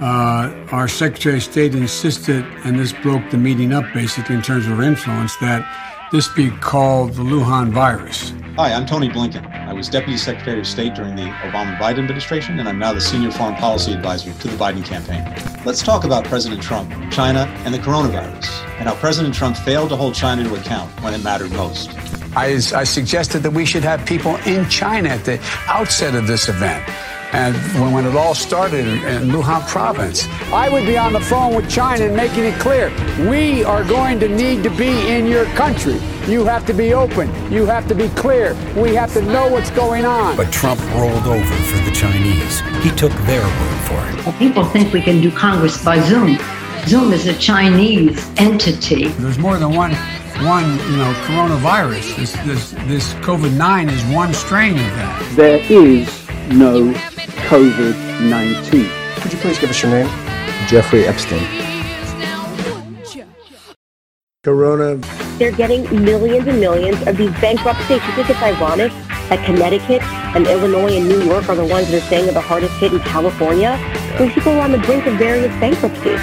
uh, 0.00 0.52
our 0.72 0.88
Secretary 0.88 1.36
of 1.36 1.42
State 1.42 1.74
insisted, 1.74 2.44
and 2.64 2.78
this 2.78 2.92
broke 2.92 3.30
the 3.30 3.38
meeting 3.38 3.72
up 3.72 3.84
basically 3.94 4.34
in 4.34 4.42
terms 4.42 4.66
of 4.66 4.80
influence, 4.80 5.36
that 5.36 5.66
this 6.12 6.28
be 6.28 6.50
called 6.50 7.14
the 7.14 7.22
Wuhan 7.22 7.70
virus. 7.70 8.32
Hi, 8.56 8.72
I'm 8.72 8.86
Tony 8.86 9.08
Blinken. 9.08 9.44
I 9.66 9.72
was 9.72 9.88
Deputy 9.88 10.16
Secretary 10.16 10.60
of 10.60 10.66
State 10.66 10.94
during 10.94 11.16
the 11.16 11.24
Obama 11.24 11.76
Biden 11.78 11.98
administration, 11.98 12.58
and 12.58 12.68
I'm 12.68 12.78
now 12.78 12.92
the 12.92 13.00
Senior 13.00 13.30
Foreign 13.30 13.56
Policy 13.56 13.92
Advisor 13.92 14.32
to 14.32 14.48
the 14.48 14.56
Biden 14.56 14.84
campaign. 14.84 15.24
Let's 15.64 15.82
talk 15.82 16.04
about 16.04 16.24
President 16.24 16.62
Trump, 16.62 16.90
China, 17.10 17.40
and 17.64 17.74
the 17.74 17.78
coronavirus, 17.78 18.48
and 18.78 18.88
how 18.88 18.94
President 18.94 19.34
Trump 19.34 19.56
failed 19.56 19.88
to 19.90 19.96
hold 19.96 20.14
China 20.14 20.44
to 20.44 20.54
account 20.54 20.90
when 21.02 21.12
it 21.12 21.22
mattered 21.24 21.52
most. 21.52 21.90
I, 22.36 22.60
I 22.74 22.84
suggested 22.84 23.42
that 23.42 23.50
we 23.50 23.66
should 23.66 23.82
have 23.82 24.06
people 24.06 24.36
in 24.46 24.68
China 24.68 25.08
at 25.08 25.24
the 25.24 25.40
outset 25.66 26.14
of 26.14 26.26
this 26.26 26.48
event. 26.48 26.86
And 27.32 27.56
when, 27.80 27.92
when, 27.92 28.06
it 28.06 28.14
all 28.14 28.34
started 28.34 28.86
in, 28.86 28.98
in 29.04 29.28
Wuhan 29.28 29.66
province, 29.68 30.26
I 30.52 30.68
would 30.68 30.86
be 30.86 30.96
on 30.96 31.12
the 31.12 31.20
phone 31.20 31.54
with 31.54 31.68
China 31.68 32.04
and 32.04 32.16
making 32.16 32.44
it 32.44 32.58
clear 32.60 32.90
we 33.28 33.64
are 33.64 33.84
going 33.84 34.20
to 34.20 34.28
need 34.28 34.62
to 34.62 34.70
be 34.70 35.08
in 35.08 35.26
your 35.26 35.44
country. 35.56 36.00
You 36.26 36.44
have 36.44 36.64
to 36.66 36.72
be 36.72 36.94
open. 36.94 37.28
You 37.52 37.66
have 37.66 37.86
to 37.88 37.94
be 37.94 38.08
clear. 38.10 38.54
We 38.76 38.94
have 38.94 39.12
to 39.14 39.22
know 39.22 39.48
what's 39.48 39.70
going 39.70 40.04
on. 40.04 40.36
But 40.36 40.52
Trump 40.52 40.80
rolled 40.94 41.26
over 41.26 41.44
for 41.44 41.84
the 41.84 41.92
Chinese. 41.92 42.60
He 42.82 42.90
took 42.90 43.12
their 43.26 43.42
word 43.42 43.80
for 43.86 44.18
it. 44.18 44.26
Well, 44.26 44.38
people 44.38 44.64
think 44.64 44.92
we 44.92 45.02
can 45.02 45.20
do 45.20 45.30
Congress 45.30 45.82
by 45.84 46.00
Zoom. 46.00 46.38
Zoom 46.86 47.12
is 47.12 47.26
a 47.26 47.34
Chinese 47.38 48.28
entity. 48.38 49.08
There's 49.08 49.38
more 49.38 49.56
than 49.58 49.74
one 49.74 49.92
one, 50.44 50.64
you 50.90 50.96
know, 50.98 51.12
coronavirus. 51.24 52.16
This 52.16 52.32
this 52.44 52.70
this 52.86 53.14
COVID 53.24 53.56
nine 53.56 53.88
is 53.88 54.04
one 54.14 54.34
strain 54.34 54.72
of 54.72 54.78
that. 54.78 55.32
There 55.34 55.60
is 55.70 56.28
no 56.50 56.92
COVID 57.44 58.28
19. 58.28 58.90
Could 59.20 59.32
you 59.32 59.38
please 59.38 59.58
give 59.58 59.70
us 59.70 59.82
your 59.82 59.92
name? 59.92 60.08
Jeffrey 60.66 61.06
Epstein. 61.06 61.44
Corona. 64.42 64.96
They're 65.38 65.52
getting 65.52 65.82
millions 66.04 66.46
and 66.46 66.60
millions 66.60 67.04
of 67.06 67.16
these 67.16 67.30
bankrupt 67.40 67.80
states. 67.82 68.06
You 68.06 68.12
think 68.14 68.30
it's 68.30 68.42
ironic 68.42 68.92
that 69.28 69.44
Connecticut 69.44 70.02
and 70.36 70.46
Illinois 70.46 70.96
and 70.96 71.08
New 71.08 71.22
York 71.22 71.48
are 71.48 71.56
the 71.56 71.64
ones 71.64 71.90
that 71.90 72.02
are 72.02 72.06
saying 72.08 72.28
are 72.28 72.32
the 72.32 72.40
hardest 72.40 72.74
hit 72.78 72.92
in 72.92 73.00
California? 73.00 73.76
These 74.18 74.32
people 74.34 74.52
are 74.52 74.60
on 74.60 74.72
the 74.72 74.78
brink 74.78 75.04
of 75.06 75.14
various 75.14 75.52
bankruptcies. 75.58 76.20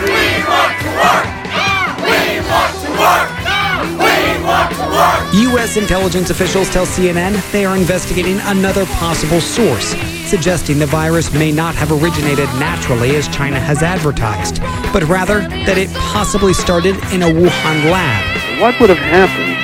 U.S. 5.34 5.78
intelligence 5.78 6.30
officials 6.30 6.70
tell 6.70 6.86
CNN 6.86 7.42
they 7.52 7.66
are 7.66 7.76
investigating 7.76 8.38
another 8.42 8.86
possible 8.86 9.42
source, 9.42 9.96
suggesting 10.30 10.78
the 10.78 10.86
virus 10.86 11.34
may 11.34 11.52
not 11.52 11.74
have 11.74 11.92
originated 11.92 12.46
naturally 12.60 13.16
as 13.16 13.28
China 13.30 13.60
has 13.60 13.82
advertised, 13.82 14.62
but 14.94 15.02
rather 15.06 15.40
that 15.66 15.80
it 15.80 15.92
possibly 15.94 16.54
started 16.54 16.94
in 17.12 17.24
a 17.24 17.26
Wuhan 17.26 17.90
lab. 17.90 18.62
What 18.62 18.80
would 18.80 18.92
have 18.92 19.00
happened 19.00 19.58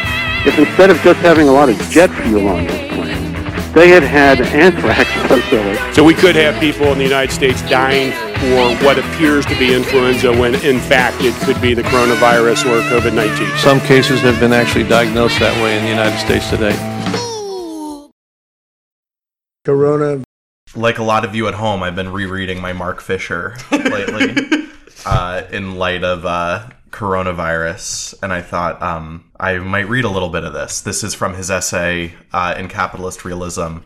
if 0.47 0.57
instead 0.57 0.89
of 0.89 0.97
just 1.01 1.19
having 1.19 1.47
a 1.47 1.51
lot 1.51 1.69
of 1.69 1.77
jet 1.91 2.09
fuel 2.23 2.47
on 2.47 2.65
this 2.65 2.91
plane, 2.91 3.73
they 3.73 3.89
had 3.89 4.01
had 4.01 4.41
anthrax 4.41 5.07
bacilli? 5.29 5.93
So 5.93 6.03
we 6.03 6.15
could 6.15 6.35
have 6.35 6.59
people 6.59 6.87
in 6.87 6.97
the 6.97 7.03
United 7.03 7.31
States 7.31 7.61
dying 7.69 8.11
for 8.39 8.85
what 8.85 8.97
appears 8.97 9.45
to 9.45 9.57
be 9.59 9.73
influenza 9.73 10.31
when 10.31 10.55
in 10.63 10.79
fact 10.79 11.17
it 11.21 11.33
could 11.43 11.61
be 11.61 11.73
the 11.73 11.81
coronavirus 11.83 12.65
or 12.65 12.81
COVID 12.89 13.13
19. 13.13 13.57
Some 13.57 13.79
cases 13.81 14.21
have 14.21 14.39
been 14.39 14.53
actually 14.53 14.87
diagnosed 14.87 15.39
that 15.39 15.55
way 15.61 15.77
in 15.77 15.83
the 15.83 15.89
United 15.89 16.17
States 16.19 16.49
today. 16.49 16.75
Corona. 19.65 20.23
Like 20.75 20.99
a 20.99 21.03
lot 21.03 21.25
of 21.25 21.35
you 21.35 21.47
at 21.47 21.55
home, 21.55 21.83
I've 21.83 21.95
been 21.95 22.13
rereading 22.13 22.61
my 22.61 22.73
Mark 22.73 23.01
Fisher 23.01 23.57
lately 23.71 24.69
uh, 25.05 25.43
in 25.51 25.75
light 25.75 26.03
of 26.03 26.25
uh, 26.25 26.69
coronavirus, 26.91 28.15
and 28.23 28.31
I 28.31 28.41
thought 28.41 28.81
um, 28.81 29.31
I 29.39 29.57
might 29.57 29.89
read 29.89 30.05
a 30.05 30.09
little 30.09 30.29
bit 30.29 30.43
of 30.43 30.53
this. 30.53 30.81
This 30.81 31.03
is 31.03 31.13
from 31.13 31.33
his 31.33 31.51
essay 31.51 32.13
uh, 32.31 32.55
in 32.57 32.69
Capitalist 32.69 33.25
Realism 33.25 33.79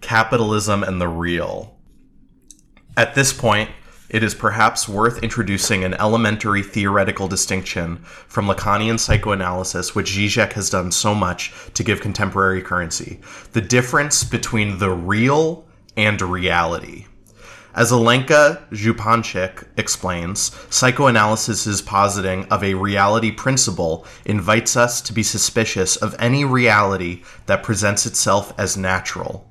Capitalism 0.00 0.82
and 0.82 1.00
the 1.00 1.06
Real. 1.06 1.76
At 2.96 3.14
this 3.14 3.32
point, 3.32 3.70
it 4.12 4.22
is 4.22 4.34
perhaps 4.34 4.88
worth 4.88 5.22
introducing 5.22 5.82
an 5.82 5.94
elementary 5.94 6.62
theoretical 6.62 7.26
distinction 7.26 7.96
from 8.28 8.46
Lacanian 8.46 9.00
psychoanalysis, 9.00 9.94
which 9.94 10.12
Zizek 10.12 10.52
has 10.52 10.68
done 10.68 10.92
so 10.92 11.14
much 11.14 11.52
to 11.74 11.82
give 11.82 12.02
contemporary 12.02 12.60
currency 12.60 13.20
the 13.52 13.62
difference 13.62 14.22
between 14.22 14.78
the 14.78 14.90
real 14.90 15.64
and 15.96 16.20
reality. 16.20 17.06
As 17.74 17.90
Alenka 17.90 18.68
Zupančič 18.70 19.64
explains, 19.78 20.54
psychoanalysis' 20.68 21.80
positing 21.80 22.44
of 22.50 22.62
a 22.62 22.74
reality 22.74 23.30
principle 23.30 24.06
invites 24.26 24.76
us 24.76 25.00
to 25.00 25.14
be 25.14 25.22
suspicious 25.22 25.96
of 25.96 26.14
any 26.18 26.44
reality 26.44 27.22
that 27.46 27.62
presents 27.62 28.04
itself 28.04 28.52
as 28.58 28.76
natural. 28.76 29.48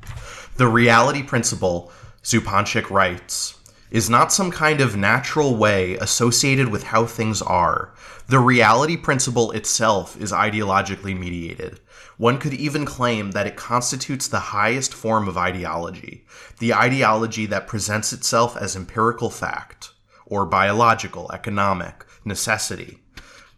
The 0.58 0.68
reality 0.68 1.24
principle, 1.24 1.92
Zupančič 2.24 2.92
writes, 2.92 3.56
is 3.92 4.10
not 4.10 4.32
some 4.32 4.50
kind 4.50 4.80
of 4.80 4.96
natural 4.96 5.56
way 5.56 5.96
associated 5.98 6.70
with 6.70 6.84
how 6.84 7.06
things 7.06 7.42
are. 7.42 7.94
The 8.28 8.40
reality 8.40 8.96
principle 8.96 9.52
itself 9.52 10.20
is 10.20 10.32
ideologically 10.32 11.18
mediated. 11.18 11.82
One 12.18 12.38
could 12.38 12.54
even 12.54 12.86
claim 12.86 13.32
that 13.32 13.48
it 13.48 13.58
constitutes 13.58 14.28
the 14.28 14.40
highest 14.40 14.94
form 14.94 15.28
of 15.28 15.38
ideology, 15.38 16.26
the 16.60 16.74
ideology 16.74 17.46
that 17.48 17.68
presents 17.68 18.14
itself 18.14 18.56
as 18.56 18.76
empirical 18.76 19.30
fact, 19.30 19.92
or 20.26 20.46
biological, 20.46 21.30
economic, 21.34 22.06
necessity, 22.24 23.00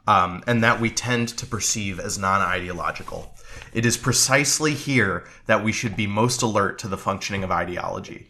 um, 0.07 0.43
and 0.47 0.63
that 0.63 0.81
we 0.81 0.89
tend 0.89 1.29
to 1.29 1.45
perceive 1.45 1.99
as 1.99 2.17
non 2.17 2.41
ideological. 2.41 3.35
It 3.73 3.85
is 3.85 3.97
precisely 3.97 4.73
here 4.73 5.25
that 5.45 5.63
we 5.63 5.71
should 5.71 5.95
be 5.95 6.07
most 6.07 6.41
alert 6.41 6.79
to 6.79 6.87
the 6.87 6.97
functioning 6.97 7.43
of 7.43 7.51
ideology. 7.51 8.29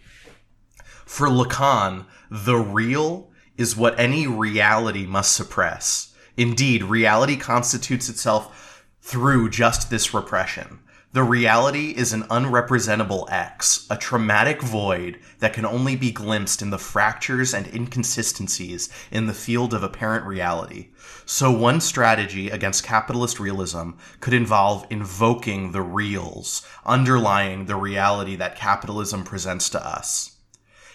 For 1.06 1.28
Lacan, 1.28 2.06
the 2.30 2.58
real 2.58 3.30
is 3.58 3.76
what 3.76 4.00
any 4.00 4.28
reality 4.28 5.06
must 5.06 5.34
suppress. 5.34 6.14
Indeed, 6.38 6.84
reality 6.84 7.38
constitutes 7.38 8.10
itself 8.10 8.86
through 9.02 9.50
just 9.50 9.90
this 9.90 10.14
repression. 10.14 10.80
The 11.14 11.22
reality 11.22 11.92
is 11.92 12.12
an 12.12 12.24
unrepresentable 12.24 13.28
X, 13.30 13.86
a 13.88 13.96
traumatic 13.96 14.64
void 14.64 15.20
that 15.38 15.54
can 15.54 15.64
only 15.64 15.96
be 15.96 16.12
glimpsed 16.12 16.64
in 16.64 16.72
the 16.72 16.80
fractures 16.80 17.54
and 17.54 17.68
inconsistencies 17.68 18.90
in 19.12 19.28
the 19.28 19.34
field 19.36 19.76
of 19.76 19.84
apparent 19.84 20.26
reality. 20.26 20.88
So, 21.26 21.52
one 21.52 21.82
strategy 21.82 22.50
against 22.50 22.84
capitalist 22.84 23.40
realism 23.40 23.92
could 24.22 24.34
involve 24.34 24.88
invoking 24.90 25.72
the 25.72 25.84
reals 25.84 26.66
underlying 26.84 27.68
the 27.68 27.76
reality 27.76 28.36
that 28.38 28.56
capitalism 28.56 29.24
presents 29.24 29.70
to 29.70 29.86
us. 29.86 30.33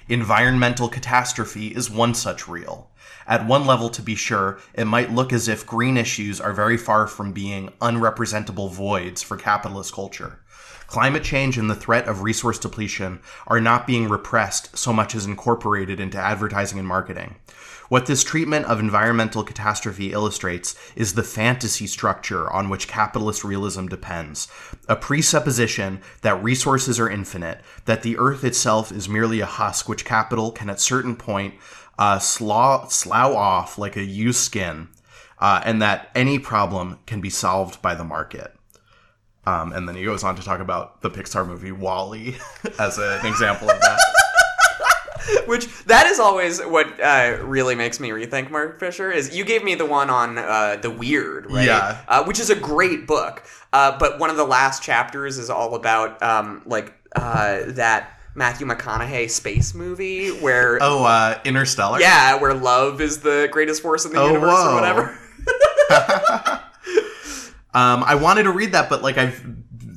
Environmental 0.09 0.89
catastrophe 0.89 1.69
is 1.69 1.91
one 1.91 2.15
such 2.15 2.49
real. 2.49 2.91
At 3.27 3.47
one 3.47 3.67
level, 3.67 3.91
to 3.91 4.01
be 4.01 4.15
sure, 4.15 4.59
it 4.73 4.87
might 4.87 5.13
look 5.13 5.35
as 5.35 5.49
if 5.49 5.67
green 5.67 5.99
issues 5.99 6.41
are 6.41 6.55
very 6.55 6.79
far 6.79 7.07
from 7.07 7.33
being 7.33 7.75
unrepresentable 7.83 8.71
voids 8.71 9.23
for 9.23 9.37
capitalist 9.37 9.93
culture. 9.93 10.41
Climate 10.87 11.23
change 11.23 11.59
and 11.59 11.69
the 11.69 11.75
threat 11.75 12.09
of 12.09 12.23
resource 12.23 12.59
depletion 12.59 13.21
are 13.47 13.61
not 13.61 13.87
being 13.87 14.09
repressed 14.09 14.79
so 14.79 14.95
much 14.95 15.15
as 15.15 15.27
incorporated 15.27 16.01
into 16.01 16.17
advertising 16.17 16.79
and 16.79 16.89
marketing. 16.89 17.37
What 17.89 18.05
this 18.05 18.23
treatment 18.23 18.67
of 18.67 18.81
environmental 18.81 19.43
catastrophe 19.43 20.13
illustrates 20.13 20.75
is 20.95 21.15
the 21.15 21.23
fantasy 21.23 21.87
structure 21.87 22.51
on 22.51 22.69
which 22.69 22.87
capitalist 22.87 23.45
realism 23.45 23.87
depends. 23.87 24.47
A 24.89 24.97
presupposition 24.97 26.03
that 26.21 26.43
resources 26.43 27.01
are 27.01 27.09
infinite, 27.09 27.63
that 27.87 28.03
the 28.03 28.19
earth 28.19 28.45
itself 28.45 28.93
is 28.93 29.09
merely 29.09 29.41
a 29.41 29.47
husk 29.47 29.89
which 29.89 30.05
capital 30.05 30.53
can 30.53 30.69
at 30.69 30.81
certain 30.81 31.17
point 31.17 31.55
uh, 31.99 32.19
slough, 32.19 32.93
slough 32.93 33.35
off 33.35 33.79
like 33.79 33.97
a 33.97 34.05
used 34.05 34.41
skin, 34.41 34.89
uh, 35.39 35.63
and 35.65 35.81
that 35.81 36.11
any 36.15 36.39
problem 36.39 36.99
can 37.07 37.23
be 37.23 37.31
solved 37.31 37.81
by 37.81 37.95
the 37.95 38.05
market. 38.05 38.55
Um, 39.47 39.73
and 39.73 39.89
then 39.89 39.97
he 39.97 40.05
goes 40.05 40.25
on 40.25 40.37
to 40.37 40.43
talk 40.43 40.61
about 40.61 41.01
the 41.01 41.11
Pixar 41.11 41.47
movie 41.47 41.73
WALL-E 41.73 42.37
as 42.79 42.99
an 42.99 43.25
example 43.25 43.71
of 43.71 43.81
that. 43.81 44.18
Which 45.47 45.67
that 45.85 46.07
is 46.07 46.19
always 46.19 46.61
what 46.61 47.01
uh, 47.01 47.39
really 47.43 47.75
makes 47.75 48.01
me 48.01 48.11
rethink 48.11 48.51
Mark 48.51 48.79
Fisher 48.81 49.11
is 49.11 49.37
you 49.37 49.45
gave 49.45 49.65
me 49.65 49.75
the 49.75 49.85
one 49.85 50.11
on 50.11 50.39
uh, 50.39 50.77
the 50.81 50.91
weird, 50.91 51.51
right? 51.51 51.67
Yeah. 51.67 52.03
Uh, 52.09 52.25
which 52.25 52.39
is 52.39 52.51
a 52.51 52.55
great 52.55 53.07
book, 53.07 53.45
uh, 53.73 53.99
but 53.99 54.19
one 54.19 54.31
of 54.31 54.37
the 54.37 54.45
last 54.45 54.83
chapters 54.83 55.39
is 55.39 55.51
all 55.51 55.75
about 55.75 56.23
um, 56.23 56.63
like 56.67 56.95
uh, 57.17 57.63
that 57.69 58.19
Matthew 58.35 58.67
McConaughey 58.67 59.29
space 59.31 59.75
movie 59.75 60.31
where 60.31 60.79
oh 60.81 61.05
uh, 61.05 61.39
Interstellar, 61.45 62.01
yeah, 62.01 62.41
where 62.41 62.55
love 62.55 63.01
is 63.01 63.21
the 63.21 63.49
greatest 63.51 63.83
force 63.83 64.05
in 64.05 64.13
the 64.13 64.21
oh, 64.21 64.29
universe 64.29 64.53
whoa. 64.53 64.71
or 64.71 64.75
whatever. 64.75 65.19
um, 67.75 68.05
I 68.05 68.15
wanted 68.15 68.45
to 68.45 68.51
read 68.51 68.73
that, 68.73 68.89
but 68.89 69.03
like 69.03 69.19
I've 69.19 69.45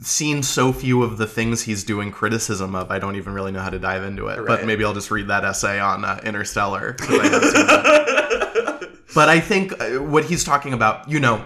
seen 0.01 0.41
so 0.41 0.73
few 0.73 1.03
of 1.03 1.17
the 1.17 1.27
things 1.27 1.61
he's 1.61 1.83
doing 1.83 2.11
criticism 2.11 2.75
of. 2.75 2.91
I 2.91 2.99
don't 2.99 3.15
even 3.15 3.33
really 3.33 3.51
know 3.51 3.61
how 3.61 3.69
to 3.69 3.79
dive 3.79 4.03
into 4.03 4.27
it. 4.27 4.45
But 4.45 4.65
maybe 4.65 4.83
I'll 4.83 4.93
just 4.93 5.11
read 5.11 5.27
that 5.27 5.45
essay 5.45 5.79
on 5.79 6.03
uh, 6.03 6.19
Interstellar. 6.23 6.95
I 6.99 7.05
haven't 7.05 7.41
seen 7.41 7.67
that. 7.67 8.89
but 9.15 9.29
I 9.29 9.39
think 9.39 9.79
uh, 9.79 10.01
what 10.01 10.25
he's 10.25 10.43
talking 10.43 10.73
about, 10.73 11.09
you 11.09 11.19
know, 11.19 11.45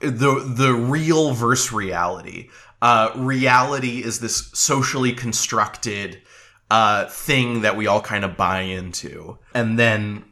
the 0.00 0.44
the 0.46 0.74
real 0.74 1.32
versus 1.32 1.72
reality. 1.72 2.50
Uh, 2.82 3.10
reality 3.16 4.04
is 4.04 4.20
this 4.20 4.50
socially 4.52 5.12
constructed 5.12 6.20
uh, 6.70 7.06
thing 7.06 7.62
that 7.62 7.76
we 7.76 7.86
all 7.86 8.02
kind 8.02 8.24
of 8.24 8.36
buy 8.36 8.60
into, 8.60 9.38
and 9.54 9.78
then 9.78 10.24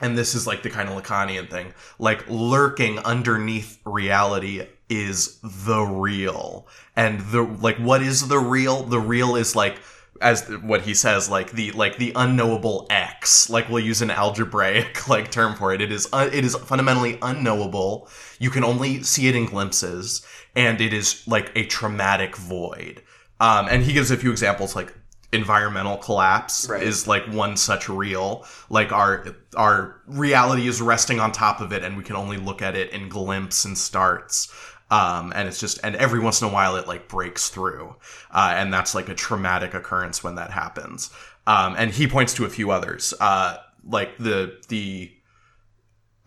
and 0.00 0.18
this 0.18 0.34
is 0.34 0.46
like 0.46 0.62
the 0.62 0.70
kind 0.70 0.88
of 0.88 1.00
Lacanian 1.00 1.48
thing, 1.48 1.74
like 1.98 2.28
lurking 2.28 2.98
underneath 3.00 3.78
reality 3.84 4.66
is 4.90 5.38
the 5.42 5.80
real. 5.82 6.66
And 6.96 7.20
the 7.30 7.42
like 7.42 7.78
what 7.78 8.02
is 8.02 8.28
the 8.28 8.38
real? 8.38 8.82
The 8.82 9.00
real 9.00 9.36
is 9.36 9.56
like 9.56 9.78
as 10.20 10.46
what 10.62 10.82
he 10.82 10.92
says 10.92 11.30
like 11.30 11.52
the 11.52 11.70
like 11.72 11.96
the 11.96 12.12
unknowable 12.14 12.86
x 12.90 13.48
like 13.48 13.68
we'll 13.70 13.82
use 13.82 14.02
an 14.02 14.10
algebraic 14.10 15.08
like 15.14 15.30
term 15.30 15.54
for 15.54 15.72
it 15.72 15.80
it 15.80 15.90
is 15.90 16.06
uh, 16.12 16.28
it 16.30 16.44
is 16.44 16.54
fundamentally 16.56 17.18
unknowable 17.22 18.06
you 18.38 18.50
can 18.50 18.62
only 18.62 19.02
see 19.02 19.28
it 19.28 19.34
in 19.36 19.46
glimpses 19.46 20.20
and 20.54 20.80
it 20.80 20.92
is 20.92 21.26
like 21.26 21.50
a 21.54 21.64
traumatic 21.64 22.36
void 22.36 23.02
um 23.40 23.66
and 23.70 23.82
he 23.82 23.94
gives 23.94 24.10
a 24.10 24.16
few 24.16 24.30
examples 24.30 24.76
like 24.76 24.92
environmental 25.32 25.96
collapse 25.96 26.68
Right. 26.68 26.82
is 26.82 27.06
like 27.06 27.24
one 27.28 27.56
such 27.56 27.88
real 27.88 28.44
like 28.68 28.92
our 28.92 29.24
our 29.56 30.02
reality 30.06 30.66
is 30.68 30.82
resting 30.82 31.18
on 31.18 31.32
top 31.32 31.60
of 31.62 31.72
it 31.72 31.82
and 31.82 31.96
we 31.96 32.02
can 32.02 32.16
only 32.16 32.36
look 32.36 32.60
at 32.60 32.74
it 32.74 32.90
in 32.92 33.08
glimpse 33.08 33.64
and 33.64 33.78
starts 33.78 34.52
um, 34.90 35.32
and 35.34 35.46
it's 35.48 35.60
just 35.60 35.78
and 35.84 35.94
every 35.96 36.20
once 36.20 36.40
in 36.42 36.48
a 36.48 36.52
while 36.52 36.76
it 36.76 36.86
like 36.88 37.08
breaks 37.08 37.48
through 37.48 37.94
uh, 38.30 38.52
and 38.56 38.72
that's 38.72 38.94
like 38.94 39.08
a 39.08 39.14
traumatic 39.14 39.74
occurrence 39.74 40.22
when 40.24 40.34
that 40.36 40.50
happens 40.50 41.10
um, 41.46 41.74
and 41.78 41.90
he 41.92 42.06
points 42.06 42.34
to 42.34 42.44
a 42.44 42.48
few 42.50 42.70
others 42.70 43.14
uh, 43.20 43.56
like 43.84 44.16
the 44.18 44.58
the 44.68 45.10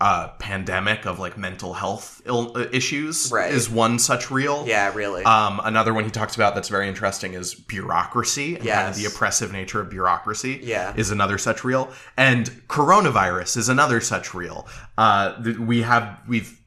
uh, 0.01 0.27
pandemic 0.39 1.05
of 1.05 1.17
like 1.17 1.37
mental 1.37 1.73
health 1.73 2.21
Ill- 2.25 2.57
uh, 2.57 2.65
issues 2.73 3.31
Right. 3.31 3.53
is 3.53 3.69
one 3.69 3.99
such 3.99 4.29
real 4.31 4.67
Yeah, 4.67 4.91
really. 4.93 5.23
um, 5.23 5.61
another 5.63 5.93
one 5.93 6.03
he 6.03 6.09
talks 6.11 6.35
about 6.35 6.55
that's 6.55 6.67
very 6.67 6.89
interesting 6.89 7.35
is 7.35 7.53
bureaucracy 7.55 8.55
and 8.55 8.65
kind 8.67 8.89
of 8.89 8.95
the 8.95 9.05
oppressive 9.05 9.53
nature 9.53 9.79
of 9.79 9.89
bureaucracy. 9.89 10.59
Yeah. 10.61 10.93
is 10.97 11.11
another 11.11 11.37
such 11.37 11.63
real, 11.63 11.89
and 12.17 12.47
coronavirus 12.67 13.55
is 13.55 13.69
another 13.69 14.01
such 14.01 14.33
real. 14.33 14.67
Uh, 14.97 15.41
we 15.59 15.83
have 15.83 16.19
we've 16.27 16.59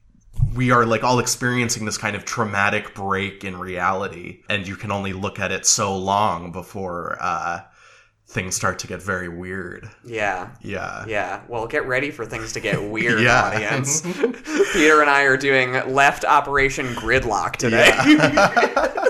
we 0.56 0.70
are 0.70 0.86
like 0.86 1.04
all 1.04 1.18
experiencing 1.18 1.84
this 1.84 1.98
kind 1.98 2.16
of 2.16 2.24
traumatic 2.24 2.94
break 2.94 3.44
in 3.44 3.58
reality, 3.58 4.42
and 4.48 4.66
you 4.66 4.76
can 4.76 4.90
only 4.90 5.12
look 5.12 5.38
at 5.38 5.52
it 5.52 5.66
so 5.66 5.96
long 5.96 6.52
before 6.52 7.18
uh, 7.20 7.60
things 8.28 8.56
start 8.56 8.78
to 8.80 8.86
get 8.86 9.02
very 9.02 9.28
weird. 9.28 9.88
yeah. 10.04 10.50
Yeah. 10.60 11.04
Yeah. 11.06 11.42
Well, 11.48 11.66
get 11.66 11.86
ready 11.86 12.10
for 12.10 12.26
things 12.26 12.52
to 12.54 12.60
get 12.60 12.82
weird, 12.82 13.20
Yeah. 13.20 13.42
audience. 13.44 14.00
Peter 14.72 15.00
and 15.00 15.10
I 15.10 15.22
are 15.22 15.36
doing 15.36 15.72
left 15.94 16.24
Operation 16.24 16.86
Gridlock 16.94 17.56
today. 17.56 17.92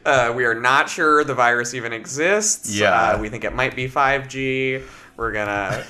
uh, 0.04 0.32
we 0.34 0.44
are 0.44 0.54
not 0.54 0.88
sure 0.88 1.24
the 1.24 1.34
virus 1.34 1.74
even 1.74 1.92
exists. 1.92 2.76
Yeah. 2.76 3.14
Uh, 3.14 3.20
we 3.20 3.28
think 3.28 3.44
it 3.44 3.54
might 3.54 3.76
be 3.76 3.88
5G. 3.88 4.82
We're 5.20 5.32
gonna 5.32 5.84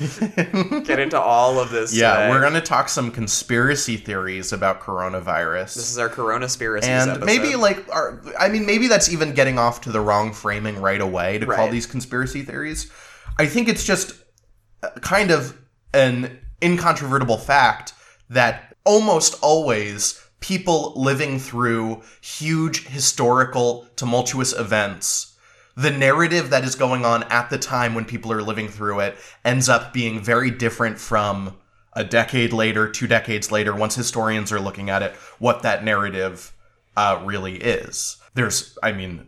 get 0.85 0.99
into 0.99 1.21
all 1.21 1.61
of 1.61 1.71
this. 1.71 1.94
Yeah, 1.94 2.15
today. 2.15 2.31
we're 2.31 2.41
gonna 2.41 2.61
talk 2.61 2.88
some 2.88 3.12
conspiracy 3.12 3.97
theories 3.97 4.53
about 4.53 4.81
coronavirus. 4.81 5.77
This 5.77 5.88
is 5.88 5.99
our 5.99 6.09
Corona 6.09 6.47
Spiracies 6.47 6.82
and 6.82 7.11
episode. 7.12 7.27
maybe 7.27 7.55
like 7.55 7.88
our, 7.94 8.21
i 8.41 8.49
mean 8.49 8.67
maybe 8.67 8.88
that's 8.88 9.09
even 9.09 9.32
getting 9.32 9.56
off 9.56 9.82
to 9.82 9.93
the 9.93 10.00
wrong 10.00 10.32
framing 10.32 10.81
right 10.81 11.00
away 11.00 11.38
to 11.38 11.47
call 11.47 11.69
these 11.69 11.87
conspiracy 11.87 12.43
theories 12.43 12.91
i 13.38 13.47
think 13.47 13.69
it's 13.69 13.85
just 13.85 14.15
uh, 14.82 14.91
kind 15.00 15.31
of 15.31 15.56
an 15.94 16.41
incontrovertible 16.61 17.38
fact 17.38 17.93
that 18.31 18.75
almost 18.85 19.37
always 19.43 20.21
people 20.41 20.93
living 20.97 21.38
through 21.38 22.03
huge 22.21 22.88
historical 22.88 23.87
tumultuous 23.94 24.53
events 24.53 25.30
the 25.81 25.91
narrative 25.91 26.50
that 26.50 26.65
is 26.65 26.75
going 26.75 27.05
on 27.05 27.23
at 27.25 27.49
the 27.49 27.59
time 27.59 27.94
when 27.94 28.05
people 28.05 28.32
are 28.32 28.43
living 28.43 28.69
through 28.69 29.00
it 29.00 29.17
ends 29.44 29.69
up 29.69 29.93
being 29.93 30.21
very 30.21 30.50
different 30.50 30.99
from 30.99 31.56
a 31.94 32.05
decade 32.05 32.53
later, 32.53 32.88
two 32.88 33.06
decades 33.06 33.50
later, 33.50 33.75
once 33.75 33.94
historians 33.94 34.53
are 34.53 34.61
looking 34.61 34.91
at 34.91 35.03
it, 35.03 35.12
what 35.38 35.62
that 35.62 35.82
narrative 35.82 36.53
uh, 36.97 37.21
really 37.25 37.56
is. 37.56 38.17
There's, 38.35 38.77
I 38.82 38.93
mean, 38.93 39.27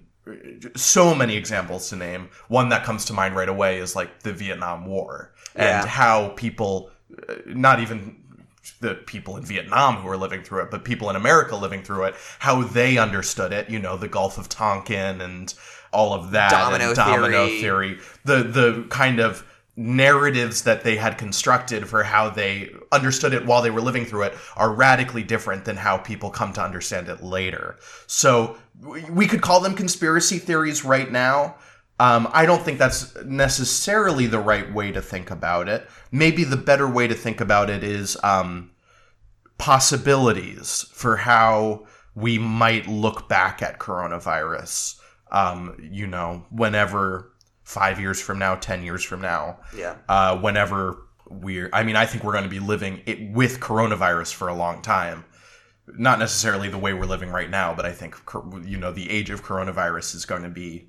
so 0.77 1.15
many 1.15 1.37
examples 1.37 1.89
to 1.89 1.97
name. 1.97 2.29
One 2.49 2.69
that 2.69 2.85
comes 2.85 3.05
to 3.07 3.13
mind 3.13 3.35
right 3.35 3.49
away 3.49 3.79
is 3.79 3.97
like 3.97 4.21
the 4.21 4.33
Vietnam 4.33 4.87
War 4.87 5.33
and 5.55 5.65
Yeah. 5.65 5.87
how 5.87 6.29
people, 6.31 6.91
uh, 7.29 7.35
not 7.47 7.81
even 7.81 8.17
the 8.81 8.95
people 8.95 9.37
in 9.37 9.45
Vietnam 9.45 9.97
who 9.97 10.07
were 10.09 10.17
living 10.17 10.43
through 10.43 10.63
it, 10.63 10.71
but 10.71 10.85
people 10.85 11.11
in 11.11 11.17
America 11.17 11.57
living 11.57 11.83
through 11.83 12.05
it, 12.05 12.15
how 12.39 12.63
they 12.63 12.99
understood 12.99 13.53
it. 13.53 13.71
You 13.71 13.79
know, 13.81 13.97
the 13.97 14.09
Gulf 14.09 14.39
of 14.39 14.49
Tonkin 14.49 15.21
and 15.21 15.53
all 15.93 16.15
of 16.15 16.31
that, 16.33 16.51
Domino 16.51 16.95
domino 16.95 17.47
theory. 17.47 17.61
theory, 17.61 17.99
the 18.25 18.43
the 18.43 18.87
kind 18.89 19.21
of 19.21 19.45
narratives 19.75 20.63
that 20.65 20.85
they 20.85 20.97
had 20.97 21.17
constructed 21.17 21.89
for 21.89 22.03
how 22.03 22.29
they 22.29 22.69
understood 22.93 23.33
it 23.33 23.47
while 23.47 23.63
they 23.63 23.71
were 23.71 23.81
living 23.81 24.05
through 24.05 24.23
it 24.23 24.35
are 24.55 24.71
radically 24.71 25.23
different 25.23 25.65
than 25.65 25.77
how 25.77 25.97
people 25.97 26.29
come 26.29 26.53
to 26.53 26.63
understand 26.63 27.09
it 27.09 27.23
later. 27.23 27.77
So 28.07 28.59
we- 28.83 29.01
we 29.05 29.27
could 29.27 29.41
call 29.41 29.61
them 29.61 29.75
conspiracy 29.75 30.39
theories 30.39 30.85
right 30.85 31.11
now. 31.11 31.55
Um, 31.99 32.29
I 32.33 32.45
don't 32.45 32.63
think 32.63 32.79
that's 32.79 33.15
necessarily 33.25 34.27
the 34.27 34.41
right 34.41 34.71
way 34.73 34.93
to 34.93 35.01
think 35.01 35.31
about 35.31 35.69
it. 35.69 35.89
Maybe 36.11 36.45
the 36.45 36.57
better 36.59 36.87
way 36.89 37.07
to 37.09 37.15
think 37.15 37.41
about 37.41 37.71
it 37.71 37.83
is 37.83 38.19
um, 38.23 38.73
possibilities 39.59 40.85
for 40.93 41.17
how 41.17 41.87
we 42.15 42.39
might 42.39 42.87
look 42.89 43.29
back 43.29 43.63
at 43.63 43.79
coronavirus. 43.79 44.97
Um, 45.33 45.77
you 45.91 46.07
know, 46.07 46.45
whenever 46.51 47.33
five 47.65 47.99
years 47.99 48.21
from 48.21 48.39
now, 48.39 48.55
ten 48.57 48.83
years 48.85 49.03
from 49.03 49.21
now, 49.23 49.59
Yeah. 49.77 49.97
uh, 50.09 50.37
whenever 50.39 50.99
we're, 51.29 51.71
I 51.73 51.83
mean, 51.85 51.97
I 51.97 52.05
think 52.07 52.23
we're 52.23 52.33
going 52.33 52.45
to 52.45 52.51
be 52.51 52.61
living 52.61 53.01
it 53.07 53.33
with 53.33 53.59
coronavirus 53.61 54.35
for 54.35 54.49
a 54.49 54.55
long 54.55 54.83
time. 54.83 55.25
Not 55.87 56.19
necessarily 56.19 56.69
the 56.69 56.79
way 56.79 56.93
we're 56.93 57.07
living 57.07 57.31
right 57.31 57.49
now, 57.51 57.75
but 57.75 57.85
I 57.87 57.93
think 57.93 58.15
you 58.65 58.77
know 58.79 58.93
the 58.93 59.11
age 59.11 59.31
of 59.31 59.43
coronavirus 59.43 60.15
is 60.15 60.25
going 60.27 60.43
to 60.43 60.49
be 60.49 60.89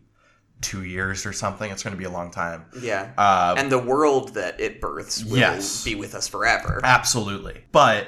two 0.62 0.84
years 0.84 1.25
or 1.25 1.34
something. 1.34 1.72
It's 1.72 1.84
going 1.84 1.94
to 1.95 1.98
be 1.98 2.06
a 2.06 2.10
long 2.12 2.30
time. 2.31 2.66
Yeah. 2.80 3.12
Uh, 3.18 3.56
and 3.57 3.72
the 3.72 3.80
world 3.80 4.34
that 4.36 4.60
it 4.60 4.80
births 4.81 5.24
will 5.24 5.38
Yes. 5.38 5.83
be 5.83 5.95
with 5.95 6.14
us 6.16 6.28
forever. 6.28 6.80
Absolutely. 6.83 7.64
But 7.71 8.07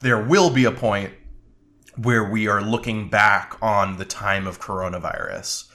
there 0.00 0.20
will 0.22 0.50
be 0.50 0.64
a 0.64 0.72
point 0.72 1.12
where 1.96 2.24
we 2.24 2.48
are 2.48 2.62
looking 2.62 3.08
back 3.08 3.56
on 3.60 3.96
the 3.96 4.04
time 4.04 4.46
of 4.46 4.60
coronavirus. 4.60 5.68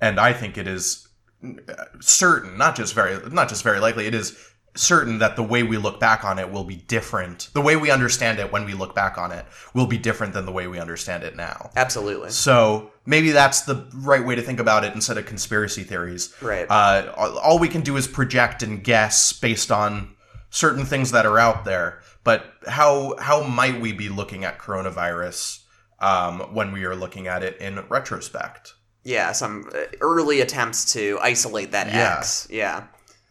And 0.00 0.18
I 0.18 0.32
think 0.32 0.58
it 0.58 0.66
is 0.66 1.08
uh, 1.44 1.84
certain, 2.00 2.58
not 2.58 2.76
just 2.76 2.94
very 2.94 3.18
not 3.30 3.48
just 3.48 3.62
very 3.62 3.80
likely, 3.80 4.06
it 4.06 4.14
is 4.14 4.36
certain 4.74 5.18
that 5.18 5.36
the 5.36 5.42
way 5.42 5.62
we 5.62 5.76
look 5.76 6.00
back 6.00 6.24
on 6.24 6.38
it 6.38 6.50
will 6.50 6.64
be 6.64 6.76
different. 6.76 7.50
The 7.52 7.60
way 7.60 7.76
we 7.76 7.90
understand 7.90 8.38
it 8.38 8.50
when 8.50 8.64
we 8.64 8.72
look 8.72 8.94
back 8.94 9.18
on 9.18 9.30
it 9.30 9.44
will 9.74 9.86
be 9.86 9.98
different 9.98 10.32
than 10.32 10.46
the 10.46 10.52
way 10.52 10.66
we 10.66 10.78
understand 10.78 11.24
it 11.24 11.36
now. 11.36 11.70
Absolutely. 11.76 12.30
So 12.30 12.90
maybe 13.04 13.32
that's 13.32 13.62
the 13.62 13.86
right 13.94 14.24
way 14.24 14.34
to 14.34 14.42
think 14.42 14.60
about 14.60 14.84
it 14.84 14.94
instead 14.94 15.18
of 15.18 15.26
conspiracy 15.26 15.82
theories. 15.82 16.34
Right. 16.40 16.66
Uh, 16.68 17.12
all 17.16 17.38
all 17.38 17.58
we 17.58 17.68
can 17.68 17.82
do 17.82 17.96
is 17.96 18.06
project 18.06 18.62
and 18.62 18.82
guess 18.82 19.32
based 19.32 19.70
on 19.70 20.14
certain 20.50 20.84
things 20.84 21.10
that 21.12 21.26
are 21.26 21.38
out 21.38 21.64
there. 21.64 22.00
But 22.24 22.44
how 22.66 23.16
how 23.18 23.42
might 23.42 23.80
we 23.80 23.92
be 23.92 24.08
looking 24.08 24.44
at 24.44 24.58
coronavirus 24.58 25.61
um, 26.02 26.40
when 26.54 26.72
we 26.72 26.84
are 26.84 26.94
looking 26.94 27.26
at 27.28 27.42
it 27.42 27.56
in 27.58 27.76
retrospect? 27.88 28.74
Yeah, 29.04 29.32
some 29.32 29.70
early 30.00 30.40
attempts 30.42 30.92
to 30.92 31.18
isolate 31.22 31.72
that 31.72 31.86
Yeah. 31.88 32.16
X. 32.18 32.46
Yeah. 32.50 32.84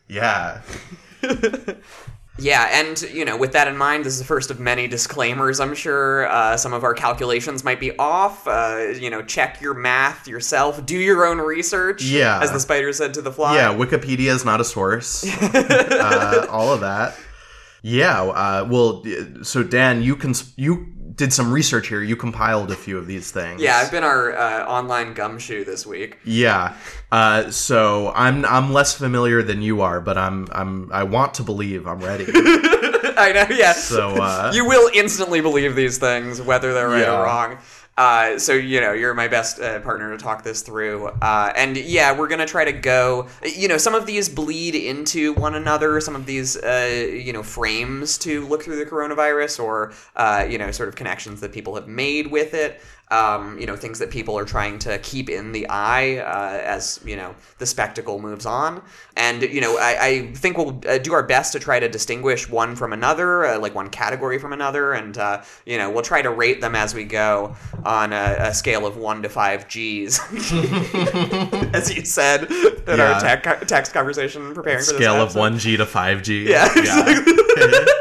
Yeah. 0.07 0.61
Yeah, 2.39 2.69
and 2.71 2.99
you 3.13 3.23
know, 3.23 3.37
with 3.37 3.51
that 3.51 3.67
in 3.67 3.77
mind, 3.77 4.03
this 4.05 4.13
is 4.13 4.19
the 4.19 4.25
first 4.25 4.49
of 4.49 4.59
many 4.59 4.87
disclaimers. 4.87 5.59
I'm 5.59 5.75
sure 5.75 6.27
uh, 6.27 6.57
some 6.57 6.73
of 6.73 6.83
our 6.83 6.93
calculations 6.95 7.63
might 7.63 7.79
be 7.79 7.95
off. 7.99 8.47
Uh, 8.47 8.93
you 8.99 9.09
know, 9.11 9.21
check 9.21 9.61
your 9.61 9.75
math 9.75 10.27
yourself. 10.27 10.83
Do 10.85 10.97
your 10.97 11.25
own 11.27 11.37
research. 11.37 12.01
Yeah. 12.03 12.41
as 12.41 12.51
the 12.51 12.59
spider 12.59 12.91
said 12.93 13.13
to 13.15 13.21
the 13.21 13.31
fly. 13.31 13.55
Yeah, 13.57 13.75
Wikipedia 13.75 14.31
is 14.33 14.43
not 14.43 14.59
a 14.59 14.63
source. 14.63 15.23
uh, 15.43 16.47
all 16.49 16.73
of 16.73 16.79
that. 16.79 17.15
Yeah. 17.83 18.23
Uh, 18.23 18.67
well, 18.71 19.03
so 19.43 19.61
Dan, 19.61 20.01
you 20.01 20.15
can 20.15 20.33
you 20.55 20.87
did 21.21 21.31
some 21.31 21.51
research 21.51 21.87
here. 21.87 22.01
You 22.01 22.15
compiled 22.15 22.71
a 22.71 22.75
few 22.75 22.97
of 22.97 23.05
these 23.05 23.29
things. 23.29 23.61
Yeah, 23.61 23.77
I've 23.77 23.91
been 23.91 24.03
our 24.03 24.35
uh, 24.35 24.65
online 24.65 25.13
gumshoe 25.13 25.63
this 25.63 25.85
week. 25.85 26.17
Yeah. 26.25 26.75
Uh, 27.11 27.51
so 27.51 28.11
I'm 28.15 28.43
I'm 28.45 28.73
less 28.73 28.97
familiar 28.97 29.43
than 29.43 29.61
you 29.61 29.81
are, 29.81 30.01
but 30.01 30.17
I'm 30.17 30.47
I'm 30.51 30.91
I 30.91 31.03
want 31.03 31.35
to 31.35 31.43
believe 31.43 31.85
I'm 31.85 31.99
ready. 31.99 32.25
I 32.33 33.31
know. 33.35 33.55
Yeah. 33.55 33.73
So, 33.73 34.15
uh, 34.21 34.51
you 34.55 34.65
will 34.65 34.89
instantly 34.95 35.41
believe 35.41 35.75
these 35.75 35.99
things, 35.99 36.41
whether 36.41 36.73
they're 36.73 36.89
right 36.89 37.01
Yeah. 37.01 37.19
or 37.19 37.25
wrong. 37.25 37.57
Uh, 38.01 38.39
so 38.39 38.53
you 38.53 38.81
know, 38.81 38.93
you're 38.93 39.13
my 39.13 39.27
best 39.27 39.62
uh, 39.62 39.79
partner 39.81 40.10
to 40.10 40.17
talk 40.17 40.43
this 40.43 40.63
through. 40.63 41.05
Uh, 41.22 41.53
and 41.55 41.77
yeah, 41.77 42.17
we're 42.17 42.27
gonna 42.27 42.48
try 42.48 42.65
to 42.65 42.72
go. 42.72 43.27
You 43.46 43.67
know, 43.67 43.77
some 43.77 43.93
of 43.93 44.08
these 44.08 44.27
bleed 44.27 44.74
into 44.74 45.34
one 45.34 45.53
another. 45.53 46.01
Some 46.01 46.15
of 46.15 46.25
these, 46.25 46.58
uh, 46.58 46.89
you 47.13 47.31
know, 47.31 47.43
frames 47.43 48.17
to 48.20 48.48
look 48.48 48.63
through 48.63 48.77
the 48.77 48.88
coronavirus, 48.88 49.63
or 49.63 49.93
uh, 50.15 50.48
you 50.50 50.58
know, 50.58 50.72
sort 50.72 50.89
of 50.89 50.96
connections 50.96 51.41
that 51.41 51.51
people 51.51 51.75
have 51.75 51.88
made 51.88 52.25
with 52.31 52.55
it. 52.55 52.81
Um, 53.12 53.60
you 53.60 53.65
know, 53.68 53.75
things 53.75 54.00
that 54.00 54.10
people 54.10 54.38
are 54.38 54.46
trying 54.46 54.80
to 54.80 54.98
keep 55.00 55.30
in 55.30 55.51
the 55.51 55.68
eye 55.70 56.20
uh, 56.20 56.62
as 56.63 57.01
you 57.03 57.18
know 57.18 57.36
the 57.58 57.65
spectacle 57.65 58.20
moves 58.20 58.46
on. 58.46 58.82
And 59.18 59.41
you 59.41 59.60
know, 59.60 59.77
I, 59.77 59.98
I 60.06 60.27
think 60.34 60.58
we'll 60.58 60.80
uh, 60.88 60.98
do 60.98 61.12
our 61.12 61.22
best 61.24 61.51
to 61.51 61.60
try 61.60 61.77
to 61.82 61.89
distinguish 61.89 62.50
one 62.50 62.74
from 62.77 62.94
another, 62.94 63.44
uh, 63.46 63.60
like 63.60 63.75
one 63.75 63.89
category 63.89 64.39
from 64.39 64.53
another, 64.53 64.94
and 64.94 65.18
uh, 65.18 65.41
you 65.65 65.77
know, 65.77 65.91
we'll 65.91 66.03
try 66.03 66.22
to 66.22 66.30
rate 66.30 66.62
them 66.62 66.74
as 66.74 66.96
we 66.96 67.03
go 67.03 67.53
on 67.84 68.13
a, 68.13 68.38
a 68.39 68.53
scale 68.53 68.88
of 68.88 68.96
one 68.96 69.22
to 69.24 69.30
five 69.30 69.68
G's, 69.68 70.18
as 71.74 71.94
you 71.94 72.06
said 72.06 72.44
in 72.50 72.98
Yeah. 72.98 73.12
our 73.13 73.20
tech, 73.20 73.68
text 73.68 73.94
conversation 73.94 74.53
preparing 74.53 74.80
for 74.80 74.94
this 74.94 74.96
Scale 74.96 75.15
of 75.22 75.36
one 75.36 75.58
G 75.58 75.75
to 75.75 75.86
five 75.86 76.24
G. 76.24 76.50
Yeah, 76.50 76.70
yeah. 76.82 77.25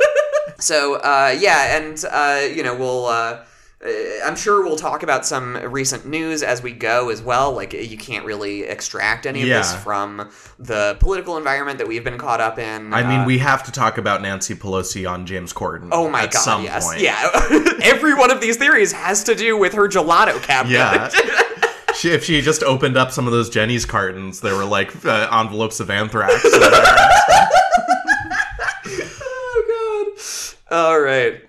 So 0.60 0.96
uh, 0.96 1.34
yeah, 1.38 1.78
and 1.78 2.04
uh, 2.10 2.46
you 2.54 2.62
know 2.62 2.76
we'll. 2.76 3.06
Uh, 3.84 3.88
uh, 3.88 3.92
I'm 4.26 4.36
sure 4.36 4.62
we'll 4.62 4.76
talk 4.76 5.02
about 5.02 5.24
some 5.24 5.56
recent 5.56 6.04
news 6.06 6.42
as 6.42 6.62
we 6.62 6.72
go 6.72 7.08
as 7.08 7.22
well. 7.22 7.52
Like 7.52 7.72
you 7.72 7.96
can't 7.96 8.24
really 8.26 8.62
extract 8.64 9.24
any 9.26 9.42
of 9.42 9.48
this 9.48 9.74
from 9.76 10.28
the 10.58 10.96
political 11.00 11.36
environment 11.38 11.78
that 11.78 11.88
we've 11.88 12.04
been 12.04 12.18
caught 12.18 12.40
up 12.40 12.58
in. 12.58 12.92
I 12.92 13.02
mean, 13.08 13.20
Uh, 13.20 13.24
we 13.26 13.38
have 13.38 13.62
to 13.64 13.72
talk 13.72 13.96
about 13.98 14.20
Nancy 14.22 14.54
Pelosi 14.54 15.10
on 15.10 15.24
James 15.26 15.52
Corden. 15.52 15.88
Oh 15.92 16.10
my 16.10 16.24
at 16.24 16.32
god! 16.32 16.40
some 16.40 16.64
yes, 16.64 16.86
point. 16.86 17.00
yeah. 17.00 17.30
Every 17.82 18.14
one 18.14 18.30
of 18.30 18.40
these 18.40 18.56
theories 18.58 18.92
has 18.92 19.24
to 19.24 19.34
do 19.34 19.56
with 19.56 19.72
her 19.74 19.88
gelato 19.88 20.40
cabinet. 20.42 20.74
Yeah. 20.74 21.10
She, 21.98 22.08
if 22.12 22.24
she 22.24 22.40
just 22.40 22.62
opened 22.62 22.96
up 22.96 23.10
some 23.10 23.26
of 23.26 23.32
those 23.32 23.50
Jeni's 23.50 23.84
cartons, 23.84 24.40
there 24.40 24.54
were 24.54 24.64
like 24.64 25.04
uh, 25.04 25.28
envelopes 25.32 25.80
of 25.80 25.90
anthrax. 25.90 26.32
Oh 29.22 30.14
god! 30.70 30.74
All 30.76 31.00
right. 31.00 31.42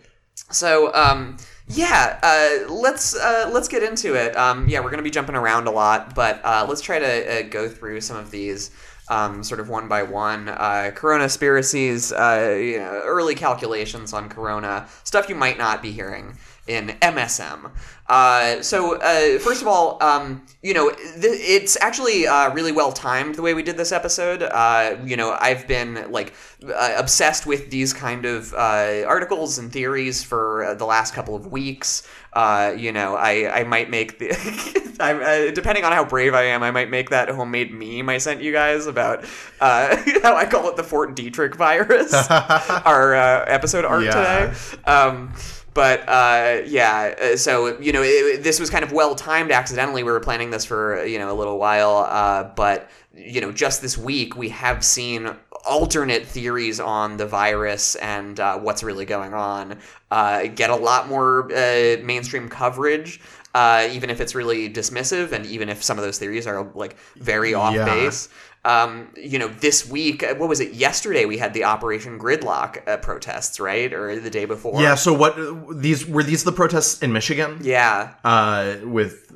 So, 0.51 0.93
um, 0.93 1.37
yeah, 1.73 2.19
uh, 2.21 2.71
let's 2.71 3.15
uh, 3.15 3.49
let's 3.51 3.67
get 3.67 3.83
into 3.83 4.15
it. 4.15 4.35
Um, 4.37 4.67
yeah, 4.67 4.79
we're 4.79 4.89
gonna 4.89 5.03
be 5.03 5.11
jumping 5.11 5.35
around 5.35 5.67
a 5.67 5.71
lot, 5.71 6.15
but 6.15 6.41
uh, 6.43 6.65
let's 6.67 6.81
try 6.81 6.99
to 6.99 7.39
uh, 7.39 7.41
go 7.49 7.67
through 7.69 8.01
some 8.01 8.17
of 8.17 8.31
these. 8.31 8.71
Um, 9.09 9.43
sort 9.43 9.59
of 9.59 9.67
one 9.67 9.89
by 9.89 10.03
one, 10.03 10.47
uh, 10.47 10.91
Corona 10.95 11.23
conspiracies, 11.23 12.13
uh, 12.13 12.57
you 12.57 12.79
know, 12.79 13.01
early 13.03 13.35
calculations 13.35 14.13
on 14.13 14.29
Corona, 14.29 14.87
stuff 15.03 15.27
you 15.27 15.35
might 15.35 15.57
not 15.57 15.81
be 15.81 15.91
hearing 15.91 16.37
in 16.67 16.89
MSM. 17.01 17.71
Uh, 18.07 18.61
so, 18.61 18.97
uh, 18.97 19.39
first 19.39 19.61
of 19.61 19.67
all, 19.67 19.97
um, 20.03 20.45
you 20.61 20.73
know, 20.73 20.89
th- 20.89 21.23
it's 21.23 21.77
actually 21.79 22.27
uh, 22.27 22.53
really 22.53 22.73
well 22.73 22.91
timed 22.91 23.35
the 23.35 23.41
way 23.41 23.53
we 23.53 23.63
did 23.63 23.77
this 23.77 23.91
episode. 23.93 24.43
Uh, 24.43 24.97
you 25.05 25.15
know, 25.15 25.35
I've 25.39 25.65
been 25.65 26.11
like 26.11 26.33
uh, 26.65 26.93
obsessed 26.97 27.45
with 27.45 27.69
these 27.69 27.93
kind 27.93 28.25
of 28.25 28.53
uh, 28.53 29.03
articles 29.07 29.57
and 29.59 29.71
theories 29.71 30.23
for 30.23 30.65
uh, 30.65 30.73
the 30.73 30.85
last 30.85 31.13
couple 31.13 31.35
of 31.35 31.47
weeks. 31.53 32.05
Uh, 32.33 32.73
you 32.77 32.91
know, 32.91 33.15
I, 33.15 33.61
I 33.61 33.63
might 33.63 33.89
make 33.89 34.19
the, 34.19 34.31
I, 34.99 35.13
uh, 35.47 35.51
depending 35.51 35.85
on 35.85 35.93
how 35.93 36.03
brave 36.03 36.33
I 36.33 36.43
am, 36.43 36.63
I 36.63 36.71
might 36.71 36.89
make 36.89 37.11
that 37.11 37.29
homemade 37.29 37.71
meme 37.73 38.09
I 38.09 38.17
sent 38.17 38.41
you 38.41 38.51
guys 38.51 38.87
about 38.87 39.23
uh, 39.61 39.95
how 40.21 40.35
I 40.35 40.45
call 40.45 40.67
it 40.69 40.75
the 40.75 40.83
Fort 40.83 41.15
Detrick 41.15 41.55
virus, 41.55 42.13
our 42.29 43.15
uh, 43.15 43.45
episode 43.47 43.85
art 43.85 44.03
Yeah. 44.03 44.53
today. 44.53 44.81
Um, 44.91 45.33
but 45.73 46.07
uh, 46.07 46.61
yeah, 46.65 47.15
uh, 47.21 47.37
so 47.37 47.79
you 47.79 47.91
know, 47.93 48.01
it, 48.03 48.43
this 48.43 48.59
was 48.59 48.69
kind 48.69 48.83
of 48.83 48.91
well 48.91 49.15
timed. 49.15 49.51
Accidentally, 49.51 50.03
we 50.03 50.11
were 50.11 50.19
planning 50.19 50.49
this 50.49 50.65
for 50.65 51.03
you 51.05 51.19
know 51.19 51.31
a 51.31 51.37
little 51.37 51.57
while, 51.57 51.97
uh, 52.09 52.43
but 52.55 52.89
you 53.15 53.41
know, 53.41 53.51
just 53.51 53.81
this 53.81 53.97
week 53.97 54.35
we 54.35 54.49
have 54.49 54.83
seen 54.83 55.29
alternate 55.65 56.25
theories 56.25 56.79
on 56.79 57.17
the 57.17 57.25
virus 57.25 57.95
and 57.95 58.39
uh, 58.39 58.57
what's 58.57 58.81
really 58.83 59.05
going 59.05 59.33
on 59.33 59.77
uh, 60.09 60.47
get 60.47 60.69
a 60.69 60.75
lot 60.75 61.07
more 61.07 61.51
uh, 61.51 61.97
mainstream 62.03 62.49
coverage. 62.49 63.21
Uh, 63.53 63.89
even 63.91 64.09
if 64.09 64.21
it's 64.21 64.33
really 64.33 64.69
dismissive, 64.69 65.33
and 65.33 65.45
even 65.45 65.67
if 65.67 65.83
some 65.83 65.97
of 65.97 66.05
those 66.05 66.17
theories 66.17 66.47
are 66.47 66.71
like 66.73 66.95
very 67.17 67.53
off 67.53 67.73
Yeah. 67.75 67.83
base, 67.83 68.29
um, 68.63 69.09
you 69.17 69.39
know, 69.39 69.47
this 69.47 69.89
week, 69.89 70.21
uh, 70.23 70.35
what 70.35 70.47
was 70.47 70.59
it? 70.59 70.73
Yesterday, 70.73 71.25
we 71.25 71.37
had 71.37 71.53
the 71.53 71.63
Operation 71.63 72.19
Gridlock 72.19 72.87
uh, 72.87 72.97
protests, 72.97 73.59
right, 73.59 73.91
or 73.91 74.19
the 74.19 74.29
day 74.29 74.45
before? 74.45 74.81
yeah. 74.81 74.93
So 74.95 75.13
what? 75.13 75.35
These 75.81 76.05
were 76.07 76.21
these 76.21 76.43
the 76.43 76.51
protests 76.51 77.01
in 77.01 77.11
Michigan? 77.11 77.57
Yeah. 77.61 78.13
Uh, 78.23 78.75
with, 78.83 79.31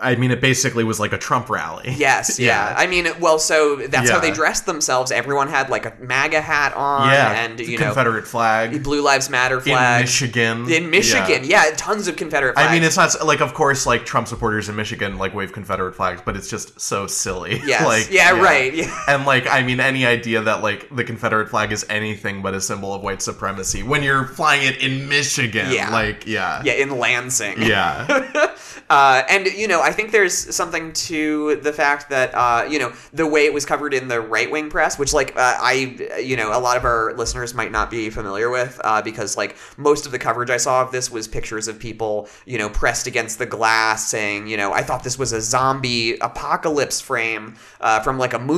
I 0.00 0.16
mean, 0.16 0.30
it 0.30 0.42
basically 0.42 0.84
was 0.84 1.00
like 1.00 1.12
a 1.12 1.18
Trump 1.18 1.48
rally. 1.48 1.94
Yes, 2.06 2.38
yeah. 2.38 2.74
I 2.76 2.86
mean, 2.86 3.08
well, 3.20 3.38
so 3.38 3.76
that's 3.76 4.10
how 4.10 4.20
they 4.20 4.30
dressed 4.30 4.66
themselves. 4.66 5.10
Everyone 5.10 5.48
had 5.48 5.70
like 5.70 5.86
a 5.86 5.94
MAGA 5.98 6.40
hat 6.40 6.74
on, 6.74 7.08
Yeah, 7.08 7.44
and 7.44 7.58
you 7.58 7.78
know, 7.78 7.86
Confederate 7.86 8.26
flag 8.26 8.82
Blue 8.82 9.00
Lives 9.00 9.30
Matter 9.30 9.60
flag, 9.60 10.00
in 10.00 10.04
Michigan. 10.04 10.70
In 10.70 10.90
Michigan, 10.90 11.42
yeah. 11.44 11.72
tons 11.76 12.06
of 12.06 12.16
Confederate 12.16 12.54
flags. 12.54 12.68
I 12.68 12.74
mean, 12.74 12.84
it's 12.84 12.96
not 12.96 13.26
like, 13.26 13.40
of 13.40 13.54
course, 13.54 13.86
like 13.86 14.04
Trump 14.04 14.28
supporters 14.28 14.68
in 14.68 14.76
Michigan 14.76 15.16
like 15.16 15.34
wave 15.34 15.52
Confederate 15.52 15.94
flags, 15.94 16.20
but 16.24 16.36
it's 16.36 16.50
just 16.50 16.78
so 16.78 17.06
silly. 17.06 17.62
Yes. 17.66 17.84
like, 17.84 18.10
Yeah, 18.12 18.30
right, 18.40 18.65
yeah. 18.74 19.02
And 19.08 19.24
like, 19.26 19.46
I 19.48 19.62
mean, 19.62 19.80
any 19.80 20.04
idea 20.06 20.42
that 20.42 20.62
like 20.62 20.94
the 20.94 21.04
Confederate 21.04 21.48
flag 21.48 21.72
is 21.72 21.84
anything 21.88 22.42
but 22.42 22.54
a 22.54 22.60
symbol 22.60 22.92
of 22.94 23.02
white 23.02 23.22
supremacy 23.22 23.82
when 23.82 24.02
you're 24.02 24.24
flying 24.26 24.66
it 24.66 24.78
in 24.82 25.08
Michigan, 25.08 25.70
Yeah. 25.72 25.90
like, 25.90 26.26
yeah, 26.26 26.62
yeah, 26.64 26.74
in 26.74 26.98
Lansing. 26.98 27.62
yeah, 27.62 28.52
Uh, 28.88 29.24
and 29.28 29.46
you 29.46 29.66
know, 29.66 29.82
I 29.82 29.90
think 29.90 30.12
there's 30.12 30.54
something 30.54 30.92
to 30.92 31.56
the 31.56 31.72
fact 31.72 32.08
that 32.10 32.32
uh, 32.34 32.68
you 32.70 32.78
know 32.78 32.92
the 33.12 33.26
way 33.26 33.44
it 33.44 33.52
was 33.52 33.66
covered 33.66 33.92
in 33.92 34.06
the 34.06 34.20
right 34.20 34.48
wing 34.48 34.70
press, 34.70 34.96
which 34.96 35.12
like 35.12 35.34
uh, 35.36 35.56
I, 35.60 36.18
you 36.22 36.36
know, 36.36 36.56
a 36.56 36.60
lot 36.60 36.76
of 36.76 36.84
our 36.84 37.12
listeners 37.14 37.52
might 37.52 37.72
not 37.72 37.90
be 37.90 38.10
familiar 38.10 38.48
with 38.48 38.80
uh, 38.84 39.02
because 39.02 39.36
like 39.36 39.56
most 39.76 40.06
of 40.06 40.12
the 40.12 40.20
coverage 40.20 40.50
I 40.50 40.58
saw 40.58 40.82
of 40.82 40.92
this 40.92 41.10
was 41.10 41.26
pictures 41.26 41.66
of 41.66 41.80
people, 41.80 42.28
you 42.44 42.58
know, 42.58 42.68
pressed 42.68 43.08
against 43.08 43.40
the 43.40 43.46
glass, 43.46 44.06
saying, 44.08 44.46
you 44.46 44.56
know, 44.56 44.72
I 44.72 44.82
thought 44.82 45.02
this 45.02 45.18
was 45.18 45.32
a 45.32 45.40
zombie 45.40 46.16
apocalypse 46.18 47.00
frame 47.00 47.56
uh, 47.80 47.98
from 48.00 48.18
like 48.18 48.34
a 48.34 48.38
movie, 48.38 48.55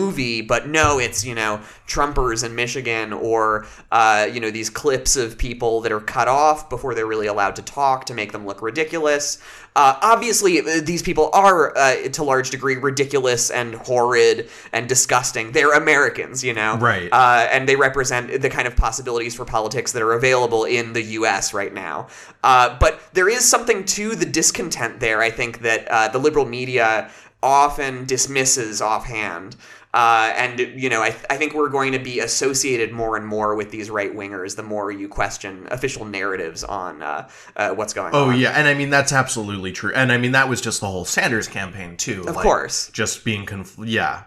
but 0.49 0.69
no, 0.69 0.99
it's 0.99 1.25
you 1.25 1.35
know 1.35 1.61
Trumpers 1.87 2.45
in 2.45 2.55
Michigan 2.55 3.13
or 3.13 3.67
uh, 3.91 4.29
you 4.33 4.41
know 4.41 4.51
these 4.51 4.71
clips 4.71 5.17
of 5.17 5.39
people 5.39 5.81
that 5.83 5.93
are 5.93 6.01
cut 6.01 6.29
off 6.29 6.69
before 6.69 6.95
they're 6.95 7.07
really 7.07 7.27
allowed 7.27 7.57
to 7.57 7.63
talk 7.63 8.07
to 8.07 8.15
make 8.15 8.33
them 8.33 8.47
look 8.47 8.63
ridiculous. 8.63 9.39
Uh, 9.79 9.97
obviously, 10.03 10.59
uh, 10.59 10.81
these 10.83 11.03
people 11.03 11.31
are, 11.33 11.77
uh, 11.79 12.09
to 12.09 12.25
large 12.25 12.51
degree, 12.51 12.75
ridiculous 12.75 13.49
and 13.49 13.77
horrid 13.77 14.51
and 14.73 14.89
disgusting. 14.89 15.53
They're 15.53 15.73
Americans, 15.73 16.43
you 16.43 16.53
know, 16.53 16.77
Right. 16.79 17.09
Uh, 17.13 17.47
and 17.53 17.69
they 17.69 17.77
represent 17.77 18.43
the 18.43 18.51
kind 18.51 18.67
of 18.67 18.75
possibilities 18.75 19.37
for 19.37 19.45
politics 19.45 19.93
that 19.93 20.03
are 20.03 20.15
available 20.15 20.65
in 20.65 20.95
the 20.95 21.03
U.S. 21.03 21.55
right 21.55 21.73
now. 21.73 22.09
Uh, 22.43 22.77
but 22.81 23.01
there 23.13 23.29
is 23.29 23.49
something 23.49 23.85
to 23.85 24.17
the 24.17 24.27
discontent 24.27 24.99
there. 24.99 25.23
I 25.23 25.31
think 25.31 25.61
that 25.61 25.87
uh, 25.87 26.09
the 26.09 26.19
liberal 26.19 26.45
media 26.45 27.09
often 27.41 28.05
dismisses 28.05 28.83
offhand. 28.83 29.55
Uh, 29.95 30.33
and 30.37 30.59
you 30.61 30.91
know, 30.91 31.01
I, 31.01 31.17
I 31.31 31.37
think 31.39 31.55
we're 31.55 31.71
going 31.71 31.93
to 31.93 31.99
be 31.99 32.21
associated 32.21 32.93
more 32.93 33.17
and 33.17 33.27
more 33.27 33.55
with 33.55 33.71
these 33.71 33.89
right 33.89 34.15
wingers 34.15 34.55
the 34.55 34.63
more 34.63 34.91
you 34.91 35.09
question 35.09 35.67
official 35.71 36.05
narratives 36.05 36.63
on 36.63 37.03
uh, 37.03 37.29
uh, 37.57 37.71
what's 37.71 37.95
going 37.95 38.15
Oh 38.15 38.25
on. 38.25 38.35
Oh 38.35 38.37
yeah, 38.37 38.51
and 38.51 38.69
I 38.69 38.75
mean 38.75 38.91
that's 38.91 39.13
absolutely 39.13 39.73
true, 39.73 39.93
and 39.95 40.13
I 40.13 40.19
mean 40.19 40.33
that 40.33 40.49
was 40.49 40.61
just 40.61 40.81
the 40.81 40.87
whole 40.89 41.07
Sanders 41.07 41.49
campaign 41.49 41.97
too. 41.97 42.21
Of 42.29 42.37
like, 42.37 42.43
course. 42.45 42.91
just 42.93 43.25
being 43.25 43.47
conf- 43.47 43.79
yeah. 43.83 44.25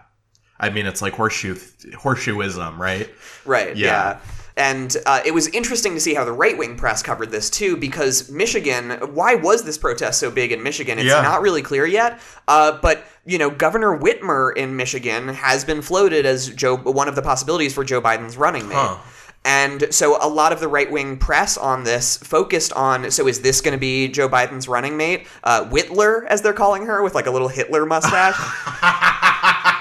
I 0.58 0.70
mean 0.70 0.86
it's 0.86 1.00
like 1.00 1.14
horseshoe 1.14 1.54
horseshoeism, 1.54 2.78
right? 2.78 3.08
Right. 3.44 3.76
Yeah. 3.76 3.86
Yeah. 3.86 4.20
And 4.56 4.94
uh, 5.06 5.20
it 5.24 5.32
was 5.32 5.48
interesting 5.48 5.94
to 5.94 6.00
see 6.00 6.14
how 6.14 6.24
the 6.24 6.32
right 6.32 6.56
wing 6.56 6.76
press 6.76 7.02
covered 7.02 7.30
this 7.30 7.48
too, 7.50 7.76
because 7.76 8.30
Michigan. 8.30 8.90
Why 9.14 9.34
was 9.34 9.64
this 9.64 9.78
protest 9.78 10.20
so 10.20 10.30
big 10.30 10.52
in 10.52 10.62
Michigan? 10.62 10.98
It's 10.98 11.06
Yeah. 11.08 11.22
not 11.22 11.40
really 11.42 11.62
clear 11.62 11.86
yet. 11.86 12.20
Uh, 12.46 12.78
but 12.82 13.04
you 13.24 13.38
know, 13.38 13.50
Governor 13.50 13.98
Whitmer 13.98 14.54
in 14.56 14.76
Michigan 14.76 15.28
has 15.28 15.64
been 15.64 15.80
floated 15.80 16.26
as 16.26 16.48
Joe 16.50 16.76
one 16.76 17.08
of 17.08 17.14
the 17.14 17.22
possibilities 17.22 17.72
for 17.72 17.84
Joe 17.84 18.00
Biden's 18.02 18.36
running 18.36 18.68
mate. 18.68 18.74
Huh. 18.76 18.96
And 19.44 19.92
so 19.92 20.18
a 20.24 20.28
lot 20.28 20.52
of 20.52 20.60
the 20.60 20.68
right 20.68 20.88
wing 20.90 21.16
press 21.18 21.56
on 21.58 21.82
this 21.82 22.16
focused 22.18 22.72
on 22.74 23.10
so 23.10 23.26
is 23.26 23.40
this 23.40 23.60
going 23.60 23.72
to 23.72 23.78
be 23.80 24.06
Joe 24.08 24.28
Biden's 24.28 24.68
running 24.68 24.96
mate? 24.96 25.26
Uh, 25.42 25.64
Whitler, 25.64 26.26
as 26.28 26.42
they're 26.42 26.52
calling 26.52 26.86
her, 26.86 27.02
with 27.02 27.14
like 27.16 27.26
a 27.26 27.30
little 27.30 27.48
Hitler 27.48 27.84
mustache. 27.86 28.36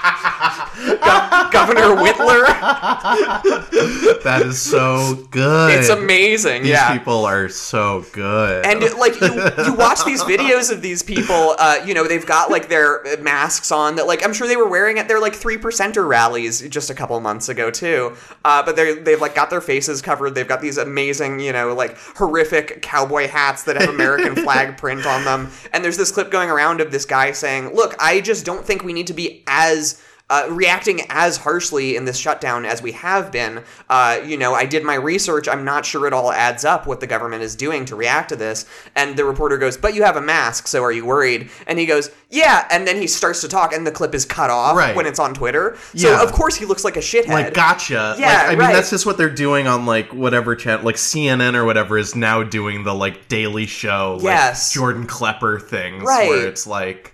Gov- 0.82 1.52
Governor 1.52 1.96
Whitler. 2.02 2.46
that 4.24 4.42
is 4.44 4.62
so 4.62 5.28
good. 5.32 5.80
It's 5.80 5.90
amazing. 5.90 6.64
These 6.64 6.72
yeah. 6.72 6.98
people 6.98 7.26
are 7.26 7.50
so 7.50 8.06
good. 8.14 8.66
And 8.66 8.82
like 8.98 9.20
you, 9.20 9.34
you 9.66 9.74
watch 9.74 10.04
these 10.06 10.24
videos 10.24 10.72
of 10.72 10.82
these 10.82 11.04
people, 11.04 11.56
uh, 11.60 11.80
you 11.86 11.94
know, 11.94 12.08
they've 12.08 12.26
got 12.26 12.50
like 12.50 12.70
their 12.70 13.04
masks 13.22 13.72
on 13.72 13.96
that, 13.96 14.08
like 14.08 14.24
I'm 14.24 14.34
sure 14.34 14.48
they 14.48 14.58
were 14.58 14.70
wearing 14.70 15.00
at 15.00 15.08
their 15.08 15.20
like 15.20 15.36
three 15.36 15.58
percenter 15.58 16.08
rallies 16.08 16.68
just 16.70 16.90
a 16.90 16.96
couple 16.96 17.20
months 17.20 17.50
ago 17.50 17.70
too. 17.70 18.16
Uh, 18.44 18.64
but 18.64 18.76
they 18.76 18.96
they've 18.96 19.22
like 19.22 19.36
got 19.36 19.50
their 19.50 19.62
faces 19.62 20.02
covered. 20.02 20.36
They've 20.36 20.48
got 20.48 20.62
these 20.62 20.78
amazing, 20.78 21.40
you 21.40 21.54
know, 21.54 21.74
like 21.74 21.98
horrific 22.16 22.82
cowboy 22.82 23.28
hats 23.28 23.64
that 23.64 23.76
have 23.80 23.90
American 23.90 24.36
flag 24.36 24.78
print 24.78 25.06
on 25.06 25.24
them. 25.24 25.52
And 25.74 25.84
there's 25.84 25.98
this 25.98 26.12
clip 26.12 26.32
going 26.32 26.50
around 26.50 26.82
of 26.82 26.92
this 26.92 27.06
guy 27.06 27.32
saying, 27.32 27.74
"Look, 27.76 27.96
I 28.00 28.22
just 28.22 28.46
don't 28.46 28.66
think 28.66 28.84
we 28.84 28.94
need 28.94 29.08
to 29.08 29.14
be 29.14 29.44
as." 29.48 30.02
Uh, 30.32 30.48
reacting 30.50 31.02
as 31.10 31.38
harshly 31.38 31.96
in 31.96 32.06
this 32.06 32.18
shutdown 32.18 32.66
as 32.66 32.82
we 32.82 32.94
have 32.94 33.32
been. 33.32 33.62
Uh, 33.90 34.20
you 34.26 34.38
know, 34.38 34.54
I 34.56 34.66
did 34.66 34.84
my 34.84 34.96
research. 34.96 35.48
I'm 35.48 35.64
not 35.66 35.86
sure 35.86 36.08
it 36.08 36.14
all 36.14 36.32
adds 36.32 36.66
up 36.66 36.88
what 36.88 37.02
the 37.02 37.06
government 37.08 37.44
is 37.44 37.56
doing 37.56 37.86
to 37.86 37.96
react 37.96 38.30
to 38.30 38.36
this. 38.36 38.66
And 38.96 39.16
the 39.18 39.26
reporter 39.26 39.58
goes, 39.58 39.76
But 39.78 39.94
you 39.94 40.04
have 40.04 40.16
a 40.16 40.22
mask, 40.22 40.68
so 40.68 40.84
are 40.84 40.92
you 40.92 41.06
worried? 41.06 41.50
And 41.68 41.78
he 41.78 41.86
goes, 41.86 42.10
Yeah. 42.30 42.66
And 42.72 42.88
then 42.88 42.96
he 42.98 43.08
starts 43.08 43.42
to 43.42 43.48
talk, 43.48 43.74
and 43.74 43.86
the 43.86 43.92
clip 43.92 44.16
is 44.16 44.24
cut 44.26 44.50
off 44.50 44.76
Right. 44.78 44.96
when 44.96 45.06
it's 45.06 45.20
on 45.20 45.34
Twitter. 45.34 45.78
So, 45.96 46.10
Yeah. 46.12 46.24
of 46.24 46.32
course, 46.32 46.56
he 46.56 46.66
looks 46.66 46.84
like 46.86 46.96
a 46.96 47.02
shithead. 47.02 47.28
like 47.28 47.54
gotcha. 47.54 48.16
Yeah, 48.18 48.28
like, 48.34 48.46
I 48.46 48.50
mean 48.52 48.60
right. 48.60 48.74
that's 48.74 48.90
just 48.90 49.06
what 49.06 49.18
they're 49.18 49.30
doing 49.30 49.68
on 49.68 49.86
like 49.86 50.14
whatever 50.14 50.56
channel, 50.56 50.86
like 50.86 50.96
CNN 50.96 51.56
or 51.56 51.66
whatever 51.66 51.98
is 51.98 52.16
now 52.16 52.42
doing 52.42 52.84
the 52.86 52.94
like 52.96 53.28
Daily 53.28 53.66
Show, 53.66 54.14
like 54.16 54.24
Yes. 54.24 54.72
Jordan 54.72 55.06
Klepper 55.08 55.60
things, 55.60 56.04
Right. 56.04 56.30
where 56.30 56.48
it's 56.48 56.66
like, 56.66 57.14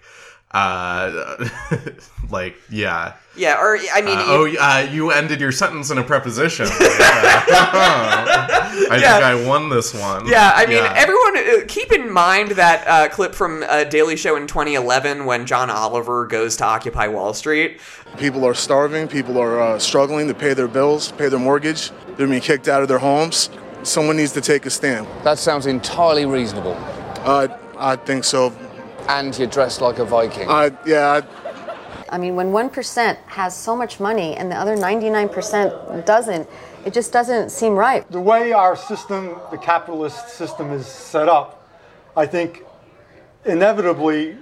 uh, 0.51 1.45
like 2.29 2.55
yeah. 2.69 3.13
Yeah, 3.35 3.59
or, 3.61 3.77
I 3.93 4.01
mean, 4.01 4.17
Uh, 4.17 4.21
you- 4.45 4.57
oh, 4.59 4.63
uh, 4.63 4.87
you 4.91 5.11
ended 5.11 5.39
your 5.39 5.51
sentence 5.51 5.91
in 5.91 5.99
a 5.99 6.03
preposition. 6.03 6.65
I 6.71 8.97
Yeah. 8.99 9.13
think 9.13 9.25
I 9.25 9.47
won 9.47 9.69
this 9.69 9.93
one. 9.93 10.27
Yeah, 10.27 10.51
I 10.55 10.65
mean, 10.65 10.77
Yeah. 10.83 10.93
everyone 10.95 11.37
uh, 11.37 11.65
keep 11.67 11.91
in 11.91 12.11
mind 12.11 12.51
that 12.51 12.87
uh, 12.87 13.09
clip 13.09 13.35
from 13.35 13.63
a 13.69 13.85
Daily 13.85 14.15
Show 14.15 14.35
in 14.37 14.47
2011 14.47 15.25
when 15.25 15.45
John 15.45 15.69
Oliver 15.69 16.25
goes 16.25 16.55
to 16.57 16.65
Occupy 16.65 17.07
Wall 17.07 17.33
Street. 17.33 17.79
People 18.17 18.45
are 18.45 18.55
starving. 18.55 19.07
People 19.07 19.37
are 19.37 19.61
uh, 19.61 19.79
struggling 19.79 20.27
to 20.27 20.33
pay 20.33 20.53
their 20.53 20.67
bills, 20.67 21.11
pay 21.11 21.29
their 21.29 21.39
mortgage. 21.39 21.91
They're 22.15 22.27
being 22.27 22.41
kicked 22.41 22.67
out 22.67 22.81
of 22.81 22.87
their 22.87 22.99
homes. 22.99 23.49
Someone 23.83 24.17
needs 24.17 24.31
to 24.33 24.41
take 24.41 24.65
a 24.65 24.69
stand. 24.71 25.05
That 25.23 25.37
sounds 25.37 25.67
entirely 25.67 26.25
reasonable. 26.25 26.75
Uh, 27.23 27.47
I 27.77 27.95
think 27.95 28.23
so. 28.23 28.51
And 29.07 29.37
you're 29.37 29.47
dressed 29.47 29.81
like 29.81 29.99
a 29.99 30.05
Viking. 30.05 30.49
Uh, 30.49 30.69
yeah, 30.85 31.21
I 32.09 32.17
mean, 32.17 32.35
when 32.35 32.51
1% 32.51 33.17
has 33.27 33.55
so 33.55 33.75
much 33.75 33.99
money 33.99 34.35
and 34.35 34.51
the 34.51 34.55
other 34.55 34.75
99% 34.75 36.05
doesn't, 36.05 36.49
it 36.85 36.93
just 36.93 37.11
doesn't 37.11 37.49
seem 37.49 37.73
right. 37.73 38.09
The 38.11 38.21
way 38.21 38.53
our 38.53 38.75
system, 38.75 39.35
the 39.51 39.57
capitalist 39.57 40.29
system, 40.29 40.71
is 40.71 40.85
set 40.85 41.27
up, 41.27 41.67
I 42.15 42.25
think 42.25 42.63
inevitably 43.45 44.37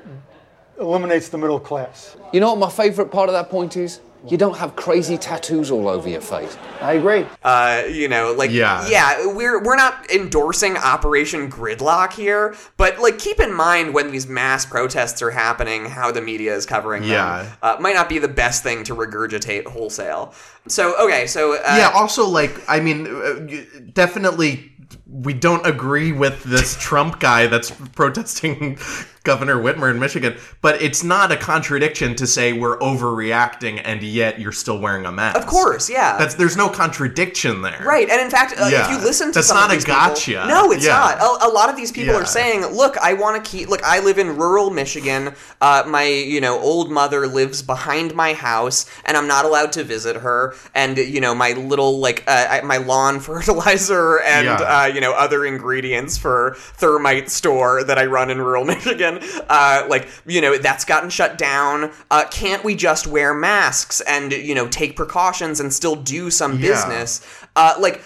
eliminates 0.79 1.29
the 1.29 1.37
middle 1.37 1.59
class. 1.59 2.17
You 2.33 2.39
know 2.39 2.53
what 2.53 2.59
my 2.59 2.69
favourite 2.69 3.11
part 3.11 3.29
of 3.29 3.33
that 3.33 3.49
point 3.49 3.77
is? 3.77 3.99
You 4.27 4.37
don't 4.37 4.57
have 4.57 4.75
crazy 4.75 5.17
tattoos 5.17 5.69
all 5.71 5.87
over 5.87 6.09
your 6.09 6.21
face. 6.21 6.57
I 6.81 6.93
agree. 6.93 7.25
Uh, 7.43 7.83
you 7.89 8.07
know, 8.07 8.33
like 8.33 8.51
Yeah. 8.51 8.87
yeah, 8.87 9.25
we're 9.27 9.61
we're 9.63 9.75
not 9.75 10.09
endorsing 10.11 10.77
Operation 10.77 11.49
Gridlock 11.49 12.13
here, 12.13 12.55
but 12.77 12.99
like 12.99 13.19
keep 13.19 13.39
in 13.39 13.53
mind 13.53 13.93
when 13.93 14.11
these 14.11 14.27
mass 14.27 14.65
protests 14.65 15.21
are 15.21 15.31
happening, 15.31 15.85
how 15.85 16.11
the 16.11 16.21
media 16.21 16.55
is 16.55 16.65
covering 16.65 17.03
Yeah. 17.03 17.43
them. 17.43 17.51
Uh, 17.61 17.77
might 17.79 17.95
not 17.95 18.09
be 18.09 18.19
the 18.19 18.27
best 18.27 18.63
thing 18.63 18.83
to 18.85 18.95
regurgitate 18.95 19.65
wholesale. 19.67 20.33
So 20.67 20.95
okay, 21.05 21.27
so 21.27 21.53
uh, 21.55 21.75
yeah. 21.77 21.91
Also, 21.93 22.27
like, 22.27 22.59
I 22.67 22.79
mean, 22.79 23.05
uh, 23.07 23.81
definitely, 23.93 24.71
we 25.07 25.33
don't 25.33 25.65
agree 25.67 26.11
with 26.11 26.43
this 26.43 26.75
Trump 26.79 27.19
guy 27.19 27.47
that's 27.47 27.71
protesting 27.93 28.77
Governor 29.25 29.55
Whitmer 29.57 29.91
in 29.91 29.99
Michigan. 29.99 30.35
But 30.61 30.81
it's 30.81 31.03
not 31.03 31.31
a 31.31 31.37
contradiction 31.37 32.15
to 32.15 32.25
say 32.27 32.53
we're 32.53 32.77
overreacting, 32.79 33.81
and 33.83 34.01
yet 34.01 34.39
you're 34.39 34.51
still 34.51 34.79
wearing 34.79 35.05
a 35.05 35.11
mask. 35.11 35.37
Of 35.37 35.45
course, 35.47 35.89
yeah. 35.89 36.17
That's 36.17 36.35
there's 36.35 36.55
no 36.55 36.69
contradiction 36.69 37.61
there. 37.61 37.81
Right, 37.85 38.09
and 38.09 38.21
in 38.21 38.29
fact, 38.29 38.53
uh, 38.59 38.67
Yeah. 38.67 38.85
if 38.85 38.91
you 38.91 38.97
listen 39.05 39.27
to 39.27 39.33
That's 39.33 39.47
some 39.47 39.57
not 39.57 39.65
of 39.65 39.71
a 39.71 39.75
these 39.75 39.85
people- 39.85 39.99
gotcha. 39.99 40.45
no, 40.47 40.71
it's 40.71 40.85
Yeah. 40.85 40.93
not. 40.93 41.19
A, 41.19 41.47
a 41.47 41.49
lot 41.51 41.69
of 41.69 41.75
these 41.75 41.91
people 41.91 42.13
Yeah. 42.13 42.21
are 42.21 42.25
saying, 42.25 42.65
"Look, 42.67 42.97
I 42.97 43.13
want 43.13 43.43
to 43.43 43.49
keep. 43.49 43.67
Look, 43.69 43.83
I 43.83 43.99
live 43.99 44.17
in 44.19 44.37
rural 44.37 44.69
Michigan. 44.69 45.33
Uh, 45.59 45.83
my 45.87 46.03
you 46.05 46.39
know 46.39 46.59
old 46.59 46.91
mother 46.91 47.27
lives 47.27 47.61
behind 47.61 48.13
my 48.15 48.33
house, 48.33 48.85
and 49.05 49.17
I'm 49.17 49.27
not 49.27 49.45
allowed 49.45 49.71
to 49.73 49.83
visit 49.83 50.17
her. 50.17 50.53
And 50.73 50.97
you 50.97 51.19
know 51.19 51.33
my 51.35 51.51
little 51.53 51.99
like 51.99 52.23
uh, 52.27 52.59
my 52.63 52.77
lawn 52.77 53.19
fertilizer 53.55 54.19
and 54.21 54.47
uh, 54.47 54.89
you 54.93 55.01
know 55.01 55.13
other 55.13 55.45
ingredients 55.45 56.17
for 56.17 56.55
thermite 56.57 57.29
store 57.31 57.83
that 57.83 57.97
I 57.97 58.05
run 58.05 58.29
in 58.29 58.39
rural 58.41 58.65
Michigan. 58.75 59.14
Uh, 59.49 59.85
like 59.89 60.07
you 60.25 60.41
know 60.41 60.57
that's 60.57 60.85
gotten 60.85 61.09
shut 61.09 61.37
down. 61.37 61.91
Uh, 62.11 62.25
can't 62.31 62.63
we 62.63 62.75
just 62.75 63.07
wear 63.07 63.33
masks 63.33 64.01
and 64.01 64.31
you 64.31 64.55
know 64.55 64.67
take 64.67 64.95
precautions 64.95 65.59
and 65.59 65.73
still 65.73 65.95
do 65.95 66.29
some 66.29 66.53
Yeah. 66.53 66.69
business? 66.69 67.21
Uh, 67.55 67.75
like 67.79 68.01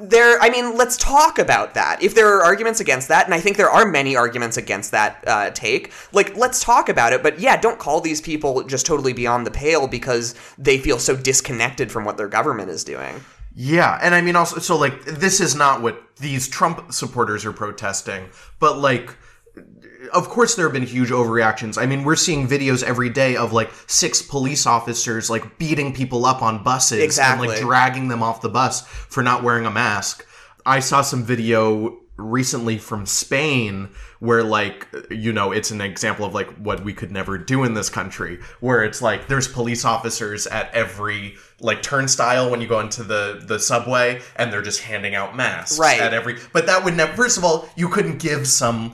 there, 0.00 0.40
I 0.40 0.50
mean, 0.50 0.76
let's 0.76 0.96
talk 0.96 1.38
about 1.38 1.74
that. 1.74 2.02
If 2.02 2.14
there 2.14 2.28
are 2.36 2.42
arguments 2.42 2.80
against 2.80 3.08
that, 3.08 3.24
and 3.26 3.34
I 3.34 3.40
think 3.40 3.56
there 3.56 3.70
are 3.70 3.86
many 3.86 4.16
arguments 4.16 4.56
against 4.56 4.90
that 4.90 5.22
uh, 5.26 5.50
take, 5.50 5.92
like 6.12 6.36
let's 6.36 6.62
talk 6.62 6.88
about 6.88 7.12
it. 7.12 7.22
But 7.22 7.38
yeah, 7.38 7.56
don't 7.56 7.78
call 7.78 8.00
these 8.00 8.20
people 8.20 8.64
just 8.64 8.86
totally 8.86 9.12
beyond 9.12 9.46
the 9.46 9.50
pale 9.50 9.86
because 9.86 10.34
they 10.58 10.78
feel 10.78 10.98
so 10.98 11.14
disconnected 11.16 11.92
from 11.92 12.04
what 12.04 12.16
their 12.16 12.28
government 12.28 12.70
is 12.70 12.82
doing. 12.84 13.20
Yeah, 13.54 13.98
and 14.00 14.14
I 14.14 14.20
mean 14.22 14.36
also 14.36 14.58
so 14.60 14.76
like 14.78 15.04
this 15.04 15.40
is 15.40 15.54
not 15.54 15.82
what 15.82 16.00
these 16.16 16.48
Trump 16.48 16.92
supporters 16.92 17.44
are 17.44 17.52
protesting, 17.52 18.28
but 18.58 18.78
like 18.78 19.14
of 20.12 20.28
course 20.28 20.54
there 20.54 20.66
have 20.66 20.72
been 20.72 20.82
huge 20.86 21.10
overreactions. 21.10 21.80
I 21.80 21.86
mean, 21.86 22.04
we're 22.04 22.16
seeing 22.16 22.46
videos 22.48 22.82
every 22.82 23.08
day 23.10 23.36
of 23.36 23.52
like 23.52 23.70
six 23.86 24.22
police 24.22 24.66
officers 24.66 25.30
like 25.30 25.58
beating 25.58 25.92
people 25.92 26.26
up 26.26 26.42
on 26.42 26.62
buses 26.62 27.02
Exactly. 27.02 27.46
and 27.48 27.54
like 27.56 27.62
dragging 27.62 28.08
them 28.08 28.22
off 28.22 28.40
the 28.40 28.48
bus 28.48 28.82
for 28.86 29.22
not 29.22 29.42
wearing 29.42 29.66
a 29.66 29.70
mask. 29.70 30.26
I 30.66 30.80
saw 30.80 31.02
some 31.02 31.24
video 31.24 31.98
recently 32.16 32.76
from 32.76 33.06
Spain 33.06 33.88
where 34.18 34.44
like 34.44 34.86
you 35.10 35.32
know 35.32 35.52
it's 35.52 35.70
an 35.70 35.80
example 35.80 36.26
of 36.26 36.34
like 36.34 36.50
what 36.58 36.84
we 36.84 36.92
could 36.92 37.10
never 37.10 37.38
do 37.38 37.64
in 37.64 37.72
this 37.72 37.88
country 37.88 38.38
where 38.60 38.84
it's 38.84 39.00
like 39.00 39.26
there's 39.26 39.48
police 39.48 39.86
officers 39.86 40.46
at 40.48 40.70
every 40.74 41.34
like 41.60 41.80
turnstile 41.80 42.50
when 42.50 42.60
you 42.60 42.68
go 42.68 42.78
into 42.78 43.02
the 43.02 43.42
the 43.46 43.58
subway 43.58 44.20
and 44.36 44.52
they're 44.52 44.60
just 44.60 44.82
handing 44.82 45.14
out 45.14 45.34
masks 45.34 45.78
Right. 45.78 45.98
at 45.98 46.12
every 46.12 46.36
but 46.52 46.66
that 46.66 46.84
would 46.84 46.94
never 46.94 47.14
first 47.14 47.38
of 47.38 47.44
all 47.44 47.66
you 47.74 47.88
couldn't 47.88 48.18
give 48.18 48.46
some 48.46 48.92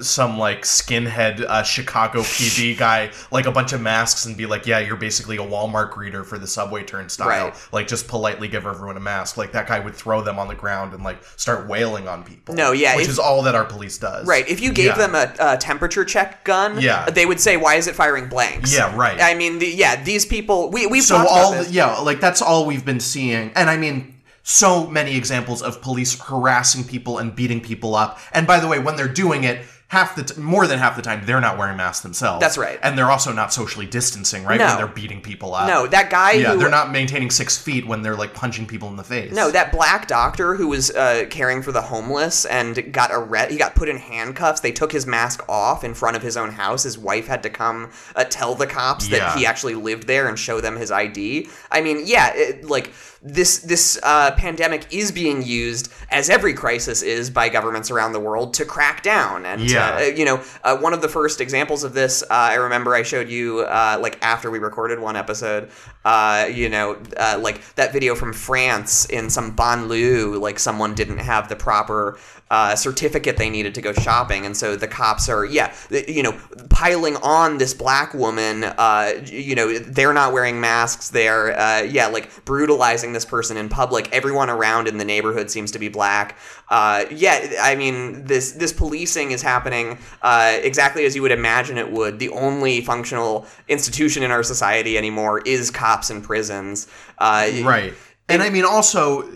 some 0.00 0.38
like 0.38 0.62
skinhead 0.62 1.40
uh, 1.42 1.62
Chicago 1.62 2.20
PD 2.20 2.76
guy 2.76 3.10
like 3.30 3.46
a 3.46 3.52
bunch 3.52 3.72
of 3.72 3.80
masks 3.80 4.24
and 4.26 4.36
be 4.36 4.46
like, 4.46 4.66
yeah, 4.66 4.78
you're 4.78 4.96
basically 4.96 5.36
a 5.36 5.40
Walmart 5.40 5.90
greeter 5.92 6.24
for 6.24 6.38
the 6.38 6.46
subway 6.46 6.82
turnstile. 6.82 7.28
Right. 7.28 7.68
Like, 7.72 7.86
just 7.88 8.08
politely 8.08 8.48
give 8.48 8.66
everyone 8.66 8.96
a 8.96 9.00
mask. 9.00 9.36
Like 9.36 9.52
that 9.52 9.66
guy 9.66 9.78
would 9.80 9.94
throw 9.94 10.22
them 10.22 10.38
on 10.38 10.48
the 10.48 10.54
ground 10.54 10.94
and 10.94 11.04
like 11.04 11.22
start 11.36 11.68
wailing 11.68 12.08
on 12.08 12.24
people. 12.24 12.54
No, 12.54 12.72
yeah, 12.72 12.96
which 12.96 13.04
if- 13.06 13.10
is 13.10 13.18
all 13.18 13.42
that 13.42 13.54
our 13.54 13.64
police 13.64 13.98
does. 13.98 14.26
Right. 14.26 14.48
If 14.48 14.60
you 14.60 14.72
gave 14.72 14.86
Yeah. 14.96 15.06
them 15.06 15.14
a, 15.14 15.34
a 15.38 15.56
temperature 15.58 16.04
check 16.04 16.44
gun, 16.44 16.80
Yeah. 16.80 17.04
they 17.10 17.26
would 17.26 17.40
say, 17.40 17.56
"Why 17.56 17.74
is 17.74 17.86
it 17.88 17.94
firing 17.94 18.28
blanks?" 18.28 18.74
Yeah, 18.74 18.94
right. 18.96 19.20
I 19.20 19.34
mean, 19.34 19.58
the, 19.58 19.66
yeah, 19.68 20.02
these 20.02 20.24
people. 20.24 20.70
We 20.70 20.86
we've 20.86 21.02
so 21.04 21.16
all 21.16 21.52
about 21.52 21.64
this. 21.64 21.70
yeah 21.72 21.98
like 21.98 22.20
that's 22.20 22.40
all 22.40 22.64
we've 22.66 22.84
been 22.84 23.00
seeing 23.00 23.50
and 23.56 23.68
i 23.70 23.76
mean 23.76 24.14
so 24.48 24.86
many 24.86 25.14
examples 25.14 25.60
of 25.60 25.82
police 25.82 26.18
harassing 26.22 26.82
people 26.82 27.18
and 27.18 27.36
beating 27.36 27.60
people 27.60 27.94
up 27.94 28.18
and 28.32 28.46
by 28.46 28.58
the 28.58 28.66
way 28.66 28.78
when 28.78 28.96
they're 28.96 29.06
doing 29.06 29.44
it 29.44 29.62
half 29.88 30.14
the 30.16 30.22
t- 30.22 30.38
more 30.40 30.66
than 30.66 30.78
half 30.78 30.96
the 30.96 31.02
time 31.02 31.22
they're 31.26 31.40
not 31.40 31.56
wearing 31.58 31.76
masks 31.76 32.02
themselves 32.02 32.40
That's 32.40 32.56
right. 32.58 32.78
and 32.82 32.96
they're 32.96 33.10
also 33.10 33.32
not 33.32 33.52
socially 33.54 33.86
distancing 33.86 34.44
right 34.44 34.58
No. 34.58 34.66
when 34.66 34.76
they're 34.76 34.86
beating 34.86 35.20
people 35.22 35.54
up 35.54 35.66
No, 35.68 35.86
that 35.86 36.08
guy 36.10 36.32
yeah 36.32 36.52
who- 36.52 36.58
they're 36.58 36.68
not 36.70 36.90
maintaining 36.92 37.30
six 37.30 37.56
feet 37.58 37.86
when 37.86 38.00
they're 38.02 38.16
like 38.16 38.32
punching 38.34 38.66
people 38.66 38.88
in 38.88 38.96
the 38.96 39.04
face 39.04 39.32
No, 39.34 39.50
that 39.50 39.70
black 39.72 40.06
doctor 40.06 40.54
who 40.56 40.68
was 40.68 40.90
uh, 40.90 41.24
caring 41.30 41.62
for 41.62 41.72
the 41.72 41.80
homeless 41.82 42.44
and 42.46 42.90
got 42.92 43.10
arrested. 43.12 43.52
He 43.52 43.58
got 43.58 43.74
put 43.74 43.88
in 43.88 43.96
handcuffs. 43.96 44.60
They 44.60 44.72
took 44.72 44.92
his 44.92 45.06
mask 45.06 45.42
off 45.48 45.84
in 45.84 45.92
front 45.94 46.16
of 46.16 46.22
his 46.22 46.36
own 46.36 46.50
house. 46.52 46.82
His 46.82 46.98
wife 46.98 47.26
had 47.26 47.42
to 47.44 47.50
come 47.50 47.90
uh, 48.16 48.24
tell 48.24 48.54
the 48.54 48.66
cops 48.66 49.08
that 49.08 49.36
he 49.38 49.46
actually 49.46 49.74
lived 49.74 50.06
there 50.06 50.28
and 50.28 50.38
show 50.38 50.60
them 50.60 50.76
his 50.76 50.90
ID. 50.90 51.48
I 51.70 51.80
mean, 51.80 52.02
yeah, 52.04 52.32
it, 52.34 52.64
like 52.64 52.92
this 53.20 53.58
this 53.58 53.98
uh, 54.02 54.30
pandemic 54.32 54.86
is 54.92 55.10
being 55.10 55.42
used 55.42 55.92
as 56.10 56.30
every 56.30 56.54
crisis 56.54 57.02
is 57.02 57.30
by 57.30 57.48
governments 57.48 57.90
around 57.90 58.12
the 58.12 58.20
world 58.20 58.54
to 58.54 58.64
crack 58.64 59.02
down 59.02 59.44
and 59.44 59.68
Yeah. 59.68 59.96
uh, 59.96 60.00
you 60.02 60.24
know 60.24 60.42
uh, 60.62 60.76
one 60.78 60.94
of 60.94 61.02
the 61.02 61.08
first 61.08 61.40
examples 61.40 61.82
of 61.82 61.94
this 61.94 62.22
uh, 62.22 62.26
I 62.30 62.54
remember 62.54 62.94
I 62.94 63.02
showed 63.02 63.28
you 63.28 63.60
uh, 63.60 63.98
like 64.00 64.18
after 64.22 64.50
we 64.50 64.60
recorded 64.60 65.00
one 65.00 65.16
episode 65.16 65.70
uh, 66.04 66.48
you 66.52 66.68
know 66.68 66.96
uh, 67.16 67.38
like 67.40 67.74
that 67.74 67.92
video 67.92 68.14
from 68.14 68.32
France 68.32 69.04
in 69.06 69.30
some 69.30 69.56
banlieue 69.56 70.40
like 70.40 70.58
someone 70.60 70.94
didn't 70.94 71.18
have 71.18 71.48
the 71.48 71.56
proper 71.56 72.18
uh, 72.50 72.74
certificate 72.74 73.36
they 73.36 73.50
needed 73.50 73.74
to 73.74 73.82
go 73.82 73.92
shopping, 73.92 74.46
and 74.46 74.56
so 74.56 74.74
the 74.74 74.88
cops 74.88 75.28
are, 75.28 75.44
yeah, 75.44 75.70
you 75.90 76.22
know, 76.22 76.34
piling 76.70 77.14
on 77.16 77.58
this 77.58 77.74
black 77.74 78.14
woman. 78.14 78.64
Uh, 78.64 79.12
you 79.26 79.54
know, 79.54 79.78
they're 79.78 80.14
not 80.14 80.32
wearing 80.32 80.58
masks. 80.58 81.10
They're, 81.10 81.54
uh, 81.60 81.82
yeah, 81.82 82.06
like 82.06 82.46
brutalizing 82.46 83.07
this 83.12 83.24
person 83.24 83.56
in 83.56 83.68
public. 83.68 84.12
Everyone 84.12 84.50
around 84.50 84.88
in 84.88 84.98
the 84.98 85.04
neighborhood 85.04 85.50
seems 85.50 85.70
to 85.72 85.78
be 85.78 85.88
black. 85.88 86.38
Uh, 86.68 87.04
yeah, 87.10 87.52
I 87.60 87.74
mean, 87.74 88.24
this 88.24 88.52
this 88.52 88.72
policing 88.72 89.30
is 89.30 89.42
happening 89.42 89.98
uh, 90.22 90.58
exactly 90.62 91.04
as 91.04 91.14
you 91.14 91.22
would 91.22 91.32
imagine 91.32 91.78
it 91.78 91.90
would. 91.90 92.18
The 92.18 92.30
only 92.30 92.80
functional 92.80 93.46
institution 93.68 94.22
in 94.22 94.30
our 94.30 94.42
society 94.42 94.96
anymore 94.98 95.40
is 95.40 95.70
cops 95.70 96.10
and 96.10 96.22
prisons. 96.22 96.88
Uh, 97.18 97.50
right 97.64 97.94
and 98.28 98.42
i 98.42 98.50
mean 98.50 98.64
also 98.64 99.28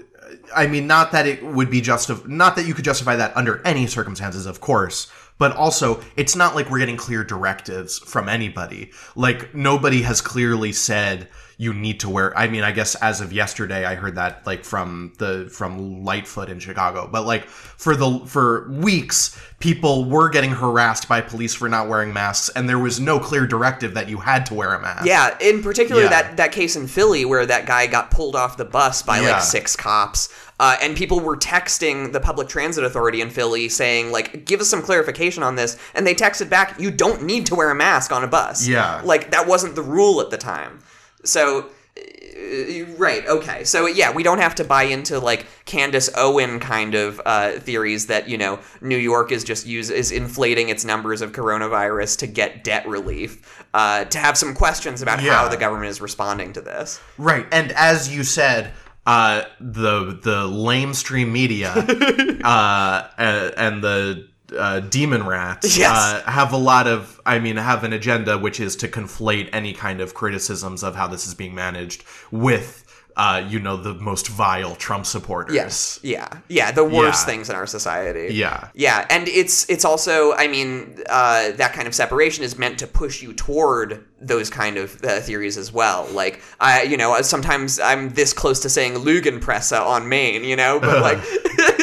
i 0.55 0.67
mean 0.67 0.87
not 0.87 1.13
that 1.13 1.27
it 1.27 1.43
would 1.45 1.71
be 1.71 1.81
justif- 1.81 2.27
not 2.29 2.57
that 2.57 2.67
you 2.67 2.75
could 2.75 2.85
justify 2.85 3.17
that 3.17 3.37
under 3.37 3.65
any 3.67 3.87
circumstances 3.87 4.47
of 4.47 4.61
course 4.61 5.11
but 5.39 5.55
also 5.57 6.03
it's 6.17 6.37
not 6.37 6.55
like 6.55 6.71
we're 6.71 6.79
getting 6.79 6.97
clear 6.97 7.25
directives 7.25 7.99
from 7.99 8.29
anybody 8.29 8.91
like 9.17 9.55
nobody 9.55 10.03
has 10.03 10.21
clearly 10.21 10.73
said 10.73 11.29
you 11.63 11.73
need 11.73 12.01
to 12.01 12.09
wear 12.09 12.37
i 12.37 12.47
mean 12.49 12.63
i 12.65 12.73
guess 12.73 12.95
as 12.97 13.21
of 13.21 13.33
yesterday 13.33 13.85
i 13.85 13.95
heard 13.95 14.15
that 14.17 14.45
like 14.47 14.65
from 14.65 15.13
the 15.19 15.49
from 15.53 16.03
lightfoot 16.05 16.49
in 16.49 16.59
chicago 16.59 17.09
but 17.11 17.25
like 17.25 17.45
for 17.45 17.95
the 17.95 18.19
for 18.27 18.69
weeks 18.73 19.39
people 19.61 20.05
were 20.07 20.29
getting 20.29 20.51
harassed 20.51 21.09
by 21.09 21.21
police 21.21 21.55
for 21.55 21.69
not 21.69 21.89
wearing 21.89 22.13
masks 22.13 22.49
and 22.57 22.69
there 22.69 22.79
was 22.81 22.99
no 22.99 23.21
clear 23.21 23.47
directive 23.47 23.95
that 23.95 24.09
you 24.09 24.19
had 24.19 24.45
to 24.45 24.55
wear 24.55 24.75
a 24.75 24.81
mask 24.83 25.07
Yeah, 25.07 25.37
in 25.41 25.63
particular 25.63 26.03
Yeah. 26.03 26.09
that 26.09 26.37
that 26.37 26.51
case 26.53 26.75
in 26.75 26.89
Philly 26.89 27.25
where 27.25 27.47
that 27.47 27.65
guy 27.67 27.87
got 27.87 28.11
pulled 28.11 28.35
off 28.35 28.57
the 28.57 28.65
bus 28.65 29.03
by 29.03 29.21
Yeah. 29.21 29.35
like 29.35 29.43
six 29.43 29.77
cops. 29.77 30.29
Uh, 30.59 30.77
and 30.83 30.97
people 30.97 31.19
were 31.21 31.37
texting 31.37 32.13
the 32.13 32.21
public 32.21 32.49
transit 32.49 32.83
authority 32.85 33.21
in 33.21 33.31
Philly 33.31 33.69
saying 33.69 34.11
like 34.11 34.45
give 34.45 34.61
us 34.61 34.69
some 34.69 34.83
clarification 34.83 35.43
on 35.45 35.55
this 35.55 35.77
and 35.95 36.05
they 36.07 36.15
texted 36.15 36.49
back 36.51 36.81
you 36.81 36.91
don't 36.91 37.23
need 37.23 37.47
to 37.47 37.55
wear 37.55 37.71
a 37.71 37.75
mask 37.75 38.11
on 38.11 38.25
a 38.25 38.29
bus. 38.29 38.67
Yeah. 38.67 39.01
Like 39.05 39.31
that 39.31 39.47
wasn't 39.47 39.77
the 39.77 39.83
rule 39.83 40.21
at 40.21 40.31
the 40.31 40.39
time. 40.39 40.81
So 41.25 41.71
uh, 41.97 42.85
right 42.97 43.27
okay. 43.27 43.65
So 43.65 43.87
yeah 43.87 44.13
we 44.13 44.23
don't 44.23 44.39
have 44.39 44.55
to 44.57 44.65
buy 44.65 44.85
into 44.85 45.19
like 45.19 45.47
candace 45.65 46.11
owen 46.17 46.61
kind 46.61 46.95
of 46.95 47.21
uh, 47.25 47.53
theories 47.53 48.07
that 48.07 48.29
you 48.29 48.39
know 48.39 48.59
new 48.81 48.97
york 48.97 49.31
is 49.31 49.45
just 49.45 49.67
use 49.67 49.91
is 49.91 50.11
inflating 50.11 50.69
its 50.69 50.85
numbers 50.85 51.21
of 51.21 51.33
coronavirus 51.33 52.19
to 52.19 52.27
get 52.27 52.65
debt 52.65 52.87
relief 52.89 53.65
uh, 53.75 54.05
to 54.07 54.19
have 54.19 54.37
some 54.37 54.55
questions 54.55 55.03
about 55.03 55.21
how 55.21 55.49
the 55.49 55.57
government 55.57 55.89
is 55.89 56.01
responding 56.01 56.53
to 56.53 56.61
this. 56.61 57.01
Right, 57.19 57.47
and 57.53 57.73
as 57.73 58.15
you 58.15 58.23
said, 58.23 58.73
uh, 59.07 59.43
the 59.61 60.19
the 60.23 60.47
lamestream 60.47 61.31
media 61.31 61.73
uh, 62.45 63.09
and 63.19 63.83
the 63.83 64.29
uh, 64.59 64.81
demon 64.81 65.27
rats 65.27 65.77
Yes. 65.79 65.91
uh, 65.97 66.23
have 66.31 66.53
a 66.53 66.57
lot 66.57 66.87
of, 66.87 67.21
I 67.27 67.39
mean, 67.39 67.57
have 67.57 67.85
an 67.85 67.93
agenda 67.93 68.39
which 68.39 68.61
is 68.61 68.77
to 68.77 68.89
conflate 68.89 69.49
any 69.53 69.73
kind 69.73 70.01
of 70.01 70.15
criticisms 70.15 70.83
of 70.83 70.95
how 70.97 71.07
this 71.09 71.27
is 71.27 71.35
being 71.35 71.55
managed 71.55 72.05
with, 72.31 72.79
uh, 73.17 73.45
you 73.47 73.59
know, 73.59 73.77
the 73.77 73.93
most 73.95 74.29
vile 74.29 74.75
Trump 74.77 75.05
supporters. 75.05 75.55
yes 75.55 76.01
yeah 76.03 76.29
yeah 76.49 76.73
the 76.73 76.83
worst 76.83 77.23
Yeah. 77.23 77.33
things 77.33 77.51
in 77.51 77.57
our 77.57 77.67
society 77.67 78.35
Yeah. 78.35 78.69
Yeah, 78.75 79.07
and 79.11 79.29
it's 79.29 79.69
it's 79.69 79.85
also, 79.85 80.33
I 80.33 80.49
mean, 80.49 80.99
uh, 81.11 81.51
that 81.53 81.75
kind 81.75 81.87
of 81.87 81.95
separation 81.95 82.43
is 82.43 82.57
meant 82.59 82.79
to 82.79 82.87
push 82.87 83.23
you 83.23 83.35
toward 83.35 84.07
those 84.19 84.49
kind 84.49 84.79
of 84.79 85.03
uh, 85.05 85.21
theories 85.21 85.59
as 85.59 85.73
well. 85.73 86.07
Like, 86.13 86.41
I, 86.59 86.83
you 86.85 86.97
know, 86.97 87.21
sometimes 87.23 87.79
I'm 87.81 88.11
this 88.15 88.33
close 88.33 88.61
to 88.61 88.71
saying 88.71 88.95
Lugenpresse 88.95 89.79
on 89.79 90.09
Maine, 90.09 90.45
you 90.45 90.57
know, 90.57 90.81
but 90.81 91.03
like. 91.09 91.19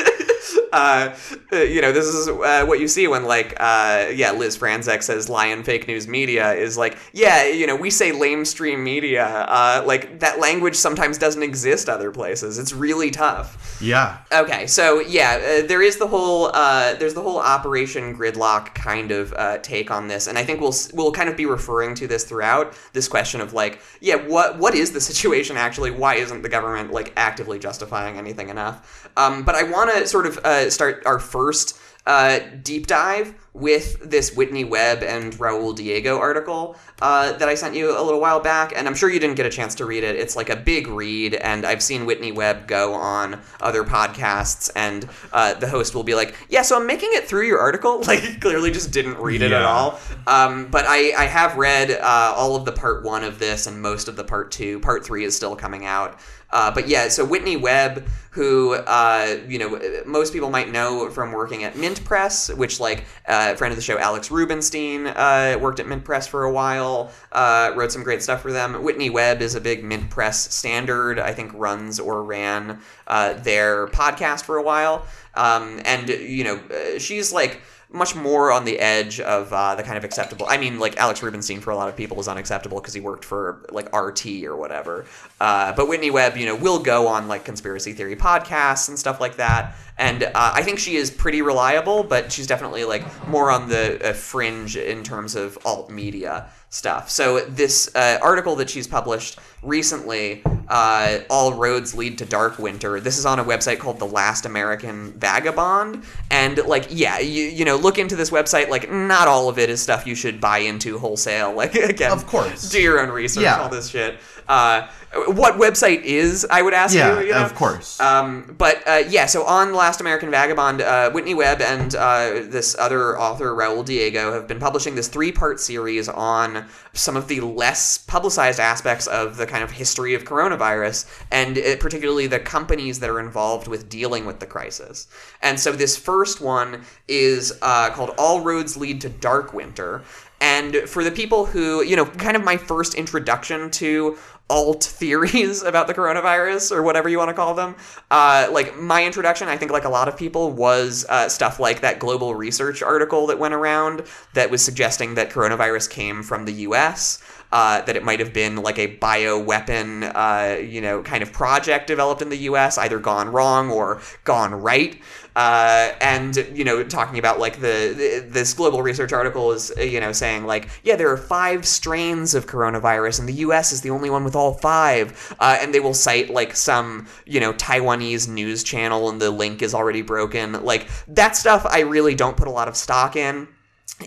Uh, 0.72 1.16
uh, 1.52 1.58
you 1.58 1.82
know, 1.82 1.92
this 1.92 2.06
is 2.06 2.28
uh, 2.28 2.66
what 2.66 2.80
you 2.80 2.88
see 2.88 3.08
when, 3.08 3.26
like, 3.26 3.56
uh, 3.60 4.08
yeah, 4.14 4.32
Liz 4.32 4.58
Franzek 4.58 5.04
says 5.04 5.30
lion 5.30 5.64
fake 5.64 5.88
news 5.88 6.08
media 6.08 6.54
is 6.54 6.78
like, 6.78 6.98
yeah, 7.14 7.46
you 7.46 7.68
know, 7.68 7.76
we 7.76 7.90
say 7.90 8.12
lamestream 8.12 8.84
media. 8.84 9.26
Uh, 9.26 9.84
like, 9.86 10.20
that 10.20 10.40
language 10.40 10.76
sometimes 10.76 11.18
doesn't 11.18 11.44
exist 11.44 11.90
other 11.90 12.12
places. 12.12 12.60
It's 12.60 12.74
really 12.74 13.12
tough. 13.12 13.80
Yeah. 13.82 14.20
Okay, 14.32 14.68
so 14.68 15.00
yeah, 15.00 15.62
uh, 15.64 15.68
there 15.68 15.82
is 15.82 15.98
the 15.98 16.08
whole 16.08 16.52
uh, 16.54 16.94
there's 16.96 17.14
the 17.14 17.22
whole 17.22 17.40
Operation 17.40 18.16
Gridlock 18.16 18.74
kind 18.76 19.12
of 19.12 19.34
uh, 19.34 19.58
take 19.60 19.90
on 19.92 20.08
this, 20.08 20.28
and 20.28 20.38
I 20.38 20.44
think 20.44 20.60
we'll 20.60 20.76
we'll 20.94 21.12
kind 21.12 21.30
of 21.30 21.38
be 21.38 21.46
referring 21.46 21.96
to 21.96 22.08
this 22.08 22.24
throughout 22.24 22.74
this 22.94 23.08
question 23.08 23.42
of 23.42 23.54
like, 23.54 23.82
yeah, 24.02 24.16
what 24.16 24.58
what 24.60 24.76
is 24.76 24.92
the 24.92 25.02
situation 25.02 25.58
actually? 25.58 25.92
Why 25.92 26.16
isn't 26.16 26.42
the 26.42 26.50
government 26.50 26.92
like 26.92 27.14
actively 27.16 27.60
justifying 27.60 28.18
anything 28.18 28.50
enough? 28.50 29.10
Um, 29.18 29.44
but 29.44 29.56
I 29.56 29.64
want 29.64 29.92
to 29.92 30.08
sort 30.08 30.26
of 30.26 30.40
start 30.68 31.04
our 31.06 31.20
first 31.20 31.78
uh, 32.06 32.40
deep 32.64 32.88
dive 32.88 33.34
with 33.60 34.10
this 34.10 34.36
Whitney 34.36 34.64
Webb 34.64 35.04
and 35.04 35.34
Raul 35.34 35.76
Diego 35.76 36.18
article 36.18 36.78
uh, 37.02 37.34
that 37.34 37.48
I 37.48 37.56
sent 37.56 37.76
you 37.76 37.98
a 37.98 38.02
little 38.02 38.20
while 38.20 38.40
back, 38.40 38.74
and 38.76 38.88
I'm 38.88 38.96
sure 38.96 39.10
you 39.10 39.20
didn't 39.20 39.36
get 39.36 39.46
a 39.46 39.50
chance 39.50 39.76
to 39.76 39.86
read 39.86 40.04
it. 40.04 40.16
It's 40.16 40.36
like 40.36 40.50
a 40.50 40.56
big 40.56 40.88
read, 40.88 41.36
and 41.36 41.66
I've 41.66 41.84
seen 41.84 42.06
Whitney 42.06 42.32
Webb 42.32 42.68
go 42.68 42.94
on 42.94 43.42
other 43.62 43.84
podcasts, 43.84 44.70
and 44.76 45.08
uh, 45.32 45.54
the 45.56 45.68
host 45.68 45.94
will 45.94 46.04
be 46.04 46.16
like, 46.16 46.36
"Yeah, 46.50 46.62
so 46.62 46.78
I'm 46.78 46.88
making 46.88 47.10
it 47.14 47.28
through 47.28 47.48
your 47.48 47.60
article." 47.60 48.04
Like, 48.10 48.42
clearly 48.42 48.72
just 48.72 48.92
didn't 48.92 49.20
read 49.20 49.44
it 49.44 49.52
at 49.52 49.62
all. 49.62 50.00
Um, 50.26 50.66
but 50.72 50.86
I, 50.88 51.14
I 51.16 51.26
have 51.26 51.58
read 51.58 51.92
uh, 51.92 52.34
all 52.36 52.56
of 52.56 52.66
the 52.66 52.72
part 52.72 53.04
one 53.04 53.24
of 53.24 53.38
this 53.38 53.68
and 53.68 53.80
most 53.80 54.08
of 54.08 54.16
the 54.16 54.24
part 54.24 54.52
two. 54.52 54.80
Part 54.80 55.06
three 55.06 55.24
is 55.24 55.36
still 55.36 55.56
coming 55.56 55.86
out. 55.86 56.20
Uh, 56.52 56.72
but 56.72 56.88
yeah, 56.88 57.08
so 57.10 57.24
Whitney 57.24 57.58
Webb, 57.58 58.08
who 58.32 58.74
uh, 58.74 59.38
you 59.48 59.60
know 59.60 59.80
most 60.06 60.34
people 60.34 60.50
might 60.50 60.72
know 60.72 61.10
from 61.10 61.32
working 61.32 61.64
at 61.64 61.78
Mint 61.78 62.04
Press, 62.04 62.52
which 62.54 62.80
like 62.80 63.06
uh, 63.28 63.49
friend 63.58 63.72
of 63.72 63.76
the 63.76 63.82
show 63.82 63.98
Alex 63.98 64.30
Rubinstein 64.30 65.08
uh, 65.08 65.58
worked 65.60 65.80
at 65.80 65.88
Mint 65.88 66.04
Press 66.04 66.28
for 66.28 66.44
a 66.44 66.52
while, 66.52 67.12
uh, 67.32 67.74
wrote 67.76 67.92
some 67.92 68.04
great 68.04 68.22
stuff 68.22 68.42
for 68.42 68.52
them. 68.52 68.84
Whitney 68.84 69.10
Webb 69.10 69.42
is 69.42 69.56
a 69.56 69.62
big 69.62 69.84
Mint 69.84 70.10
Press 70.10 70.54
standard. 70.54 71.20
I 71.20 71.34
think 71.34 71.52
runs 71.54 72.00
or 72.00 72.24
ran 72.24 72.80
uh, 73.08 73.34
their 73.34 73.88
podcast 73.88 74.44
for 74.44 74.58
a 74.58 74.64
while, 74.64 75.06
um, 75.36 75.82
and 75.86 76.10
you 76.10 76.44
know 76.44 76.56
uh, 76.56 77.00
she's 77.00 77.32
like 77.32 77.62
much 77.92 78.16
more 78.16 78.52
on 78.52 78.66
the 78.66 78.80
edge 78.80 79.20
of 79.20 79.52
uh, 79.52 79.74
the 79.74 79.82
kind 79.82 79.98
of 79.98 80.04
acceptable. 80.04 80.46
I 80.48 80.58
mean, 80.58 80.78
like 80.78 80.98
Alex 80.98 81.24
Rubinstein 81.24 81.60
for 81.60 81.72
a 81.72 81.76
lot 81.76 81.90
of 81.90 81.98
people 81.98 82.20
is 82.20 82.28
unacceptable 82.28 82.80
because 82.80 82.94
he 82.94 83.00
worked 83.00 83.26
for 83.26 83.66
like 83.72 83.94
RT 83.96 84.44
or 84.44 84.56
whatever. 84.56 85.06
Uh, 85.42 85.74
but 85.74 85.88
Whitney 85.88 86.12
Webb, 86.12 86.38
you 86.38 86.46
know, 86.46 86.56
will 86.56 86.80
go 86.80 87.08
on 87.08 87.28
like 87.28 87.46
conspiracy 87.46 87.94
theory 87.94 88.16
podcasts 88.16 88.90
and 88.90 89.00
stuff 89.00 89.20
like 89.20 89.38
that. 89.38 89.76
And 89.98 90.24
uh, 90.24 90.32
I 90.36 90.62
think 90.62 90.78
she 90.78 90.98
is 90.98 91.10
pretty 91.10 91.42
reliable, 91.42 92.04
but 92.04 92.32
she's 92.32 92.48
definitely 92.48 92.86
like 92.86 93.28
more 93.28 93.50
on 93.50 93.70
the 93.70 94.10
uh, 94.10 94.14
fringe 94.14 94.78
in 94.78 95.04
terms 95.04 95.36
of 95.36 95.58
alt 95.66 95.90
media 95.90 96.50
stuff. 96.70 97.10
So 97.10 97.40
this 97.46 97.94
uh, 97.96 98.20
article 98.22 98.56
that 98.58 98.70
she's 98.70 98.88
published 98.88 99.40
recently, 99.64 100.44
uh, 100.68 101.20
"All 101.30 101.54
Roads 101.54 101.96
Lead 101.96 102.18
to 102.20 102.26
Dark 102.26 102.60
Winter." 102.60 103.00
This 103.00 103.18
is 103.18 103.26
on 103.26 103.40
a 103.40 103.44
website 103.44 103.80
called 103.80 104.00
The 104.00 104.06
Last 104.06 104.46
American 104.46 105.14
Vagabond, 105.14 106.04
and 106.30 106.58
like, 106.66 106.88
yeah, 106.90 107.20
you 107.20 107.44
you 107.46 107.66
know, 107.66 107.76
look 107.76 107.98
into 107.98 108.16
this 108.16 108.30
website. 108.30 108.70
Like, 108.70 108.92
not 108.92 109.28
all 109.28 109.50
of 109.50 109.58
it 109.60 109.70
is 109.70 109.82
stuff 109.82 110.06
you 110.08 110.16
should 110.16 110.40
buy 110.40 110.60
into 110.60 110.98
wholesale. 111.00 111.54
Like, 111.60 111.76
again, 111.76 112.12
Of 112.14 112.26
course. 112.26 112.70
do 112.70 112.80
your 112.82 113.02
own 113.02 113.10
research. 113.10 113.44
Yeah. 113.44 113.62
All 113.62 113.70
this 113.70 113.90
shit. 113.90 114.18
Uh, 114.50 114.88
what 115.28 115.56
website 115.56 116.02
is? 116.02 116.46
I 116.50 116.62
would 116.62 116.74
ask 116.74 116.94
Yeah, 116.96 117.20
you. 117.20 117.28
you 117.28 117.32
know? 117.34 117.46
of 117.46 117.56
course. 117.56 118.00
Um, 118.00 118.56
but 118.58 118.88
uh, 118.88 119.04
yeah, 119.08 119.26
so 119.28 119.44
on 119.44 119.74
Last 119.74 120.02
American 120.02 120.30
Vagabond, 120.30 120.82
uh, 120.82 121.12
Whitney 121.12 121.34
Webb 121.36 121.62
and 121.62 121.96
uh, 121.96 122.42
this 122.44 122.76
other 122.78 123.18
author, 123.20 123.54
Raul 123.56 123.84
Diego, 123.86 124.34
have 124.34 124.48
been 124.48 124.60
publishing 124.60 124.96
this 124.96 125.08
three 125.08 125.32
part 125.32 125.60
series 125.60 126.10
on 126.10 126.66
some 126.94 127.16
of 127.16 127.28
the 127.28 127.42
less 127.42 127.98
publicized 128.00 128.60
aspects 128.60 129.08
of 129.08 129.38
the 129.38 129.46
kind 129.48 129.64
of 129.64 129.72
history 129.72 130.14
of 130.16 130.26
coronavirus, 130.26 131.10
and 131.32 131.58
uh, 131.58 131.76
particularly 131.78 132.28
the 132.28 132.40
companies 132.40 133.00
that 133.00 133.10
are 133.10 133.20
involved 133.20 133.68
with 133.68 133.90
dealing 133.90 134.26
with 134.26 134.40
the 134.40 134.46
crisis. 134.48 135.08
And 135.42 135.60
so 135.60 135.72
this 135.72 135.98
first 135.98 136.42
one 136.42 136.84
is 137.08 137.58
uh, 137.62 137.90
called 137.92 138.12
All 138.18 138.42
Roads 138.42 138.78
Lead 138.78 139.02
to 139.02 139.10
Dark 139.10 139.54
Winter. 139.54 140.04
And 140.42 140.76
for 140.88 141.04
the 141.04 141.12
people 141.12 141.46
who, 141.46 141.84
you 141.84 141.96
know, 141.96 142.06
kind 142.06 142.38
of 142.38 142.44
my 142.44 142.58
first 142.58 142.96
introduction 142.96 143.72
to 143.72 144.18
alt 144.50 144.84
theories 145.00 145.62
about 145.64 145.88
the 145.88 145.94
coronavirus 145.94 146.72
or 146.72 146.82
whatever 146.82 147.08
you 147.08 147.18
want 147.18 147.30
to 147.30 147.34
call 147.34 147.54
them. 147.54 147.76
Uh, 148.10 148.48
like 148.52 148.78
my 148.78 149.06
introduction, 149.06 149.48
I 149.48 149.58
think, 149.58 149.72
like 149.72 149.86
a 149.86 149.90
lot 149.90 150.08
of 150.08 150.18
people, 150.18 150.52
was 150.52 151.06
uh, 151.10 151.30
stuff 151.30 151.60
like 151.60 151.82
that 151.82 152.00
global 152.00 152.36
research 152.36 152.82
article 152.82 153.28
that 153.28 153.40
went 153.40 153.54
around 153.54 154.04
that 154.34 154.50
was 154.50 154.64
suggesting 154.64 155.16
that 155.16 155.30
coronavirus 155.30 155.90
came 155.90 156.24
from 156.24 156.46
the 156.46 156.54
U.S. 156.54 157.22
uh, 157.52 157.82
that 157.82 157.96
it 157.96 158.04
might 158.04 158.20
have 158.20 158.34
been 158.34 158.58
like 158.58 158.80
a 158.80 158.98
bioweapon, 158.98 160.12
uh, 160.16 160.60
you 160.60 160.82
know, 160.82 161.02
kind 161.04 161.24
of 161.24 161.32
project 161.32 161.88
developed 161.88 162.22
in 162.22 162.30
the 162.30 162.38
U.S., 162.38 162.78
either 162.78 163.00
gone 163.00 163.30
wrong 163.30 163.70
or 163.70 164.02
gone 164.24 164.54
right. 164.54 165.00
Uh, 165.40 165.96
and 166.02 166.36
you 166.54 166.66
know, 166.66 166.84
talking 166.84 167.18
about 167.18 167.40
like 167.40 167.62
the, 167.62 168.26
this 168.28 168.54
global 168.54 168.82
research 168.82 169.14
article 169.14 169.54
is 169.54 169.72
you 169.80 169.98
know 169.98 170.12
saying 170.12 170.46
like, 170.46 170.68
yeah, 170.84 170.98
there 170.98 171.10
are 171.10 171.16
five 171.16 171.66
strains 171.66 172.36
of 172.36 172.46
coronavirus, 172.46 173.22
and 173.22 173.30
the 173.30 173.34
U.S. 173.36 173.72
is 173.72 173.80
the 173.80 173.90
only 173.90 174.10
one 174.10 174.26
with 174.26 174.36
all 174.36 174.56
five. 174.56 175.34
Uh, 175.40 175.58
and 175.62 175.74
they 175.74 175.80
will 175.80 175.94
cite 175.94 176.30
like 176.30 176.58
some 176.58 177.08
you 177.26 177.40
know 177.40 177.54
Taiwanese 177.54 178.28
news 178.28 178.64
channel, 178.66 179.08
and 179.08 179.22
the 179.22 179.32
link 179.32 179.62
is 179.62 179.74
already 179.74 180.02
broken. 180.02 180.62
Like 180.66 180.90
that 181.08 181.38
stuff, 181.38 181.66
I 181.66 181.84
really 181.84 182.16
don't 182.16 182.36
put 182.36 182.50
a 182.50 182.52
lot 182.52 182.68
of 182.68 182.76
stock 182.76 183.16
in. 183.16 183.48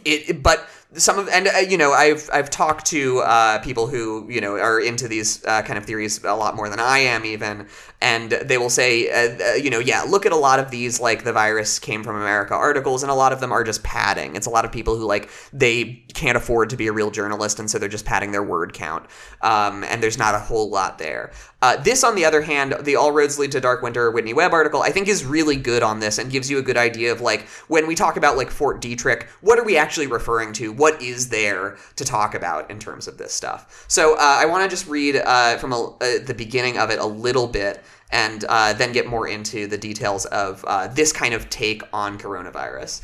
It, 0.04 0.42
but 0.42 0.68
some 0.94 1.18
of 1.18 1.28
and 1.28 1.48
uh, 1.48 1.58
you 1.58 1.78
know 1.78 1.92
I've 1.92 2.28
I've 2.32 2.50
talked 2.50 2.86
to 2.86 3.20
uh, 3.20 3.58
people 3.60 3.86
who 3.86 4.26
you 4.30 4.40
know 4.40 4.56
are 4.56 4.80
into 4.80 5.08
these 5.08 5.44
uh, 5.44 5.62
kind 5.62 5.78
of 5.78 5.84
theories 5.84 6.22
a 6.22 6.34
lot 6.34 6.54
more 6.54 6.68
than 6.68 6.80
I 6.80 6.98
am 6.98 7.24
even, 7.24 7.66
and 8.00 8.30
they 8.30 8.58
will 8.58 8.70
say 8.70 9.10
uh, 9.10 9.52
uh, 9.52 9.54
you 9.54 9.70
know 9.70 9.78
yeah 9.78 10.02
look 10.02 10.26
at 10.26 10.32
a 10.32 10.36
lot 10.36 10.58
of 10.58 10.70
these 10.70 11.00
like 11.00 11.24
the 11.24 11.32
virus 11.32 11.78
came 11.78 12.02
from 12.02 12.16
America 12.16 12.54
articles 12.54 13.02
and 13.02 13.10
a 13.10 13.14
lot 13.14 13.32
of 13.32 13.40
them 13.40 13.52
are 13.52 13.64
just 13.64 13.82
padding. 13.82 14.36
It's 14.36 14.46
a 14.46 14.50
lot 14.50 14.64
of 14.64 14.72
people 14.72 14.96
who 14.96 15.06
like 15.06 15.30
they 15.52 16.04
can't 16.14 16.36
afford 16.36 16.70
to 16.70 16.76
be 16.76 16.88
a 16.88 16.92
real 16.92 17.10
journalist 17.10 17.58
and 17.58 17.70
so 17.70 17.78
they're 17.78 17.88
just 17.88 18.04
padding 18.04 18.32
their 18.32 18.42
word 18.42 18.74
count, 18.74 19.06
um, 19.40 19.84
and 19.84 20.02
there's 20.02 20.18
not 20.18 20.34
a 20.34 20.38
whole 20.38 20.68
lot 20.68 20.98
there. 20.98 21.32
Uh, 21.62 21.76
this, 21.76 22.02
on 22.02 22.16
the 22.16 22.24
other 22.24 22.42
hand, 22.42 22.74
the 22.80 22.96
All 22.96 23.12
Roads 23.12 23.38
Lead 23.38 23.52
to 23.52 23.60
Dark 23.60 23.82
Winter 23.82 24.10
Whitney 24.10 24.34
Webb 24.34 24.52
article, 24.52 24.82
I 24.82 24.90
think 24.90 25.06
is 25.06 25.24
really 25.24 25.54
good 25.54 25.84
on 25.84 26.00
this 26.00 26.18
and 26.18 26.28
gives 26.28 26.50
you 26.50 26.58
a 26.58 26.62
good 26.62 26.76
idea 26.76 27.12
of 27.12 27.20
like 27.20 27.46
when 27.68 27.86
we 27.86 27.94
talk 27.94 28.16
about 28.16 28.36
like 28.36 28.50
Fort 28.50 28.82
Detrick, 28.82 29.28
what 29.42 29.60
are 29.60 29.64
we 29.64 29.76
actually 29.76 30.08
referring 30.08 30.52
to? 30.54 30.72
What 30.82 31.00
is 31.00 31.28
there 31.28 31.76
to 31.94 32.04
talk 32.04 32.34
about 32.34 32.68
in 32.68 32.80
terms 32.80 33.06
of 33.06 33.16
this 33.16 33.32
stuff? 33.32 33.84
So 33.86 34.14
uh, 34.14 34.18
I 34.20 34.46
want 34.46 34.64
to 34.64 34.68
just 34.68 34.88
read 34.88 35.14
uh, 35.14 35.56
from 35.58 35.72
a, 35.72 35.80
uh, 36.00 36.18
the 36.26 36.34
beginning 36.36 36.76
of 36.76 36.90
it 36.90 36.98
a 36.98 37.06
little 37.06 37.46
bit 37.46 37.84
and 38.10 38.42
uh, 38.48 38.72
then 38.72 38.90
get 38.90 39.06
more 39.06 39.28
into 39.28 39.68
the 39.68 39.78
details 39.78 40.24
of 40.26 40.64
uh, 40.66 40.88
this 40.88 41.12
kind 41.12 41.34
of 41.34 41.48
take 41.50 41.82
on 41.92 42.18
coronavirus. 42.18 43.00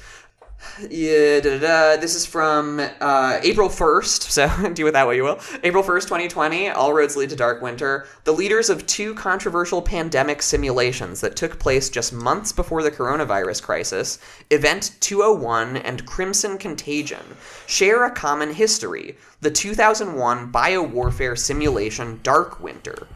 Yeah, 0.81 1.41
this 1.41 2.15
is 2.15 2.25
from 2.25 2.81
uh, 3.01 3.41
April 3.43 3.69
1st, 3.69 4.23
so 4.23 4.71
do 4.75 4.85
with 4.85 4.95
that 4.95 5.07
what 5.07 5.17
you 5.17 5.25
will. 5.25 5.41
April 5.63 5.83
1st, 5.83 6.03
2020, 6.03 6.71
All 6.71 6.93
Roads 6.93 7.17
Lead 7.17 7.31
to 7.31 7.37
Dark 7.37 7.61
Winter. 7.63 8.07
The 8.25 8.33
leaders 8.33 8.71
of 8.71 8.87
two 8.87 9.15
controversial 9.15 9.83
pandemic 9.83 10.41
simulations 10.43 11.21
that 11.21 11.37
took 11.37 11.59
place 11.59 11.91
just 11.91 12.13
months 12.13 12.53
before 12.53 12.83
the 12.83 12.91
coronavirus 12.91 13.63
crisis, 13.63 14.19
Event 14.51 14.93
201 15.01 15.79
and 15.79 16.07
Crimson 16.07 16.59
Contagion, 16.59 17.37
share 17.67 18.05
a 18.05 18.11
common 18.11 18.53
history 18.53 19.17
the 19.41 19.51
2001 19.51 20.51
biowarfare 20.53 21.39
simulation 21.39 22.21
Dark 22.23 22.61
Winter. 22.61 23.07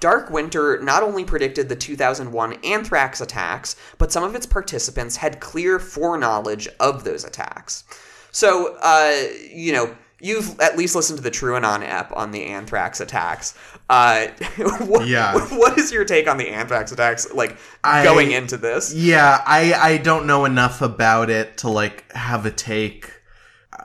Dark 0.00 0.30
Winter 0.30 0.80
not 0.82 1.02
only 1.02 1.24
predicted 1.24 1.68
the 1.68 1.76
2001 1.76 2.54
anthrax 2.64 3.20
attacks, 3.20 3.76
but 3.98 4.10
some 4.10 4.24
of 4.24 4.34
its 4.34 4.46
participants 4.46 5.16
had 5.16 5.40
clear 5.40 5.78
foreknowledge 5.78 6.68
of 6.80 7.04
those 7.04 7.24
attacks. 7.24 7.84
So, 8.32 8.76
uh, 8.80 9.28
you 9.52 9.72
know, 9.72 9.94
you've 10.20 10.58
at 10.60 10.76
least 10.78 10.94
listened 10.94 11.18
to 11.18 11.22
the 11.22 11.30
TrueAnon 11.30 11.82
app 11.84 12.14
on 12.16 12.30
the 12.30 12.44
anthrax 12.44 13.00
attacks. 13.00 13.54
Uh, 13.88 14.28
what, 14.86 15.06
Yeah. 15.06 15.34
What 15.56 15.76
is 15.78 15.92
your 15.92 16.04
take 16.04 16.28
on 16.28 16.36
the 16.38 16.48
anthrax 16.48 16.92
attacks, 16.92 17.32
like, 17.32 17.56
I- 17.84 18.04
going 18.04 18.30
into 18.32 18.56
this? 18.56 18.94
Yeah, 18.94 19.42
I 19.46 19.74
I 19.74 19.96
don't 19.98 20.26
know 20.26 20.44
enough 20.44 20.80
about 20.80 21.28
it 21.30 21.58
to 21.58 21.68
like 21.68 22.10
have 22.12 22.46
a 22.46 22.50
take. 22.50 23.12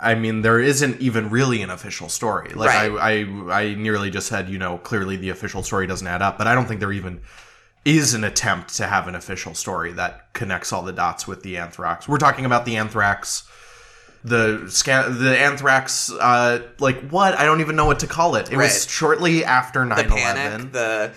I 0.02 0.16
mean, 0.16 0.42
there 0.42 0.60
isn't 0.60 1.00
even 1.02 1.30
really 1.30 1.62
an 1.62 1.70
official 1.70 2.10
story. 2.10 2.54
Like 2.54 2.72
I, 2.72 2.88
I 2.88 3.62
I 3.62 3.76
nearly 3.76 4.10
just 4.10 4.28
said, 4.28 4.50
you 4.50 4.58
know, 4.58 4.78
clearly 4.78 5.16
the 5.16 5.30
official 5.30 5.64
story 5.64 5.88
doesn't 5.88 6.08
add 6.08 6.22
up, 6.22 6.38
but 6.38 6.48
I 6.48 6.56
don't 6.56 6.66
think 6.66 6.80
there 6.80 6.92
even 6.92 7.22
is 7.86 8.14
an 8.14 8.24
attempt 8.24 8.76
to 8.76 8.88
have 8.88 9.08
an 9.08 9.16
official 9.16 9.54
story 9.54 9.94
that 9.94 10.34
connects 10.34 10.74
all 10.74 10.82
the 10.82 10.92
dots 10.92 11.28
with 11.28 11.44
the 11.44 11.58
anthrax. 11.58 12.08
We're 12.08 12.18
talking 12.18 12.46
about 12.46 12.66
the 12.66 12.78
anthrax 12.78 13.48
the 14.28 14.58
the 15.20 15.38
anthrax 15.38 16.12
uh 16.12 16.60
like 16.80 17.10
what 17.10 17.38
i 17.38 17.46
don't 17.46 17.62
even 17.62 17.76
know 17.76 17.86
what 17.86 18.00
to 18.00 18.08
call 18.08 18.36
it 18.36 18.52
it 18.52 18.58
Right. 18.58 18.64
was 18.66 18.90
shortly 18.90 19.46
after 19.46 19.82
9-11 19.86 20.10
panic, 20.10 20.72
the 20.72 21.12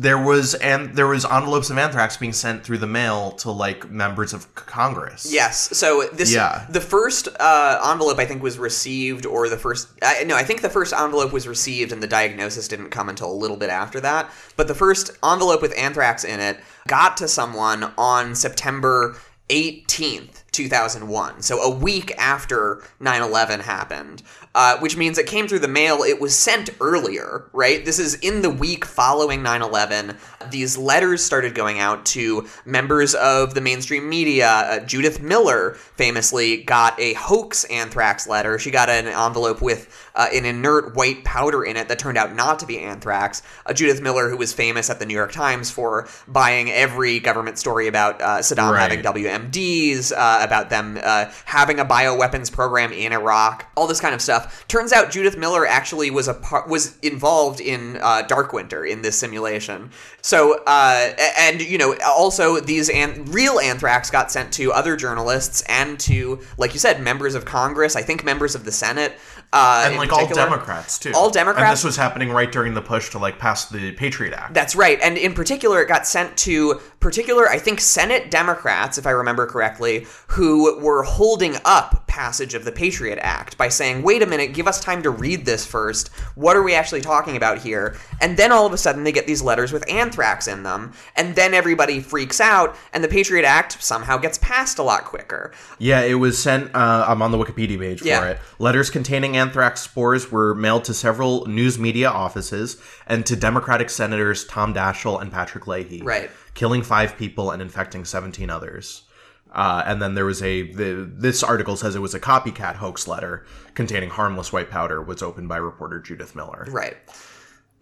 there 0.00 0.18
was 0.22 0.54
and 0.54 0.94
there 0.94 1.08
was 1.08 1.24
envelopes 1.24 1.70
of 1.70 1.78
anthrax 1.78 2.16
being 2.16 2.32
sent 2.32 2.62
through 2.62 2.78
the 2.78 2.86
mail 2.86 3.32
to 3.32 3.50
like 3.50 3.90
members 3.90 4.32
of 4.32 4.54
congress 4.54 5.26
Yes. 5.30 5.76
So 5.76 6.08
this 6.12 6.32
Yeah. 6.32 6.64
the 6.70 6.80
first 6.80 7.26
uh, 7.40 7.90
envelope 7.90 8.18
I 8.18 8.24
think 8.26 8.40
was 8.42 8.56
received, 8.58 9.26
or 9.26 9.48
the 9.48 9.56
first 9.58 9.88
I, 10.02 10.22
no, 10.24 10.36
I 10.36 10.44
think 10.44 10.60
the 10.62 10.70
first 10.70 10.92
envelope 10.92 11.32
was 11.32 11.48
received, 11.48 11.90
and 11.92 12.00
the 12.02 12.06
diagnosis 12.06 12.68
didn't 12.68 12.90
come 12.90 13.08
until 13.08 13.30
a 13.32 13.34
little 13.34 13.56
bit 13.56 13.70
after 13.70 13.98
that. 14.00 14.30
But 14.56 14.68
the 14.68 14.74
first 14.74 15.10
envelope 15.24 15.60
with 15.62 15.76
anthrax 15.76 16.22
in 16.24 16.38
it 16.40 16.58
got 16.86 17.16
to 17.16 17.26
someone 17.28 17.92
on 17.98 18.34
September 18.36 19.16
eighteenth. 19.50 20.43
2001 20.54 21.42
so 21.42 21.60
a 21.60 21.70
week 21.70 22.12
after 22.16 22.82
9-11 23.00 23.60
happened 23.60 24.22
uh, 24.54 24.78
which 24.78 24.96
means 24.96 25.18
it 25.18 25.26
came 25.26 25.48
through 25.48 25.58
the 25.58 25.68
mail 25.68 26.02
it 26.02 26.20
was 26.20 26.36
sent 26.36 26.70
earlier 26.80 27.44
right? 27.52 27.84
This 27.84 27.98
is 27.98 28.14
in 28.16 28.42
the 28.42 28.50
week 28.50 28.84
following 28.84 29.40
9-11 29.40 30.16
these 30.50 30.76
letters 30.76 31.24
started 31.24 31.54
going 31.54 31.78
out 31.78 32.04
to 32.06 32.46
members 32.64 33.14
of 33.14 33.54
the 33.54 33.60
mainstream 33.60 34.08
media. 34.08 34.48
Uh, 34.48 34.80
judith 34.80 35.20
miller 35.20 35.74
famously 35.96 36.62
got 36.64 36.98
a 37.00 37.14
hoax 37.14 37.64
anthrax 37.64 38.26
letter. 38.26 38.58
She 38.58 38.70
got 38.70 38.88
an 38.88 39.06
envelope 39.06 39.62
with 39.62 40.03
uh, 40.14 40.28
an 40.32 40.44
inert 40.44 40.94
white 40.94 41.24
powder 41.24 41.62
in 41.64 41.76
it 41.76 41.88
that 41.88 41.98
turned 41.98 42.18
out 42.18 42.34
not 42.34 42.58
to 42.58 42.66
be 42.66 42.78
anthrax 42.78 43.42
uh, 43.66 43.72
judith 43.72 44.00
miller 44.00 44.28
who 44.30 44.36
was 44.36 44.52
famous 44.52 44.90
at 44.90 44.98
the 44.98 45.06
new 45.06 45.14
york 45.14 45.32
times 45.32 45.70
for 45.70 46.08
buying 46.28 46.70
every 46.70 47.18
government 47.20 47.58
story 47.58 47.86
about 47.88 48.20
uh, 48.20 48.38
saddam 48.38 48.72
Right. 48.72 48.90
having 48.90 49.02
WMDs, 49.04 50.12
uh, 50.12 50.38
about 50.42 50.70
them 50.70 50.98
uh, 51.02 51.26
having 51.44 51.78
a 51.78 51.84
bioweapons 51.84 52.50
program 52.52 52.92
in 52.92 53.12
Iraq, 53.12 53.70
all 53.76 53.86
this 53.86 54.00
kind 54.00 54.14
of 54.14 54.20
stuff. 54.20 54.66
Turns 54.68 54.92
out 54.92 55.10
Judith 55.10 55.36
Miller 55.36 55.66
actually 55.66 56.10
was 56.10 56.28
a 56.28 56.34
par- 56.34 56.66
was 56.68 56.96
involved 57.00 57.60
in 57.60 57.98
uh, 58.00 58.22
Dark 58.22 58.52
Winter 58.52 58.84
in 58.84 59.02
this 59.02 59.18
simulation. 59.18 59.90
So, 60.22 60.62
uh, 60.66 61.12
and 61.38 61.60
you 61.60 61.76
know, 61.78 61.96
also 62.04 62.58
these 62.60 62.88
an- 62.90 63.26
real 63.26 63.58
anthrax 63.60 64.10
got 64.10 64.30
sent 64.32 64.52
to 64.54 64.72
other 64.72 64.96
journalists 64.96 65.62
and 65.68 65.98
to, 66.00 66.40
like 66.56 66.72
you 66.72 66.80
said, 66.80 67.00
members 67.02 67.34
of 67.34 67.44
Congress. 67.44 67.96
I 67.96 68.02
think 68.02 68.24
members 68.24 68.54
of 68.54 68.64
the 68.64 68.72
Senate. 68.72 69.18
Uh, 69.54 69.84
and 69.86 69.96
like 69.96 70.12
all 70.12 70.26
democrats 70.26 70.98
too 70.98 71.12
All 71.14 71.30
Democrats. 71.30 71.62
and 71.68 71.72
this 71.72 71.84
was 71.84 71.96
happening 71.96 72.30
right 72.30 72.50
during 72.50 72.74
the 72.74 72.82
push 72.82 73.10
to 73.10 73.18
like 73.18 73.38
pass 73.38 73.66
the 73.68 73.92
patriot 73.92 74.34
act 74.34 74.52
That's 74.52 74.74
right. 74.74 74.98
And 75.02 75.16
in 75.16 75.32
particular, 75.32 75.80
it 75.80 75.88
got 75.88 76.06
sent 76.06 76.36
to 76.38 76.80
particular, 77.00 77.48
I 77.48 77.58
think, 77.58 77.80
Senate 77.80 78.30
Democrats, 78.30 78.98
if 78.98 79.06
I 79.06 79.10
remember 79.10 79.46
correctly, 79.46 80.06
who 80.28 80.80
were 80.80 81.02
holding 81.02 81.54
up 81.64 82.06
passage 82.06 82.54
of 82.54 82.64
the 82.64 82.72
Patriot 82.72 83.18
Act 83.20 83.58
by 83.58 83.68
saying, 83.68 84.02
wait 84.02 84.22
a 84.22 84.26
minute, 84.26 84.54
give 84.54 84.66
us 84.68 84.80
time 84.80 85.02
to 85.02 85.10
read 85.10 85.44
this 85.44 85.66
first. 85.66 86.08
What 86.36 86.56
are 86.56 86.62
we 86.62 86.74
actually 86.74 87.00
talking 87.02 87.36
about 87.36 87.58
here? 87.58 87.96
And 88.20 88.36
then 88.36 88.52
all 88.52 88.64
of 88.66 88.72
a 88.72 88.78
sudden, 88.78 89.04
they 89.04 89.12
get 89.12 89.26
these 89.26 89.42
letters 89.42 89.72
with 89.72 89.84
anthrax 89.90 90.46
in 90.48 90.62
them. 90.62 90.92
And 91.16 91.34
then 91.34 91.52
everybody 91.54 92.00
freaks 92.00 92.40
out, 92.40 92.76
and 92.92 93.02
the 93.04 93.08
Patriot 93.08 93.44
Act 93.44 93.82
somehow 93.82 94.16
gets 94.16 94.38
passed 94.38 94.78
a 94.78 94.82
lot 94.82 95.04
quicker. 95.04 95.52
Yeah, 95.78 96.02
it 96.02 96.14
was 96.14 96.38
sent. 96.40 96.74
Uh, 96.74 97.04
I'm 97.06 97.20
on 97.20 97.32
the 97.32 97.38
Wikipedia 97.38 97.78
page 97.78 98.00
for 98.00 98.06
Yeah. 98.06 98.24
it. 98.24 98.38
Letters 98.58 98.88
containing 98.90 99.36
anthrax 99.36 99.43
spores 99.76 100.30
were 100.30 100.54
mailed 100.54 100.84
to 100.84 100.94
several 100.94 101.46
news 101.46 101.78
media 101.78 102.08
offices 102.08 102.80
and 103.06 103.24
to 103.26 103.36
Democratic 103.36 103.90
senators 103.90 104.44
Tom 104.44 104.74
Daschle 104.74 105.20
and 105.20 105.30
Patrick 105.30 105.66
Leahy. 105.66 106.02
Right. 106.02 106.30
Killing 106.54 106.82
five 106.82 107.16
people 107.16 107.50
and 107.50 107.60
infecting 107.60 108.04
17 108.04 108.50
others. 108.50 109.04
Uh, 109.52 109.82
and 109.86 110.02
then 110.02 110.14
there 110.14 110.24
was 110.24 110.42
a. 110.42 110.72
The, 110.72 111.08
this 111.08 111.42
article 111.42 111.76
says 111.76 111.94
it 111.94 112.00
was 112.00 112.14
a 112.14 112.20
copycat 112.20 112.74
hoax 112.74 113.06
letter 113.06 113.46
containing 113.74 114.10
harmless 114.10 114.52
white 114.52 114.68
powder 114.68 115.00
was 115.00 115.22
opened 115.22 115.48
by 115.48 115.58
reporter 115.58 116.00
Judith 116.00 116.34
Miller. 116.34 116.66
Right. 116.70 116.96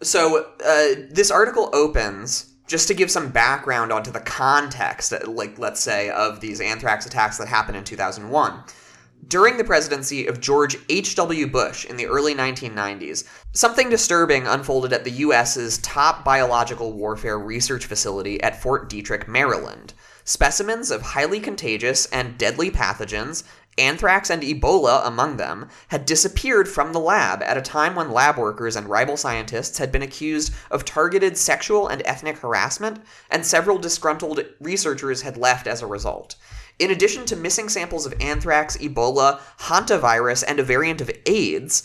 So 0.03 0.51
uh, 0.65 1.07
this 1.11 1.31
article 1.31 1.71
opens 1.73 2.53
just 2.67 2.89
to 2.89 2.95
give 2.95 3.11
some 3.11 3.31
background 3.31 3.93
onto 3.93 4.11
the 4.11 4.21
context, 4.21 5.13
like 5.27 5.59
let's 5.59 5.81
say, 5.81 6.11
of 6.11 6.41
these 6.41 6.61
anthrax 6.61 7.07
attacks 7.07 7.39
that 7.39 7.49
happened 7.49 7.77
in 7.77 7.85
2001. 7.85 8.65
During 9.29 9.57
the 9.57 9.63
presidency 9.63 10.27
of 10.27 10.41
George 10.41 10.77
H.W. 10.89 11.47
Bush 11.47 11.85
in 11.85 11.97
the 11.97 12.09
early 12.09 12.35
1990s, 12.35 13.23
something 13.53 13.89
disturbing 13.89 14.49
unfolded 14.49 14.93
at 14.93 15.05
the 15.05 15.13
U.S.'s 15.13 15.79
top 15.79 16.25
biological 16.25 16.93
warfare 16.93 17.39
research 17.39 17.87
facility 17.87 18.43
at 18.43 18.61
Fort 18.61 18.91
Detrick, 18.91 19.29
Maryland. 19.29 19.95
Specimens 20.25 20.91
of 20.91 21.03
highly 21.03 21.39
contagious 21.39 22.07
and 22.07 22.37
deadly 22.37 22.69
pathogens, 22.69 23.45
anthrax 23.79 24.29
and 24.29 24.43
Ebola 24.43 25.07
among 25.07 25.37
them, 25.37 25.69
had 25.89 26.05
disappeared 26.05 26.69
from 26.69 26.93
the 26.93 27.01
lab 27.01 27.45
at 27.45 27.57
a 27.57 27.63
time 27.63 27.95
when 27.95 28.11
lab 28.11 28.37
workers 28.37 28.75
and 28.75 28.89
rival 28.89 29.17
scientists 29.17 29.79
had 29.79 29.93
been 29.93 30.03
accused 30.03 30.53
of 30.69 30.85
targeted 30.85 31.39
sexual 31.39 31.87
and 31.87 32.03
ethnic 32.05 32.39
harassment, 32.39 33.01
and 33.31 33.47
several 33.47 33.79
disgruntled 33.79 34.41
researchers 34.61 35.23
had 35.23 35.37
left 35.37 35.69
as 35.69 35.81
a 35.81 35.87
result. 35.87 36.35
In 36.79 36.91
addition 36.91 37.25
to 37.27 37.37
missing 37.37 37.69
samples 37.69 38.07
of 38.07 38.15
anthrax, 38.21 38.77
Ebola, 38.79 39.41
hantavirus, 39.61 40.43
and 40.47 40.59
a 40.59 40.65
variant 40.65 41.01
of 41.01 41.11
AIDS, 41.27 41.83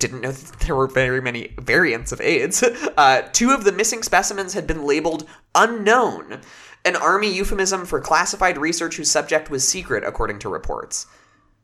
didn't 0.00 0.22
know 0.22 0.32
that 0.32 0.60
there 0.60 0.74
were 0.74 0.86
very 0.86 1.20
many 1.20 1.54
variants 1.58 2.10
of 2.10 2.20
AIDS. 2.20 2.64
Uh, 2.96 3.22
two 3.32 3.50
of 3.50 3.64
the 3.64 3.72
missing 3.72 4.02
specimens 4.02 4.52
had 4.52 4.66
been 4.66 4.84
labeled 4.84 5.26
unknown, 5.54 6.40
an 6.84 6.96
army 6.96 7.32
euphemism 7.32 7.86
for 7.86 7.98
classified 7.98 8.58
research 8.58 8.96
whose 8.96 9.10
subject 9.10 9.48
was 9.48 9.66
secret, 9.66 10.04
according 10.04 10.38
to 10.38 10.50
reports. 10.50 11.06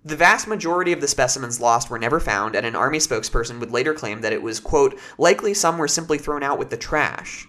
The 0.03 0.17
vast 0.17 0.47
majority 0.47 0.93
of 0.93 1.03
the 1.03 1.09
specimens 1.09 1.61
lost 1.61 1.91
were 1.91 1.99
never 1.99 2.21
found, 2.21 2.55
and 2.55 2.65
an 2.65 2.77
army 2.77 2.99
spokesperson 2.99 3.61
would 3.61 3.71
later 3.71 3.93
claim 3.93 4.23
that 4.23 4.33
it 4.33 4.41
was, 4.41 4.61
quote, 4.61 4.99
likely 5.19 5.53
some 5.53 5.77
were 5.77 5.89
simply 5.89 6.17
thrown 6.17 6.43
out 6.43 6.59
with 6.59 6.71
the 6.71 6.77
trash. 6.77 7.47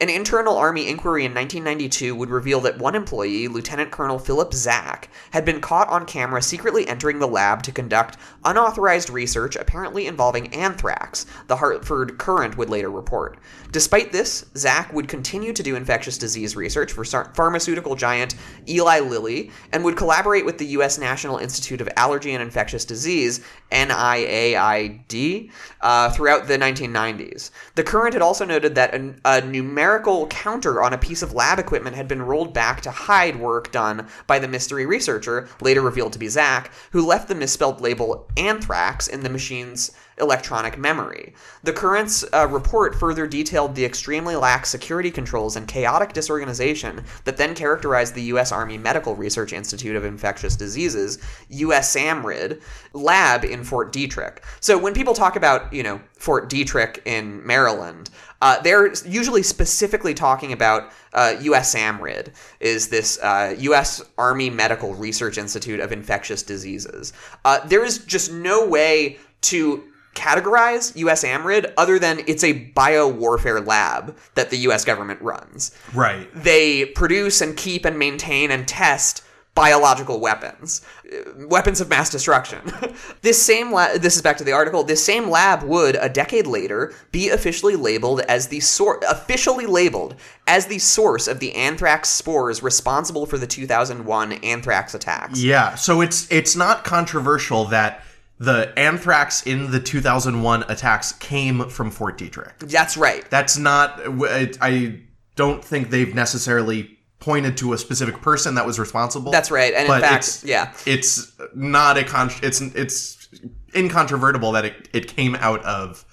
An 0.00 0.08
internal 0.08 0.56
Army 0.56 0.86
inquiry 0.86 1.24
in 1.24 1.34
1992 1.34 2.14
would 2.14 2.30
reveal 2.30 2.60
that 2.60 2.78
one 2.78 2.94
employee, 2.94 3.48
Lieutenant 3.48 3.90
Colonel 3.90 4.20
Philip 4.20 4.54
Zack, 4.54 5.08
had 5.32 5.44
been 5.44 5.60
caught 5.60 5.88
on 5.88 6.06
camera 6.06 6.40
secretly 6.40 6.86
entering 6.86 7.18
the 7.18 7.26
lab 7.26 7.64
to 7.64 7.72
conduct 7.72 8.16
unauthorized 8.44 9.10
research 9.10 9.56
apparently 9.56 10.06
involving 10.06 10.54
anthrax, 10.54 11.26
the 11.48 11.56
Hartford 11.56 12.16
Courant 12.16 12.56
would 12.56 12.70
later 12.70 12.90
report. 12.90 13.38
Despite 13.72 14.12
this, 14.12 14.46
Zack 14.56 14.92
would 14.92 15.08
continue 15.08 15.52
to 15.52 15.64
do 15.64 15.74
infectious 15.74 16.16
disease 16.16 16.54
research 16.54 16.92
for 16.92 17.04
pharmaceutical 17.04 17.96
giant 17.96 18.36
Eli 18.68 19.00
Lilly 19.00 19.50
and 19.72 19.82
would 19.82 19.96
collaborate 19.96 20.46
with 20.46 20.58
the 20.58 20.66
U.S. 20.66 20.98
National 20.98 21.38
Institute 21.38 21.80
of 21.80 21.88
Allergy 21.96 22.32
and 22.32 22.42
Infectious 22.42 22.84
Disease, 22.84 23.44
NIAID, 23.72 25.50
uh, 25.80 26.10
throughout 26.10 26.46
the 26.46 26.56
1990s. 26.56 27.50
The 27.74 27.82
Courant 27.82 28.14
had 28.14 28.22
also 28.22 28.44
noted 28.44 28.76
that 28.76 28.94
a, 28.94 29.14
a 29.24 29.42
numerical 29.88 30.26
counter 30.26 30.82
on 30.82 30.92
a 30.92 30.98
piece 30.98 31.22
of 31.22 31.32
lab 31.32 31.58
equipment 31.58 31.96
had 31.96 32.06
been 32.06 32.20
rolled 32.20 32.52
back 32.52 32.82
to 32.82 32.90
hide 32.90 33.34
work 33.34 33.72
done 33.72 34.06
by 34.26 34.38
the 34.38 34.46
mystery 34.46 34.84
researcher, 34.84 35.48
later 35.62 35.80
revealed 35.80 36.12
to 36.12 36.18
be 36.18 36.28
Zack, 36.28 36.70
who 36.92 37.06
left 37.06 37.26
the 37.26 37.34
misspelled 37.34 37.80
label 37.80 38.28
anthrax 38.36 39.08
in 39.08 39.22
the 39.22 39.30
machine's 39.30 39.92
electronic 40.20 40.76
memory. 40.76 41.32
The 41.62 41.72
Courant's 41.72 42.24
uh, 42.34 42.46
report 42.48 42.94
further 42.94 43.26
detailed 43.26 43.74
the 43.74 43.84
extremely 43.84 44.36
lax 44.36 44.68
security 44.68 45.10
controls 45.10 45.56
and 45.56 45.66
chaotic 45.66 46.12
disorganization 46.12 47.04
that 47.24 47.36
then 47.36 47.54
characterized 47.54 48.14
the 48.14 48.22
U.S. 48.22 48.52
Army 48.52 48.78
Medical 48.78 49.14
Research 49.14 49.52
Institute 49.52 49.96
of 49.96 50.04
Infectious 50.04 50.56
Diseases, 50.56 51.18
USAMRIID, 51.50 52.60
lab 52.92 53.44
in 53.44 53.64
Fort 53.64 53.92
Detrick. 53.92 54.38
So 54.60 54.76
when 54.76 54.92
people 54.92 55.14
talk 55.14 55.36
about, 55.36 55.72
you 55.72 55.82
know, 55.82 56.00
Fort 56.18 56.50
Detrick 56.50 57.00
in 57.06 57.46
Maryland, 57.46 58.10
uh, 58.40 58.60
they're 58.60 58.92
usually 59.04 59.42
specifically 59.42 60.14
talking 60.14 60.52
about 60.52 60.92
uh, 61.12 61.34
USAMRIID, 61.38 62.32
is 62.60 62.88
this 62.88 63.18
uh, 63.22 63.54
U.S. 63.58 64.02
Army 64.16 64.50
Medical 64.50 64.94
Research 64.94 65.38
Institute 65.38 65.80
of 65.80 65.92
Infectious 65.92 66.42
Diseases. 66.42 67.12
Uh, 67.44 67.66
there 67.66 67.84
is 67.84 67.98
just 67.98 68.32
no 68.32 68.66
way 68.66 69.18
to 69.40 69.84
categorize 70.14 70.92
USAMRIID 70.94 71.72
other 71.76 71.98
than 71.98 72.20
it's 72.26 72.42
a 72.42 72.68
biowarfare 72.70 73.64
lab 73.64 74.16
that 74.34 74.50
the 74.50 74.58
US 74.68 74.84
government 74.84 75.20
runs. 75.22 75.70
Right. 75.94 76.28
They 76.34 76.86
produce 76.86 77.40
and 77.40 77.56
keep 77.56 77.84
and 77.84 77.98
maintain 77.98 78.50
and 78.50 78.66
test 78.66 79.22
biological 79.58 80.20
weapons, 80.20 80.82
uh, 81.12 81.46
weapons 81.48 81.80
of 81.80 81.88
mass 81.88 82.10
destruction. 82.10 82.60
this 83.22 83.42
same 83.42 83.72
lab, 83.72 84.00
this 84.00 84.14
is 84.14 84.22
back 84.22 84.36
to 84.36 84.44
the 84.44 84.52
article. 84.52 84.84
This 84.84 85.04
same 85.04 85.28
lab 85.28 85.64
would 85.64 85.96
a 85.96 86.08
decade 86.08 86.46
later 86.46 86.94
be 87.10 87.28
officially 87.30 87.74
labeled 87.74 88.20
as 88.28 88.46
the 88.46 88.60
source, 88.60 89.04
officially 89.10 89.66
labeled 89.66 90.14
as 90.46 90.66
the 90.66 90.78
source 90.78 91.26
of 91.26 91.40
the 91.40 91.56
anthrax 91.56 92.08
spores 92.08 92.62
responsible 92.62 93.26
for 93.26 93.36
the 93.36 93.48
2001 93.48 94.32
anthrax 94.44 94.94
attacks. 94.94 95.42
Yeah, 95.42 95.74
so 95.74 96.02
it's 96.02 96.30
it's 96.30 96.54
not 96.54 96.84
controversial 96.84 97.64
that 97.64 98.04
the 98.38 98.72
anthrax 98.78 99.42
in 99.42 99.72
the 99.72 99.80
2001 99.80 100.66
attacks 100.68 101.10
came 101.14 101.68
from 101.68 101.90
Fort 101.90 102.16
Detrick. 102.16 102.52
That's 102.60 102.96
right. 102.96 103.28
That's 103.28 103.58
not. 103.58 104.00
I 104.00 105.00
don't 105.34 105.64
think 105.64 105.90
they've 105.90 106.14
necessarily 106.14 106.97
pointed 107.20 107.56
to 107.58 107.72
a 107.72 107.78
specific 107.78 108.20
person 108.20 108.54
that 108.54 108.66
was 108.66 108.78
responsible. 108.78 109.32
That's 109.32 109.50
right. 109.50 109.74
And 109.74 109.88
in 109.88 110.00
fact, 110.00 110.24
it's, 110.24 110.44
yeah, 110.44 110.72
it's 110.86 111.32
not 111.54 111.98
a 111.98 112.04
con. 112.04 112.30
It's 112.42 112.60
it's 112.60 113.28
incontrovertible 113.74 114.52
that 114.52 114.64
it, 114.64 114.88
it 114.92 115.08
came 115.08 115.34
out 115.36 115.62
of 115.64 116.04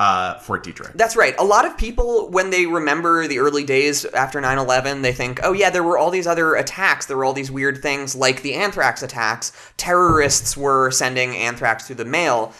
uh, 0.00 0.38
Fort 0.38 0.64
Detrick. 0.64 0.94
That's 0.94 1.14
right. 1.14 1.34
A 1.38 1.44
lot 1.44 1.66
of 1.66 1.76
people, 1.76 2.30
when 2.30 2.48
they 2.48 2.64
remember 2.64 3.28
the 3.28 3.38
early 3.38 3.64
days 3.64 4.06
after 4.06 4.40
9 4.40 4.56
11, 4.56 5.02
they 5.02 5.12
think, 5.12 5.40
oh, 5.42 5.52
yeah, 5.52 5.68
there 5.68 5.82
were 5.82 5.98
all 5.98 6.10
these 6.10 6.26
other 6.26 6.54
attacks. 6.54 7.04
There 7.04 7.18
were 7.18 7.24
all 7.24 7.34
these 7.34 7.50
weird 7.50 7.82
things 7.82 8.16
like 8.16 8.40
the 8.40 8.54
anthrax 8.54 9.02
attacks. 9.02 9.52
Terrorists 9.76 10.56
were 10.56 10.90
sending 10.90 11.36
anthrax 11.36 11.86
through 11.86 11.96
the 11.96 12.06
mail. 12.06 12.54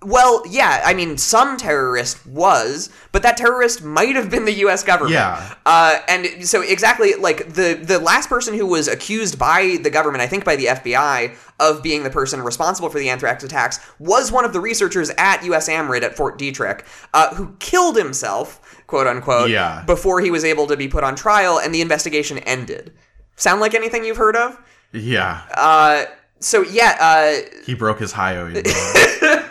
Well, 0.00 0.44
yeah, 0.48 0.80
I 0.84 0.94
mean, 0.94 1.18
some 1.18 1.56
terrorist 1.56 2.24
was, 2.24 2.88
but 3.10 3.24
that 3.24 3.36
terrorist 3.36 3.82
might 3.82 4.14
have 4.14 4.30
been 4.30 4.44
the 4.44 4.52
U.S. 4.58 4.84
government. 4.84 5.14
Yeah. 5.14 5.54
Uh, 5.66 5.98
and 6.06 6.46
so 6.46 6.60
exactly 6.60 7.14
like 7.14 7.52
the 7.54 7.74
the 7.82 7.98
last 7.98 8.28
person 8.28 8.54
who 8.54 8.64
was 8.64 8.86
accused 8.86 9.40
by 9.40 9.78
the 9.82 9.90
government, 9.90 10.22
I 10.22 10.28
think 10.28 10.44
by 10.44 10.54
the 10.54 10.66
FBI, 10.66 11.34
of 11.58 11.82
being 11.82 12.04
the 12.04 12.10
person 12.10 12.40
responsible 12.42 12.88
for 12.90 13.00
the 13.00 13.08
anthrax 13.10 13.42
attacks 13.42 13.80
was 13.98 14.30
one 14.30 14.44
of 14.44 14.52
the 14.52 14.60
researchers 14.60 15.10
at 15.18 15.40
USAMRIID 15.40 16.02
at 16.02 16.16
Fort 16.16 16.38
Detrick, 16.38 16.82
uh, 17.12 17.34
who 17.34 17.56
killed 17.58 17.96
himself, 17.96 18.80
quote 18.86 19.08
unquote, 19.08 19.50
Yeah. 19.50 19.82
before 19.84 20.20
he 20.20 20.30
was 20.30 20.44
able 20.44 20.68
to 20.68 20.76
be 20.76 20.86
put 20.86 21.02
on 21.02 21.16
trial, 21.16 21.58
and 21.58 21.74
the 21.74 21.80
investigation 21.80 22.38
ended. 22.38 22.92
Sound 23.34 23.60
like 23.60 23.74
anything 23.74 24.04
you've 24.04 24.16
heard 24.16 24.36
of? 24.36 24.56
Yeah. 24.92 25.40
Uh, 25.52 26.04
so 26.38 26.62
yeah, 26.62 26.96
uh, 27.00 27.48
He 27.66 27.74
broke 27.74 27.98
his 27.98 28.12
high 28.12 28.36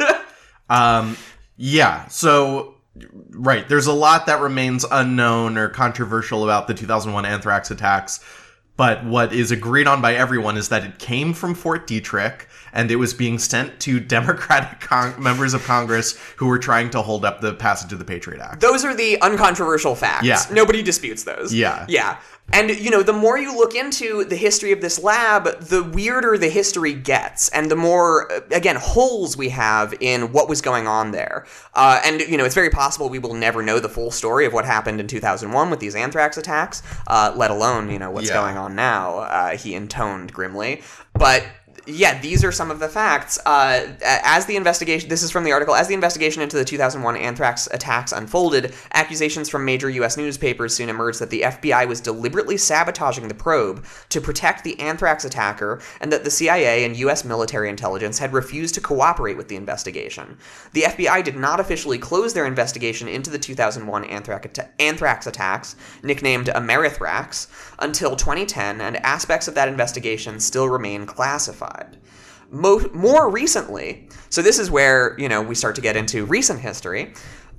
um, 0.69 1.17
yeah. 1.55 2.07
So, 2.07 2.75
right. 3.31 3.67
There's 3.67 3.87
a 3.87 3.93
lot 3.93 4.25
that 4.25 4.41
remains 4.41 4.85
unknown 4.89 5.57
or 5.57 5.69
controversial 5.69 6.43
about 6.43 6.67
the 6.67 6.73
2001 6.73 7.25
anthrax 7.25 7.71
attacks. 7.71 8.23
But 8.75 9.03
what 9.03 9.33
is 9.33 9.51
agreed 9.51 9.87
on 9.87 10.01
by 10.01 10.13
everyone 10.13 10.55
is 10.55 10.69
that 10.69 10.83
it 10.83 10.99
came 10.99 11.33
from 11.33 11.55
Fort 11.55 11.87
Detrick 11.87 12.45
and 12.73 12.91
it 12.91 12.95
was 12.97 13.13
being 13.13 13.39
sent 13.39 13.79
to 13.81 13.99
Democratic 14.17 14.79
con- 14.79 15.21
members 15.21 15.53
of 15.53 15.63
Congress 15.63 16.17
who 16.37 16.47
were 16.47 16.59
trying 16.59 16.89
to 16.91 17.01
hold 17.01 17.25
up 17.25 17.41
the 17.41 17.53
passage 17.53 17.91
of 17.93 17.99
the 17.99 18.05
Patriot 18.05 18.41
Act. 18.41 18.61
those 18.61 18.83
are 18.85 18.95
the 18.95 19.19
uncontroversial 19.21 19.95
facts. 19.95 20.25
Yeah. 20.25 20.41
Nobody 20.51 20.81
disputes 20.83 21.23
those. 21.23 21.53
Yeah. 21.53 21.85
Yeah. 21.89 22.17
And, 22.53 22.69
you 22.69 22.89
know, 22.91 23.03
the 23.03 23.11
more 23.11 23.37
you 23.37 23.53
look 23.57 23.75
into 23.75 24.23
the 24.23 24.37
history 24.37 24.71
of 24.71 24.79
this 24.79 25.03
lab, 25.03 25.59
the 25.59 25.83
weirder 25.83 26.37
the 26.37 26.47
history 26.47 26.93
gets, 26.93 27.49
and 27.49 27.69
the 27.69 27.75
more, 27.75 28.31
uh, 28.31 28.39
again, 28.51 28.77
holes 28.77 29.35
we 29.35 29.49
have 29.49 29.93
in 29.99 30.31
what 30.31 30.47
was 30.47 30.61
going 30.61 30.87
on 30.87 31.11
there. 31.11 31.45
Uh, 31.73 31.99
and, 32.05 32.21
you 32.21 32.37
know, 32.37 32.45
it's 32.45 32.55
very 32.55 32.69
possible 32.69 33.09
we 33.09 33.19
will 33.19 33.33
never 33.33 33.61
know 33.61 33.79
the 33.81 33.89
full 33.89 34.11
story 34.11 34.45
of 34.45 34.53
what 34.53 34.63
happened 34.63 35.01
in 35.01 35.07
2001 35.07 35.69
with 35.69 35.81
these 35.81 35.93
anthrax 35.93 36.37
attacks, 36.37 36.83
uh, 37.07 37.33
let 37.35 37.51
alone, 37.51 37.91
you 37.91 37.99
know, 37.99 38.11
what's 38.11 38.29
Yeah. 38.29 38.35
going 38.35 38.57
on 38.57 38.75
now, 38.75 39.17
uh, 39.17 39.57
he 39.57 39.75
intoned 39.75 40.31
grimly. 40.31 40.81
But 41.13 41.43
yeah, 41.87 42.19
these 42.19 42.43
are 42.43 42.51
some 42.51 42.69
of 42.69 42.79
the 42.79 42.89
facts. 42.89 43.39
Uh, 43.45 43.93
as 44.03 44.45
the 44.45 44.57
investigation, 44.57 45.07
this 45.07 45.23
is 45.23 45.31
from 45.31 45.45
the 45.45 45.53
article, 45.53 45.73
as 45.73 45.87
the 45.87 45.93
investigation 45.93 46.41
into 46.41 46.57
the 46.57 46.65
2001 46.65 47.15
anthrax 47.15 47.67
attacks 47.71 48.11
unfolded, 48.11 48.73
accusations 48.93 49.47
from 49.47 49.63
major 49.63 49.89
U.S. 49.89 50.17
newspapers 50.17 50.75
soon 50.75 50.89
emerged 50.89 51.19
that 51.19 51.29
the 51.29 51.41
FBI 51.41 51.87
was 51.87 52.01
deliberately 52.01 52.57
sabotaging 52.57 53.29
the 53.29 53.33
probe 53.33 53.85
to 54.09 54.19
protect 54.19 54.65
the 54.65 54.77
anthrax 54.81 55.23
attacker, 55.23 55.81
and 56.01 56.11
that 56.11 56.25
the 56.25 56.29
CIA 56.29 56.83
and 56.83 56.97
U.S. 56.97 57.23
military 57.23 57.69
intelligence 57.69 58.19
had 58.19 58.33
refused 58.33 58.75
to 58.75 58.81
cooperate 58.81 59.37
with 59.37 59.47
the 59.47 59.55
investigation. 59.55 60.37
The 60.73 60.83
FBI 60.83 61.23
did 61.23 61.37
not 61.37 61.61
officially 61.61 61.97
close 61.97 62.33
their 62.33 62.45
investigation 62.45 63.07
into 63.07 63.29
the 63.29 63.39
2001 63.39 64.03
anthrax, 64.03 64.59
anthrax 64.79 65.25
attacks, 65.25 65.77
nicknamed 66.03 66.47
Amerithrax, 66.47 67.47
until 67.79 68.17
2010, 68.17 68.81
and 68.81 68.97
aspects 68.97 69.47
of 69.47 69.55
that 69.55 69.69
investigation 69.69 70.41
still 70.41 70.67
remain 70.67 71.05
classified. 71.05 71.76
Mo- 72.49 72.89
more 72.93 73.29
recently, 73.29 74.07
so 74.29 74.41
this 74.41 74.57
is 74.57 74.71
where 74.71 75.15
you 75.19 75.27
know 75.27 75.41
we 75.41 75.55
start 75.55 75.75
to 75.75 75.81
get 75.81 75.95
into 75.95 76.25
recent 76.25 76.59
history. 76.59 77.13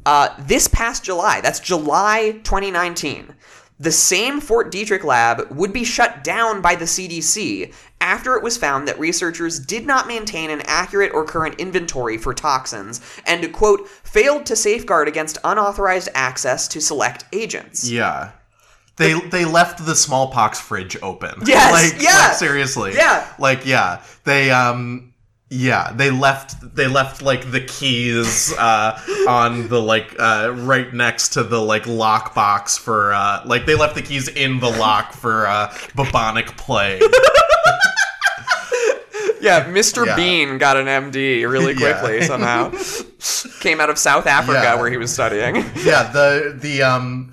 Uh, 0.07 0.35
this 0.39 0.69
past 0.69 1.05
July, 1.05 1.41
that's 1.43 1.61
July 1.61 2.41
2019, 2.45 3.35
the 3.81 3.93
same 3.93 4.41
Fort 4.41 4.73
Detrick 4.73 5.05
lab 5.05 5.51
would 5.51 5.73
be 5.73 5.85
shut 5.85 6.25
down 6.25 6.61
by 6.61 6.75
the 6.75 6.85
CDC 6.85 7.73
after 8.01 8.35
it 8.35 8.43
was 8.43 8.57
found 8.57 8.89
that 8.89 8.99
researchers 8.99 9.61
did 9.61 9.87
not 9.87 10.09
maintain 10.09 10.51
an 10.51 10.63
accurate 10.63 11.13
or 11.13 11.25
current 11.25 11.57
inventory 11.61 12.17
for 12.17 12.35
toxins 12.35 13.01
and, 13.27 13.53
quote, 13.53 13.89
failed 13.89 14.47
to 14.47 14.57
safeguard 14.57 15.09
against 15.09 15.39
unauthorized 15.45 16.09
access 16.15 16.67
to 16.69 16.81
select 16.81 17.25
agents. 17.33 17.89
Yeah. 17.89 18.33
They 18.99 19.15
they 19.21 19.45
left 19.45 19.85
the 19.87 19.95
smallpox 19.95 20.61
fridge 20.61 20.97
open. 21.03 21.31
Yes, 21.47 21.73
Like, 21.93 22.03
yeah. 22.03 22.29
like 22.29 22.37
seriously. 22.37 22.95
Yeah. 22.95 23.27
Like 23.39 23.65
yeah. 23.67 24.03
They 24.25 24.51
um 24.51 25.15
yeah, 25.51 25.93
they 25.95 26.11
left 26.11 26.57
they 26.77 26.89
left 26.89 27.23
like 27.23 27.51
the 27.51 27.61
keys 27.63 28.53
uh 28.59 29.01
on 29.27 29.69
the 29.69 29.81
like 29.81 30.15
uh 30.19 30.53
right 30.55 30.93
next 30.93 31.31
to 31.31 31.43
the 31.43 31.59
like 31.61 31.87
lock 31.87 32.35
box 32.35 32.77
for 32.77 33.15
uh 33.15 33.41
like 33.47 33.65
they 33.65 33.75
left 33.75 33.95
the 33.95 34.03
keys 34.03 34.29
in 34.29 34.61
the 34.61 34.69
lock 34.69 35.13
for 35.15 35.47
uh 35.47 35.75
bubonic 35.95 36.49
plague. 36.59 37.03
Yeah, 39.41 39.67
Mr. 39.71 40.05
Yeah. 40.05 40.17
Bean 40.17 40.59
got 40.59 40.77
an 40.77 40.87
MD 40.87 41.49
really 41.49 41.73
Yeah. 41.73 42.01
quickly 42.01 42.23
somehow. 42.23 42.73
came 43.61 43.81
out 43.81 43.89
of 43.89 43.97
South 43.97 44.27
Africa 44.27 44.61
Yeah. 44.63 44.75
where 44.75 44.91
he 44.91 44.97
was 44.97 45.13
studying. 45.13 45.57
yeah, 45.77 46.11
the 46.11 46.57
the 46.61 46.83
um 46.83 47.33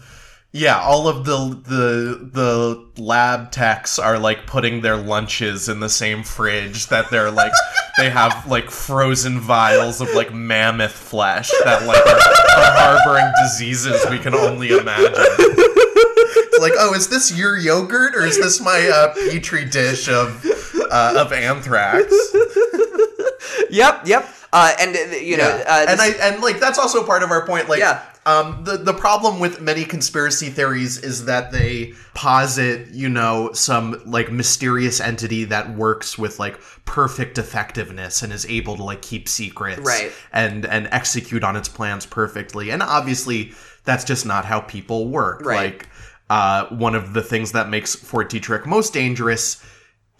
yeah, 0.58 0.80
all 0.80 1.10
of 1.10 1.26
the 1.26 1.36
the 1.64 2.30
the 2.32 3.02
lab 3.02 3.52
techs 3.52 4.00
are 4.00 4.18
like 4.18 4.48
putting 4.48 4.80
their 4.80 4.96
lunches 4.96 5.68
in 5.68 5.82
the 5.82 5.90
same 5.90 6.24
fridge 6.24 6.88
that 6.88 7.12
they're 7.12 7.30
like 7.30 7.52
they 7.98 8.10
have 8.10 8.48
like 8.48 8.72
frozen 8.72 9.38
vials 9.42 10.00
of 10.00 10.08
like 10.14 10.34
mammoth 10.34 10.94
flesh 10.94 11.50
that 11.66 11.86
like 11.86 12.06
are, 12.08 12.16
are 12.16 12.72
harboring 13.04 13.30
diseases 13.44 14.06
we 14.10 14.18
can 14.18 14.34
only 14.34 14.70
imagine. 14.70 15.14
It's 15.18 16.62
like, 16.62 16.74
oh, 16.80 16.94
is 16.94 17.10
this 17.10 17.38
your 17.38 17.58
yogurt 17.58 18.16
or 18.16 18.22
is 18.26 18.38
this 18.38 18.62
my 18.62 18.90
uh, 18.94 19.14
petri 19.30 19.66
dish 19.66 20.08
of 20.08 20.46
uh, 20.90 21.16
of 21.18 21.34
anthrax? 21.34 22.14
yep, 23.70 24.04
yep. 24.06 24.26
Uh, 24.54 24.72
and 24.80 24.96
uh, 24.96 25.00
you 25.18 25.36
know, 25.36 25.50
Yeah. 25.50 25.64
uh, 25.68 25.86
and 25.90 26.00
I 26.00 26.12
and 26.22 26.42
like 26.42 26.62
that's 26.62 26.80
also 26.80 27.04
part 27.06 27.24
of 27.24 27.32
our 27.32 27.46
point. 27.46 27.68
Like, 27.68 27.80
Yeah. 27.80 28.02
Um, 28.26 28.64
the 28.64 28.78
the 28.78 28.94
problem 28.94 29.40
with 29.40 29.62
many 29.62 29.86
conspiracy 29.86 30.50
theories 30.50 30.98
is 30.98 31.26
that 31.26 31.52
they 31.52 31.94
posit, 32.16 32.88
you 32.90 33.08
know, 33.08 33.52
some 33.54 34.02
like 34.06 34.32
mysterious 34.32 35.00
entity 35.00 35.44
that 35.46 35.76
works 35.76 36.18
with 36.18 36.40
like 36.40 36.60
perfect 36.86 37.38
effectiveness 37.38 38.24
and 38.24 38.34
is 38.34 38.46
able 38.48 38.78
to 38.78 38.84
like 38.84 39.04
keep 39.04 39.30
secrets, 39.30 39.82
Right. 39.82 40.12
And 40.34 40.66
and 40.66 40.88
execute 40.92 41.44
on 41.44 41.56
its 41.56 41.70
plans 41.70 42.08
perfectly. 42.08 42.72
And 42.72 42.82
obviously, 42.82 43.54
that's 43.84 44.04
just 44.04 44.26
not 44.26 44.44
how 44.44 44.62
people 44.62 45.08
work. 45.08 45.46
Right. 45.46 45.74
Like, 45.74 45.90
uh, 46.28 46.66
one 46.70 46.96
of 46.96 47.14
the 47.14 47.22
things 47.22 47.52
that 47.52 47.70
makes 47.70 47.94
Fort 47.94 48.32
Detrick 48.32 48.66
most 48.66 48.92
dangerous 48.92 49.64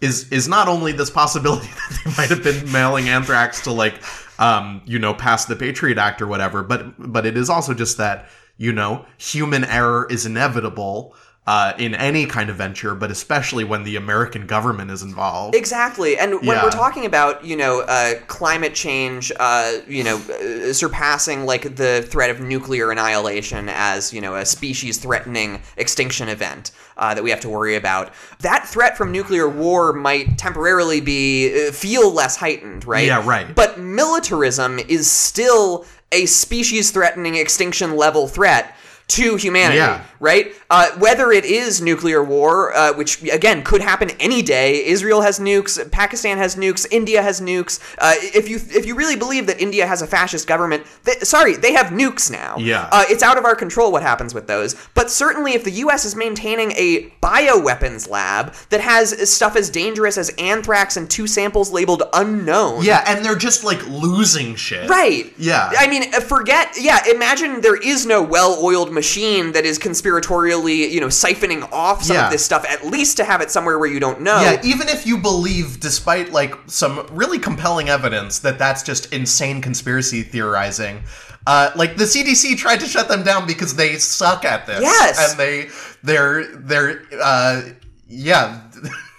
is 0.00 0.30
is 0.30 0.46
not 0.46 0.68
only 0.68 0.92
this 0.92 1.10
possibility 1.10 1.66
that 1.90 2.00
they 2.04 2.10
might 2.16 2.28
have 2.28 2.44
been 2.44 2.70
mailing 2.70 3.08
anthrax 3.08 3.62
to 3.62 3.72
like 3.72 4.00
um 4.38 4.82
you 4.84 4.98
know 4.98 5.14
pass 5.14 5.44
the 5.44 5.56
patriot 5.56 5.98
act 5.98 6.20
or 6.20 6.26
whatever 6.26 6.62
but 6.62 6.94
but 6.98 7.26
it 7.26 7.36
is 7.36 7.48
also 7.48 7.74
just 7.74 7.98
that 7.98 8.28
you 8.56 8.72
know 8.72 9.04
human 9.18 9.64
error 9.64 10.06
is 10.10 10.26
inevitable 10.26 11.14
uh, 11.46 11.72
in 11.78 11.94
any 11.94 12.26
kind 12.26 12.50
of 12.50 12.56
venture 12.56 12.94
but 12.94 13.10
especially 13.10 13.64
when 13.64 13.82
the 13.84 13.96
american 13.96 14.46
government 14.46 14.90
is 14.90 15.02
involved 15.02 15.54
Exactly, 15.54 16.16
and 16.18 16.34
when 16.34 16.44
Yeah. 16.56 16.64
we're 16.64 16.70
talking 16.70 17.06
about 17.06 17.44
you 17.44 17.56
know 17.56 17.80
uh, 17.80 18.14
climate 18.26 18.74
change, 18.74 19.32
uh, 19.38 19.72
you 19.88 20.04
know, 20.04 20.16
uh, 20.16 20.72
surpassing 20.72 21.44
like 21.46 21.76
the 21.76 22.02
threat 22.08 22.30
of 22.30 22.40
nuclear 22.40 22.90
annihilation 22.90 23.68
as 23.70 24.12
you 24.12 24.20
know 24.20 24.34
a 24.36 24.44
species-threatening 24.44 25.60
extinction 25.76 26.28
event 26.28 26.70
uh, 26.96 27.14
that 27.14 27.22
we 27.24 27.30
have 27.30 27.40
to 27.40 27.48
worry 27.48 27.76
about, 27.76 28.12
that 28.40 28.66
threat 28.68 28.96
from 28.96 29.12
nuclear 29.12 29.48
war 29.48 29.92
might 29.92 30.38
temporarily 30.38 31.00
be 31.00 31.68
uh, 31.68 31.72
feel 31.72 32.10
less 32.12 32.36
heightened, 32.36 32.84
right? 32.84 33.06
Yeah, 33.06 33.26
right. 33.26 33.54
But 33.54 33.78
militarism 33.80 34.78
is 34.78 35.10
still 35.10 35.84
a 36.12 36.26
species-threatening 36.26 37.34
extinction 37.36 37.96
level 37.96 38.28
threat. 38.28 38.75
To 39.10 39.36
humanity, 39.36 39.76
Yeah. 39.78 40.00
right? 40.18 40.52
Uh, 40.68 40.88
whether 40.98 41.30
it 41.30 41.44
is 41.44 41.80
nuclear 41.80 42.24
war, 42.24 42.74
uh, 42.76 42.92
which 42.94 43.22
again 43.22 43.62
could 43.62 43.80
happen 43.80 44.10
any 44.18 44.42
day. 44.42 44.84
Israel 44.84 45.20
has 45.22 45.38
nukes, 45.38 45.78
Pakistan 45.92 46.38
has 46.38 46.56
nukes, 46.56 46.84
India 46.90 47.22
has 47.22 47.40
nukes. 47.40 47.78
Uh, 47.98 48.14
if 48.18 48.48
you 48.48 48.56
if 48.74 48.84
you 48.84 48.96
really 48.96 49.14
believe 49.14 49.46
that 49.46 49.60
India 49.60 49.86
has 49.86 50.02
a 50.02 50.08
fascist 50.08 50.48
government, 50.48 50.84
th- 51.04 51.18
sorry, 51.22 51.54
they 51.54 51.72
have 51.72 51.86
nukes 51.92 52.32
now. 52.32 52.56
Yeah. 52.58 52.88
uh, 52.90 53.04
it's 53.08 53.22
out 53.22 53.38
of 53.38 53.44
our 53.44 53.54
control 53.54 53.92
what 53.92 54.02
happens 54.02 54.34
with 54.34 54.48
those. 54.48 54.74
But 54.94 55.08
certainly, 55.08 55.52
if 55.52 55.62
the 55.62 55.70
U.S. 55.86 56.04
is 56.04 56.16
maintaining 56.16 56.72
a 56.72 57.12
bioweapons 57.22 58.08
lab 58.10 58.54
that 58.70 58.80
has 58.80 59.30
stuff 59.32 59.54
as 59.54 59.70
dangerous 59.70 60.18
as 60.18 60.30
anthrax 60.30 60.96
and 60.96 61.08
two 61.08 61.28
samples 61.28 61.70
labeled 61.70 62.02
unknown, 62.12 62.82
yeah 62.82 63.04
and 63.06 63.24
they're 63.24 63.36
just 63.36 63.62
like 63.62 63.86
losing 63.86 64.56
shit 64.56 64.90
Right. 64.90 65.32
yeah 65.38 65.70
I 65.78 65.86
mean, 65.86 66.12
uh, 66.12 66.18
forget. 66.20 66.74
Yeah, 66.76 66.98
imagine 67.08 67.60
there 67.60 67.76
is 67.76 68.04
no 68.04 68.20
well-oiled 68.20 68.95
machine 68.96 69.52
that 69.52 69.64
is 69.64 69.78
conspiratorially, 69.78 70.90
you 70.90 71.00
know, 71.00 71.06
siphoning 71.06 71.62
off 71.72 72.02
some 72.02 72.16
Yeah. 72.16 72.24
of 72.26 72.32
this 72.32 72.44
stuff. 72.44 72.64
At 72.68 72.84
least 72.84 73.16
to 73.18 73.24
have 73.24 73.40
it 73.40 73.50
somewhere 73.52 73.78
where 73.78 73.88
you 73.88 74.00
don't 74.00 74.20
know. 74.22 74.40
Yeah, 74.40 74.60
even 74.64 74.88
if 74.88 75.06
you 75.06 75.18
believe, 75.18 75.78
despite 75.78 76.32
like 76.32 76.54
some 76.66 77.06
really 77.12 77.38
compelling 77.38 77.88
evidence, 77.88 78.40
that 78.40 78.58
that's 78.58 78.82
just 78.82 79.12
insane 79.12 79.60
conspiracy 79.62 80.22
theorizing. 80.22 81.04
Uh, 81.46 81.70
like 81.76 81.96
the 81.96 82.04
CDC 82.04 82.56
tried 82.58 82.80
to 82.80 82.86
shut 82.86 83.06
them 83.06 83.22
down 83.22 83.46
because 83.46 83.76
they 83.76 83.98
suck 83.98 84.44
at 84.44 84.66
this. 84.66 84.80
Yes. 84.82 85.30
and 85.30 85.38
they 85.38 85.68
they're 86.02 86.44
they're 86.56 87.02
uh, 87.22 87.62
yeah. 88.08 88.62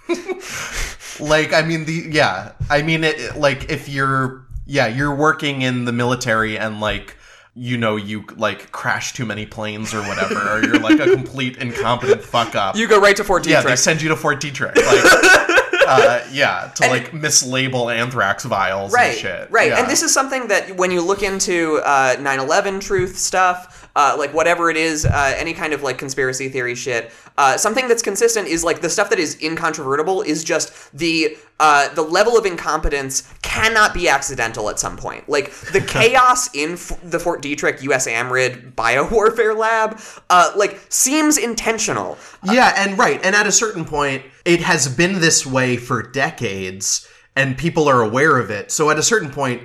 like 1.20 1.54
I 1.54 1.62
mean 1.64 1.86
the 1.86 2.08
yeah 2.12 2.52
I 2.70 2.82
mean 2.82 3.04
it 3.04 3.38
like 3.38 3.72
if 3.72 3.90
you're 3.90 4.46
yeah 4.66 4.88
you're 4.88 5.16
working 5.16 5.62
in 5.62 5.86
the 5.86 5.92
military 5.92 6.58
and 6.58 6.80
like 6.82 7.16
you 7.58 7.76
know 7.78 7.96
you 7.96 8.24
like 8.36 8.72
crash 8.72 9.14
too 9.14 9.26
many 9.26 9.46
planes 9.46 9.94
or 9.94 10.02
whatever 10.02 10.36
or 10.36 10.64
you're 10.64 10.80
like 10.80 11.00
a 11.00 11.12
complete 11.16 11.58
incompetent 11.58 12.22
fuck 12.22 12.56
up 12.56 12.76
You 12.76 12.88
go 12.88 13.00
right 13.00 13.16
to 13.16 13.24
Fort 13.24 13.48
yeah 13.48 13.62
they 13.62 13.76
send 13.76 14.02
you 14.02 14.10
to 14.10 14.16
Fort 14.16 14.40
Detrick 14.40 14.76
like 14.76 15.58
uh, 15.88 16.22
yeah 16.32 16.72
to 16.76 16.88
like 16.88 17.12
mislabel 17.12 17.94
anthrax 17.94 18.44
vials 18.44 18.94
right, 18.94 19.12
and 19.12 19.18
shit 19.18 19.52
right. 19.52 19.70
Yeah. 19.70 19.80
And 19.80 19.90
this 19.90 20.04
is 20.04 20.14
something 20.14 20.48
that 20.48 20.76
when 20.78 20.92
you 20.92 21.02
look 21.02 21.24
into 21.24 21.78
uh, 21.84 22.16
9/11 22.18 22.82
truth 22.82 23.18
stuff, 23.18 23.77
uh, 23.98 24.16
like 24.16 24.32
whatever 24.32 24.70
it 24.70 24.78
is, 24.78 25.06
uh, 25.06 25.34
any 25.38 25.54
kind 25.54 25.74
of 25.74 25.82
like 25.82 25.98
conspiracy 25.98 26.50
theory 26.50 26.76
shit, 26.76 27.12
uh, 27.40 27.58
something 27.58 27.88
that's 27.88 28.04
consistent 28.04 28.48
is 28.48 28.64
like 28.64 28.80
the 28.80 28.90
stuff 28.90 29.10
that 29.10 29.18
is 29.18 29.42
incontrovertible 29.42 30.22
is 30.22 30.44
just 30.44 30.96
the 30.96 31.36
uh, 31.60 31.92
the 31.96 32.04
level 32.04 32.38
of 32.38 32.46
incompetence 32.46 33.28
cannot 33.42 33.96
be 33.96 34.08
accidental 34.08 34.70
at 34.70 34.78
some 34.78 34.96
point. 34.96 35.28
Like 35.28 35.50
the 35.50 35.82
chaos 35.88 36.54
in 36.54 36.74
F- 36.74 37.00
the 37.04 37.20
Fort 37.20 37.42
Detrick 37.42 37.80
USAMRIID 37.80 38.76
biowarfare 38.76 39.58
lab, 39.58 40.00
uh, 40.30 40.52
like 40.56 40.80
seems 40.90 41.40
intentional. 41.40 42.20
Yeah, 42.44 42.74
and 42.78 43.00
right, 43.00 43.20
and 43.26 43.36
at 43.36 43.48
a 43.48 43.52
certain 43.52 43.84
point, 43.84 44.24
it 44.46 44.62
has 44.62 44.88
been 44.88 45.22
this 45.22 45.44
way 45.44 45.76
for 45.76 46.04
decades, 46.04 47.08
and 47.36 47.58
people 47.58 47.90
are 47.90 48.04
aware 48.04 48.38
of 48.38 48.52
it. 48.52 48.72
So 48.72 48.92
at 48.92 49.00
a 49.00 49.04
certain 49.04 49.32
point, 49.32 49.64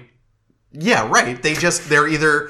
yeah, 0.73 1.07
right, 1.07 1.43
they 1.43 1.53
just 1.53 1.91
they're 1.91 2.09
either 2.09 2.49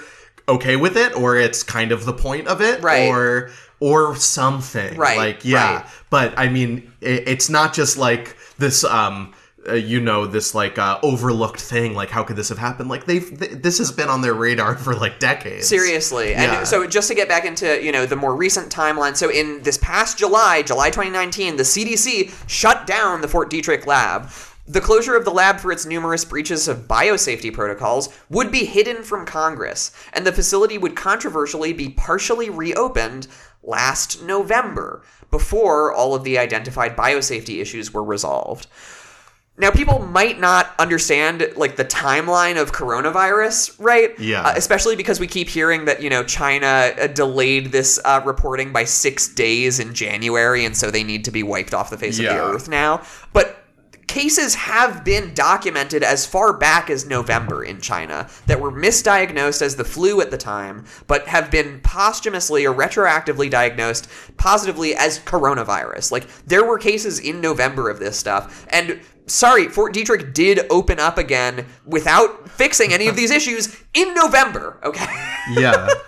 okay 0.48 0.76
with 0.76 0.96
it, 0.96 1.14
or 1.16 1.36
it's 1.36 1.62
kind 1.62 1.92
of 1.92 2.04
the 2.04 2.12
point 2.12 2.46
of 2.48 2.60
it, 2.60 2.82
Right. 2.82 3.08
or 3.08 3.50
or 3.80 4.14
something, 4.14 4.96
Right, 4.96 5.16
Like, 5.18 5.44
yeah, 5.44 5.76
right. 5.78 5.84
but 6.08 6.34
I 6.38 6.48
mean, 6.48 6.92
it, 7.00 7.26
it's 7.28 7.48
not 7.50 7.74
just 7.74 7.98
like 7.98 8.36
this. 8.58 8.84
um 8.84 9.32
uh, 9.68 9.74
you 9.74 10.00
know 10.00 10.26
this 10.26 10.56
like 10.56 10.76
uh, 10.76 10.98
overlooked 11.04 11.60
thing 11.60 11.94
like 11.94 12.10
how 12.10 12.24
could 12.24 12.34
this 12.34 12.48
have 12.48 12.58
happened 12.58 12.88
like 12.88 13.06
they've 13.06 13.38
th- 13.38 13.52
this 13.62 13.78
has 13.78 13.92
been 13.92 14.08
on 14.08 14.20
their 14.20 14.34
radar 14.34 14.74
for 14.76 14.92
like 14.92 15.20
decades 15.20 15.68
Seriously. 15.68 16.34
And 16.34 16.66
so 16.66 16.84
just 16.84 17.06
to 17.06 17.14
get 17.14 17.28
back 17.28 17.44
into, 17.44 17.80
you 17.80 17.92
know, 17.92 18.04
the 18.04 18.16
more 18.16 18.34
recent 18.34 18.72
timeline. 18.74 19.14
So 19.16 19.30
in 19.30 19.62
this 19.62 19.78
past 19.78 20.18
July, 20.18 20.62
July 20.62 20.90
2019, 20.90 21.58
the 21.58 21.62
CDC 21.62 22.32
shut 22.48 22.88
down 22.88 23.20
the 23.20 23.28
Fort 23.28 23.52
Detrick 23.52 23.86
lab. 23.86 24.30
The 24.66 24.80
closure 24.80 25.16
of 25.16 25.24
the 25.24 25.32
lab 25.32 25.58
for 25.58 25.72
its 25.72 25.84
numerous 25.84 26.24
breaches 26.24 26.68
of 26.68 26.86
biosafety 26.86 27.52
protocols 27.52 28.08
would 28.30 28.52
be 28.52 28.64
hidden 28.64 29.02
from 29.02 29.26
Congress, 29.26 29.90
and 30.12 30.24
the 30.24 30.32
facility 30.32 30.78
would 30.78 30.94
controversially 30.94 31.72
be 31.72 31.88
partially 31.88 32.48
reopened 32.48 33.26
last 33.64 34.22
November, 34.22 35.02
before 35.30 35.92
all 35.92 36.14
of 36.14 36.22
the 36.22 36.38
identified 36.38 36.96
biosafety 36.96 37.60
issues 37.60 37.92
were 37.92 38.04
resolved. 38.04 38.66
Now, 39.58 39.70
people 39.70 39.98
might 39.98 40.40
not 40.40 40.72
understand 40.78 41.52
like 41.56 41.76
the 41.76 41.84
timeline 41.84 42.60
of 42.60 42.72
coronavirus, 42.72 43.74
right? 43.78 44.18
Yeah. 44.18 44.42
Uh, 44.42 44.54
especially 44.56 44.96
because 44.96 45.20
we 45.20 45.26
keep 45.26 45.48
hearing 45.48 45.84
that 45.84 46.02
you 46.02 46.08
know 46.08 46.24
China 46.24 46.92
uh, 46.98 47.06
delayed 47.08 47.70
this 47.70 48.00
uh, 48.04 48.22
reporting 48.24 48.72
by 48.72 48.84
six 48.84 49.28
days 49.28 49.78
in 49.78 49.92
January, 49.92 50.64
and 50.64 50.76
so 50.76 50.90
they 50.90 51.04
need 51.04 51.24
to 51.26 51.30
be 51.30 51.42
wiped 51.42 51.74
off 51.74 51.90
the 51.90 51.98
face 51.98 52.18
of 52.18 52.24
the 52.24 52.42
earth 52.42 52.68
now. 52.68 53.02
But 53.32 53.61
cases 54.06 54.54
have 54.54 55.04
been 55.04 55.32
documented 55.34 56.02
as 56.02 56.26
far 56.26 56.52
back 56.52 56.90
as 56.90 57.06
November 57.06 57.64
in 57.64 57.80
China 57.80 58.28
that 58.46 58.60
were 58.60 58.70
misdiagnosed 58.70 59.62
as 59.62 59.76
the 59.76 59.84
flu 59.84 60.20
at 60.20 60.30
the 60.30 60.38
time, 60.38 60.84
but 61.06 61.28
have 61.28 61.50
been 61.50 61.80
posthumously 61.80 62.66
or 62.66 62.74
retroactively 62.74 63.50
diagnosed 63.50 64.08
positively 64.36 64.94
as 64.94 65.18
coronavirus. 65.20 66.12
Like 66.12 66.26
there 66.44 66.64
were 66.64 66.78
cases 66.78 67.18
in 67.18 67.40
November 67.40 67.88
of 67.88 67.98
this 67.98 68.18
stuff, 68.18 68.66
and 68.70 69.00
sorry, 69.26 69.68
Fort 69.68 69.94
Detrick 69.94 70.34
did 70.34 70.60
open 70.70 70.98
up 70.98 71.18
again 71.18 71.66
without 71.86 72.48
fixing 72.50 72.92
any 72.92 73.08
of 73.08 73.16
these 73.16 73.30
issues 73.30 73.76
in 73.94 74.14
November. 74.14 74.78
Okay. 74.84 75.06
yeah 75.54 75.88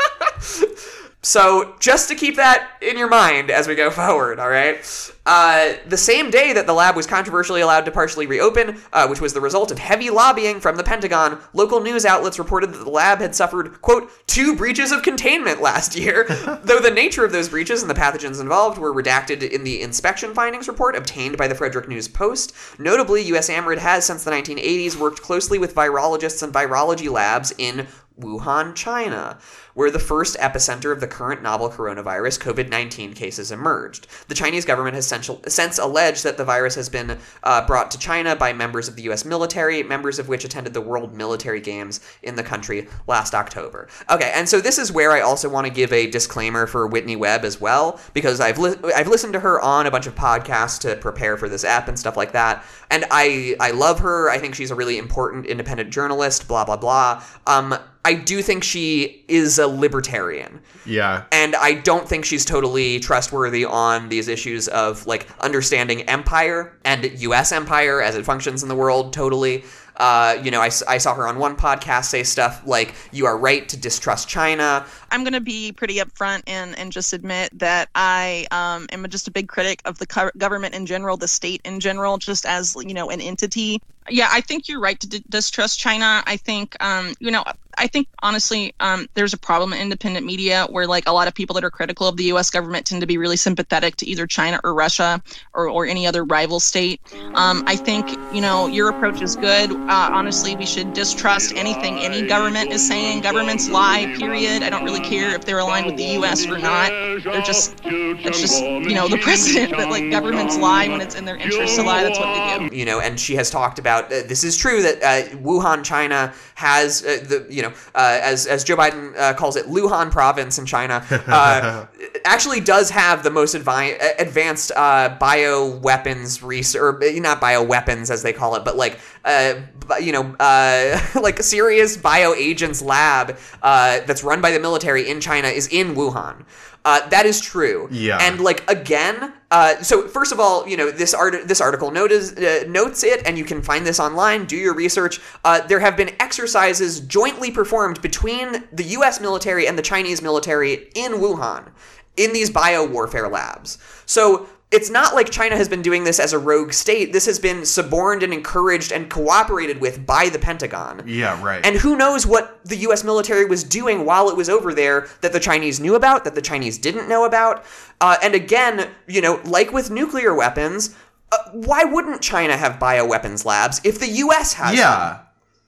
So 1.25 1.75
just 1.81 2.09
to 2.09 2.15
keep 2.15 2.37
that 2.37 2.73
in 2.83 2.99
your 2.99 3.09
mind 3.09 3.51
as 3.51 3.67
we 3.67 3.75
go 3.75 3.91
forward, 3.91 4.39
all 4.39 4.51
right. 4.51 4.85
Uh, 5.27 5.73
the 5.87 5.97
same 5.97 6.31
day 6.31 6.53
that 6.53 6.67
the 6.67 6.75
lab 6.75 6.95
was 6.95 7.07
controversially 7.07 7.63
allowed 7.63 7.87
to 7.87 7.91
partially 7.91 8.27
reopen, 8.27 8.79
uh, 8.93 9.07
which 9.07 9.23
was 9.23 9.33
the 9.33 9.41
result 9.41 9.71
of 9.71 9.79
heavy 9.79 10.11
lobbying 10.11 10.61
from 10.61 10.77
the 10.77 10.85
Pentagon, 10.85 11.39
local 11.55 11.81
news 11.81 12.05
outlets 12.05 12.39
reported 12.39 12.71
that 12.75 12.85
the 12.85 12.91
lab 12.91 13.21
had 13.21 13.35
suffered, 13.35 13.81
quote, 13.81 14.11
two 14.27 14.55
breaches 14.55 14.93
of 14.93 15.03
containment 15.03 15.63
last 15.63 15.97
year, 15.97 16.25
though 16.65 16.79
the 16.79 16.91
nature 16.91 17.25
of 17.25 17.33
those 17.33 17.49
breaches 17.49 17.81
and 17.81 17.91
the 17.91 17.95
pathogens 17.95 18.39
involved 18.39 18.77
were 18.77 18.93
redacted 18.93 19.43
in 19.51 19.65
the 19.65 19.81
inspection 19.81 20.35
findings 20.35 20.69
report 20.69 20.95
obtained 20.95 21.39
by 21.39 21.49
the 21.49 21.55
Frederick 21.55 21.89
News 21.89 22.07
Post. 22.07 22.55
Notably, 22.79 23.25
USAMRIID 23.25 23.79
has, 23.79 24.05
since 24.05 24.25
the 24.25 24.31
1980s, 24.31 24.97
worked 24.97 25.23
closely 25.23 25.59
with 25.59 25.75
virologists 25.75 26.43
and 26.43 26.53
virology 26.53 27.11
labs 27.11 27.55
in 27.57 27.87
Wuhan, 28.21 28.75
China, 28.75 29.39
where 29.75 29.91
the 29.91 29.99
first 29.99 30.37
epicenter 30.39 30.93
of 30.93 31.01
the 31.01 31.07
current 31.07 31.43
novel 31.43 31.69
coronavirus 31.69 32.41
COVID 32.41 32.69
19 32.69 33.13
cases 33.13 33.53
emerged. 33.53 34.07
The 34.29 34.35
Chinese 34.35 34.65
government 34.65 34.95
has 34.95 35.07
since 35.47 35.79
alleged 35.79 36.25
that 36.25 36.37
the 36.37 36.45
virus 36.45 36.75
has 36.77 36.89
been 36.89 37.19
uh, 37.43 37.67
brought 37.67 37.91
to 37.91 37.99
China 37.99 38.35
by 38.35 38.53
members 38.53 38.89
of 38.89 38.97
the 38.97 39.03
U.S. 39.03 39.25
military, 39.25 39.83
members 39.83 40.19
of 40.19 40.29
which 40.29 40.45
attended 40.45 40.75
the 40.75 40.81
World 40.81 41.15
Military 41.15 41.61
Games 41.61 42.01
in 42.23 42.37
the 42.37 42.43
country 42.43 42.89
last 43.07 43.35
October. 43.35 43.89
Okay, 44.11 44.33
and 44.35 44.49
so 44.49 44.61
this 44.61 44.79
is 44.79 44.93
where 44.93 45.13
I 45.13 45.21
also 45.21 45.49
want 45.49 45.67
to 45.67 45.73
give 45.73 45.93
a 45.93 46.07
disclaimer 46.07 46.67
for 46.67 46.87
Whitney 46.87 47.17
Webb 47.17 47.45
as 47.45 47.61
well, 47.61 48.01
because 48.13 48.41
I've, 48.41 48.59
li- 48.59 48.77
I've 48.95 49.09
listened 49.09 49.33
to 49.35 49.41
her 49.41 49.61
on 49.61 49.87
a 49.87 49.91
bunch 49.91 50.07
of 50.07 50.15
podcasts 50.15 50.79
to 50.81 50.97
prepare 50.97 51.37
for 51.37 51.49
this 51.49 51.65
app 51.65 51.89
and 51.89 51.99
stuff 51.99 52.17
like 52.17 52.33
that. 52.33 52.65
And 52.91 53.05
I, 53.11 53.57
I 53.61 53.73
love 53.73 54.01
her. 54.01 54.31
I 54.31 54.39
think 54.39 54.55
she's 54.55 54.71
a 54.71 54.75
really 54.75 54.99
important 54.99 55.47
independent 55.47 55.91
journalist, 55.91 56.47
blah, 56.47 56.65
blah, 56.65 56.77
blah. 56.77 57.23
Um, 57.47 57.77
I 58.05 58.15
do 58.15 58.43
think 58.43 58.63
she 58.63 59.25
is 59.29 59.59
a 59.65 59.69
libertarian. 59.69 60.61
Yeah. 60.87 61.25
And 61.33 61.57
I 61.57 61.75
don't 61.75 62.09
think 62.09 62.25
she's 62.25 62.45
totally 62.45 63.01
trustworthy 63.01 63.65
on 63.65 64.09
these 64.09 64.29
issues 64.29 64.69
of 64.69 65.05
like 65.07 65.27
understanding 65.41 66.03
empire 66.03 66.79
and 66.85 67.05
US 67.21 67.51
empire 67.51 68.01
as 68.01 68.15
it 68.15 68.25
functions 68.25 68.63
in 68.63 68.69
the 68.69 68.77
world 68.77 69.13
totally. 69.13 69.65
Uh, 69.97 70.41
you 70.43 70.51
know, 70.51 70.61
I, 70.61 70.71
I 70.89 70.99
saw 70.99 71.15
her 71.15 71.27
on 71.27 71.39
one 71.39 71.57
podcast 71.57 72.07
say 72.07 72.25
stuff 72.25 72.63
like, 72.67 72.95
you 73.13 73.27
are 73.27 73.39
right 73.39 73.69
to 73.69 73.77
distrust 73.77 74.29
China. 74.29 74.85
I'm 75.11 75.23
going 75.23 75.35
to 75.35 75.41
be 75.41 75.73
pretty 75.73 75.97
upfront 75.97 76.43
and, 76.47 76.77
and 76.79 76.91
just 76.91 77.13
admit 77.13 77.57
that 77.59 77.89
I 77.95 78.47
um, 78.51 78.87
am 78.91 79.09
just 79.09 79.29
a 79.29 79.31
big 79.31 79.49
critic 79.49 79.81
of 79.85 79.99
the 79.99 80.07
co- 80.07 80.33
government 80.37 80.75
in 80.75 80.87
general, 80.87 81.17
the 81.17 81.29
state 81.29 81.61
in 81.65 81.81
general, 81.81 82.19
just 82.19 82.45
as, 82.45 82.77
you 82.81 82.95
know, 82.95 83.11
an 83.11 83.21
entity. 83.21 83.81
Yeah, 84.11 84.29
I 84.31 84.43
think 84.43 84.69
you're 84.69 84.81
right 84.81 85.01
to 85.01 85.09
d- 85.09 85.25
distrust 85.31 85.79
China. 85.81 86.23
I 86.27 86.37
think, 86.37 86.77
um, 86.85 87.15
you 87.21 87.31
know, 87.31 87.43
I 87.79 87.87
think 87.87 88.09
honestly, 88.23 88.75
um, 88.81 89.09
there's 89.15 89.33
a 89.33 89.39
problem 89.39 89.73
in 89.73 89.81
independent 89.81 90.27
media 90.27 90.67
where 90.71 90.87
like 90.87 91.05
a 91.09 91.13
lot 91.13 91.27
of 91.27 91.35
people 91.35 91.55
that 91.55 91.65
are 91.65 91.71
critical 91.71 92.07
of 92.07 92.17
the 92.17 92.25
U.S. 92.25 92.51
government 92.51 92.87
tend 92.87 93.01
to 93.01 93.07
be 93.07 93.17
really 93.17 93.37
sympathetic 93.37 93.97
to 93.97 94.07
either 94.07 94.27
China 94.27 94.61
or 94.63 94.75
Russia 94.75 95.23
or, 95.55 95.69
or 95.69 95.87
any 95.87 96.07
other 96.07 96.25
rival 96.25 96.61
state. 96.61 97.01
Um, 97.35 97.63
I 97.67 97.77
think 97.77 98.19
you 98.29 98.41
know 98.41 98.67
your 98.69 98.89
approach 98.89 99.23
is 99.23 99.37
good. 99.37 99.73
Uh, 99.89 100.09
honestly, 100.13 100.55
we 100.55 100.67
should 100.67 100.93
distrust 100.93 101.53
anything 101.57 102.01
any 102.01 102.23
government 102.23 102.71
is 102.71 102.83
saying. 102.83 103.21
Governments 103.21 103.69
lie. 103.69 104.09
Period. 104.13 104.63
I 104.63 104.71
don't 104.71 104.85
really 104.85 105.01
care 105.01 105.35
if 105.35 105.45
they're 105.45 105.59
aligned 105.59 105.87
with 105.87 105.97
the 105.97 106.05
U.S. 106.05 106.47
or 106.49 106.59
not. 106.59 106.93
They're 107.31 107.43
just 107.43 107.81
that's 108.23 108.41
just 108.41 108.71
you 108.85 108.95
know 108.95 109.09
the 109.09 109.19
precedent 109.19 109.77
that 109.77 109.91
like 109.91 110.09
governments 110.09 110.59
lie 110.59 110.89
when 110.89 111.01
it's 111.01 111.15
in 111.15 111.25
their 111.25 111.37
interest 111.37 111.77
to 111.77 111.83
lie. 111.83 112.03
That's 112.03 112.19
what 112.19 112.33
they 112.33 112.41
do. 112.41 112.77
You 112.77 112.85
know, 112.85 113.01
and 113.01 113.19
she 113.19 113.35
has 113.37 113.51
talked 113.51 113.79
about 113.79 113.94
uh, 114.03 114.09
this 114.27 114.45
is 114.45 114.57
true 114.57 114.83
that 114.83 115.03
uh, 115.03 115.29
Wuhan, 115.37 115.85
China 115.85 116.33
has 116.55 117.05
uh, 117.05 117.19
the 117.23 117.47
you 117.49 117.63
know 117.63 117.73
uh, 117.95 118.19
as 118.23 118.47
as 118.47 118.65
Joe 118.65 118.77
Biden 118.77 119.17
uh, 119.17 119.35
calls 119.35 119.57
it, 119.57 119.67
Luhan 119.67 120.11
Province 120.11 120.59
in 120.59 120.67
China, 120.67 121.05
uh, 121.11 121.87
actually 122.25 122.61
does 122.61 122.91
have 122.91 123.23
the 123.23 123.31
most 123.31 123.55
advi- 123.55 123.99
advanced 124.19 124.73
uh, 124.77 125.17
bio 125.21 125.77
weapons 125.79 126.43
research, 126.43 126.81
or 126.81 127.21
not 127.21 127.41
bio 127.41 127.63
weapons 127.63 128.11
as 128.11 128.23
they 128.23 128.33
call 128.33 128.55
it, 128.57 128.65
but 128.65 128.77
like 128.77 128.99
uh, 129.25 129.55
you 130.01 130.13
know, 130.13 130.35
uh, 130.41 131.01
like 131.21 131.43
serious 131.43 131.97
bio 131.97 132.35
agents 132.35 132.83
lab 132.83 133.39
uh, 133.63 134.01
that's 134.01 134.25
run 134.25 134.41
by 134.41 134.51
the 134.51 134.61
military 134.61 135.09
in 135.09 135.21
China 135.21 135.49
is 135.49 135.69
in 135.69 135.95
Wuhan. 135.95 136.45
Uh, 136.85 137.09
that 137.09 137.25
is 137.25 137.41
true. 137.41 137.89
Yeah. 137.91 138.19
And 138.21 138.41
like 138.41 138.69
again, 138.71 139.33
uh, 139.51 139.83
so 139.83 140.07
first 140.07 140.33
of 140.33 140.41
all, 140.41 140.69
you 140.69 140.77
know 140.77 140.91
this 140.91 141.15
art 141.15 141.49
this 141.49 141.61
article 141.61 141.91
notice, 141.91 142.33
uh, 142.33 142.65
notes 142.69 143.03
it, 143.05 143.27
and 143.27 143.39
you 143.39 143.45
can 143.45 143.63
find 143.63 143.87
this 143.87 143.99
online. 143.99 144.45
Do 144.45 144.57
your 144.57 144.75
research. 144.75 145.21
Uh, 145.45 145.67
there 145.67 145.81
have 145.81 145.97
been 145.97 146.11
exercises 146.21 147.01
jointly 147.01 147.51
performed 147.51 148.03
between 148.03 148.65
the 148.73 148.85
U.S. 148.85 149.21
military 149.21 149.67
and 149.67 149.79
the 149.79 149.83
Chinese 149.83 150.21
military 150.21 150.91
in 150.95 151.13
Wuhan 151.13 151.71
in 152.17 152.33
these 152.33 152.51
bio 152.51 152.87
warfare 152.87 153.29
labs. 153.29 153.79
So 154.07 154.49
it's 154.71 154.91
not 154.91 155.15
like 155.15 155.31
China 155.31 155.57
has 155.57 155.69
been 155.69 155.83
doing 155.83 156.05
this 156.05 156.19
as 156.19 156.33
a 156.33 156.39
rogue 156.39 156.73
state. 156.73 157.13
This 157.13 157.27
has 157.27 157.39
been 157.39 157.65
suborned 157.65 158.23
and 158.23 158.33
encouraged 158.33 158.93
and 158.93 159.09
cooperated 159.09 159.81
with 159.81 160.05
by 160.05 160.29
the 160.29 160.39
Pentagon. 160.39 161.03
Yeah, 161.07 161.41
right. 161.43 161.65
And 161.65 161.77
who 161.77 161.97
knows 161.97 162.27
what 162.27 162.65
the 162.65 162.77
US 162.89 163.05
military 163.05 163.45
was 163.45 163.63
doing 163.63 164.05
while 164.05 164.29
it 164.29 164.37
was 164.37 164.49
over 164.49 164.75
there 164.75 165.09
that 165.21 165.33
the 165.33 165.41
Chinese 165.41 165.79
knew 165.79 165.95
about, 165.95 166.25
that 166.25 166.35
the 166.35 166.43
Chinese 166.43 166.79
didn't 166.79 167.09
know 167.09 167.25
about. 167.25 167.65
Uh, 168.01 168.17
and 168.23 168.35
again, 168.35 168.91
you 169.07 169.21
know, 169.21 169.41
like 169.45 169.73
with 169.73 169.91
nuclear 169.91 170.35
weapons, 170.35 170.97
uh, 171.31 171.37
why 171.53 171.85
wouldn't 171.85 172.21
China 172.21 172.57
have 172.57 172.81
bioweapons 172.81 173.45
labs 173.45 173.81
if 173.85 174.01
the 174.01 174.09
US 174.09 174.55
has 174.55 174.77
yeah. 174.77 175.09
them? 175.09 175.21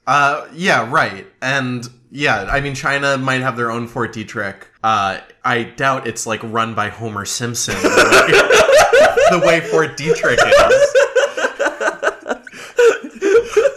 Uh, 0.09 0.47
yeah, 0.53 0.91
right. 0.91 1.27
And 1.43 1.89
yeah, 2.11 2.49
I 2.51 2.61
mean, 2.61 2.75
China 2.75 3.19
might 3.19 3.41
have 3.41 3.57
their 3.57 3.71
own 3.71 3.87
Fort 3.89 4.15
Detrick. 4.15 4.63
Uh, 4.83 5.21
I 5.45 5.65
doubt 5.65 6.07
it's 6.07 6.27
like 6.27 6.41
run 6.43 6.75
by 6.75 6.89
Homer 6.89 7.25
Simpson 7.25 7.75
the 9.31 9.43
way 9.45 9.61
Fort 9.61 9.97
Detrick 9.97 10.39
is. 10.39 10.95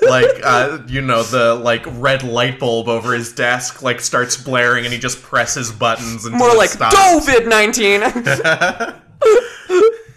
like, 0.09 0.29
uh, 0.43 0.79
you 0.87 1.01
know, 1.01 1.23
the 1.23 1.55
like 1.55 1.85
red 1.87 2.23
light 2.23 2.59
bulb 2.59 2.87
over 2.87 3.13
his 3.13 3.33
desk 3.33 3.81
like 3.81 4.01
starts 4.01 4.37
blaring, 4.37 4.85
and 4.85 4.93
he 4.93 4.99
just 4.99 5.21
presses 5.21 5.71
buttons 5.71 6.25
and 6.25 6.35
More 6.35 6.55
like 6.55 6.71
COVID 6.71 7.47
nineteen. 7.47 8.01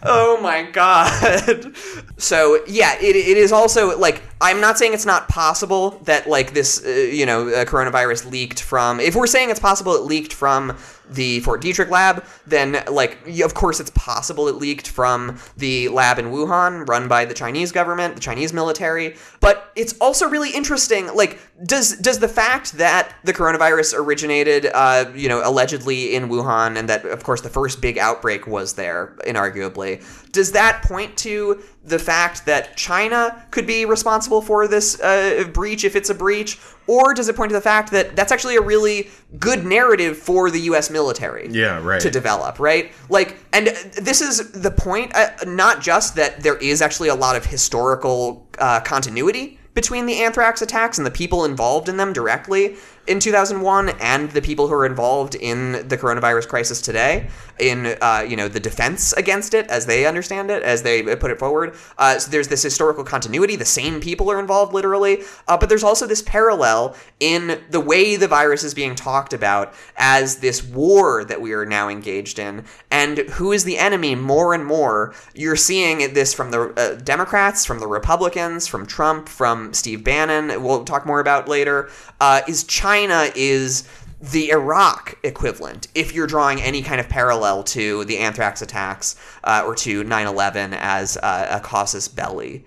oh 0.02 0.40
my 0.40 0.62
god. 0.62 1.74
so 2.16 2.62
yeah, 2.66 2.94
it, 3.00 3.16
it 3.16 3.36
is 3.36 3.52
also 3.52 3.98
like 3.98 4.22
I'm 4.40 4.60
not 4.60 4.78
saying 4.78 4.94
it's 4.94 5.06
not 5.06 5.28
possible 5.28 5.90
that 6.04 6.26
like 6.26 6.54
this 6.54 6.84
uh, 6.84 6.88
you 6.88 7.26
know 7.26 7.48
uh, 7.48 7.64
coronavirus 7.64 8.30
leaked 8.30 8.62
from. 8.62 9.00
If 9.00 9.14
we're 9.14 9.26
saying 9.26 9.50
it's 9.50 9.60
possible 9.60 9.94
it 9.94 10.02
leaked 10.02 10.32
from 10.32 10.76
the 11.10 11.40
Fort 11.40 11.62
Detrick 11.62 11.90
lab, 11.90 12.24
then 12.46 12.82
like 12.90 13.18
of 13.40 13.54
course 13.54 13.80
it's 13.80 13.90
possible 13.90 14.48
it 14.48 14.56
leaked 14.56 14.88
from 14.88 15.38
the 15.56 15.88
lab 15.88 16.18
in 16.18 16.26
Wuhan 16.26 16.88
run 16.88 17.08
by 17.08 17.24
the 17.24 17.34
Chinese 17.34 17.72
government, 17.72 18.14
the 18.14 18.20
Chinese 18.20 18.52
military. 18.52 19.16
But 19.40 19.72
it's 19.76 19.94
also 20.00 20.28
really 20.28 20.50
interesting. 20.50 21.14
Like, 21.14 21.38
does 21.64 21.96
does 21.98 22.18
the 22.18 22.28
fact 22.28 22.72
that 22.78 23.14
the 23.24 23.32
coronavirus 23.32 23.94
originated, 23.98 24.66
uh, 24.72 25.10
you 25.14 25.28
know, 25.28 25.42
allegedly 25.44 26.14
in 26.14 26.28
Wuhan, 26.28 26.78
and 26.78 26.88
that 26.88 27.04
of 27.04 27.24
course 27.24 27.40
the 27.40 27.48
first 27.48 27.80
big 27.80 27.98
outbreak 27.98 28.46
was 28.46 28.74
there, 28.74 29.14
inarguably, 29.26 30.02
does 30.32 30.52
that 30.52 30.82
point 30.82 31.16
to 31.18 31.62
the 31.84 31.98
fact 31.98 32.46
that 32.46 32.76
China 32.76 33.46
could 33.50 33.66
be 33.66 33.84
responsible 33.84 34.40
for 34.40 34.66
this 34.66 34.98
uh, 35.00 35.44
breach 35.52 35.84
if 35.84 35.94
it's 35.94 36.10
a 36.10 36.14
breach, 36.14 36.58
or 36.86 37.12
does 37.12 37.28
it 37.28 37.36
point 37.36 37.50
to 37.50 37.54
the 37.54 37.60
fact 37.60 37.90
that 37.92 38.16
that's 38.16 38.32
actually 38.32 38.56
a 38.56 38.60
really 38.60 39.10
good 39.38 39.64
narrative 39.64 40.16
for 40.16 40.50
the 40.50 40.60
U.S. 40.60 40.90
military? 40.90 41.48
Yeah, 41.50 41.80
right. 41.82 42.00
To 42.00 42.10
develop, 42.10 42.58
right? 42.58 42.92
Like, 43.08 43.36
and 43.52 43.66
this 43.66 44.20
is 44.22 44.52
the 44.52 44.70
point. 44.70 45.14
Uh, 45.14 45.30
not 45.46 45.82
just 45.82 46.16
that 46.16 46.42
there 46.42 46.56
is 46.56 46.80
actually 46.80 47.08
a 47.08 47.14
lot 47.14 47.36
of 47.36 47.44
historical 47.44 48.46
uh, 48.58 48.80
continuity 48.80 49.58
between 49.74 50.06
the 50.06 50.22
anthrax 50.22 50.60
attacks 50.60 50.98
and 50.98 51.06
the 51.06 51.10
people 51.10 51.44
involved 51.44 51.88
in 51.88 51.96
them 51.96 52.12
directly 52.12 52.76
in 53.06 53.18
2001 53.18 53.88
and 54.00 54.30
the 54.30 54.42
people 54.42 54.68
who 54.68 54.74
are 54.74 54.86
involved 54.86 55.34
in 55.34 55.72
the 55.88 55.96
coronavirus 55.96 56.46
crisis 56.46 56.80
today 56.80 57.28
in 57.58 57.96
uh, 58.00 58.24
you 58.28 58.36
know 58.36 58.48
the 58.48 58.60
defense 58.60 59.12
against 59.12 59.54
it 59.54 59.66
as 59.68 59.86
they 59.86 60.06
understand 60.06 60.50
it 60.50 60.62
as 60.62 60.82
they 60.82 61.02
put 61.16 61.30
it 61.30 61.38
forward. 61.38 61.74
Uh, 61.98 62.18
so 62.18 62.30
there's 62.30 62.48
this 62.48 62.62
historical 62.62 63.04
continuity. 63.04 63.56
The 63.56 63.64
same 63.64 64.00
people 64.00 64.30
are 64.30 64.40
involved 64.40 64.72
literally. 64.72 65.22
Uh, 65.48 65.56
but 65.56 65.68
there's 65.68 65.84
also 65.84 66.06
this 66.06 66.22
parallel 66.22 66.96
in 67.20 67.60
the 67.70 67.80
way 67.80 68.16
the 68.16 68.28
virus 68.28 68.64
is 68.64 68.74
being 68.74 68.94
talked 68.94 69.32
about 69.32 69.74
as 69.96 70.36
this 70.36 70.62
war 70.62 71.24
that 71.24 71.40
we 71.40 71.52
are 71.52 71.66
now 71.66 71.88
engaged 71.88 72.38
in. 72.38 72.64
And 72.90 73.18
who 73.18 73.52
is 73.52 73.64
the 73.64 73.78
enemy 73.78 74.14
more 74.14 74.54
and 74.54 74.64
more? 74.64 75.14
You're 75.34 75.56
seeing 75.56 76.14
this 76.14 76.34
from 76.34 76.50
the 76.50 76.72
uh, 76.76 76.94
democrats 76.96 77.64
from 77.64 77.80
the 77.80 77.86
republicans 77.86 78.66
from 78.66 78.86
trump 78.86 79.28
from 79.28 79.72
steve 79.74 80.04
bannon 80.04 80.62
we'll 80.62 80.84
talk 80.84 81.06
more 81.06 81.20
about 81.20 81.48
later. 81.48 81.90
Uh, 82.20 82.40
is 82.46 82.64
china 82.64 83.30
is 83.34 83.88
the 84.22 84.50
Iraq 84.50 85.18
equivalent, 85.24 85.88
if 85.96 86.14
you're 86.14 86.28
drawing 86.28 86.62
any 86.62 86.80
kind 86.80 87.00
of 87.00 87.08
parallel 87.08 87.64
to 87.64 88.04
the 88.04 88.18
anthrax 88.18 88.62
attacks 88.62 89.16
uh, 89.42 89.64
or 89.66 89.74
to 89.74 90.04
9 90.04 90.26
11 90.26 90.74
as 90.74 91.16
uh, 91.16 91.48
a 91.50 91.60
casus 91.60 92.06
belli. 92.06 92.64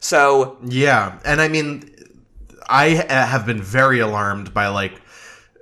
So. 0.00 0.58
Yeah. 0.64 1.18
And 1.24 1.40
I 1.40 1.46
mean, 1.46 1.94
I 2.68 2.96
uh, 2.98 3.26
have 3.26 3.46
been 3.46 3.62
very 3.62 4.00
alarmed 4.00 4.52
by 4.52 4.66
like 4.66 5.00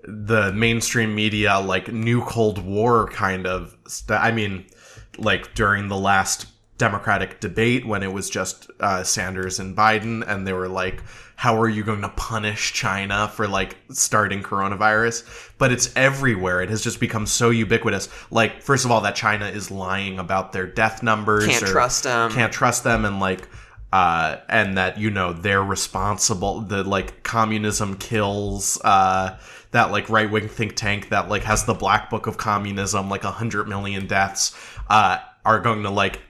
the 0.03 0.51
mainstream 0.53 1.15
media, 1.15 1.59
like 1.59 1.93
new 1.93 2.23
Cold 2.25 2.59
War 2.65 3.09
kind 3.09 3.47
of 3.47 3.77
stuff. 3.87 4.21
I 4.23 4.33
mean, 4.33 4.65
like 5.19 5.55
during 5.55 5.89
the 5.89 5.99
last 5.99 6.47
Democratic 6.77 7.41
debate 7.41 7.87
when 7.87 8.03
it 8.03 8.13
was 8.13 8.29
just 8.29 8.71
uh, 8.81 9.05
Sanders 9.05 9.61
and 9.61 9.77
Biden, 9.77 10.27
and 10.27 10.47
they 10.47 10.53
were 10.53 10.69
like, 10.69 11.03
how 11.37 11.61
are 11.61 11.69
you 11.69 11.83
going 11.83 12.01
to 12.03 12.09
punish 12.11 12.73
China 12.73 13.29
for 13.29 13.49
like 13.49 13.77
starting 13.91 14.43
coronavirus? 14.43 15.53
But 15.59 15.73
it's 15.73 15.95
everywhere. 15.97 16.63
It 16.63 16.71
has 16.71 16.83
just 16.83 17.01
become 17.01 17.27
so 17.27 17.51
ubiquitous. 17.51 18.09
Like, 18.31 18.63
first 18.63 18.85
of 18.85 18.91
all, 18.91 19.01
that 19.03 19.17
China 19.17 19.47
is 19.47 19.71
lying 19.71 20.19
about 20.19 20.53
their 20.53 20.67
death 20.67 21.03
numbers. 21.03 21.47
Can't 21.47 21.67
trust 21.67 22.05
them. 22.05 22.31
Can't 22.31 22.53
trust 22.53 22.85
them. 22.85 23.05
And 23.05 23.21
like, 23.21 23.49
uh, 23.93 24.39
and 24.49 24.77
that 24.79 24.99
you 24.99 25.11
know 25.11 25.33
they're 25.33 25.63
responsible. 25.63 26.61
The 26.61 26.83
like 26.83 27.23
communism 27.23 27.97
kills. 27.97 28.81
Uh, 28.83 29.39
that 29.73 29.91
like 29.91 30.09
right 30.09 30.31
wing 30.31 30.49
think 30.49 30.77
tank 30.77 31.09
that 31.09 31.29
like 31.29 31.43
has 31.43 31.65
the 31.65 31.75
black 31.75 32.09
book 32.09 32.29
of 32.29 32.37
communism, 32.37 33.09
like 33.09 33.25
a 33.25 33.31
hundred 33.31 33.69
million 33.69 34.07
deaths, 34.07 34.57
uh, 34.89 35.19
are 35.45 35.59
going 35.59 35.83
to 35.83 35.91
like 35.91 36.21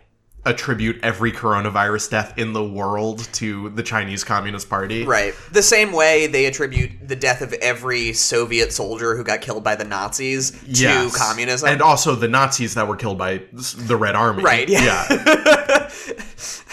attribute 0.46 0.98
every 1.02 1.32
coronavirus 1.32 2.10
death 2.10 2.38
in 2.38 2.52
the 2.52 2.62
world 2.64 3.26
to 3.32 3.70
the 3.70 3.82
Chinese 3.82 4.24
Communist 4.24 4.68
Party. 4.68 5.04
Right. 5.04 5.34
The 5.52 5.62
same 5.62 5.92
way 5.92 6.26
they 6.26 6.44
attribute 6.46 6.90
the 7.08 7.16
death 7.16 7.40
of 7.40 7.52
every 7.54 8.12
Soviet 8.12 8.72
soldier 8.72 9.16
who 9.16 9.24
got 9.24 9.40
killed 9.40 9.64
by 9.64 9.74
the 9.74 9.84
Nazis 9.84 10.50
to 10.50 10.58
Yes. 10.66 11.16
communism. 11.16 11.68
and 11.68 11.80
also 11.80 12.14
the 12.14 12.28
Nazis 12.28 12.74
that 12.74 12.86
were 12.86 12.96
killed 12.96 13.16
by 13.18 13.42
the 13.52 13.96
Red 13.96 14.14
Army. 14.16 14.42
Right, 14.42 14.68
yeah. 14.68 15.06
Yeah. 15.10 15.90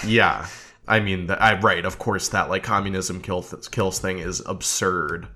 Yeah. 0.05 0.47
I 0.87 0.99
mean, 0.99 1.27
the, 1.27 1.41
I 1.41 1.59
right. 1.59 1.85
Of 1.85 1.99
course, 1.99 2.29
that 2.29 2.49
like 2.49 2.63
communism 2.63 3.21
kill 3.21 3.43
kills 3.71 3.99
thing 3.99 4.19
is 4.19 4.41
absurd. 4.45 5.27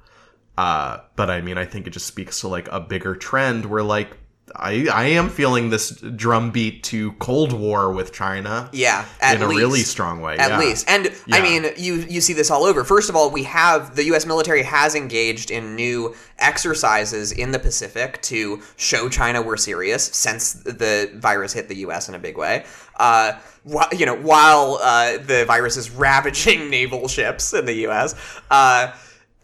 Uh, 0.57 0.97
but 1.15 1.29
I 1.29 1.41
mean, 1.41 1.57
I 1.57 1.65
think 1.65 1.85
it 1.87 1.91
just 1.91 2.07
speaks 2.07 2.41
to 2.41 2.47
like 2.47 2.67
a 2.71 2.79
bigger 2.79 3.15
trend 3.15 3.65
where 3.65 3.83
like 3.83 4.17
I 4.57 4.87
I 4.91 5.05
am 5.05 5.29
feeling 5.29 5.69
this 5.69 5.91
drumbeat 5.91 6.83
to 6.85 7.11
Cold 7.13 7.53
War 7.53 7.91
with 7.91 8.13
China. 8.13 8.69
Yeah, 8.73 9.05
at 9.21 9.35
in 9.35 9.41
a 9.41 9.47
really 9.47 9.79
strong 9.79 10.21
way. 10.21 10.37
At 10.37 10.51
yeah. 10.51 10.59
least, 10.59 10.89
and 10.89 11.13
I 11.31 11.41
mean, 11.41 11.65
you 11.77 11.95
you 11.95 12.21
see 12.21 12.33
this 12.33 12.49
all 12.51 12.63
over. 12.63 12.83
First 12.83 13.09
of 13.09 13.15
all, 13.15 13.31
we 13.31 13.43
have 13.43 13.95
the 13.95 14.05
U.S. 14.05 14.25
military 14.25 14.63
has 14.63 14.95
engaged 14.95 15.51
in 15.51 15.75
new 15.75 16.15
exercises 16.39 17.31
in 17.31 17.51
the 17.51 17.59
Pacific 17.59 18.21
to 18.23 18.61
show 18.77 19.09
China 19.09 19.41
we're 19.41 19.57
serious 19.57 20.03
since 20.03 20.53
the 20.53 21.11
virus 21.15 21.53
hit 21.53 21.67
the 21.67 21.77
U.S. 21.77 22.09
in 22.09 22.15
a 22.15 22.19
big 22.19 22.37
way. 22.37 22.65
Uh, 22.97 23.33
wh- 23.69 23.91
you 23.97 24.05
know, 24.05 24.15
while 24.15 24.79
uh, 24.81 25.17
the 25.17 25.45
virus 25.45 25.77
is 25.77 25.91
ravaging 25.91 26.69
naval 26.69 27.07
ships 27.07 27.53
in 27.53 27.65
the 27.65 27.73
U.S. 27.73 28.15
Uh, 28.49 28.93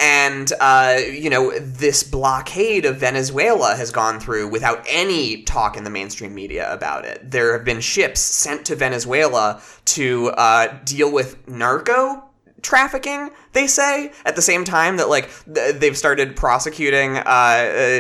and 0.02 0.52
uh, 0.60 0.98
you 1.10 1.30
know 1.30 1.58
this 1.60 2.02
blockade 2.04 2.86
of 2.86 2.98
Venezuela 2.98 3.76
has 3.76 3.92
gone 3.92 4.20
through 4.20 4.50
without 4.50 4.84
any 4.90 5.44
talk 5.44 5.78
in 5.78 5.84
the 5.84 5.90
mainstream 5.90 6.34
media 6.34 6.74
about 6.74 7.06
it. 7.06 7.30
There 7.30 7.54
have 7.54 7.64
been 7.64 7.80
ships 7.80 8.20
sent 8.20 8.66
to 8.66 8.76
Venezuela 8.76 9.62
to 9.86 10.30
uh, 10.32 10.80
deal 10.84 11.12
with 11.12 11.48
narco 11.48 12.24
trafficking. 12.62 13.30
They 13.54 13.68
say 13.68 14.12
at 14.26 14.36
the 14.36 14.42
same 14.42 14.64
time 14.64 14.98
that 14.98 15.10
like 15.10 15.30
th- 15.54 15.76
they've 15.76 15.98
started 15.98 16.36
prosecuting 16.36 17.18
uh, 17.18 17.22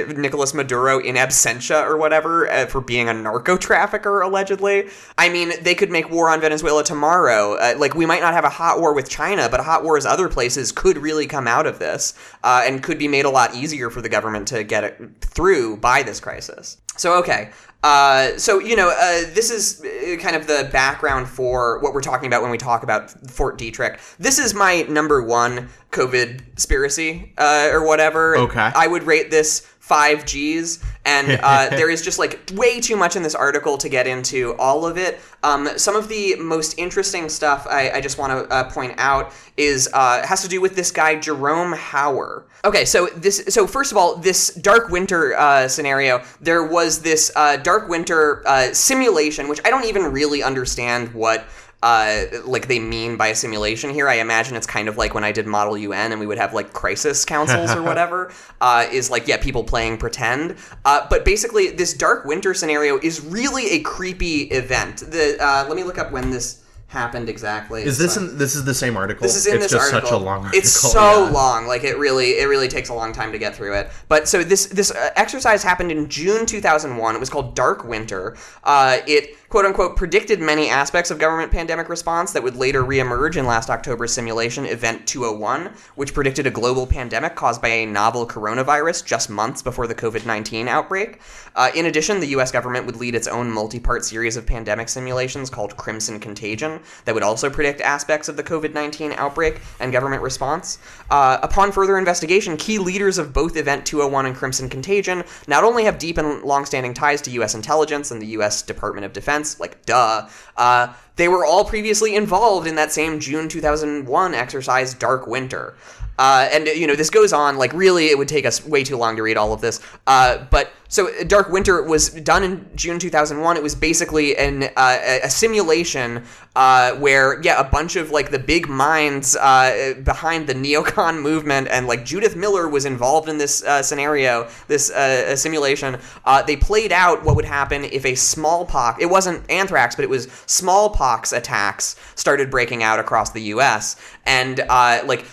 uh, 0.09 0.14
Nicolas 0.14 0.53
Maduro 0.53 0.99
in 0.99 1.16
absentia 1.16 1.86
or 1.86 1.97
whatever 1.97 2.49
uh, 2.49 2.66
for 2.68 2.82
being 2.82 3.09
a 3.09 3.14
narco 3.14 3.57
trafficker 3.57 4.22
allegedly. 4.22 4.89
I 5.18 5.30
mean, 5.30 5.51
they 5.62 5.76
could 5.76 5.91
make 5.91 6.09
war 6.09 6.30
on 6.30 6.41
Venezuela 6.41 6.84
tomorrow. 6.84 7.55
Uh, 7.55 7.76
like 7.78 7.95
we 7.95 8.05
might 8.05 8.22
not 8.22 8.34
have 8.34 8.45
a 8.45 8.49
hot 8.49 8.80
war 8.80 8.93
with 8.93 9.09
China, 9.09 9.49
but 9.49 9.59
hot 9.59 9.84
wars 9.84 10.05
other 10.05 10.30
places 10.30 10.72
could 10.72 10.97
really 10.97 11.28
come 11.28 11.47
out 11.47 11.68
of 11.68 11.80
this 11.80 12.14
uh, 12.43 12.64
and 12.66 12.84
could 12.84 12.97
be 12.97 13.07
made 13.07 13.26
a 13.26 13.30
lot 13.30 13.55
easier 13.55 13.89
for 13.89 14.01
the 14.01 14.09
government 14.09 14.47
to 14.49 14.64
get 14.64 14.84
it 14.84 14.99
through 15.22 15.78
by 15.78 16.03
this 16.03 16.20
crisis. 16.20 16.78
So 16.97 17.16
okay. 17.20 17.51
Uh, 17.84 18.38
so 18.38 18.60
you 18.60 18.76
know, 18.76 18.90
uh, 18.90 19.22
this 19.34 19.50
is 19.50 19.84
uh, 19.84 20.18
kind 20.22 20.36
of 20.36 20.48
the 20.48 20.70
background 20.72 21.28
for 21.28 21.80
what 21.80 21.94
we're 21.94 22.02
talking 22.02 22.28
about 22.28 22.42
when 22.42 22.52
we 22.52 22.58
talk 22.58 22.84
about 22.84 23.10
Fort 23.30 23.58
Detrick. 23.58 24.00
This 24.18 24.38
is 24.38 24.54
my 24.54 24.84
number 24.84 25.22
one 25.24 25.70
COVID 25.92 26.40
conspiracy 26.50 27.34
uh, 27.38 27.70
or 27.72 27.86
whatever. 27.86 28.38
Okay. 28.38 28.72
I 28.76 28.88
would 28.88 29.04
rate 29.04 29.32
this 29.32 29.62
five 29.80 30.26
G's, 30.26 30.84
and 31.06 31.39
uh, 31.43 31.70
there 31.70 31.89
is 31.89 32.02
just 32.02 32.20
like 32.20 32.52
way 32.54 32.80
too 32.80 32.95
much 32.95 33.16
in 33.16 33.24
this 33.24 33.36
article 33.36 33.78
to 33.78 33.89
get 33.89 34.08
into 34.08 34.56
all 34.58 34.86
of 34.86 34.97
it. 34.97 35.20
Um, 35.43 35.70
some 35.78 35.95
of 35.95 36.08
the 36.08 36.36
most 36.36 36.78
interesting 36.78 37.30
stuff 37.30 37.68
I, 37.70 37.91
I 37.91 38.02
just 38.02 38.18
want 38.18 38.32
to 38.32 38.54
uh, 38.54 38.72
point 38.72 38.93
out 38.97 39.34
is 39.58 39.89
uh, 39.93 40.26
has 40.26 40.41
to 40.43 40.47
do 40.47 40.62
with 40.62 40.76
this 40.76 40.91
guy 40.91 41.16
Jerome 41.16 41.74
Hauer. 41.74 42.43
Okay, 42.64 42.86
so 42.86 43.08
this 43.16 43.43
so 43.49 43.66
first 43.66 43.91
of 43.91 43.97
all, 43.97 44.18
this 44.18 44.54
dark 44.54 44.89
winter 44.89 45.36
uh, 45.36 45.68
scenario, 45.68 46.24
there 46.39 46.64
was 46.64 47.02
this 47.02 47.32
uh, 47.36 47.58
dark 47.58 47.89
winter 47.89 48.47
uh, 48.47 48.72
simulation, 48.74 49.47
which 49.47 49.60
I 49.66 49.70
don't 49.72 49.86
even 49.86 50.04
really 50.04 50.43
understand 50.43 51.14
what 51.14 51.45
uh, 51.84 52.26
like 52.46 52.68
they 52.68 52.80
mean 52.80 53.18
by 53.18 53.28
a 53.28 53.36
simulation 53.36 53.90
here. 53.90 54.08
I 54.08 54.16
imagine 54.16 54.56
it's 54.56 54.68
kind 54.68 54.88
of 54.88 54.98
like 54.98 55.14
when 55.14 55.24
I 55.24 55.32
did 55.32 55.48
Model 55.48 55.78
UN 55.78 56.12
and 56.12 56.20
we 56.20 56.28
would 56.28 56.38
have 56.38 56.54
like 56.54 56.74
crisis 56.74 57.26
councils 57.26 57.72
or 57.72 57.82
whatever. 57.84 58.32
Uh, 58.60 58.86
is 58.92 59.10
like 59.10 59.28
yeah, 59.28 59.38
people 59.38 59.64
playing 59.64 59.98
pretend. 59.98 60.56
Uh, 60.86 61.08
but 61.10 61.26
basically, 61.26 61.72
this 61.72 61.94
dark 61.94 62.26
winter 62.26 62.54
scenario 62.54 63.00
is 63.00 63.22
really 63.22 63.72
a 63.72 63.80
creepy 63.82 64.44
event. 64.44 64.98
The 64.98 65.38
uh, 65.40 65.66
let 65.68 65.76
me 65.76 65.84
look 65.84 65.98
up 65.98 66.12
when 66.12 66.30
this 66.30 66.61
happened 66.92 67.30
exactly. 67.30 67.84
Is 67.84 67.98
this 67.98 68.18
in, 68.18 68.38
this 68.38 68.54
is 68.54 68.66
the 68.66 68.74
same 68.74 68.98
article? 68.98 69.24
This 69.24 69.38
is 69.38 69.48
in 69.48 69.56
it's 69.56 69.64
this 69.64 69.72
just 69.72 69.94
article. 69.94 70.10
such 70.10 70.22
a 70.22 70.24
long 70.24 70.46
article. 70.46 70.60
It's 70.60 70.72
so 70.72 71.26
yeah. 71.26 71.32
long. 71.32 71.66
Like 71.66 71.86
it 71.86 71.98
really, 71.98 72.32
it 72.32 72.48
really 72.48 72.68
takes 72.68 72.89
a 72.89 72.94
long 72.94 73.14
time 73.14 73.32
to 73.32 73.39
get 73.39 73.56
through 73.56 73.76
it. 73.76 73.89
But 74.10 74.28
so 74.28 74.44
this 74.44 74.66
this 74.68 74.92
uh, 74.92 75.12
exercise 75.16 75.64
happened 75.64 75.92
in 75.92 76.10
June 76.10 76.46
2001. 76.46 77.16
It 77.16 77.20
was 77.20 77.30
called 77.30 77.56
Dark 77.56 77.86
Winter. 77.86 78.36
Uh, 78.66 78.98
it 79.08 79.38
quote 79.48 79.66
unquote 79.66 79.96
predicted 79.96 80.42
many 80.42 80.70
aspects 80.70 81.12
of 81.12 81.20
government 81.20 81.52
pandemic 81.52 81.88
response 81.88 82.34
that 82.34 82.44
would 82.44 82.56
later 82.56 82.84
reemerge 82.84 83.38
in 83.38 83.46
last 83.46 83.70
October's 83.70 84.14
simulation 84.14 84.66
Event 84.66 85.08
201, 85.08 85.74
which 85.96 86.14
predicted 86.14 86.46
a 86.46 86.52
global 86.52 86.86
pandemic 86.86 87.36
caused 87.36 87.62
by 87.62 87.70
a 87.70 87.86
novel 87.86 88.28
coronavirus 88.28 89.06
just 89.06 89.30
months 89.30 89.62
before 89.62 89.88
the 89.88 89.96
COVID 89.96 90.26
19 90.26 90.68
outbreak. 90.68 91.22
Uh, 91.56 91.70
in 91.74 91.86
addition, 91.86 92.20
the 92.20 92.28
U.S. 92.28 92.52
government 92.52 92.86
would 92.86 92.98
lead 92.98 93.16
its 93.16 93.28
own 93.28 93.50
multi-part 93.50 94.04
series 94.04 94.38
of 94.38 94.46
pandemic 94.46 94.89
simulations 94.89 95.50
called 95.50 95.76
Crimson 95.78 96.20
Contagion 96.20 96.81
that 97.06 97.14
would 97.14 97.24
also 97.24 97.50
predict 97.50 97.82
aspects 97.82 98.30
of 98.30 98.38
the 98.38 98.44
COVID 98.44 98.74
19 98.74 99.14
outbreak 99.14 99.60
and 99.80 99.92
government 99.92 100.22
response. 100.22 100.80
Uh, 101.10 101.40
upon 101.42 101.72
further 101.72 101.98
investigation, 101.98 102.58
key 102.58 102.78
leaders 102.78 103.18
of 103.18 103.34
both 103.34 103.58
Event 103.58 103.86
201 103.86 104.26
and 104.26 104.36
Crimson 104.36 104.70
Contagion 104.70 105.24
not 105.48 105.64
only 105.64 105.84
have 105.84 105.98
deep 106.00 106.18
and 106.18 106.44
long-standing 106.44 106.94
ties 106.94 107.22
to 107.22 107.32
U.S. 107.32 107.56
intelligence 107.56 108.12
and 108.12 108.22
the 108.22 108.28
U.S. 108.28 108.62
Department 108.62 109.06
of 109.06 109.14
Defense, 109.14 109.60
like 109.60 109.86
duh, 109.86 110.28
uh, 110.58 110.94
they 111.16 111.28
were 111.28 111.46
all 111.46 111.66
previously 111.66 112.16
involved 112.16 112.68
in 112.68 112.76
that 112.76 112.92
same 112.92 113.20
June 113.20 113.48
2001 113.48 114.34
exercise, 114.34 114.94
Dark 114.94 115.28
Winter. 115.28 115.76
Uh, 116.20 116.48
and 116.52 116.68
you 116.68 116.86
know 116.86 116.96
this 116.96 117.10
goes 117.10 117.34
on 117.34 117.58
like 117.58 117.74
really 117.74 118.08
it 118.08 118.18
would 118.18 118.28
take 118.28 118.46
us 118.46 118.64
way 118.64 118.84
too 118.84 118.96
long 118.96 119.16
to 119.16 119.24
read 119.24 119.38
all 119.38 119.54
of 119.54 119.62
this 119.62 119.80
uh, 120.06 120.38
but 120.52 120.72
so 120.88 121.10
dark 121.24 121.50
winter 121.50 121.82
was 121.82 122.10
done 122.10 122.44
in 122.44 122.70
june 122.76 123.00
2001 123.00 123.58
it 123.58 123.64
was 123.64 123.74
basically 123.74 124.38
an 124.38 124.64
uh, 124.76 125.00
a- 125.02 125.22
a 125.24 125.30
simulation 125.30 126.24
uh, 126.56 126.93
where 126.95 127.41
yeah 127.41 127.60
a 127.60 127.64
bunch 127.64 127.95
of 127.95 128.12
like 128.12 128.30
the 128.30 128.39
big 128.39 128.68
minds 128.68 129.38
uh, 129.38 129.93
behind 130.04 130.47
the 130.47 130.54
neocon 130.54 131.22
movement 131.30 131.68
and 131.70 131.88
like 131.88 132.04
judith 132.04 132.36
miller 132.36 132.68
was 132.68 132.84
involved 132.86 133.30
in 133.30 133.38
this 133.38 133.64
uh, 133.64 133.82
scenario 133.82 134.49
this 134.68 134.91
uh, 134.91 135.34
simulation 135.36 135.97
uh, 136.26 136.41
they 136.41 136.58
played 136.58 136.91
out 136.91 137.24
what 137.24 137.38
would 137.38 137.45
happen 137.45 137.86
if 137.86 138.06
a 138.06 138.16
smallpox 138.16 139.02
it 139.02 139.06
wasn't 139.06 139.41
anthrax 139.49 139.95
but 139.95 140.04
it 140.04 140.10
was 140.10 140.28
smallpox 140.45 141.32
attacks 141.32 141.95
started 142.16 142.52
breaking 142.52 142.84
out 142.84 142.99
across 142.99 143.32
the 143.32 143.41
us 143.41 143.95
and 144.26 144.60
uh, 144.70 145.02
like 145.06 145.26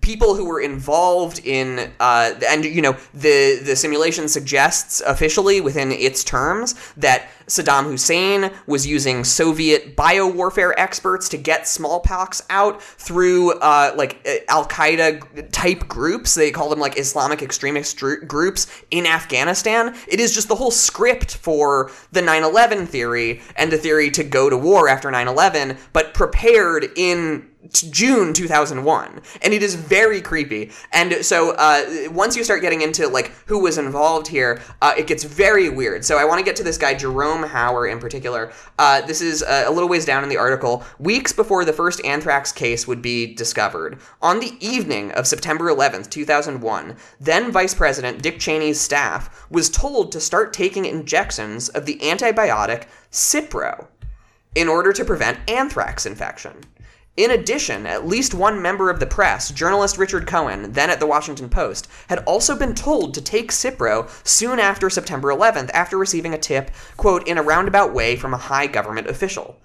people 0.00 0.34
who 0.34 0.44
were 0.44 0.60
involved 0.60 1.40
in 1.44 1.90
uh, 2.00 2.32
and 2.48 2.64
you 2.64 2.82
know 2.82 2.96
the 3.14 3.60
the 3.64 3.76
simulation 3.76 4.28
suggests 4.28 5.00
officially 5.06 5.60
within 5.60 5.92
its 5.92 6.24
terms 6.24 6.74
that 6.96 7.28
Saddam 7.46 7.84
Hussein 7.84 8.50
was 8.66 8.86
using 8.86 9.24
Soviet 9.24 9.96
biowarfare 9.96 10.72
experts 10.76 11.28
to 11.30 11.36
get 11.36 11.66
smallpox 11.66 12.42
out 12.48 12.80
through 12.80 13.58
uh, 13.58 13.92
like 13.96 14.26
Al 14.48 14.66
Qaeda 14.66 15.50
type 15.50 15.88
groups. 15.88 16.34
They 16.34 16.52
call 16.52 16.70
them 16.70 16.78
like 16.78 16.96
Islamic 16.96 17.42
extremist 17.42 17.98
groups 17.98 18.68
in 18.90 19.04
Afghanistan. 19.04 19.96
It 20.06 20.20
is 20.20 20.32
just 20.32 20.48
the 20.48 20.54
whole 20.54 20.70
script 20.70 21.36
for 21.36 21.90
the 22.12 22.22
9 22.22 22.44
11 22.44 22.86
theory 22.86 23.42
and 23.56 23.70
the 23.72 23.78
theory 23.78 24.10
to 24.12 24.22
go 24.22 24.48
to 24.48 24.56
war 24.56 24.88
after 24.88 25.10
9 25.10 25.26
11, 25.26 25.76
but 25.92 26.14
prepared 26.14 26.86
in 26.96 27.50
June 27.68 28.32
2001, 28.32 29.20
and 29.42 29.52
it 29.52 29.62
is 29.62 29.74
very 29.74 30.20
creepy. 30.20 30.70
And 30.92 31.24
so 31.24 31.50
uh, 31.52 32.10
once 32.10 32.36
you 32.36 32.42
start 32.42 32.62
getting 32.62 32.80
into 32.80 33.06
like 33.06 33.32
who 33.46 33.58
was 33.58 33.76
involved 33.76 34.26
here, 34.28 34.62
uh, 34.80 34.94
it 34.96 35.06
gets 35.06 35.24
very 35.24 35.68
weird. 35.68 36.04
So 36.04 36.18
I 36.18 36.24
want 36.24 36.38
to 36.38 36.44
get 36.44 36.56
to 36.56 36.62
this 36.62 36.78
guy 36.78 36.94
Jerome 36.94 37.44
Hauer 37.44 37.90
in 37.90 37.98
particular. 37.98 38.52
Uh, 38.78 39.02
this 39.02 39.20
is 39.20 39.42
uh, 39.42 39.64
a 39.66 39.70
little 39.70 39.88
ways 39.88 40.04
down 40.04 40.22
in 40.22 40.30
the 40.30 40.38
article. 40.38 40.84
Weeks 40.98 41.32
before 41.32 41.64
the 41.64 41.72
first 41.72 42.04
anthrax 42.04 42.50
case 42.50 42.86
would 42.86 43.02
be 43.02 43.34
discovered, 43.34 44.00
on 44.22 44.40
the 44.40 44.56
evening 44.60 45.12
of 45.12 45.26
September 45.26 45.66
11th, 45.66 46.08
2001, 46.08 46.96
then 47.20 47.52
Vice 47.52 47.74
President 47.74 48.22
Dick 48.22 48.38
Cheney's 48.38 48.80
staff 48.80 49.46
was 49.50 49.68
told 49.68 50.12
to 50.12 50.20
start 50.20 50.52
taking 50.52 50.86
injections 50.86 51.68
of 51.68 51.84
the 51.84 51.98
antibiotic 51.98 52.86
Cipro 53.12 53.86
in 54.54 54.68
order 54.68 54.92
to 54.92 55.04
prevent 55.04 55.38
anthrax 55.48 56.06
infection. 56.06 56.64
In 57.20 57.32
addition, 57.32 57.84
at 57.84 58.08
least 58.08 58.32
one 58.32 58.62
member 58.62 58.88
of 58.88 58.98
the 58.98 59.04
press, 59.04 59.50
journalist 59.50 59.98
Richard 59.98 60.26
Cohen, 60.26 60.72
then 60.72 60.88
at 60.88 61.00
the 61.00 61.06
Washington 61.06 61.50
Post, 61.50 61.86
had 62.08 62.20
also 62.20 62.56
been 62.56 62.74
told 62.74 63.12
to 63.12 63.20
take 63.20 63.52
Cipro 63.52 64.08
soon 64.26 64.58
after 64.58 64.88
September 64.88 65.28
11th 65.28 65.68
after 65.74 65.98
receiving 65.98 66.32
a 66.32 66.38
tip, 66.38 66.70
quote, 66.96 67.28
in 67.28 67.36
a 67.36 67.42
roundabout 67.42 67.92
way 67.92 68.16
from 68.16 68.32
a 68.32 68.38
high 68.38 68.66
government 68.66 69.06
official. 69.06 69.58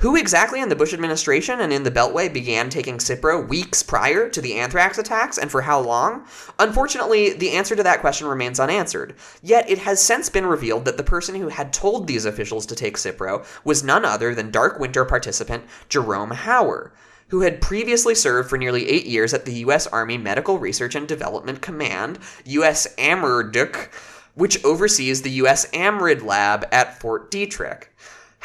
Who 0.00 0.16
exactly 0.16 0.62
in 0.62 0.70
the 0.70 0.76
Bush 0.76 0.94
administration 0.94 1.60
and 1.60 1.74
in 1.74 1.82
the 1.82 1.90
Beltway 1.90 2.32
began 2.32 2.70
taking 2.70 2.96
Cipro 2.96 3.46
weeks 3.46 3.82
prior 3.82 4.30
to 4.30 4.40
the 4.40 4.54
anthrax 4.54 4.96
attacks 4.96 5.36
and 5.36 5.50
for 5.50 5.60
how 5.60 5.78
long? 5.78 6.24
Unfortunately, 6.58 7.34
the 7.34 7.50
answer 7.50 7.76
to 7.76 7.82
that 7.82 8.00
question 8.00 8.26
remains 8.26 8.58
unanswered. 8.58 9.14
Yet 9.42 9.68
it 9.68 9.76
has 9.80 10.00
since 10.00 10.30
been 10.30 10.46
revealed 10.46 10.86
that 10.86 10.96
the 10.96 11.02
person 11.02 11.34
who 11.34 11.48
had 11.48 11.74
told 11.74 12.06
these 12.06 12.24
officials 12.24 12.64
to 12.66 12.74
take 12.74 12.96
Cipro 12.96 13.44
was 13.62 13.84
none 13.84 14.06
other 14.06 14.34
than 14.34 14.50
Dark 14.50 14.78
Winter 14.78 15.04
participant 15.04 15.64
Jerome 15.90 16.30
Hauer 16.30 16.92
who 17.28 17.42
had 17.42 17.60
previously 17.60 18.14
served 18.14 18.48
for 18.48 18.56
nearly 18.56 18.88
eight 18.88 19.04
years 19.04 19.34
at 19.34 19.44
the 19.44 19.52
U.S. 19.54 19.86
Army 19.86 20.16
Medical 20.16 20.58
Research 20.58 20.94
and 20.94 21.06
Development 21.06 21.60
Command, 21.60 22.18
U.S. 22.46 22.92
AMRDC, 22.96 23.92
which 24.34 24.64
oversees 24.64 25.22
the 25.22 25.40
USAMRIID 25.40 26.24
lab 26.24 26.66
at 26.72 26.98
Fort 26.98 27.30
Detrick. 27.30 27.84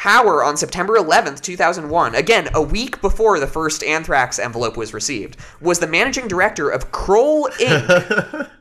Hauer 0.00 0.44
on 0.46 0.56
September 0.56 0.96
11th, 0.96 1.40
2001, 1.40 2.14
again 2.14 2.48
a 2.54 2.60
week 2.62 3.00
before 3.00 3.40
the 3.40 3.46
first 3.46 3.82
anthrax 3.82 4.38
envelope 4.38 4.76
was 4.76 4.92
received, 4.92 5.36
was 5.60 5.78
the 5.78 5.86
managing 5.86 6.28
director 6.28 6.68
of 6.68 6.92
Kroll 6.92 7.48
Inc. 7.58 8.50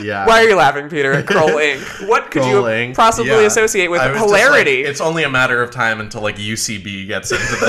Yeah. 0.00 0.24
Why 0.24 0.44
are 0.44 0.48
you 0.48 0.54
laughing, 0.54 0.88
Peter? 0.88 1.12
At 1.12 1.26
Kroll 1.26 1.48
Inc. 1.58 2.08
What 2.08 2.30
could 2.30 2.44
you 2.44 2.52
Trolling. 2.52 2.94
possibly 2.94 3.30
Yeah. 3.32 3.40
associate 3.40 3.90
with 3.90 4.00
hilarity? 4.00 4.82
like, 4.84 4.90
it's 4.90 5.00
only 5.00 5.24
a 5.24 5.28
matter 5.28 5.60
of 5.62 5.72
time 5.72 6.00
until 6.00 6.20
like 6.22 6.36
UCB 6.36 7.08
gets 7.08 7.32
into 7.32 7.42
this. 7.44 7.60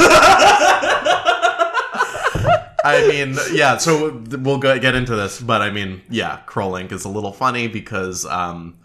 I 2.84 3.08
mean, 3.10 3.38
yeah. 3.52 3.78
So 3.78 4.22
we'll 4.40 4.60
go, 4.60 4.78
get 4.80 4.94
into 4.96 5.16
this, 5.16 5.42
but 5.42 5.62
I 5.62 5.72
mean, 5.72 6.02
yeah, 6.10 6.38
Kroll 6.46 6.74
Inc. 6.74 6.92
is 6.92 7.06
a 7.06 7.10
little 7.10 7.32
funny 7.34 7.68
because, 7.68 8.26
um, 8.28 8.76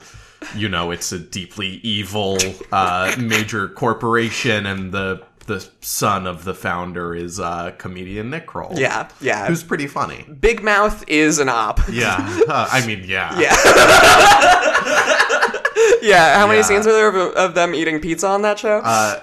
you 0.55 0.69
know, 0.69 0.91
it's 0.91 1.13
a 1.13 1.19
deeply 1.19 1.81
evil 1.83 2.39
uh, 2.73 3.15
major 3.19 3.69
corporation, 3.69 4.67
and 4.67 4.93
the 4.93 5.23
the 5.47 5.67
son 5.81 6.27
of 6.27 6.45
the 6.45 6.55
founder 6.55 7.15
is 7.15 7.39
uh, 7.39 7.71
comedian 7.79 8.31
Nick 8.31 8.47
Kroll. 8.47 8.73
Yeah, 8.77 9.09
yeah. 9.21 9.47
who's 9.47 9.63
pretty 9.63 9.87
funny. 9.87 10.27
Big 10.41 10.63
Mouth 10.63 11.05
is 11.09 11.39
an 11.39 11.49
op. 11.49 11.81
Yeah, 11.89 12.17
uh, 12.49 12.69
I 12.71 12.85
mean, 12.87 13.05
yeah, 13.07 13.39
Yeah. 13.39 13.55
yeah. 16.03 16.39
How 16.39 16.47
many 16.47 16.59
Yeah. 16.59 16.65
scenes 16.65 16.87
are 16.87 16.93
there 16.93 17.09
of, 17.09 17.35
of 17.35 17.55
them 17.55 17.75
eating 17.75 18.01
pizza 18.01 18.27
on 18.27 18.43
that 18.43 18.59
show? 18.59 18.81
Uh, 18.85 19.21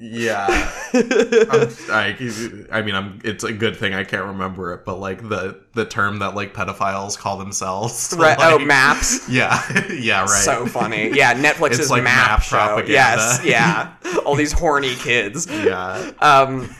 yeah. 0.00 0.46
I'm, 0.94 1.68
I, 1.90 2.68
I 2.72 2.82
mean, 2.82 2.94
I'm. 2.94 3.20
It's 3.22 3.44
a 3.44 3.52
good 3.52 3.76
thing 3.76 3.92
I 3.94 4.04
can't 4.04 4.24
remember 4.24 4.72
it, 4.72 4.84
but 4.84 4.98
like 4.98 5.28
the 5.28 5.60
the 5.74 5.84
term 5.84 6.20
that 6.20 6.34
like 6.34 6.54
pedophiles 6.54 7.18
call 7.18 7.36
themselves. 7.38 8.14
Right, 8.20 8.36
oh, 8.40 8.58
maps. 8.58 9.28
Yeah, 9.30 9.62
yeah, 9.92 10.22
right. 10.22 10.28
So 10.28 10.66
funny. 10.66 11.10
Yeah, 11.14 11.34
netflix 11.34 11.78
It's 11.78 11.90
like 11.90 12.02
map, 12.02 12.28
map 12.28 12.42
show. 12.42 12.56
propaganda. 12.56 12.92
Yes, 12.92 13.44
yeah. 13.44 13.94
All 14.24 14.34
these 14.34 14.52
horny 14.52 14.94
kids. 14.96 15.46
Yeah. 15.46 16.10
Um. 16.20 16.74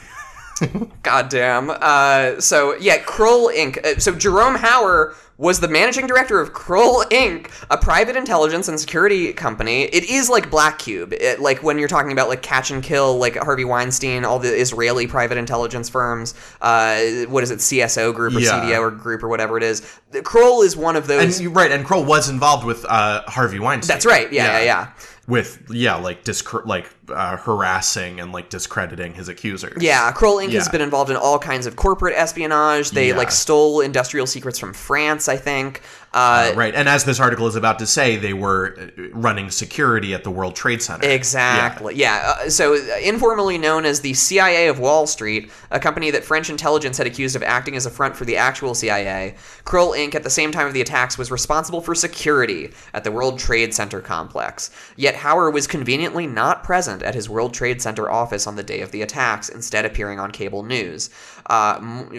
Goddamn. 1.03 1.71
Uh, 1.71 2.41
so 2.41 2.77
yeah, 2.77 2.99
Kroll 2.99 3.49
Inc. 3.49 3.79
Uh, 3.85 3.99
so 3.99 4.15
Jerome 4.15 4.57
Hauer 4.57 5.15
was 5.41 5.59
the 5.59 5.69
managing 5.69 6.07
director 6.07 6.39
of 6.39 6.53
Kroll 6.53 7.03
Inc., 7.05 7.51
a 7.71 7.79
private 7.79 8.15
intelligence 8.15 8.69
and 8.69 8.79
security 8.79 9.33
company. 9.33 9.85
It 9.85 10.05
is 10.05 10.29
like 10.29 10.51
Black 10.51 10.79
Cube. 10.79 11.15
It, 11.15 11.41
like 11.41 11.63
when 11.63 11.79
you're 11.79 11.89
talking 11.89 12.13
about 12.13 12.29
like 12.29 12.43
catch 12.43 12.71
and 12.71 12.83
kill, 12.83 13.17
like 13.17 13.37
Harvey 13.37 13.65
Weinstein, 13.65 14.27
all 14.27 14.39
the 14.39 14.55
Israeli 14.55 15.07
private 15.07 15.39
intelligence 15.39 15.89
firms. 15.89 16.35
Uh, 16.61 17.01
what 17.29 17.43
is 17.43 17.51
it, 17.51 17.61
CSO 17.61 18.15
group 18.15 18.37
or 18.37 18.41
Yeah. 18.41 18.61
CDO 18.61 18.81
or 18.81 18.91
group 18.91 19.23
or 19.23 19.29
whatever 19.29 19.57
it 19.57 19.63
is. 19.63 19.81
Kroll 20.25 20.61
is 20.61 20.77
one 20.77 20.95
of 20.95 21.07
those. 21.07 21.37
And 21.39 21.43
you 21.43 21.51
right, 21.51 21.73
and 21.73 21.87
Kroll 21.87 22.05
was 22.05 22.29
involved 22.29 22.67
with 22.67 22.85
uh, 22.87 23.23
Harvey 23.27 23.59
Weinstein. 23.59 23.95
That's 23.95 24.05
right. 24.05 24.31
Yeah, 24.31 24.59
yeah, 24.59 24.65
yeah. 24.65 24.93
With 25.27 25.69
yeah, 25.71 25.95
like 25.95 26.23
discr- 26.23 26.67
like 26.67 26.91
uh, 27.11 27.37
harassing 27.37 28.21
and 28.21 28.33
like 28.33 28.49
discrediting 28.51 29.15
his 29.15 29.29
accusers. 29.29 29.83
Yeah, 29.83 30.11
Kroll 30.13 30.37
Inc. 30.39 30.53
has 30.53 30.69
been 30.69 30.81
involved 30.81 31.11
in 31.11 31.17
all 31.17 31.39
kinds 31.39 31.67
of 31.67 31.77
corporate 31.77 32.15
espionage. 32.17 32.91
They 32.91 33.09
Yeah. 33.09 33.17
like 33.17 33.31
stole 33.31 33.81
industrial 33.81 34.27
secrets 34.27 34.59
from 34.59 34.73
France, 34.73 35.29
I 35.29 35.37
think. 35.37 35.83
Uh, 36.13 36.51
Uh, 36.51 36.53
right, 36.57 36.75
and 36.75 36.89
as 36.89 37.05
this 37.05 37.21
article 37.21 37.47
is 37.47 37.55
about 37.55 37.79
to 37.79 37.87
say, 37.87 38.17
they 38.17 38.33
were 38.33 38.77
uh, 38.81 39.03
running 39.13 39.49
security 39.49 40.13
at 40.13 40.25
the 40.25 40.31
World 40.31 40.57
Trade 40.57 40.83
Center. 40.83 41.09
Exactly. 41.09 41.95
Yeah. 41.95 42.35
Uh, 42.45 42.51
so, 42.51 42.75
uh, 42.75 42.79
informally 43.01 43.59
known 43.59 43.85
as 43.85 44.01
the 44.01 44.13
CIA 44.15 44.67
of 44.67 44.81
Wall 44.81 45.07
Street, 45.07 45.53
a 45.71 45.79
company 45.79 46.11
that 46.11 46.25
French 46.25 46.51
intelligence 46.51 46.99
had 46.99 47.07
accused 47.07 47.37
of 47.37 47.45
acting 47.45 47.77
as 47.77 47.87
a 47.87 47.91
front 47.91 48.17
for 48.17 48.25
the 48.25 48.37
actual 48.37 48.75
CIA, 48.75 49.37
Kroll 49.65 49.93
Inc. 49.93 50.17
at 50.17 50.25
the 50.25 50.31
same 50.31 50.51
time 50.51 50.67
of 50.67 50.73
the 50.73 50.81
attacks 50.81 51.17
was 51.17 51.31
responsible 51.31 51.81
for 51.81 51.95
security 51.95 52.73
at 52.93 53.05
the 53.05 53.13
World 53.13 53.39
Trade 53.39 53.73
Center 53.73 54.01
complex. 54.01 54.71
Yet 54.97 55.15
Hauer 55.15 55.53
was 55.53 55.69
conveniently 55.69 56.27
not 56.27 56.65
present 56.65 57.00
at 57.03 57.15
his 57.15 57.29
World 57.29 57.55
Trade 57.55 57.81
Center 57.81 58.11
office 58.11 58.47
on 58.47 58.57
the 58.57 58.63
day 58.63 58.81
of 58.81 58.91
the 58.91 59.03
attacks, 59.03 59.49
instead 59.49 59.85
appearing 59.85 60.19
on 60.19 60.31
cable 60.31 60.63
news. 60.63 61.11
Uh, 61.47 61.79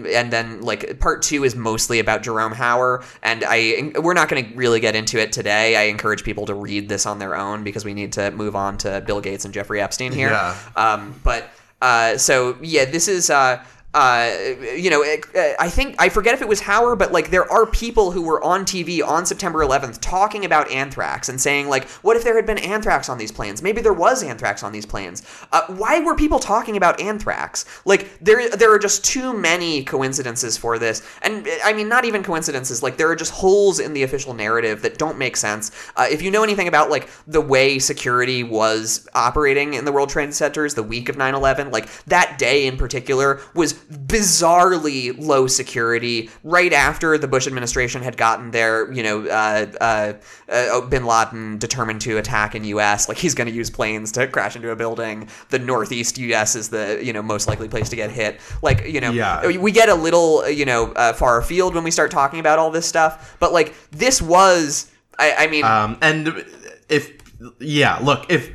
and 0.10 0.32
then, 0.32 0.62
like, 0.62 1.00
part 1.00 1.22
two 1.22 1.44
is 1.44 1.56
mostly 1.56 2.00
about 2.00 2.24
Jerome 2.24 2.54
Hauer, 2.54 3.04
and 3.24 3.44
I 3.48 3.92
we're 4.00 4.14
not 4.14 4.30
going 4.30 4.46
to 4.46 4.56
really 4.56 4.80
get 4.80 4.96
into 4.96 5.20
it 5.20 5.32
today. 5.32 5.76
I 5.76 5.84
encourage 5.84 6.24
people 6.24 6.46
to 6.48 6.54
read 6.54 6.90
this 6.90 7.06
on 7.06 7.20
their 7.20 7.36
own 7.36 7.64
because 7.64 7.86
we 7.86 7.94
need 7.94 8.14
to 8.14 8.32
move 8.32 8.56
on 8.56 8.78
to 8.80 9.02
Bill 9.02 9.22
Gates 9.22 9.46
and 9.46 9.54
Jeffrey 9.54 9.82
Epstein 9.82 10.12
here. 10.12 10.32
Yeah. 10.32 10.58
Um, 10.76 11.20
but 11.24 11.50
uh, 11.82 12.18
so 12.18 12.58
yeah, 12.62 12.86
this 12.86 13.08
is. 13.08 13.30
Uh, 13.30 13.64
uh, 13.94 14.32
you 14.74 14.90
know, 14.90 15.04
uh, 15.04 15.54
I 15.60 15.68
think 15.68 15.96
I 16.00 16.08
forget 16.08 16.34
if 16.34 16.42
it 16.42 16.48
was 16.48 16.62
Hauer, 16.62 16.98
but 16.98 17.12
like 17.12 17.30
there 17.30 17.50
are 17.52 17.66
people 17.66 18.12
who 18.12 18.22
were 18.22 18.42
on 18.42 18.64
TV 18.64 19.06
on 19.06 19.26
September 19.26 19.60
11th 19.60 20.00
talking 20.00 20.46
about 20.46 20.72
anthrax 20.72 21.28
and 21.28 21.42
saying 21.42 21.68
like, 21.68 21.90
what 22.02 22.16
if 22.16 22.24
there 22.24 22.38
had 22.38 22.46
been 22.46 22.58
anthrax 22.58 23.10
on 23.10 23.18
these 23.18 23.34
planes? 23.34 23.62
Maybe 23.62 23.82
there 23.82 23.92
was 23.92 24.24
anthrax 24.24 24.64
on 24.64 24.72
these 24.72 24.86
planes. 24.86 25.24
Uh, 25.52 25.64
why 25.68 26.00
were 26.00 26.16
people 26.16 26.40
talking 26.40 26.78
about 26.78 27.02
anthrax? 27.02 27.66
Like 27.84 28.18
there, 28.20 28.50
there 28.50 28.74
are 28.74 28.80
just 28.80 29.04
too 29.04 29.34
many 29.34 29.84
coincidences 29.84 30.56
for 30.56 30.80
this, 30.80 31.06
and 31.22 31.46
I 31.66 31.74
mean 31.74 31.90
not 31.90 32.06
even 32.06 32.24
coincidences. 32.24 32.82
Like 32.82 32.96
there 32.96 33.10
are 33.10 33.16
just 33.16 33.34
holes 33.34 33.82
in 33.82 33.92
the 33.94 34.04
official 34.04 34.34
narrative 34.34 34.84
that 34.84 35.00
don't 35.00 35.18
make 35.18 35.36
sense. 35.36 35.70
Uh, 35.98 36.08
if 36.10 36.22
you 36.22 36.32
know 36.32 36.44
anything 36.44 36.70
about 36.70 36.90
like 36.90 37.10
the 37.28 37.42
way 37.42 37.78
security 37.78 38.42
was 38.42 39.10
operating 39.14 39.74
in 39.74 39.84
the 39.84 39.92
World 39.92 40.10
Trade 40.10 40.34
Centers 40.34 40.76
the 40.76 40.84
week 40.84 41.10
of 41.10 41.18
9/11, 41.18 41.74
like 41.74 41.90
that 42.06 42.38
day 42.40 42.68
in 42.68 42.78
particular 42.78 43.42
was 43.54 43.81
bizarrely 43.90 45.16
low 45.18 45.48
security. 45.48 46.30
Right 46.44 46.74
after 46.74 47.18
the 47.18 47.28
Bush 47.28 47.48
administration 47.48 48.02
had 48.02 48.18
gotten 48.18 48.52
their, 48.52 48.92
you 48.92 49.04
know, 49.04 49.26
uh, 49.28 49.72
uh, 49.82 50.14
uh, 50.52 50.82
Bin 50.82 51.06
Laden 51.06 51.58
determined 51.58 52.02
to 52.02 52.18
attack 52.18 52.56
in 52.56 52.64
U.S. 52.66 53.08
Like 53.10 53.18
he's 53.18 53.36
going 53.36 53.48
to 53.48 53.54
use 53.54 53.70
planes 53.70 54.12
to 54.14 54.28
crash 54.28 54.56
into 54.56 54.72
a 54.72 54.76
building. 54.76 55.28
The 55.50 55.60
Northeast 55.60 56.18
U.S. 56.18 56.56
is 56.56 56.70
the 56.70 57.00
you 57.04 57.14
know 57.14 57.22
most 57.22 57.48
likely 57.48 57.68
place 57.68 57.90
to 57.90 57.96
get 57.96 58.12
hit. 58.12 58.40
Like 58.62 58.86
you 58.88 59.02
know, 59.02 59.12
Yeah. 59.12 59.46
we 59.58 59.72
get 59.72 59.90
a 59.90 59.96
little 59.96 60.48
you 60.50 60.66
know 60.66 60.92
uh, 60.94 61.14
far 61.14 61.38
afield 61.40 61.76
when 61.76 61.84
we 61.84 61.92
start 61.92 62.12
talking 62.12 62.40
about 62.40 62.60
all 62.60 62.72
this 62.72 62.88
stuff. 62.88 63.36
But 63.40 63.54
like 63.54 63.74
this 63.92 64.22
was, 64.22 64.92
I, 65.20 65.34
I 65.40 65.48
mean, 65.48 65.64
Um, 65.66 65.98
and 66.02 66.46
if 66.90 67.12
yeah, 67.60 67.98
look 68.02 68.30
if 68.32 68.52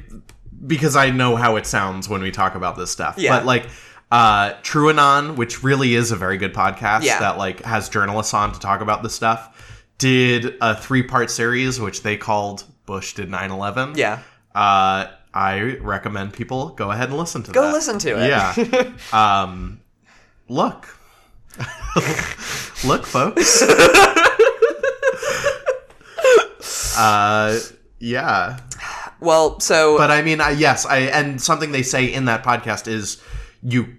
because 0.67 0.97
I 0.97 1.11
know 1.11 1.37
how 1.37 1.57
it 1.57 1.67
sounds 1.67 2.09
when 2.09 2.23
we 2.23 2.31
talk 2.31 2.55
about 2.55 2.77
this 2.77 2.91
stuff, 2.91 3.17
Yeah. 3.19 3.37
but 3.39 3.47
like. 3.47 3.67
Uh, 4.11 4.53
TrueAnon, 4.63 5.35
which 5.37 5.63
really 5.65 5.95
is 5.97 6.13
a 6.13 6.17
very 6.17 6.37
good 6.39 6.55
podcast 6.55 7.03
Yeah. 7.03 7.19
that 7.21 7.39
like 7.39 7.63
has 7.65 7.89
journalists 7.89 8.33
on 8.35 8.53
to 8.53 8.61
talk 8.61 8.81
about 8.81 9.03
this 9.03 9.15
stuff, 9.15 9.85
did 9.99 10.55
a 10.61 10.77
three-part 10.77 11.29
series 11.31 11.81
which 11.81 12.03
they 12.05 12.17
called 12.17 12.63
"Bush 12.87 13.15
Did 13.15 13.29
9/11." 13.31 13.97
Yeah. 13.97 14.21
Uh, 14.55 15.07
I 15.35 15.77
recommend 15.81 16.33
people 16.35 16.69
go 16.71 16.91
ahead 16.93 17.09
and 17.09 17.19
listen 17.19 17.43
to 17.45 17.51
Go 17.53 17.63
that. 17.63 17.73
listen 17.73 17.99
to 17.99 18.11
it. 18.23 18.29
Yeah. 18.29 18.55
um, 19.43 19.81
look, 20.49 20.87
look, 22.85 23.05
folks. 23.07 23.63
uh, 26.97 27.59
yeah. 27.99 28.59
Well, 29.21 29.61
so 29.61 29.97
but 29.99 30.11
I 30.11 30.23
mean, 30.23 30.41
I, 30.41 30.51
yes, 30.51 30.85
I 30.87 30.99
and 30.99 31.41
something 31.41 31.73
they 31.73 31.83
say 31.83 32.07
in 32.07 32.27
that 32.27 32.45
podcast 32.45 32.87
is 32.89 33.21
you 33.67 33.97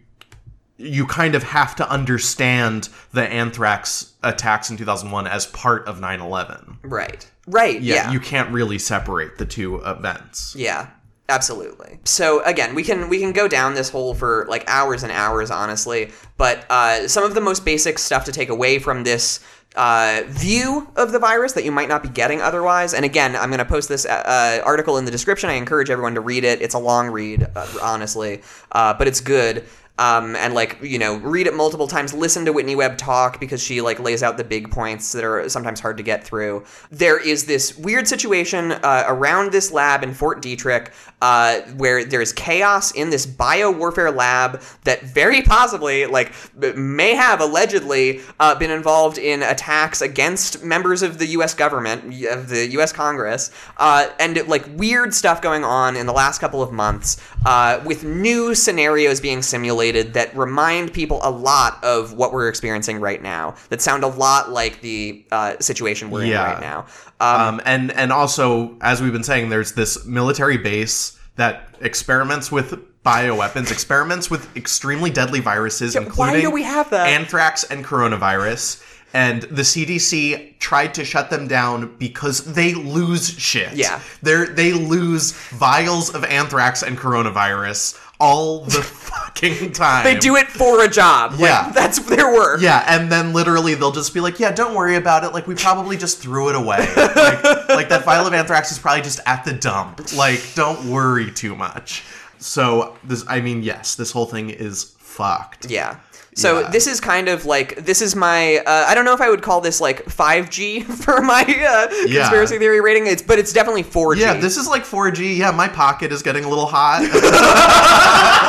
you 0.78 1.08
kind 1.08 1.34
of 1.34 1.42
have 1.42 1.76
to 1.76 1.90
understand 1.90 2.90
the 3.12 3.24
anthrax 3.24 4.14
attacks 4.24 4.70
in 4.70 4.78
2001 4.78 5.26
as 5.26 5.48
part 5.48 5.88
of 5.88 6.00
9/11. 6.00 6.78
right, 6.84 7.30
right, 7.48 7.82
Yeah, 7.82 7.96
yeah. 7.96 8.12
you 8.12 8.20
can't 8.20 8.52
really 8.52 8.78
separate 8.78 9.40
the 9.40 9.46
two 9.46 9.78
events. 9.78 10.56
Yeah, 10.56 10.90
absolutely. 11.30 12.00
So 12.04 12.44
again, 12.44 12.76
we 12.76 12.84
can 12.84 13.10
we 13.10 13.20
can 13.20 13.32
go 13.34 13.48
down 13.48 13.74
this 13.74 13.90
hole 13.90 14.14
for 14.14 14.46
like 14.50 14.64
hours 14.68 15.02
and 15.04 15.12
hours, 15.12 15.50
honestly. 15.50 16.12
But 16.38 16.66
uh, 16.70 17.08
some 17.08 17.24
of 17.24 17.34
the 17.34 17.42
most 17.42 17.66
basic 17.66 17.98
stuff 17.98 18.26
to 18.26 18.32
take 18.32 18.50
away 18.50 18.78
from 18.78 19.04
this 19.04 19.40
uh, 19.78 20.24
view 20.26 20.90
of 20.96 21.12
the 21.12 21.20
virus 21.20 21.54
that 21.54 21.64
you 21.64 21.72
might 21.72 21.88
not 21.88 22.04
be 22.04 22.10
getting 22.10 22.42
otherwise. 22.42 22.94
And 22.94 23.06
again, 23.06 23.36
I'm 23.36 23.50
going 23.50 23.60
to 23.60 23.66
post 23.66 23.88
this 23.88 24.06
uh, 24.06 24.62
article 24.66 24.98
in 24.98 25.06
the 25.06 25.12
description. 25.12 25.50
I 25.50 25.54
encourage 25.54 25.90
everyone 25.90 26.16
to 26.16 26.22
read 26.22 26.44
it. 26.44 26.62
It's 26.62 26.74
a 26.74 26.80
long 26.80 27.10
read, 27.10 27.48
uh, 27.56 27.68
honestly, 27.82 28.42
uh, 28.72 28.96
but 28.96 29.08
it's 29.08 29.22
good. 29.22 29.64
Um, 30.00 30.36
and 30.36 30.54
like 30.54 30.78
you 30.82 31.00
know 31.00 31.18
read 31.18 31.48
it 31.48 31.54
multiple 31.54 31.88
times 31.88 32.14
listen 32.14 32.46
to 32.46 32.54
whitney 32.54 32.76
webb 32.76 32.98
talk 32.98 33.40
because 33.40 33.62
she 33.62 33.82
like 33.82 34.00
lays 34.00 34.24
out 34.24 34.38
the 34.38 34.44
big 34.44 34.72
points 34.72 35.12
that 35.12 35.24
are 35.24 35.48
sometimes 35.50 35.80
hard 35.80 35.98
to 35.98 36.04
get 36.04 36.24
through 36.24 36.64
there 36.92 37.20
is 37.20 37.46
this 37.46 37.78
weird 37.78 38.08
situation 38.08 38.72
uh, 38.72 39.04
around 39.08 39.52
this 39.52 39.72
lab 39.72 40.04
in 40.04 40.14
fort 40.14 40.42
detrick 40.42 40.92
uh, 41.22 41.62
where 41.78 42.06
there's 42.06 42.32
chaos 42.32 42.92
in 42.92 43.10
this 43.10 43.26
biowarfare 43.26 44.16
lab 44.16 44.62
that 44.84 45.02
very 45.02 45.42
possibly 45.42 46.06
like 46.06 46.32
may 46.76 47.16
have 47.16 47.42
allegedly 47.42 48.22
uh, 48.40 48.54
been 48.56 48.72
involved 48.72 49.18
in 49.18 49.42
attacks 49.42 50.02
against 50.02 50.64
members 50.64 51.02
of 51.02 51.18
the 51.18 51.26
U.S. 51.28 51.54
government, 51.54 52.04
of 52.26 52.50
the 52.50 52.68
U.S. 52.74 52.94
Congress, 52.94 53.52
uh, 53.78 54.08
and 54.20 54.48
like 54.48 54.66
weird 54.76 55.14
stuff 55.14 55.42
going 55.42 55.64
on 55.64 55.96
in 55.96 56.06
the 56.06 56.14
last 56.14 56.40
couple 56.40 56.62
of 56.62 56.72
months, 56.72 57.18
uh, 57.48 57.82
with 57.86 58.04
new 58.04 58.54
scenarios 58.54 59.22
being 59.22 59.42
simulated 59.42 60.14
that 60.14 60.36
remind 60.36 60.92
people 60.92 61.22
a 61.24 61.32
lot 61.32 61.82
of 61.82 62.12
what 62.12 62.34
we're 62.34 62.50
experiencing 62.50 63.00
right 63.00 63.22
now. 63.22 63.56
That 63.70 63.82
sound 63.82 64.04
a 64.04 64.08
lot 64.08 64.52
like 64.52 64.82
the 64.82 65.26
uh, 65.32 65.56
situation 65.62 66.10
we're 66.12 66.26
Yeah. 66.26 66.46
in 66.46 66.52
right 66.54 66.62
now. 66.62 66.86
Um, 67.22 67.62
and 67.64 67.92
and 67.94 68.12
also, 68.12 68.76
as 68.82 69.02
we've 69.02 69.14
been 69.14 69.24
saying, 69.24 69.50
there's 69.50 69.72
this 69.72 70.06
military 70.06 70.58
base 70.58 71.18
that 71.38 71.70
experiments 71.80 72.52
with 72.52 72.78
bioweapons, 73.04 73.72
experiments 73.72 74.30
with 74.30 74.54
extremely 74.58 75.10
deadly 75.10 75.40
viruses, 75.40 75.96
why 75.96 76.02
including 76.02 76.42
do 76.42 76.52
we 76.52 76.64
have 76.64 76.90
that? 76.90 77.08
anthrax 77.08 77.64
and 77.64 77.86
coronavirus. 77.86 78.84
And 79.14 79.44
the 79.44 79.62
CDC 79.62 80.60
tried 80.60 80.94
to 80.96 81.06
shut 81.06 81.30
them 81.30 81.48
down 81.48 81.96
because 81.98 82.44
they 82.54 82.74
lose 82.74 83.30
shit. 83.30 83.74
Yeah. 83.74 84.02
They 84.22 84.46
they 84.46 84.74
lose 84.74 85.32
vials 85.32 86.14
of 86.14 86.24
anthrax 86.26 86.84
and 86.84 86.98
coronavirus 86.98 88.00
all 88.20 88.62
the 88.66 88.82
fucking 88.84 89.72
time. 89.72 90.04
They 90.04 90.18
do 90.18 90.36
it 90.36 90.48
for 90.48 90.84
a 90.84 90.88
job. 90.90 91.32
Like, 91.34 91.42
Yeah. 91.42 91.72
that's 91.72 92.00
their 92.00 92.34
work. 92.34 92.62
Yeah, 92.62 92.84
and 92.88 93.12
then 93.12 93.32
literally 93.32 93.76
they'll 93.76 93.92
just 93.92 94.14
be 94.14 94.20
like, 94.20 94.40
"Yeah, 94.40 94.52
don't 94.52 94.74
worry 94.76 94.96
about 94.96 95.24
it. 95.24 95.34
Like 95.34 95.48
we 95.48 95.56
probably 95.56 95.98
just 95.98 96.20
threw 96.20 96.50
it 96.50 96.56
away. 96.56 96.86
Like, 96.98 97.44
like 97.70 97.90
that 97.90 98.04
vial 98.06 98.26
of 98.28 98.34
anthrax 98.34 98.72
is 98.72 98.80
probably 98.80 99.04
just 99.04 99.20
at 99.26 99.46
the 99.46 99.54
dump. 99.54 100.14
Like 100.16 100.42
don't 100.56 100.86
worry 100.90 101.32
too 101.32 101.56
much." 101.56 102.04
So 102.40 102.96
this, 103.04 103.24
I 103.28 103.40
mean, 103.42 103.64
yes, 103.64 103.96
this 103.96 104.12
whole 104.12 104.26
thing 104.28 104.50
is 104.50 104.96
fucked. 105.00 105.70
Yeah. 105.72 105.98
So 106.38 106.60
Yeah. 106.60 106.70
this 106.70 106.86
is 106.86 107.00
kind 107.02 107.30
of 107.30 107.46
like 107.46 107.78
this 107.78 108.00
is 108.00 108.16
my 108.16 108.58
uh, 108.58 108.86
I 108.88 108.94
don't 108.94 109.06
know 109.06 109.14
if 109.16 109.22
I 109.22 109.30
would 109.30 109.42
call 109.42 109.60
this 109.60 109.82
like 109.82 110.06
5G 110.06 110.84
for 111.04 111.20
my 111.22 111.42
uh, 111.42 111.88
Yeah. 112.06 112.22
conspiracy 112.22 112.60
theory 112.60 112.80
rating. 112.80 113.08
It's 113.08 113.24
but 113.24 113.40
it's 113.40 113.52
definitely 113.52 113.84
4G. 113.84 114.20
Yeah, 114.20 114.36
this 114.36 114.56
is 114.56 114.68
like 114.68 114.84
4G. 114.84 115.36
Yeah, 115.36 115.50
my 115.50 115.68
pocket 115.68 116.12
is 116.12 116.22
getting 116.22 116.44
a 116.46 116.50
little 116.50 116.68
hot. 116.68 117.02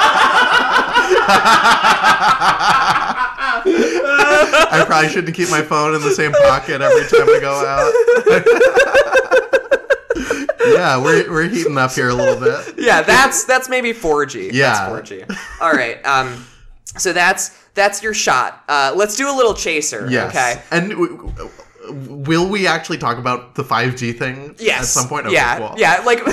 I 4.71 4.85
probably 4.87 5.09
shouldn't 5.09 5.35
keep 5.37 5.51
my 5.51 5.63
phone 5.63 5.95
in 5.95 6.01
the 6.03 6.11
same 6.13 6.33
pocket 6.33 6.81
every 6.81 7.03
time 7.09 7.29
I 7.29 7.39
go 7.41 7.67
out. 7.67 7.93
yeah, 10.75 11.03
we're, 11.03 11.29
we're 11.31 11.49
heating 11.49 11.77
up 11.79 11.93
here 11.93 12.09
a 12.11 12.15
little 12.15 12.39
bit. 12.39 12.75
yeah, 12.79 13.03
that's 13.03 13.45
that's 13.45 13.69
maybe 13.69 13.93
4G. 13.93 14.51
Yeah. 14.53 14.91
that's 14.91 15.11
4G. 15.11 15.37
All 15.61 15.73
right. 15.73 16.05
Um, 16.05 16.45
so 16.97 17.13
that's 17.13 17.57
that's 17.79 18.03
your 18.03 18.15
shot. 18.15 18.63
Uh, 18.69 18.93
let's 18.95 19.17
do 19.17 19.31
a 19.33 19.35
little 19.35 19.55
chaser. 19.55 20.07
Yes. 20.11 20.31
Okay. 20.35 20.63
And 20.71 20.91
w- 20.91 21.17
w- 21.17 21.51
will 22.29 22.49
we 22.49 22.67
actually 22.67 22.99
talk 22.99 23.17
about 23.19 23.55
the 23.55 23.63
5G 23.65 24.13
thing 24.19 24.55
Yes. 24.59 24.81
at 24.81 24.87
some 24.87 25.09
point? 25.09 25.27
Okay, 25.27 25.35
yeah. 25.37 25.59
cool. 25.59 25.75
Yeah. 25.79 26.03
Like. 26.05 26.21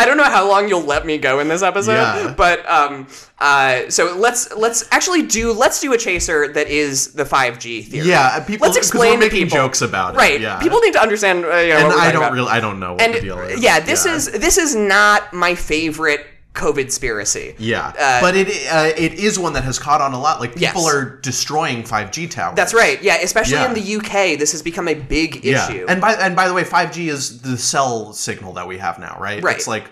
I 0.00 0.06
don't 0.06 0.16
know 0.16 0.22
how 0.22 0.46
long 0.48 0.68
you'll 0.68 0.84
let 0.84 1.04
me 1.04 1.18
go 1.18 1.40
in 1.40 1.48
this 1.48 1.60
episode, 1.60 1.94
Yeah. 1.94 2.32
but 2.36 2.64
um, 2.70 3.08
uh, 3.40 3.90
so 3.90 4.14
let's 4.16 4.54
let's 4.54 4.84
actually 4.92 5.22
do 5.22 5.52
let's 5.52 5.80
do 5.80 5.92
a 5.92 5.98
chaser 5.98 6.46
that 6.52 6.68
is 6.68 7.14
the 7.14 7.24
5G 7.24 7.84
theory. 7.84 8.06
Yeah, 8.06 8.38
people. 8.44 8.68
Let's 8.68 8.76
explain 8.78 9.14
we're 9.14 9.26
making 9.26 9.46
people. 9.46 9.58
jokes 9.58 9.82
about 9.82 10.14
it. 10.14 10.18
Right. 10.18 10.40
Yeah. 10.40 10.60
People 10.60 10.78
need 10.78 10.92
to 10.92 11.02
understand. 11.02 11.44
Uh, 11.44 11.48
you 11.56 11.74
know, 11.74 11.90
and 11.90 11.92
I 12.00 12.12
don't 12.12 12.22
about. 12.22 12.32
really. 12.32 12.48
I 12.48 12.60
don't 12.60 12.78
know 12.78 12.92
what 12.92 13.02
and 13.02 13.14
the 13.14 13.20
deal 13.20 13.40
is. 13.40 13.60
yeah, 13.60 13.80
this 13.80 14.06
is 14.06 14.30
this 14.30 14.56
is 14.56 14.76
not 14.76 15.32
my 15.32 15.56
favorite 15.56 16.24
COVID 16.54 16.74
conspiracy. 16.88 17.54
Yeah, 17.58 17.92
Uh, 17.98 18.20
but 18.20 18.34
it 18.36 18.48
uh, 18.70 18.90
it 18.96 19.14
is 19.14 19.38
one 19.38 19.52
that 19.52 19.64
has 19.64 19.78
caught 19.78 20.00
on 20.00 20.12
a 20.12 20.20
lot. 20.20 20.40
Like 20.40 20.54
people 20.56 20.82
Yes. 20.82 20.92
are 20.92 21.04
destroying 21.22 21.84
5G 21.84 22.26
towers. 22.30 22.56
That's 22.56 22.74
right. 22.74 23.00
Yeah, 23.02 23.18
especially 23.22 23.54
Yeah. 23.58 23.68
in 23.68 23.74
the 23.74 23.96
UK, 23.96 24.36
this 24.36 24.52
has 24.52 24.62
become 24.62 24.88
a 24.88 24.94
big 24.94 25.44
Yeah. 25.44 25.68
issue. 25.68 25.86
And 25.88 26.00
by 26.00 26.14
and 26.14 26.34
by 26.34 26.48
the 26.48 26.54
way, 26.54 26.64
5G 26.64 27.08
is 27.08 27.42
the 27.42 27.56
cell 27.56 28.12
signal 28.12 28.54
that 28.54 28.66
we 28.66 28.78
have 28.78 28.98
now, 28.98 29.16
right? 29.20 29.42
Right. 29.42 29.56
It's 29.56 29.68
like. 29.68 29.84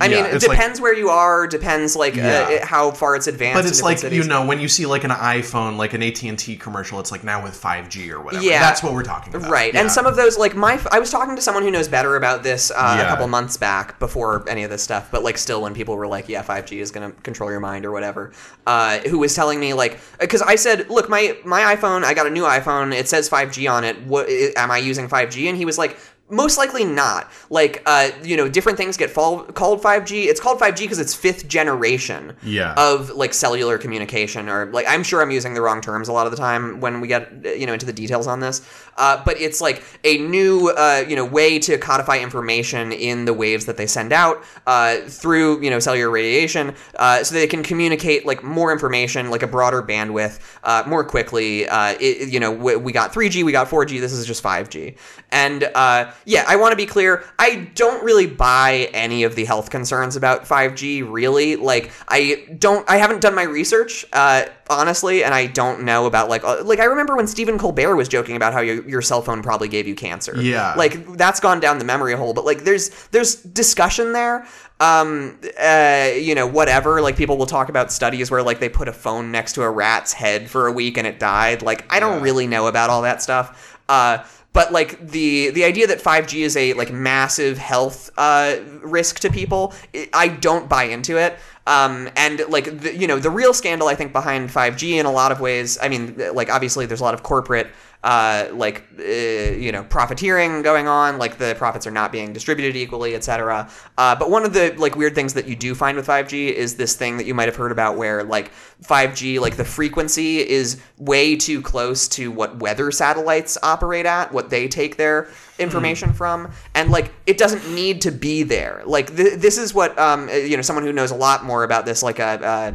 I 0.00 0.06
yeah, 0.06 0.16
mean, 0.16 0.24
it 0.26 0.34
it's 0.34 0.46
like- 0.46 0.56
depends 0.56 0.80
where 0.80 0.94
you 0.94 1.10
are. 1.10 1.46
Depends 1.46 1.94
like 1.96 2.14
Yeah. 2.16 2.46
uh, 2.46 2.50
it- 2.50 2.64
how 2.64 2.92
far 2.92 3.14
it's 3.16 3.26
advanced. 3.26 3.62
but 3.62 3.66
it's 3.68 3.82
like 3.82 4.02
you 4.12 4.24
know 4.24 4.46
when 4.46 4.60
you 4.60 4.68
see 4.68 4.86
like 4.86 5.04
an 5.04 5.10
iPhone, 5.10 5.76
like 5.76 5.92
an 5.92 6.02
AT 6.02 6.22
and 6.28 6.38
T 6.38 6.56
commercial, 6.56 6.98
it's 7.00 7.10
like 7.12 7.24
now 7.24 7.42
with 7.42 7.54
5G 7.60 8.10
or 8.10 8.20
whatever. 8.20 8.42
Yeah. 8.44 8.60
that's 8.60 8.82
what 8.82 8.92
we're 8.94 9.02
talking 9.02 9.34
about. 9.34 9.50
Right, 9.50 9.74
Yeah. 9.74 9.80
and 9.80 9.90
some 9.90 10.06
of 10.06 10.16
those, 10.16 10.38
like 10.38 10.54
my, 10.54 10.80
I 10.90 10.98
was 10.98 11.10
talking 11.10 11.36
to 11.36 11.42
someone 11.42 11.62
who 11.62 11.70
knows 11.70 11.88
better 11.88 12.16
about 12.16 12.42
this 12.42 12.70
uh, 12.70 12.98
a 13.00 13.08
couple 13.08 13.26
months 13.28 13.56
back 13.56 13.98
before 13.98 14.44
any 14.48 14.62
of 14.64 14.70
this 14.70 14.82
stuff, 14.82 15.08
but 15.10 15.22
like 15.24 15.36
still, 15.36 15.60
when 15.62 15.74
people 15.74 15.96
were 15.96 16.06
like, 16.06 16.28
"Yeah, 16.28 16.42
5G 16.42 16.80
is 16.80 16.90
going 16.90 17.10
to 17.12 17.20
control 17.22 17.50
your 17.50 17.60
mind" 17.60 17.84
or 17.84 17.90
whatever, 17.92 18.32
uh, 18.66 18.98
who 19.00 19.18
was 19.18 19.34
telling 19.34 19.58
me 19.60 19.74
like, 19.74 19.98
because 20.20 20.42
I 20.42 20.54
said, 20.54 20.88
"Look, 20.90 21.08
my 21.08 21.36
my 21.44 21.74
iPhone, 21.76 22.04
I 22.04 22.14
got 22.14 22.26
a 22.26 22.30
new 22.30 22.44
iPhone, 22.44 22.94
it 22.94 23.08
says 23.08 23.28
5G 23.28 23.68
on 23.70 23.84
it. 23.84 24.00
What 24.06 24.28
am 24.56 24.70
I 24.70 24.78
using 24.78 25.08
5G?" 25.08 25.48
And 25.48 25.56
he 25.56 25.64
was 25.64 25.76
like. 25.78 25.96
Most 26.32 26.56
likely 26.58 26.84
not. 26.84 27.30
Like, 27.50 27.82
uh, 27.86 28.08
you 28.24 28.36
know, 28.36 28.48
different 28.48 28.78
things 28.78 28.96
get 28.96 29.10
fall- 29.10 29.44
called 29.44 29.82
5G. 29.82 30.24
It's 30.26 30.40
called 30.40 30.58
5G 30.58 30.78
because 30.84 30.98
it's 30.98 31.14
fifth 31.14 31.46
generation 31.46 32.34
Yeah. 32.42 32.74
of 32.76 33.10
like 33.10 33.34
cellular 33.34 33.76
communication 33.78 34.48
or 34.48 34.66
like 34.72 34.86
i'm 34.88 35.02
sure 35.02 35.20
i'm 35.22 35.30
using 35.30 35.52
the 35.54 35.60
wrong 35.60 35.80
terms 35.80 36.08
a 36.08 36.12
lot 36.12 36.26
of 36.26 36.30
the 36.32 36.36
time 36.38 36.80
when 36.80 37.00
we 37.00 37.08
get 37.08 37.30
you 37.58 37.66
know 37.66 37.72
into 37.74 37.84
the 37.86 37.92
details 37.92 38.26
on 38.26 38.40
this 38.40 38.62
uh, 38.96 39.22
but 39.24 39.40
it's 39.40 39.60
like 39.60 39.82
a 40.04 40.18
new 40.18 40.68
uh, 40.70 41.04
you 41.08 41.14
know 41.16 41.24
way 41.24 41.58
to 41.58 41.76
codify 41.78 42.18
information 42.18 42.92
in 42.92 43.24
the 43.24 43.32
waves 43.32 43.66
that 43.66 43.76
they 43.76 43.86
send 43.86 44.12
out 44.12 44.42
uh, 44.66 44.96
through 45.06 45.60
you 45.62 45.70
know 45.70 45.78
cellular 45.78 46.10
radiation 46.10 46.74
uh, 46.98 47.22
so 47.22 47.34
they 47.34 47.46
can 47.46 47.62
communicate 47.62 48.24
like 48.26 48.42
more 48.42 48.72
information 48.72 49.30
like 49.30 49.42
a 49.42 49.46
broader 49.46 49.82
bandwidth 49.82 50.40
uh, 50.64 50.82
more 50.86 51.04
quickly 51.04 51.68
uh, 51.68 51.94
it, 52.00 52.28
you 52.28 52.40
know 52.40 52.50
we, 52.50 52.76
we 52.76 52.92
got 52.92 53.12
3g 53.12 53.44
we 53.44 53.52
got 53.52 53.68
4g 53.68 54.00
this 54.00 54.12
is 54.12 54.26
just 54.26 54.42
5g 54.42 54.96
and 55.30 55.64
uh, 55.74 56.10
yeah 56.24 56.44
i 56.46 56.56
want 56.56 56.72
to 56.72 56.76
be 56.76 56.86
clear 56.86 57.24
i 57.38 57.68
don't 57.74 58.02
really 58.04 58.26
buy 58.26 58.88
any 58.92 59.24
of 59.24 59.34
the 59.34 59.44
health 59.44 59.70
concerns 59.70 60.16
about 60.16 60.44
5g 60.44 61.10
really. 61.10 61.56
Like 61.56 61.90
i 62.08 62.46
don't 62.58 62.88
i 62.88 62.96
haven't 62.96 63.20
done 63.20 63.34
my 63.34 63.42
research 63.42 64.04
uh, 64.12 64.44
honestly 64.70 65.24
and 65.24 65.34
i 65.34 65.46
don't 65.46 65.82
know 65.82 66.06
about 66.06 66.28
like 66.28 66.44
uh, 66.44 66.62
like 66.64 66.78
i 66.78 66.84
remember 66.84 67.16
when 67.16 67.26
stephen 67.26 67.58
colbert 67.58 67.96
was 67.96 68.08
joking 68.08 68.36
about 68.36 68.52
how 68.52 68.60
your, 68.60 68.86
your 68.88 69.02
cell 69.02 69.22
phone 69.22 69.42
probably 69.42 69.68
gave 69.68 69.86
you 69.86 69.94
cancer. 69.94 70.40
Yeah. 70.40 70.74
like 70.74 71.16
that's 71.16 71.40
gone 71.40 71.60
down 71.60 71.78
the 71.78 71.84
memory 71.84 72.14
hole 72.14 72.34
but 72.34 72.44
like 72.44 72.64
there's 72.64 72.90
there's 73.08 73.36
discussion 73.36 74.12
there. 74.12 74.46
Um 74.80 75.38
uh 75.60 76.10
you 76.14 76.34
know 76.34 76.46
whatever. 76.46 77.00
Like 77.00 77.16
people 77.16 77.36
will 77.36 77.46
talk 77.46 77.68
about 77.68 77.92
studies 77.92 78.30
where 78.30 78.42
like 78.42 78.60
they 78.60 78.68
put 78.68 78.88
a 78.88 78.92
phone 78.92 79.30
next 79.30 79.54
to 79.54 79.62
a 79.62 79.70
rat's 79.70 80.12
head 80.12 80.50
for 80.50 80.66
a 80.66 80.72
week 80.72 80.96
and 80.98 81.06
it 81.06 81.18
died. 81.18 81.62
Like 81.62 81.90
i 81.92 82.00
don't 82.00 82.22
really 82.22 82.46
know 82.46 82.66
about 82.66 82.90
all 82.90 83.02
that 83.02 83.22
stuff. 83.22 83.78
Uh 83.88 84.24
but 84.52 84.72
like 84.72 85.08
the 85.08 85.50
the 85.50 85.64
idea 85.64 85.86
that 85.86 85.98
5G 86.00 86.40
is 86.40 86.56
a 86.56 86.72
like 86.74 86.92
massive 86.92 87.58
health 87.58 88.10
uh, 88.16 88.56
risk 88.82 89.20
to 89.20 89.30
people, 89.30 89.72
I- 90.12 90.28
don't 90.28 90.68
buy 90.68 90.84
into 90.84 91.16
it. 91.18 91.38
Um, 91.66 92.10
and 92.16 92.42
like 92.48 92.80
the, 92.80 92.96
you 92.96 93.06
know 93.06 93.18
the 93.18 93.30
real 93.30 93.54
scandal 93.54 93.86
I 93.88 93.94
think 93.94 94.12
behind 94.12 94.50
5G 94.50 94.94
in 94.94 95.06
a 95.06 95.12
lot 95.12 95.30
of 95.32 95.40
ways. 95.40 95.78
I 95.80 95.88
mean, 95.88 96.16
like 96.34 96.50
obviously 96.50 96.86
there's 96.86 97.00
a 97.00 97.04
lot 97.04 97.14
of 97.14 97.22
corporate 97.22 97.68
uh, 98.04 98.48
like 98.52 98.84
uh, 98.98 99.02
you 99.02 99.70
know 99.72 99.84
profiteering 99.84 100.62
going 100.62 100.88
on. 100.88 101.18
Like 101.18 101.38
the 101.38 101.54
profits 101.56 101.86
are 101.86 101.90
not 101.90 102.12
being 102.12 102.32
distributed 102.32 102.76
equally, 102.76 103.14
etc. 103.14 103.70
Uh, 103.96 104.14
but 104.16 104.30
one 104.30 104.44
of 104.44 104.52
the 104.52 104.74
like 104.76 104.96
weird 104.96 105.14
things 105.14 105.34
that 105.34 105.46
you 105.46 105.56
do 105.56 105.74
find 105.74 105.96
with 105.96 106.06
5G 106.06 106.52
is 106.52 106.76
this 106.76 106.96
thing 106.96 107.16
that 107.18 107.26
you 107.26 107.34
might 107.34 107.48
have 107.48 107.56
heard 107.56 107.72
about 107.72 107.96
where 107.96 108.24
like 108.24 108.50
5G 108.82 109.40
like 109.40 109.56
the 109.56 109.64
frequency 109.64 110.38
is 110.38 110.80
way 110.98 111.36
too 111.36 111.62
close 111.62 112.08
to 112.08 112.30
what 112.30 112.58
weather 112.58 112.90
satellites 112.90 113.56
operate 113.62 114.06
at, 114.06 114.32
what 114.32 114.50
they 114.50 114.68
take 114.68 114.96
their 114.96 115.28
information 115.58 116.12
from, 116.12 116.50
and 116.74 116.90
like 116.90 117.12
it 117.26 117.38
doesn't 117.38 117.72
need 117.74 118.00
to 118.02 118.10
be 118.10 118.42
there. 118.42 118.82
Like 118.84 119.14
th- 119.14 119.38
this 119.38 119.58
is 119.58 119.74
what 119.74 119.96
um 119.98 120.28
uh, 120.28 120.32
you 120.32 120.56
know 120.56 120.62
someone 120.62 120.84
who 120.84 120.92
knows 120.92 121.10
a 121.10 121.16
lot 121.16 121.44
more 121.44 121.64
about 121.64 121.86
this 121.86 122.02
like 122.02 122.18
a. 122.18 122.24
Uh, 122.24 122.72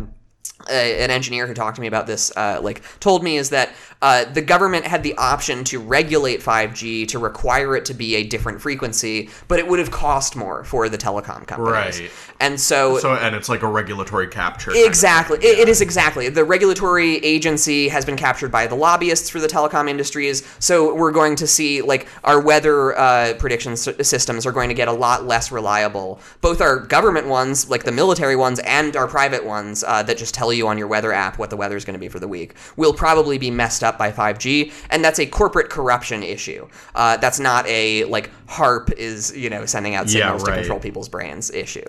uh, 0.69 0.73
an 0.73 1.11
engineer 1.11 1.47
who 1.47 1.53
talked 1.53 1.75
to 1.75 1.81
me 1.81 1.87
about 1.87 2.07
this 2.07 2.31
uh, 2.35 2.59
like 2.61 2.81
told 2.99 3.23
me 3.23 3.37
is 3.37 3.49
that 3.51 3.71
uh, 4.01 4.25
the 4.25 4.41
government 4.41 4.85
had 4.85 5.01
the 5.01 5.15
option 5.17 5.63
to 5.63 5.79
regulate 5.79 6.39
5G 6.41 7.07
to 7.09 7.19
require 7.19 7.75
it 7.75 7.85
to 7.85 7.93
be 7.93 8.15
a 8.15 8.23
different 8.23 8.61
frequency, 8.61 9.29
but 9.47 9.57
it 9.59 9.67
would 9.67 9.79
have 9.79 9.89
cost 9.89 10.35
more 10.35 10.63
for 10.63 10.87
the 10.87 10.97
telecom 10.97 11.47
companies. 11.47 11.99
Right. 12.01 12.11
And 12.39 12.59
so, 12.59 12.99
So 12.99 13.15
and 13.15 13.35
it's 13.35 13.49
like 13.49 13.63
a 13.63 13.67
regulatory 13.67 14.27
capture. 14.27 14.71
kind 14.71 14.83
of 14.83 14.87
Exactly. 14.87 15.37
It, 15.39 15.59
it 15.59 15.69
is 15.69 15.81
exactly. 15.81 16.29
The 16.29 16.43
regulatory 16.43 17.15
agency 17.17 17.87
has 17.89 18.05
been 18.05 18.17
captured 18.17 18.51
by 18.51 18.67
the 18.67 18.75
lobbyists 18.75 19.29
for 19.31 19.39
the 19.39 19.47
telecom 19.47 19.89
industries. 19.89 20.47
So 20.59 20.93
we're 20.93 21.11
going 21.11 21.35
to 21.37 21.47
see 21.47 21.81
like 21.81 22.07
our 22.23 22.39
weather 22.39 22.95
uh, 22.97 23.33
prediction 23.39 23.71
s- 23.73 23.89
systems 24.07 24.45
are 24.45 24.51
going 24.51 24.69
to 24.69 24.75
get 24.75 24.87
a 24.87 24.93
lot 24.93 25.25
less 25.25 25.51
reliable. 25.51 26.19
Both 26.41 26.61
our 26.61 26.77
government 26.77 27.27
ones, 27.27 27.67
like 27.67 27.83
the 27.83 27.91
military 27.91 28.35
ones, 28.35 28.59
and 28.59 28.95
our 28.95 29.07
private 29.07 29.43
ones 29.43 29.83
uh, 29.83 30.03
that 30.03 30.17
just 30.19 30.35
tell 30.37 30.53
you 30.53 30.67
on 30.67 30.77
your 30.77 30.87
weather 30.87 31.11
app 31.11 31.39
what 31.39 31.49
the 31.49 31.57
weather 31.57 31.75
is 31.75 31.83
going 31.83 31.93
to 31.93 31.99
be 31.99 32.07
for 32.07 32.19
the 32.19 32.27
week 32.27 32.55
will 32.75 32.93
probably 32.93 33.37
be 33.37 33.49
messed 33.49 33.83
up 33.83 33.97
by 33.97 34.11
5G, 34.11 34.71
and 34.91 35.03
that's 35.03 35.19
a 35.19 35.25
corporate 35.25 35.69
corruption 35.69 36.21
issue. 36.21 36.67
Uh, 36.93 37.17
that's 37.17 37.39
not 37.39 37.65
a 37.67 38.03
like 38.05 38.29
HAARP 38.47 38.93
is 38.93 39.35
you 39.35 39.49
know 39.49 39.65
sending 39.65 39.95
out 39.95 40.05
Yeah, 40.07 40.37
signals 40.37 40.43
to 40.43 40.53
control 40.53 40.79
people's 40.79 41.09
brains 41.09 41.49
issue. 41.51 41.87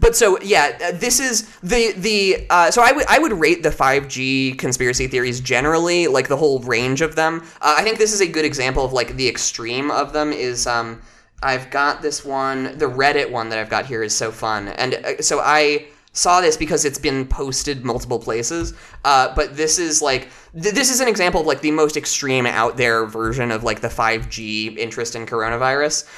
But 0.00 0.16
so 0.16 0.40
yeah, 0.40 0.78
uh, 0.82 0.92
this 0.92 1.20
is 1.20 1.48
the 1.60 1.92
the 1.96 2.46
uh, 2.48 2.70
so 2.70 2.82
I 2.82 2.92
would 2.92 3.06
I 3.08 3.18
would 3.18 3.32
rate 3.32 3.62
the 3.62 3.70
5G 3.70 4.58
conspiracy 4.58 5.08
theories 5.08 5.40
generally 5.40 6.06
like 6.06 6.28
the 6.28 6.36
whole 6.36 6.60
range 6.60 7.00
of 7.00 7.16
them. 7.16 7.42
Uh, 7.60 7.74
I 7.78 7.82
think 7.82 7.98
this 7.98 8.12
is 8.12 8.20
a 8.20 8.26
good 8.26 8.44
example 8.44 8.84
of 8.84 8.92
like 8.92 9.16
the 9.16 9.28
extreme 9.28 9.90
of 9.90 10.12
them 10.12 10.32
is 10.32 10.66
um 10.66 11.02
I've 11.42 11.70
got 11.70 12.00
this 12.00 12.24
one 12.24 12.78
the 12.78 12.86
Reddit 12.86 13.30
one 13.30 13.48
that 13.48 13.58
I've 13.58 13.68
got 13.68 13.86
here 13.86 14.02
is 14.02 14.14
so 14.14 14.30
fun 14.30 14.68
and 14.68 14.94
uh, 14.94 15.20
so 15.20 15.40
I 15.40 15.88
saw 16.12 16.40
this 16.40 16.56
because 16.56 16.84
it's 16.84 16.98
been 16.98 17.26
posted 17.26 17.84
multiple 17.84 18.18
places 18.18 18.74
uh, 19.04 19.34
but 19.34 19.56
this 19.56 19.78
is 19.78 20.02
like 20.02 20.28
th- 20.60 20.74
this 20.74 20.90
is 20.90 21.00
an 21.00 21.08
example 21.08 21.40
of 21.40 21.46
like 21.46 21.60
the 21.60 21.70
most 21.70 21.96
extreme 21.96 22.46
out 22.46 22.76
there 22.76 23.06
version 23.06 23.50
of 23.50 23.64
like 23.64 23.80
the 23.80 23.88
5G 23.88 24.76
interest 24.76 25.16
in 25.16 25.26
coronavirus. 25.26 26.08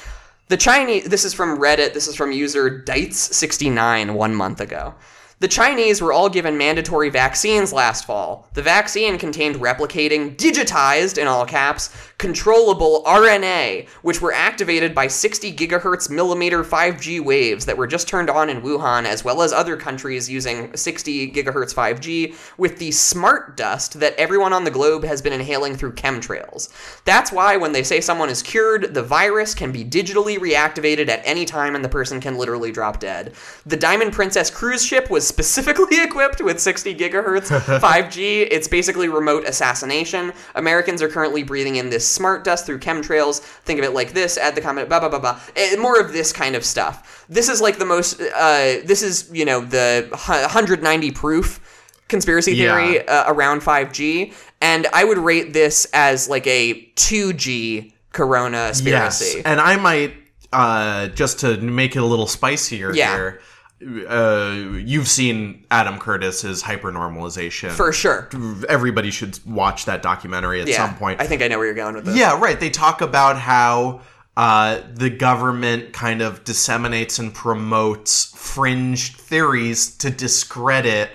The 0.47 0.57
Chinese, 0.57 1.05
this 1.05 1.25
is 1.25 1.33
from 1.33 1.57
Reddit, 1.57 1.93
this 1.93 2.07
is 2.07 2.15
from 2.15 2.31
user 2.31 2.83
Dites69 2.83 4.13
one 4.13 4.35
month 4.35 4.61
ago. 4.61 4.93
The 5.39 5.47
Chinese 5.49 6.01
were 6.01 6.13
all 6.13 6.29
given 6.29 6.57
mandatory 6.57 7.09
vaccines 7.09 7.73
last 7.73 8.05
fall. 8.05 8.47
The 8.53 8.61
vaccine 8.61 9.17
contained 9.17 9.57
replicating, 9.57 10.37
digitized, 10.37 11.17
in 11.17 11.27
all 11.27 11.45
caps, 11.45 11.89
controllable 12.17 13.03
RNA, 13.05 13.87
which 14.01 14.21
were 14.21 14.31
activated 14.31 14.95
by 14.95 15.07
60 15.07 15.53
gigahertz 15.53 16.09
millimeter 16.09 16.63
5G 16.63 17.19
waves 17.19 17.65
that 17.65 17.77
were 17.77 17.87
just 17.87 18.07
turned 18.07 18.29
on 18.29 18.49
in 18.49 18.61
Wuhan, 18.61 19.05
as 19.05 19.25
well 19.25 19.41
as 19.41 19.51
other 19.51 19.75
countries 19.75 20.29
using 20.29 20.75
60 20.75 21.31
gigahertz 21.31 21.73
5G, 21.73 22.35
with 22.57 22.77
the 22.79 22.91
smart 22.91 23.57
dust 23.57 23.99
that 23.99 24.15
everyone 24.15 24.53
on 24.53 24.63
the 24.63 24.71
globe 24.71 25.03
has 25.03 25.21
been 25.21 25.33
inhaling 25.33 25.75
through 25.75 25.93
chemtrails. 25.93 26.69
That's 27.03 27.31
why 27.31 27.57
when 27.57 27.73
they 27.73 27.83
say 27.83 27.99
someone 27.99 28.29
is 28.29 28.41
cured, 28.41 28.93
the 28.93 29.03
virus 29.03 29.53
can 29.53 29.71
be 29.71 29.83
digitally 29.83 30.37
reactivated 30.37 31.09
at 31.09 31.21
any 31.25 31.43
time 31.43 31.75
and 31.75 31.83
the 31.83 31.89
person 31.89 32.21
can 32.21 32.37
literally 32.37 32.71
drop 32.71 32.99
dead. 32.99 33.33
The 33.65 33.77
Diamond 33.77 34.13
Princess 34.13 34.49
cruise 34.49 34.85
ship 34.85 35.09
was 35.09 35.27
specifically 35.27 36.01
equipped 36.03 36.41
with 36.41 36.61
60 36.61 36.95
gigahertz 36.95 37.49
5G. 37.79 38.47
It's 38.49 38.69
basically 38.69 39.09
remote 39.09 39.45
assassination. 39.45 40.31
Americans 40.55 41.01
are 41.01 41.09
currently 41.09 41.43
breathing 41.43 41.75
in 41.75 41.89
this 41.89 42.04
smart 42.07 42.43
dust 42.43 42.65
through 42.65 42.79
chemtrails. 42.79 43.39
Think 43.39 43.79
of 43.79 43.85
it 43.85 43.91
like 43.93 44.13
this. 44.13 44.37
Add 44.37 44.55
the 44.55 44.61
comment. 44.61 44.89
Blah 44.89 44.99
blah 44.99 45.09
blah 45.09 45.19
blah. 45.19 45.39
Eh, 45.55 45.75
More 45.77 45.99
of 45.99 46.13
this 46.13 46.31
kind 46.33 46.55
of 46.55 46.63
stuff. 46.65 47.25
This 47.29 47.49
is 47.49 47.61
like 47.61 47.77
the 47.77 47.85
most. 47.85 48.21
Uh, 48.21 48.81
this 48.85 49.01
is 49.01 49.29
you 49.33 49.45
know 49.45 49.61
the 49.61 50.07
190 50.11 51.11
proof 51.11 51.59
conspiracy 52.07 52.53
Yeah. 52.55 52.75
theory 52.77 53.07
uh, 53.07 53.31
around 53.33 53.61
5G, 53.61 54.33
and 54.61 54.87
I 54.93 55.03
would 55.03 55.17
rate 55.17 55.53
this 55.53 55.85
as 55.93 56.29
like 56.29 56.45
a 56.47 56.85
2G 56.95 57.93
Corona 58.11 58.67
conspiracy. 58.67 59.37
Yes, 59.37 59.45
and 59.45 59.59
I 59.59 59.75
might 59.77 60.13
uh, 60.53 61.07
just 61.07 61.39
to 61.39 61.57
make 61.57 61.95
it 61.95 61.99
a 61.99 62.05
little 62.05 62.27
spicier 62.27 62.93
Yeah. 62.93 63.15
here. 63.15 63.41
Uh, 63.85 64.79
you've 64.83 65.07
seen 65.07 65.63
Adam 65.69 65.99
Curtis's 65.99 66.63
hypernormalization 66.63 67.69
For 67.69 67.93
sure. 67.93 68.29
Everybody 68.67 69.11
should 69.11 69.39
watch 69.45 69.85
that 69.85 70.01
documentary 70.01 70.59
at 70.61 70.67
yeah, 70.67 70.87
some 70.87 70.97
point. 70.97 71.21
I 71.21 71.27
think 71.27 71.43
I 71.43 71.47
know 71.47 71.59
where 71.59 71.67
you're 71.67 71.75
going 71.75 71.93
with 71.93 72.05
this. 72.05 72.17
Yeah, 72.17 72.39
right. 72.39 72.59
They 72.59 72.71
talk 72.71 73.01
about 73.01 73.37
how 73.37 74.01
uh, 74.37 74.81
the 74.93 75.11
government 75.11 75.93
kind 75.93 76.21
of 76.21 76.43
disseminates 76.43 77.19
and 77.19 77.31
promotes 77.31 78.25
fringe 78.35 79.15
theories 79.17 79.95
to 79.97 80.09
discredit 80.09 81.11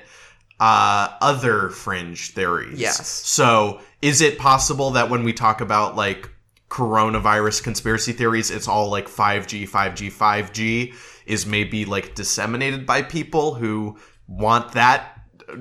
uh, 0.61 1.09
other 1.21 1.71
fringe 1.71 2.31
theories. 2.31 2.79
Yes. 2.79 3.05
So, 3.09 3.81
is 4.01 4.21
it 4.21 4.39
possible 4.39 4.93
that 4.93 5.11
when 5.11 5.25
we 5.25 5.33
talk 5.33 5.61
about 5.61 5.97
like 5.97 6.31
coronavirus 6.69 7.65
conspiracy 7.65 8.13
theories, 8.13 8.51
it's 8.51 8.69
all 8.69 8.91
like 8.91 9.09
5G, 9.09 9.69
5G, 9.69 10.13
5G 10.13 10.95
is 11.31 11.47
maybe 11.47 11.85
like 11.85 12.15
disseminated 12.15 12.85
by 12.85 13.03
people 13.03 13.55
who 13.55 13.97
want 14.27 14.73
that 14.73 15.17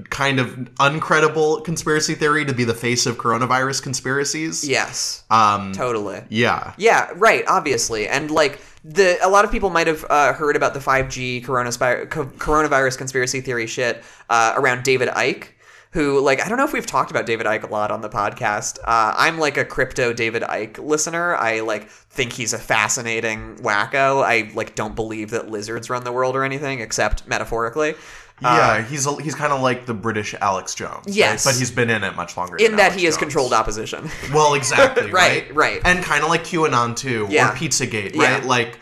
kind 0.10 0.40
of 0.40 0.50
uncredible 0.80 1.64
conspiracy 1.64 2.16
theory 2.16 2.46
to 2.46 2.54
be 2.54 2.64
the 2.64 2.74
face 2.74 3.06
of 3.06 3.18
coronavirus 3.18 3.82
conspiracies? 3.82 4.68
Yes. 4.68 5.24
Um, 5.30 5.74
Totally. 5.74 6.24
Yeah. 6.30 6.74
Yeah, 6.78 7.12
right, 7.16 7.44
obviously. 7.48 8.08
And 8.08 8.32
like 8.32 8.60
the 8.84 9.18
a 9.24 9.30
lot 9.30 9.46
of 9.46 9.52
people 9.52 9.70
might 9.70 9.88
have 9.88 10.06
uh, 10.10 10.34
heard 10.34 10.56
about 10.56 10.74
the 10.74 10.80
5G 10.80 11.46
coronaspir- 11.46 12.10
co- 12.10 12.26
coronavirus 12.26 12.98
conspiracy 12.98 13.42
theory 13.42 13.68
shit 13.68 14.04
uh, 14.30 14.54
around 14.56 14.84
David 14.84 15.10
Icke. 15.10 15.48
Who 15.94 16.20
like 16.20 16.40
I 16.46 16.48
don't 16.48 16.60
know 16.60 16.66
if 16.66 16.74
we've 16.74 16.86
talked 16.86 17.10
about 17.10 17.26
David 17.26 17.48
Icke 17.48 17.64
a 17.64 17.68
lot 17.72 17.90
on 17.90 18.02
the 18.02 18.10
podcast. 18.10 18.78
Uh, 18.80 19.16
I'm 19.18 19.40
like 19.40 19.58
a 19.58 19.66
crypto 19.66 20.14
David 20.14 20.44
Icke 20.44 20.78
listener. 20.78 21.36
I 21.36 21.62
like 21.62 21.90
think 21.90 22.32
he's 22.32 22.54
a 22.54 22.60
fascinating 22.60 23.56
wacko. 23.58 24.24
I 24.24 24.52
like 24.54 24.76
don't 24.76 24.96
believe 24.96 25.32
that 25.32 25.50
lizards 25.50 25.90
run 25.90 26.04
the 26.04 26.12
world 26.12 26.36
or 26.36 26.44
anything 26.44 26.80
except 26.80 27.28
metaphorically. 27.28 27.96
Yeah, 28.42 28.84
he's 28.84 29.06
a, 29.06 29.22
he's 29.22 29.36
kind 29.36 29.52
of 29.52 29.62
like 29.62 29.86
the 29.86 29.94
British 29.94 30.34
Alex 30.40 30.74
Jones. 30.74 31.06
right? 31.08 31.14
Yes. 31.16 31.44
but 31.44 31.56
he's 31.56 31.72
been 31.72 31.90
in 31.90 32.04
it 32.06 32.16
much 32.16 32.38
longer. 32.38 32.56
in 32.56 32.66
than 32.68 32.76
that 32.78 32.84
Alex 32.92 32.96
he 33.00 33.06
has 33.06 33.16
Jones. 33.16 33.24
controlled 33.24 33.52
opposition. 33.54 34.10
Well, 34.34 34.54
exactly. 34.54 35.12
Right, 35.12 35.48
right, 35.48 35.56
right. 35.56 35.82
and 35.84 36.02
kind 36.06 36.24
of 36.24 36.30
like 36.30 36.44
QAnon 36.46 36.96
too, 36.96 37.28
Yeah. 37.30 37.50
or 37.52 37.56
PizzaGate, 37.56 38.16
Yeah. 38.16 38.36
right? 38.36 38.46
Like, 38.46 38.80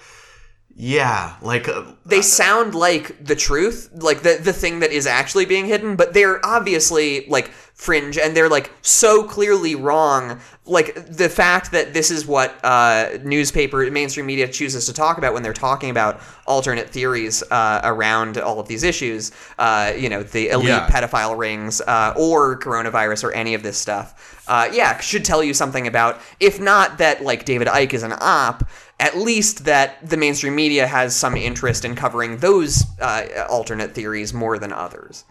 yeah, 0.79 1.37
like 1.41 1.67
uh, 1.67 1.85
they 2.05 2.21
sound 2.21 2.75
like 2.75 3.25
the 3.25 3.35
truth, 3.35 3.89
like 3.95 4.21
the 4.21 4.39
the 4.39 4.53
thing 4.53 4.81
that 4.81 4.91
is 4.91 5.07
actually 5.07 5.45
being 5.45 5.65
hidden, 5.65 5.95
but 5.95 6.13
they're 6.13 6.39
obviously 6.45 7.25
like 7.27 7.49
fringe 7.77 8.17
and 8.17 8.35
they're 8.35 8.49
like 8.49 8.71
so 8.81 9.23
clearly 9.23 9.75
wrong. 9.75 10.39
Like 10.65 10.95
the 11.15 11.29
fact 11.29 11.71
that 11.71 11.93
this 11.93 12.09
is 12.09 12.25
what 12.25 12.53
uh, 12.63 13.19
newspaper 13.23 13.89
mainstream 13.91 14.25
media 14.25 14.47
chooses 14.47 14.87
to 14.87 14.93
talk 14.93 15.19
about 15.19 15.33
when 15.33 15.43
they're 15.43 15.53
talking 15.53 15.91
about 15.91 16.19
alternate 16.47 16.89
theories 16.89 17.43
uh, 17.51 17.79
around 17.83 18.39
all 18.39 18.59
of 18.59 18.67
these 18.67 18.83
issues. 18.83 19.31
Uh, 19.59 19.93
you 19.95 20.09
know, 20.09 20.23
the 20.23 20.49
elite 20.49 20.67
Yeah. 20.69 20.89
pedophile 20.89 21.37
rings 21.37 21.79
uh, 21.81 22.13
or 22.17 22.57
coronavirus 22.59 23.23
or 23.25 23.31
any 23.31 23.53
of 23.53 23.61
this 23.61 23.77
stuff. 23.77 24.43
Uh, 24.47 24.67
yeah, 24.73 24.99
should 24.99 25.23
tell 25.23 25.43
you 25.43 25.53
something 25.53 25.85
about 25.85 26.19
if 26.39 26.59
not 26.59 26.97
that 26.97 27.23
like 27.23 27.45
David 27.45 27.67
Icke 27.67 27.93
is 27.93 28.03
an 28.03 28.13
op 28.19 28.67
at 28.99 29.15
least 29.15 29.65
that 29.65 30.09
the 30.09 30.17
mainstream 30.17 30.55
media 30.55 30.87
has 30.87 31.15
some 31.15 31.37
interest 31.37 31.85
in 31.85 31.95
covering 31.95 32.37
those 32.37 32.83
uh, 32.99 33.45
alternate 33.47 33.93
theories 33.93 34.33
more 34.33 34.57
than 34.57 34.73
others. 34.73 35.23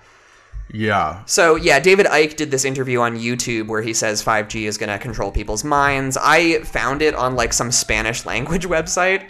Yeah, 0.73 1.25
So 1.27 1.55
yeah, 1.55 1.79
David 1.79 2.07
Icke 2.07 2.35
did 2.35 2.51
this 2.51 2.65
interview 2.65 2.99
on 2.99 3.17
YouTube 3.17 3.69
where 3.69 3.83
he 3.83 3.95
says 3.95 4.23
5G 4.23 4.65
is 4.65 4.77
going 4.77 4.89
to 4.89 4.99
control 4.99 5.31
people's 5.31 5.63
minds. 5.63 6.19
I 6.21 6.59
found 6.63 7.03
it 7.03 7.15
on 7.15 7.37
like 7.37 7.53
some 7.53 7.71
Spanish 7.71 8.27
language 8.27 8.67
website 8.69 9.23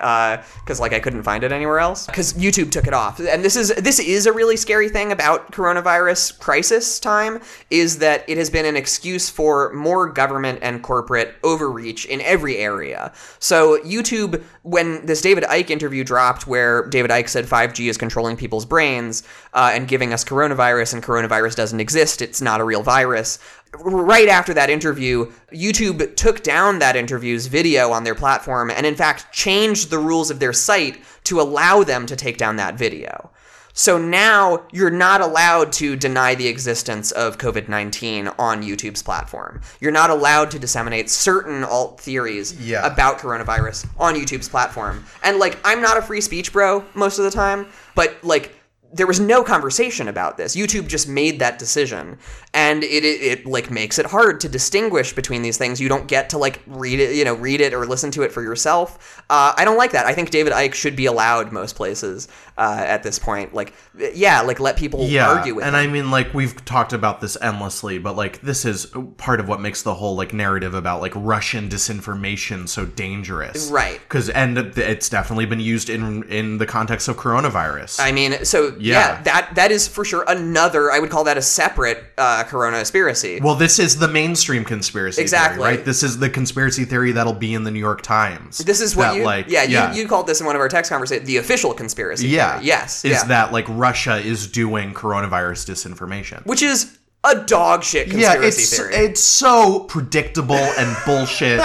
because 0.60 0.80
like 0.80 0.94
I 0.94 1.00
couldn't 1.00 1.24
find 1.24 1.44
it 1.44 1.52
anywhere 1.52 1.78
else 1.78 2.06
because 2.06 2.32
YouTube 2.32 2.70
took 2.70 2.86
it 2.86 2.94
off. 2.94 3.20
And 3.20 3.44
this 3.44 3.54
is 3.54 3.68
this 3.74 3.98
is 3.98 4.24
a 4.24 4.32
really 4.32 4.56
scary 4.56 4.88
thing 4.88 5.12
about 5.12 5.52
coronavirus 5.52 6.38
crisis 6.38 6.98
time 6.98 7.40
is 7.68 7.98
that 7.98 8.24
it 8.28 8.38
has 8.38 8.48
been 8.48 8.64
an 8.64 8.76
excuse 8.76 9.28
for 9.28 9.74
more 9.74 10.08
government 10.08 10.60
and 10.62 10.82
corporate 10.82 11.34
overreach 11.44 12.06
in 12.06 12.22
every 12.22 12.56
area. 12.56 13.12
So 13.40 13.78
YouTube, 13.80 14.42
when 14.62 15.04
this 15.04 15.20
David 15.20 15.44
Icke 15.44 15.68
interview 15.68 16.02
dropped, 16.02 16.46
where 16.46 16.88
David 16.88 17.10
Icke 17.10 17.28
said 17.28 17.44
5G 17.44 17.90
is 17.90 17.98
controlling 17.98 18.36
people's 18.36 18.64
brains 18.64 19.22
uh, 19.52 19.72
and 19.74 19.86
giving 19.86 20.14
us 20.14 20.24
coronavirus, 20.24 20.94
and 20.94 21.02
coronavirus 21.02 21.25
doesn't 21.28 21.80
exist, 21.80 22.22
it's 22.22 22.40
not 22.40 22.60
a 22.60 22.64
real 22.64 22.82
virus. 22.82 23.38
Right 23.78 24.28
after 24.28 24.54
that 24.54 24.70
interview, 24.70 25.30
YouTube 25.52 26.16
took 26.16 26.42
down 26.42 26.78
that 26.78 26.96
interview's 26.96 27.46
video 27.46 27.90
on 27.92 28.04
their 28.04 28.14
platform 28.14 28.70
and, 28.70 28.86
in 28.86 28.94
fact, 28.94 29.32
changed 29.32 29.90
the 29.90 29.98
rules 29.98 30.30
of 30.30 30.38
their 30.40 30.52
site 30.52 30.98
to 31.24 31.40
allow 31.40 31.82
them 31.82 32.06
to 32.06 32.16
take 32.16 32.38
down 32.38 32.56
that 32.56 32.76
video. 32.78 33.30
So 33.78 33.98
now 33.98 34.64
you're 34.72 34.88
not 34.88 35.20
allowed 35.20 35.70
to 35.74 35.96
deny 35.96 36.34
the 36.34 36.48
existence 36.48 37.12
of 37.12 37.36
COVID 37.36 37.68
19 37.68 38.28
on 38.38 38.62
YouTube's 38.62 39.02
platform. 39.02 39.60
You're 39.80 39.92
not 39.92 40.08
allowed 40.08 40.50
to 40.52 40.58
disseminate 40.58 41.10
certain 41.10 41.62
alt 41.62 42.00
theories 42.00 42.54
Yeah. 42.58 42.86
about 42.86 43.18
coronavirus 43.18 43.86
on 43.98 44.14
YouTube's 44.14 44.48
platform. 44.48 45.04
And 45.22 45.38
like, 45.38 45.58
I'm 45.62 45.82
not 45.82 45.98
a 45.98 46.02
free 46.02 46.22
speech 46.22 46.54
bro 46.54 46.86
most 46.94 47.18
of 47.18 47.26
the 47.26 47.30
time, 47.30 47.66
but 47.94 48.16
like, 48.22 48.55
there 48.96 49.06
was 49.06 49.20
no 49.20 49.44
conversation 49.44 50.08
about 50.08 50.36
this. 50.36 50.56
YouTube 50.56 50.88
just 50.88 51.08
made 51.08 51.38
that 51.38 51.58
decision, 51.58 52.18
and 52.54 52.82
it, 52.82 53.04
it 53.04 53.22
it 53.22 53.46
like 53.46 53.70
makes 53.70 53.98
it 53.98 54.06
hard 54.06 54.40
to 54.40 54.48
distinguish 54.48 55.12
between 55.12 55.42
these 55.42 55.58
things. 55.58 55.80
You 55.80 55.88
don't 55.88 56.08
get 56.08 56.30
to 56.30 56.38
like 56.38 56.62
read 56.66 56.98
it, 56.98 57.14
you 57.14 57.24
know, 57.24 57.34
read 57.34 57.60
it 57.60 57.74
or 57.74 57.86
listen 57.86 58.10
to 58.12 58.22
it 58.22 58.32
for 58.32 58.42
yourself. 58.42 59.22
Uh, 59.28 59.52
I 59.56 59.64
don't 59.64 59.76
like 59.76 59.92
that. 59.92 60.06
I 60.06 60.14
think 60.14 60.30
David 60.30 60.52
Icke 60.52 60.74
should 60.74 60.96
be 60.96 61.06
allowed 61.06 61.52
most 61.52 61.76
places 61.76 62.28
uh, 62.56 62.82
at 62.86 63.02
this 63.02 63.18
point. 63.18 63.52
Like, 63.54 63.74
yeah, 64.14 64.40
like 64.40 64.60
let 64.60 64.76
people 64.76 65.06
yeah. 65.06 65.28
argue 65.28 65.56
with 65.56 65.64
and 65.64 65.76
him. 65.76 65.82
I 65.82 65.86
mean, 65.86 66.10
like 66.10 66.32
we've 66.32 66.64
talked 66.64 66.92
about 66.92 67.20
this 67.20 67.36
endlessly, 67.40 67.98
but 67.98 68.16
like 68.16 68.40
this 68.40 68.64
is 68.64 68.86
part 69.18 69.40
of 69.40 69.48
what 69.48 69.60
makes 69.60 69.82
the 69.82 69.94
whole 69.94 70.16
like 70.16 70.32
narrative 70.32 70.74
about 70.74 71.00
like 71.00 71.12
Russian 71.14 71.68
disinformation 71.68 72.68
so 72.68 72.86
dangerous, 72.86 73.70
Right. 73.70 74.00
Because 74.00 74.30
and 74.30 74.58
it's 74.58 75.08
definitely 75.08 75.46
been 75.46 75.60
used 75.60 75.90
in 75.90 76.22
in 76.24 76.58
the 76.58 76.66
context 76.66 77.08
of 77.08 77.16
coronavirus. 77.16 78.00
I 78.00 78.12
mean, 78.12 78.44
so 78.44 78.74
Yeah. 78.92 79.22
that 79.22 79.54
that 79.54 79.70
is 79.70 79.86
for 79.88 80.04
sure 80.04 80.24
another. 80.28 80.90
I 80.90 80.98
would 80.98 81.10
call 81.10 81.24
that 81.24 81.36
a 81.36 81.42
separate 81.42 82.04
uh, 82.18 82.44
Corona 82.44 82.78
conspiracy. 82.78 83.40
Well, 83.42 83.54
this 83.54 83.78
is 83.78 83.98
the 83.98 84.08
mainstream 84.08 84.64
conspiracy 84.64 85.20
Exactly. 85.22 85.62
theory, 85.62 85.76
right? 85.76 85.84
This 85.84 86.02
is 86.02 86.18
the 86.18 86.30
conspiracy 86.30 86.84
theory 86.84 87.12
that'll 87.12 87.32
be 87.32 87.54
in 87.54 87.64
the 87.64 87.70
New 87.70 87.80
York 87.80 88.02
Times. 88.02 88.58
This 88.58 88.80
is 88.80 88.94
what 88.96 89.12
that, 89.12 89.16
you, 89.16 89.24
like, 89.24 89.46
yeah, 89.48 89.64
yeah. 89.64 89.92
You, 89.92 90.02
you 90.02 90.08
called 90.08 90.26
this 90.26 90.40
in 90.40 90.46
one 90.46 90.54
of 90.56 90.60
our 90.60 90.68
text 90.68 90.90
conversations 90.90 91.26
the 91.26 91.36
official 91.38 91.74
conspiracy. 91.74 92.28
yeah. 92.28 92.54
theory. 92.54 92.66
yes, 92.66 93.04
Is 93.04 93.10
yeah. 93.12 93.24
that 93.24 93.52
like 93.52 93.66
Russia 93.68 94.16
is 94.18 94.46
doing 94.46 94.94
coronavirus 94.94 95.68
disinformation? 95.70 96.44
which 96.46 96.62
is 96.62 96.96
a 97.26 97.44
dog 97.44 97.82
shit 97.82 98.08
yeah, 98.08 98.40
it's 98.40 98.76
theory. 98.76 98.94
it's 98.94 99.20
so 99.20 99.80
predictable 99.80 100.54
and 100.54 100.96
bullshit, 101.06 101.60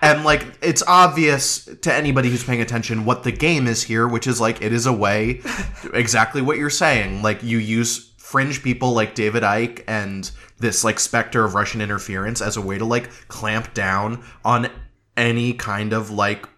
and 0.00 0.24
like 0.24 0.46
it's 0.62 0.82
obvious 0.86 1.66
to 1.82 1.92
anybody 1.92 2.30
who's 2.30 2.44
paying 2.44 2.60
attention 2.60 3.04
what 3.04 3.22
the 3.22 3.32
game 3.32 3.66
is 3.66 3.82
here, 3.82 4.08
which 4.08 4.26
is 4.26 4.40
like 4.40 4.62
it 4.62 4.72
is 4.72 4.86
a 4.86 4.92
way, 4.92 5.40
exactly 5.94 6.40
what 6.40 6.56
you're 6.56 6.70
saying. 6.70 7.22
Like 7.22 7.42
you 7.42 7.58
use 7.58 8.12
fringe 8.16 8.62
people 8.62 8.92
like 8.92 9.14
David 9.14 9.42
Icke 9.42 9.84
and 9.86 10.30
this 10.58 10.84
like 10.84 10.98
specter 10.98 11.44
of 11.44 11.54
Russian 11.54 11.80
interference 11.80 12.40
as 12.40 12.56
a 12.56 12.62
way 12.62 12.78
to 12.78 12.84
like 12.84 13.10
clamp 13.28 13.74
down 13.74 14.24
on 14.44 14.68
any 15.16 15.52
kind 15.52 15.92
of 15.92 16.10
like 16.10 16.48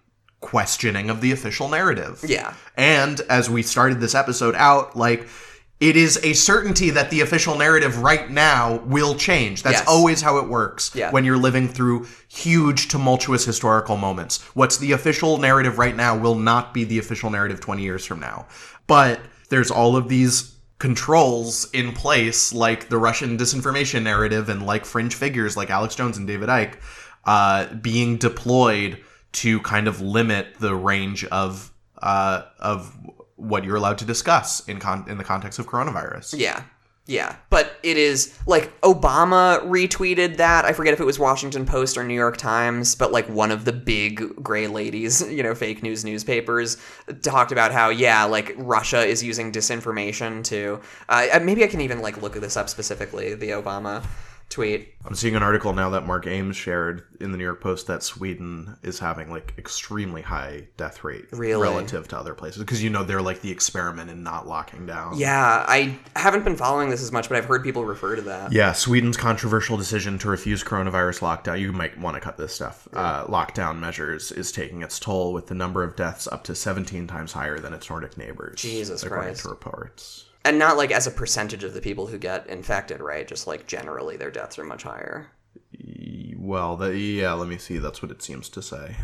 questioning 0.41 1.11
of 1.11 1.21
the 1.21 1.33
official 1.33 1.69
narrative. 1.69 2.23
Yeah. 2.25 2.55
And 2.77 3.21
as 3.23 3.51
we 3.51 3.63
started 3.63 4.01
this 4.01 4.15
episode 4.15 4.55
out, 4.55 4.95
like 4.95 5.27
it 5.81 5.97
is 5.97 6.19
a 6.23 6.33
certainty 6.35 6.91
that 6.91 7.11
the 7.11 7.21
official 7.21 7.59
narrative 7.59 7.99
right 7.99 8.31
now 8.31 8.77
will 8.87 9.15
change. 9.17 9.63
That's 9.63 9.79
Yes. 9.81 9.89
always 9.89 10.23
how 10.23 10.39
it 10.39 10.49
works 10.49 10.91
Yeah. 10.95 11.11
when 11.11 11.25
you're 11.25 11.37
living 11.37 11.69
through 11.69 12.07
huge 12.29 12.89
tumultuous 12.89 13.45
historical 13.45 13.97
moments. 13.97 14.41
What's 14.55 14.77
the 14.79 14.93
official 14.93 15.39
narrative 15.39 15.79
right 15.79 15.97
now 15.97 16.17
will 16.17 16.37
not 16.37 16.73
be 16.73 16.85
the 16.85 16.99
official 16.99 17.29
narrative 17.31 17.61
20 17.61 17.83
years 17.83 18.05
from 18.07 18.21
now. 18.21 18.47
But 18.87 19.21
there's 19.51 19.71
all 19.71 19.97
of 19.97 20.09
these 20.09 20.53
controls 20.79 21.67
in 21.73 21.93
place 21.93 22.53
like 22.53 22.89
the 22.89 22.99
Russian 22.99 23.37
disinformation 23.39 24.03
narrative 24.03 24.49
and 24.49 24.65
like 24.65 24.85
fringe 24.85 25.15
figures 25.15 25.57
like 25.57 25.71
Alex 25.71 25.95
Jones 25.95 26.17
and 26.19 26.27
David 26.27 26.49
Icke 26.49 26.75
uh, 27.25 27.67
being 27.75 28.17
deployed 28.17 28.99
to 29.33 29.61
kind 29.61 29.89
of 29.89 30.01
limit 30.01 30.47
the 30.61 30.75
range 30.75 31.25
of 31.27 31.73
uh, 32.03 32.43
of 32.61 32.95
what 33.37 33.65
you're 33.65 33.77
allowed 33.77 33.99
to 33.99 34.05
discuss 34.05 34.67
in 34.69 34.79
con- 34.79 35.05
in 35.09 35.19
the 35.19 35.25
context 35.25 35.59
of 35.59 35.67
coronavirus. 35.67 36.39
Yeah. 36.39 36.63
Yeah. 37.07 37.37
But 37.51 37.77
it 37.83 37.99
is 37.99 38.39
like 38.47 38.81
Obama 38.81 39.63
retweeted 39.65 40.39
that. 40.39 40.65
I 40.65 40.73
forget 40.73 40.95
if 40.95 41.01
it 41.01 41.05
was 41.05 41.19
Washington 41.19 41.67
Post 41.67 41.99
or 41.99 42.05
New 42.05 42.15
York 42.15 42.39
Times, 42.39 42.95
but 42.95 43.13
like 43.13 43.29
one 43.29 43.51
of 43.51 43.67
the 43.67 43.73
big 43.73 44.43
gray 44.43 44.69
ladies, 44.69 45.21
you 45.31 45.43
know, 45.43 45.55
fake 45.55 45.83
news 45.83 46.05
newspapers 46.05 46.79
talked 47.23 47.53
about 47.53 47.73
how, 47.73 47.91
yeah, 47.91 48.25
like 48.25 48.55
Russia 48.57 49.05
is 49.05 49.23
using 49.23 49.53
disinformation 49.53 50.43
to. 50.45 50.81
Uh, 51.09 51.41
maybe 51.43 51.63
I 51.63 51.67
can 51.67 51.83
even 51.83 52.01
like 52.01 52.23
look 52.23 52.35
this 52.35 52.57
up 52.57 52.71
specifically, 52.71 53.35
the 53.35 53.51
Obama 53.51 54.03
tweet. 54.55 54.95
I'm 55.05 55.15
seeing 55.15 55.37
an 55.37 55.43
article 55.43 55.73
now 55.75 55.91
that 55.91 56.07
Mark 56.07 56.27
Ames 56.27 56.57
shared 56.57 57.03
in 57.21 57.31
the 57.33 57.37
New 57.39 57.45
York 57.45 57.61
Post 57.61 57.87
that 57.89 58.03
Sweden 58.03 58.77
is 58.83 58.99
having 58.99 59.31
like 59.31 59.53
extremely 59.59 60.23
high 60.23 60.69
death 60.77 61.05
rate 61.05 61.27
Really? 61.33 61.61
relative 61.63 62.09
to 62.09 62.19
other 62.19 62.33
places 62.35 62.63
because 62.63 62.83
you 62.83 62.89
know 62.89 63.05
they're 63.05 63.21
like 63.21 63.43
the 63.43 63.51
experiment 63.51 64.11
in 64.11 64.23
not 64.23 64.47
locking 64.49 64.87
down. 64.87 65.19
Yeah, 65.19 65.65
I 65.69 65.99
haven't 66.17 66.45
been 66.45 66.57
following 66.57 66.89
this 66.89 67.03
as 67.03 67.13
much, 67.13 67.29
but 67.29 67.37
I've 67.37 67.45
heard 67.45 67.63
people 67.63 67.85
refer 67.85 68.17
to 68.17 68.23
that. 68.23 68.53
Yeah, 68.53 68.73
Sweden's 68.73 69.17
controversial 69.19 69.77
decision 69.77 70.19
to 70.21 70.29
refuse 70.29 70.65
coronavirus 70.65 71.21
lockdown, 71.21 71.61
you 71.61 71.73
might 71.73 71.99
want 71.99 72.15
to 72.15 72.21
cut 72.21 72.37
this 72.39 72.55
stuff, 72.55 72.89
uh, 72.95 73.27
lockdown 73.27 73.79
measures 73.81 74.33
is 74.33 74.53
taking 74.53 74.83
its 74.83 74.99
toll 74.99 75.33
with 75.35 75.49
the 75.49 75.55
number 75.55 75.83
of 75.83 75.97
deaths 75.97 76.27
up 76.29 76.45
to 76.45 76.55
17 76.55 77.07
times 77.07 77.33
higher 77.33 77.59
than 77.59 77.75
its 77.75 77.91
Nordic 77.91 78.17
neighbors. 78.17 78.63
Jesus 78.63 79.03
according 79.03 79.27
Christ. 79.31 79.43
to 79.43 79.49
reports. 79.49 80.25
And 80.45 80.59
not 80.59 80.77
like 80.77 80.91
as 80.91 81.07
a 81.07 81.11
percentage 81.11 81.65
of 81.65 81.73
the 81.73 81.81
people 81.81 82.07
who 82.07 82.19
get 82.19 82.47
infected, 82.49 83.01
right? 83.01 83.27
Just 83.27 83.47
like 83.47 83.67
generally 83.67 84.17
their 84.17 84.31
deaths 84.31 84.59
are 84.59 84.65
much 84.65 84.83
higher. 84.83 85.31
Well, 86.37 86.77
the, 86.77 86.97
yeah, 86.97 87.33
let 87.33 87.49
me 87.49 87.57
see. 87.57 87.79
That's 87.79 88.03
what 88.03 88.11
it 88.11 88.23
seems 88.23 88.51
to 88.51 88.61
say. 88.61 88.97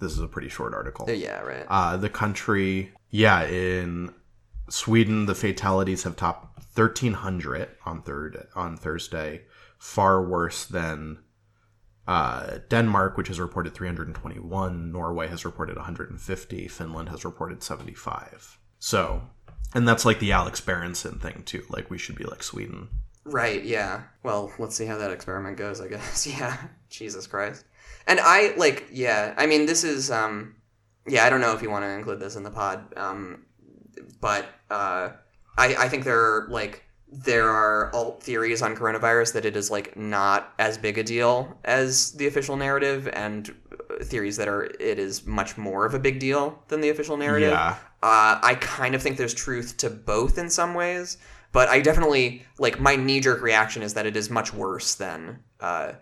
This 0.00 0.12
is 0.12 0.18
a 0.18 0.26
pretty 0.26 0.48
short 0.48 0.74
article. 0.74 1.08
Yeah, 1.08 1.40
right. 1.40 1.66
Uh, 1.68 1.96
the 1.96 2.08
country, 2.08 2.92
yeah, 3.10 3.44
in 3.44 4.12
Sweden, 4.68 5.26
the 5.26 5.34
fatalities 5.34 6.02
have 6.02 6.16
topped 6.16 6.50
1,300 6.76 7.68
on 7.84 8.02
third 8.02 8.48
on 8.54 8.76
Thursday, 8.76 9.42
far 9.78 10.26
worse 10.26 10.64
than 10.64 11.18
uh, 12.06 12.58
Denmark, 12.68 13.16
which 13.16 13.28
has 13.28 13.38
reported 13.38 13.74
321. 13.74 14.90
Norway 14.90 15.28
has 15.28 15.44
reported 15.44 15.76
150. 15.76 16.68
Finland 16.68 17.08
has 17.10 17.24
reported 17.24 17.62
75. 17.62 18.58
So, 18.78 19.22
and 19.74 19.86
that's 19.86 20.04
like 20.04 20.18
the 20.18 20.32
Alex 20.32 20.60
Berenson 20.60 21.18
thing 21.18 21.42
too. 21.44 21.64
Like 21.68 21.90
we 21.90 21.98
should 21.98 22.16
be 22.16 22.24
like 22.24 22.42
Sweden. 22.42 22.88
Right, 23.24 23.62
yeah. 23.62 24.02
Well, 24.22 24.52
let's 24.58 24.74
see 24.74 24.86
how 24.86 24.98
that 24.98 25.10
experiment 25.10 25.56
goes, 25.56 25.80
I 25.80 25.88
guess. 25.88 26.26
Yeah. 26.38 26.56
Jesus 26.88 27.26
Christ. 27.26 27.64
And 28.06 28.18
I 28.20 28.54
like 28.56 28.88
yeah, 28.90 29.34
I 29.36 29.46
mean 29.46 29.66
this 29.66 29.84
is 29.84 30.10
um 30.10 30.56
yeah, 31.06 31.24
I 31.24 31.30
don't 31.30 31.40
know 31.40 31.54
if 31.54 31.62
you 31.62 31.70
want 31.70 31.84
to 31.84 31.90
include 31.90 32.20
this 32.20 32.36
in 32.36 32.42
the 32.42 32.50
pod. 32.50 32.92
Um 32.96 33.44
but 34.20 34.46
uh 34.70 35.10
I 35.56 35.74
I 35.76 35.88
think 35.88 36.04
there 36.04 36.18
are 36.18 36.48
like 36.48 36.84
there 37.12 37.48
are 37.48 37.92
alt 37.94 38.22
theories 38.22 38.62
on 38.62 38.76
coronavirus 38.76 39.32
that 39.34 39.44
it 39.44 39.56
is 39.56 39.70
like 39.70 39.96
not 39.96 40.52
as 40.58 40.78
big 40.78 40.96
a 40.98 41.02
deal 41.02 41.58
as 41.64 42.12
the 42.12 42.26
official 42.26 42.56
narrative 42.56 43.08
and 43.12 43.54
uh, 43.72 44.04
theories 44.04 44.36
that 44.36 44.48
are 44.48 44.64
it 44.64 44.98
is 44.98 45.26
much 45.26 45.58
more 45.58 45.84
of 45.84 45.94
a 45.94 45.98
big 45.98 46.18
deal 46.20 46.62
than 46.68 46.80
the 46.80 46.88
official 46.88 47.16
narrative. 47.16 47.50
Yeah. 47.50 47.76
Uh, 48.02 48.40
I 48.42 48.56
kind 48.60 48.94
of 48.94 49.02
think 49.02 49.16
there's 49.16 49.34
truth 49.34 49.76
to 49.78 49.90
both 49.90 50.38
in 50.38 50.48
some 50.48 50.74
ways, 50.74 51.18
but 51.52 51.68
I 51.68 51.80
definitely 51.80 52.46
like 52.58 52.80
my 52.80 52.96
knee 52.96 53.20
jerk 53.20 53.42
reaction 53.42 53.82
is 53.82 53.94
that 53.94 54.06
it 54.06 54.16
is 54.16 54.30
much 54.30 54.54
worse 54.54 54.94
than 54.94 55.40
uh, 55.60 55.92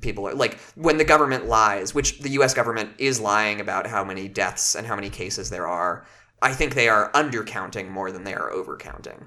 people 0.00 0.26
are 0.26 0.34
like 0.34 0.58
when 0.74 0.98
the 0.98 1.04
government 1.04 1.46
lies, 1.46 1.94
which 1.94 2.18
the 2.20 2.30
U.S. 2.30 2.54
government 2.54 2.90
is 2.98 3.20
lying 3.20 3.60
about 3.60 3.86
how 3.86 4.02
many 4.04 4.28
deaths 4.28 4.74
and 4.74 4.86
how 4.86 4.96
many 4.96 5.10
cases 5.10 5.50
there 5.50 5.68
are. 5.68 6.06
I 6.42 6.52
think 6.52 6.74
they 6.74 6.88
are 6.88 7.12
undercounting 7.12 7.88
more 7.88 8.10
than 8.10 8.24
they 8.24 8.34
are 8.34 8.50
overcounting. 8.50 9.26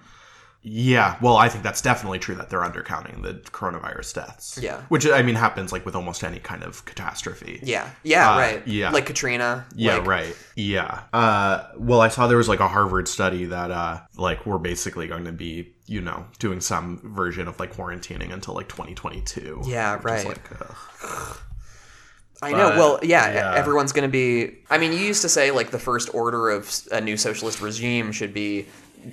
Yeah, 0.63 1.17
well, 1.21 1.37
I 1.37 1.47
think 1.47 1.63
that's 1.63 1.81
definitely 1.81 2.19
true 2.19 2.35
that 2.35 2.49
they're 2.49 2.59
undercounting 2.61 3.21
the 3.21 3.35
coronavirus 3.51 4.15
deaths. 4.15 4.59
Yeah. 4.61 4.81
which 4.89 5.07
I 5.07 5.21
mean 5.21 5.35
happens 5.35 5.71
like 5.71 5.85
with 5.85 5.95
almost 5.95 6.23
any 6.23 6.39
kind 6.39 6.63
of 6.63 6.83
catastrophe. 6.85 7.59
Yeah, 7.63 7.89
yeah, 8.03 8.33
Uh, 8.33 8.37
right. 8.37 8.67
Yeah, 8.67 8.89
like 8.89 9.05
Katrina. 9.05 9.65
Yeah, 9.75 9.97
like- 9.97 10.07
right. 10.07 10.35
Yeah. 10.55 11.03
Uh, 11.13 11.63
well, 11.77 12.01
I 12.01 12.09
saw 12.09 12.27
there 12.27 12.37
was 12.37 12.49
like 12.49 12.59
a 12.59 12.67
Harvard 12.67 13.07
study 13.07 13.45
that 13.45 13.71
uh, 13.71 13.99
like 14.17 14.45
we're 14.45 14.57
basically 14.57 15.07
going 15.07 15.23
to 15.25 15.31
be, 15.31 15.73
you 15.85 16.01
know, 16.01 16.25
doing 16.39 16.59
some 16.59 16.99
version 17.15 17.47
of 17.47 17.59
like 17.59 17.73
quarantining 17.73 18.33
until 18.33 18.53
like 18.53 18.67
2022. 18.67 19.61
Yeah, 19.65 19.99
right. 20.03 20.25
like. 20.25 20.41
I 22.41 22.51
know. 22.51 22.69
But, 22.69 22.77
well, 22.77 22.99
yeah, 23.03 23.33
yeah. 23.33 23.55
everyone's 23.55 23.91
going 23.93 24.07
to 24.07 24.11
be. 24.11 24.57
I 24.69 24.77
mean, 24.77 24.91
you 24.91 24.99
used 24.99 25.21
to 25.23 25.29
say 25.29 25.51
like 25.51 25.71
the 25.71 25.79
first 25.79 26.13
order 26.13 26.49
of 26.49 26.71
a 26.91 27.01
new 27.01 27.17
socialist 27.17 27.61
regime 27.61 28.11
should 28.11 28.33
be 28.33 28.67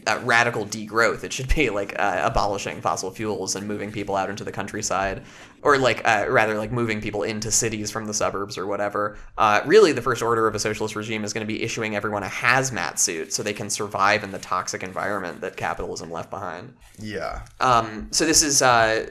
uh, 0.07 0.21
radical 0.23 0.65
degrowth. 0.67 1.25
It 1.25 1.33
should 1.33 1.55
be 1.55 1.71
like 1.71 1.95
uh, 1.99 2.21
abolishing 2.25 2.81
fossil 2.81 3.11
fuels 3.11 3.57
and 3.57 3.67
moving 3.67 3.93
people 3.93 4.17
out 4.17 4.31
into 4.31 4.45
the 4.45 4.53
countryside, 4.53 5.23
or 5.63 5.79
like 5.79 6.07
uh, 6.07 6.27
rather 6.29 6.57
like 6.59 6.73
moving 6.73 7.01
people 7.01 7.23
into 7.23 7.51
cities 7.51 7.91
from 7.91 8.07
the 8.07 8.15
suburbs 8.15 8.57
or 8.59 8.67
whatever. 8.67 9.17
Uh, 9.39 9.61
really, 9.67 9.93
the 9.93 10.03
first 10.03 10.23
order 10.23 10.47
of 10.47 10.55
a 10.55 10.59
socialist 10.59 10.97
regime 10.97 11.25
is 11.25 11.33
going 11.33 11.47
to 11.47 11.53
be 11.53 11.63
issuing 11.63 11.97
everyone 11.97 12.23
a 12.23 12.29
hazmat 12.29 12.99
suit 12.99 13.33
so 13.33 13.43
they 13.43 13.53
can 13.53 13.71
survive 13.71 14.25
in 14.25 14.31
the 14.31 14.39
toxic 14.39 14.83
environment 14.83 15.41
that 15.41 15.57
capitalism 15.57 16.11
left 16.11 16.31
behind. 16.31 16.75
Yeah. 16.99 17.43
Um, 17.61 18.09
so 18.11 18.25
this 18.27 18.43
is 18.43 18.63
uh, 18.63 19.09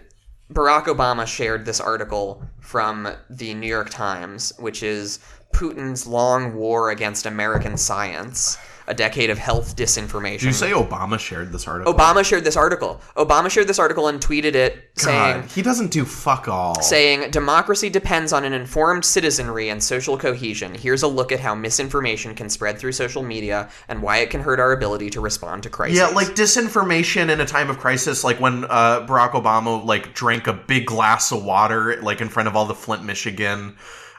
Barack 0.52 0.86
Obama 0.86 1.26
shared 1.26 1.66
this 1.66 1.80
article 1.80 2.44
from 2.60 3.10
the 3.30 3.54
New 3.54 3.68
York 3.68 3.90
Times, 3.90 4.54
which 4.60 4.84
is 4.84 5.20
Putin's 5.54 6.06
long 6.06 6.56
war 6.56 6.90
against 6.90 7.26
American 7.26 7.78
science, 7.78 8.58
a 8.88 8.94
decade 8.94 9.30
of 9.30 9.38
health 9.38 9.76
disinformation. 9.76 10.40
Did 10.40 10.44
you 10.44 10.54
say 10.54 10.72
Obama 10.72 11.20
shared 11.20 11.52
this 11.52 11.68
article? 11.68 11.94
Obama 11.94 12.24
shared 12.24 12.44
this 12.44 12.58
article. 12.58 13.02
Obama 13.16 13.50
shared 13.50 13.68
this 13.68 13.80
article 13.80 14.08
and 14.08 14.20
tweeted 14.20 14.56
it 14.56 14.92
saying 14.96 15.44
he 15.48 15.62
doesn't 15.62 15.92
do 15.92 16.06
fuck 16.06 16.48
all. 16.48 16.82
saying 16.82 17.32
democracy 17.32 17.90
depends 17.90 18.34
on 18.34 18.44
an 18.44 18.54
informed 18.54 19.06
citizenry 19.06 19.70
and 19.70 19.84
social 19.84 20.18
cohesion. 20.18 20.74
Here's 20.74 21.04
a 21.04 21.08
look 21.08 21.32
at 21.32 21.40
how 21.40 21.56
misinformation 21.56 22.36
can 22.36 22.50
spread 22.50 22.78
through 22.78 22.92
social 22.94 23.24
media 23.24 23.70
and 23.88 24.02
why 24.02 24.18
it 24.18 24.30
can 24.30 24.42
hurt 24.42 24.60
our 24.60 24.72
ability 24.72 25.10
to 25.12 25.22
respond 25.22 25.64
to 25.64 25.70
crisis. 25.70 25.98
Yeah, 25.98 26.08
like 26.08 26.30
disinformation 26.30 27.30
in 27.30 27.42
a 27.42 27.46
time 27.46 27.70
of 27.70 27.80
crisis, 27.80 28.24
like 28.24 28.40
when 28.40 28.66
uh, 28.66 29.06
Barack 29.08 29.32
Obama 29.32 29.84
like 29.84 30.14
drank 30.14 30.48
a 30.48 30.54
big 30.54 30.86
glass 30.86 31.32
of 31.32 31.44
water, 31.44 32.02
like 32.02 32.22
in 32.22 32.30
front 32.30 32.48
of 32.48 32.56
all 32.56 32.66
the 32.66 32.76
Flint, 32.76 33.04
Michigan 33.04 33.76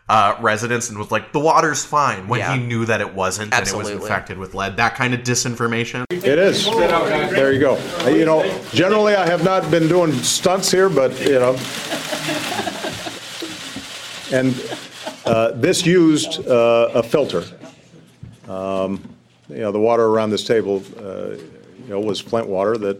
uh, 0.09 0.37
residents, 0.41 0.91
and 0.91 0.99
was 0.99 1.11
like, 1.11 1.33
"The 1.33 1.41
water's 1.41 1.85
fine," 1.85 2.29
when 2.29 2.41
Yeah. 2.41 2.55
he 2.57 2.61
knew 2.63 2.85
that 2.85 3.01
it 3.01 3.15
wasn't, 3.15 3.55
and 3.55 3.67
it 3.67 3.75
was 3.75 3.89
infected 3.89 4.37
with 4.39 4.55
lead. 4.55 4.77
That 4.77 4.95
kind 4.97 5.15
of 5.15 5.21
disinformation. 5.21 6.05
It 6.11 6.39
is. 6.39 6.65
There 6.67 7.53
you 7.53 7.61
go. 7.61 7.79
Uh, 8.05 8.09
You 8.11 8.25
know, 8.25 8.45
generally 8.73 9.15
I 9.15 9.27
have 9.27 9.43
not 9.45 9.71
been 9.71 9.89
doing 9.89 10.13
stunts 10.23 10.71
here, 10.71 10.89
but, 10.89 11.19
you 11.21 11.39
know. 11.39 11.57
And 14.33 14.55
uh, 15.25 15.53
this 15.53 15.87
used 15.87 16.47
uh, 16.47 16.91
a 16.95 17.03
filter. 17.03 17.45
Um, 18.49 19.01
You 19.49 19.61
know, 19.61 19.73
the 19.73 19.81
water 19.81 20.07
around 20.07 20.31
this 20.31 20.43
table 20.45 20.83
uh, 20.99 21.37
you 21.85 21.89
know, 21.91 22.01
was 22.01 22.19
Flint 22.19 22.49
water 22.49 22.79
that 22.79 22.97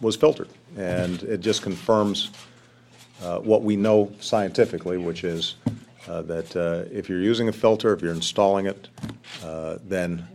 was 0.00 0.16
filtered. 0.16 0.48
And 0.76 1.22
it 1.22 1.40
just 1.40 1.62
confirms 1.62 2.30
uh, 3.22 3.38
what 3.38 3.62
we 3.62 3.76
know 3.76 4.10
scientifically, 4.20 4.98
which 4.98 5.22
is 5.22 5.54
uh, 6.08 6.22
that 6.22 6.56
uh, 6.56 6.88
if 6.92 7.08
you're 7.08 7.20
using 7.20 7.48
a 7.48 7.52
filter, 7.52 7.92
if 7.92 8.02
you're 8.02 8.12
installing 8.12 8.66
it, 8.66 8.88
uh, 9.42 9.78
then 9.84 10.26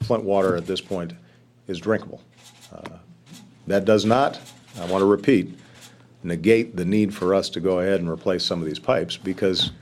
Flint 0.00 0.24
water 0.24 0.56
at 0.56 0.66
this 0.66 0.80
point 0.80 1.12
is 1.66 1.78
drinkable. 1.78 2.22
Uh, 2.72 2.98
That 3.66 3.84
does 3.84 4.04
not, 4.04 4.40
I 4.80 4.86
want 4.86 5.02
to 5.02 5.06
repeat, 5.06 5.58
negate 6.22 6.76
the 6.76 6.84
need 6.84 7.14
for 7.14 7.34
us 7.34 7.48
to 7.50 7.60
go 7.60 7.80
ahead 7.80 8.00
and 8.00 8.08
replace 8.08 8.44
some 8.44 8.60
of 8.60 8.66
these 8.66 8.78
pipes 8.78 9.16
because 9.16 9.72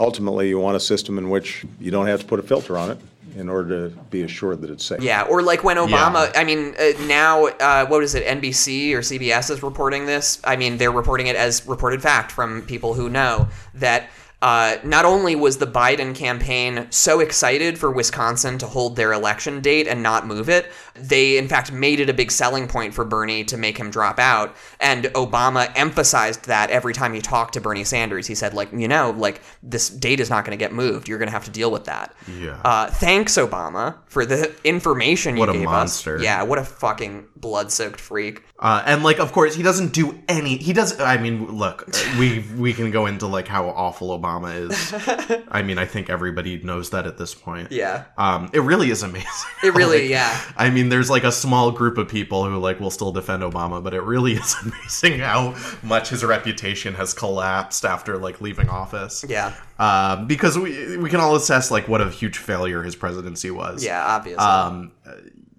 ultimately 0.00 0.48
you 0.48 0.58
want 0.58 0.76
a 0.76 0.80
system 0.80 1.18
in 1.18 1.30
which 1.30 1.64
you 1.80 1.90
don't 1.90 2.06
have 2.06 2.20
to 2.20 2.26
put 2.26 2.38
a 2.38 2.42
filter 2.42 2.76
on 2.76 2.90
it 2.90 2.98
in 3.36 3.48
order 3.48 3.88
to 3.88 3.96
be 4.10 4.22
assured 4.22 4.60
that 4.60 4.70
it's 4.70 4.84
safe. 4.84 5.02
Yeah, 5.02 5.22
or 5.22 5.42
like 5.42 5.64
when 5.64 5.76
Obama, 5.76 6.30
I 6.36 6.44
mean, 6.44 6.74
uh, 6.78 6.92
now, 7.06 7.46
uh, 7.46 7.86
what 7.86 8.02
is 8.02 8.14
it, 8.14 8.24
NBC 8.24 8.92
or 8.94 9.00
CBS 9.00 9.50
is 9.50 9.62
reporting 9.62 10.06
this? 10.06 10.40
I 10.44 10.56
mean, 10.56 10.76
they're 10.78 10.92
reporting 10.92 11.26
it 11.26 11.36
as 11.36 11.66
reported 11.66 12.00
fact 12.00 12.30
from 12.30 12.62
people 12.62 12.94
who 12.94 13.08
know 13.08 13.48
that 13.74 14.08
uh, 14.44 14.76
not 14.84 15.06
only 15.06 15.34
was 15.34 15.56
the 15.56 15.66
Biden 15.66 16.14
campaign 16.14 16.86
so 16.90 17.20
excited 17.20 17.78
for 17.78 17.90
Wisconsin 17.90 18.58
to 18.58 18.66
hold 18.66 18.94
their 18.94 19.14
election 19.14 19.62
date 19.62 19.88
and 19.88 20.02
not 20.02 20.26
move 20.26 20.50
it, 20.50 20.70
they 20.94 21.38
in 21.38 21.48
fact 21.48 21.72
made 21.72 21.98
it 21.98 22.10
a 22.10 22.12
big 22.12 22.30
selling 22.30 22.68
point 22.68 22.92
for 22.92 23.06
Bernie 23.06 23.42
to 23.44 23.56
make 23.56 23.78
him 23.78 23.90
drop 23.90 24.18
out. 24.18 24.54
And 24.80 25.04
Obama 25.14 25.72
emphasized 25.74 26.44
that 26.44 26.68
every 26.68 26.92
time 26.92 27.14
he 27.14 27.22
talked 27.22 27.54
to 27.54 27.60
Bernie 27.62 27.84
Sanders. 27.84 28.26
He 28.26 28.34
said, 28.34 28.52
like, 28.52 28.70
you 28.70 28.86
know, 28.86 29.14
like 29.16 29.40
this 29.62 29.88
date 29.88 30.20
is 30.20 30.28
not 30.28 30.44
going 30.44 30.56
to 30.56 30.62
get 30.62 30.74
moved. 30.74 31.08
You're 31.08 31.18
going 31.18 31.28
to 31.28 31.32
have 31.32 31.46
to 31.46 31.50
deal 31.50 31.70
with 31.70 31.86
that. 31.86 32.14
Yeah. 32.38 32.60
Uh, 32.62 32.90
thanks, 32.90 33.38
Obama, 33.38 33.96
for 34.08 34.26
the 34.26 34.54
information 34.62 35.36
you 35.36 35.40
What 35.40 35.48
a 35.48 35.52
gave 35.54 35.64
monster. 35.64 36.16
us. 36.16 36.22
Yeah, 36.22 36.42
what 36.42 36.58
a 36.58 36.64
fucking 36.64 37.28
blood-soaked 37.36 37.98
freak. 38.00 38.42
Uh, 38.58 38.82
and 38.84 39.02
like, 39.02 39.18
of 39.20 39.32
course, 39.32 39.54
he 39.54 39.62
doesn't 39.62 39.94
do 39.94 40.20
any. 40.28 40.58
He 40.58 40.74
does. 40.74 41.00
I 41.00 41.16
mean, 41.16 41.46
look, 41.56 41.88
we 42.18 42.44
we 42.58 42.72
can 42.74 42.90
go 42.90 43.06
into 43.06 43.26
like 43.26 43.48
how 43.48 43.68
awful 43.68 44.18
Obama 44.18 44.33
is. 44.42 44.94
I 45.48 45.62
mean, 45.62 45.78
I 45.78 45.86
think 45.86 46.10
everybody 46.10 46.58
knows 46.62 46.90
that 46.90 47.06
at 47.06 47.18
this 47.18 47.34
point. 47.34 47.70
Yeah. 47.70 48.04
Um, 48.18 48.50
it 48.52 48.60
really 48.60 48.90
is 48.90 49.02
amazing. 49.02 49.28
It 49.62 49.74
really, 49.74 50.02
Like, 50.02 50.10
yeah. 50.10 50.40
I 50.56 50.70
mean, 50.70 50.88
there's 50.88 51.10
like 51.10 51.24
a 51.24 51.32
small 51.32 51.70
group 51.70 51.98
of 51.98 52.08
people 52.08 52.44
who 52.44 52.58
like 52.58 52.80
will 52.80 52.90
still 52.90 53.12
defend 53.12 53.42
Obama, 53.42 53.82
but 53.82 53.94
it 53.94 54.02
really 54.02 54.32
is 54.34 54.56
amazing 54.62 55.20
how 55.20 55.54
much 55.82 56.08
his 56.08 56.24
reputation 56.24 56.94
has 56.94 57.14
collapsed 57.14 57.84
after 57.84 58.18
like 58.18 58.40
leaving 58.40 58.68
office. 58.68 59.24
Yeah. 59.28 59.54
Um, 59.78 60.26
because 60.26 60.58
we 60.58 60.96
we 60.96 61.10
can 61.10 61.20
all 61.20 61.36
assess 61.36 61.70
like 61.70 61.88
what 61.88 62.00
a 62.00 62.10
huge 62.10 62.38
failure 62.38 62.82
his 62.82 62.96
presidency 62.96 63.50
was. 63.50 63.84
Yeah, 63.84 64.04
obviously. 64.04 64.44
Um, 64.44 64.92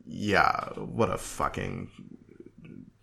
yeah, 0.08 0.70
what 0.76 1.10
a 1.10 1.18
fucking 1.18 1.90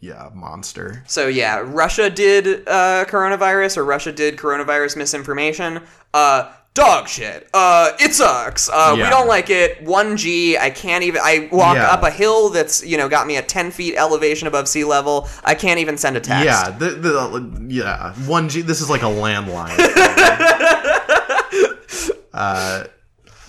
yeah 0.03 0.29
monster. 0.35 1.03
So 1.07 1.29
yeah, 1.29 1.63
Russia 1.65 2.11
did 2.11 2.69
uh, 2.69 3.07
coronavirus, 3.09 3.79
or 3.79 3.85
Russia 3.87 4.13
did 4.13 4.37
coronavirus 4.37 4.99
misinformation. 4.99 5.81
Uh, 6.13 6.53
dog 6.75 7.07
shit. 7.09 7.49
Uh, 7.55 7.93
it 8.01 8.13
sucks. 8.15 8.69
Uh, 8.69 8.93
we 8.97 9.03
don't 9.05 9.29
like 9.29 9.49
it. 9.49 9.81
One 9.83 10.17
G. 10.17 10.59
I 10.59 10.71
can't 10.71 11.05
even. 11.05 11.21
I 11.23 11.49
walk 11.53 11.77
Yeah. 11.77 11.87
up 11.91 12.03
a 12.03 12.11
hill 12.11 12.49
that's 12.51 12.85
you 12.85 12.97
know 12.99 13.09
got 13.09 13.27
me 13.27 13.37
at 13.37 13.49
ten 13.49 13.71
feet 13.71 13.95
elevation 13.97 14.47
above 14.49 14.69
sea 14.69 14.85
level. 14.85 15.29
I 15.45 15.55
can't 15.55 15.79
even 15.81 15.97
send 15.97 16.17
a 16.17 16.21
text. 16.21 16.45
Yeah, 16.45 16.71
the, 16.71 16.91
the 16.91 17.67
yeah 17.69 18.13
one 18.27 18.49
G. 18.49 18.61
This 18.63 18.81
is 18.83 18.91
like 18.91 19.03
a 19.03 19.07
landline. 19.07 19.77
uh, 22.35 22.85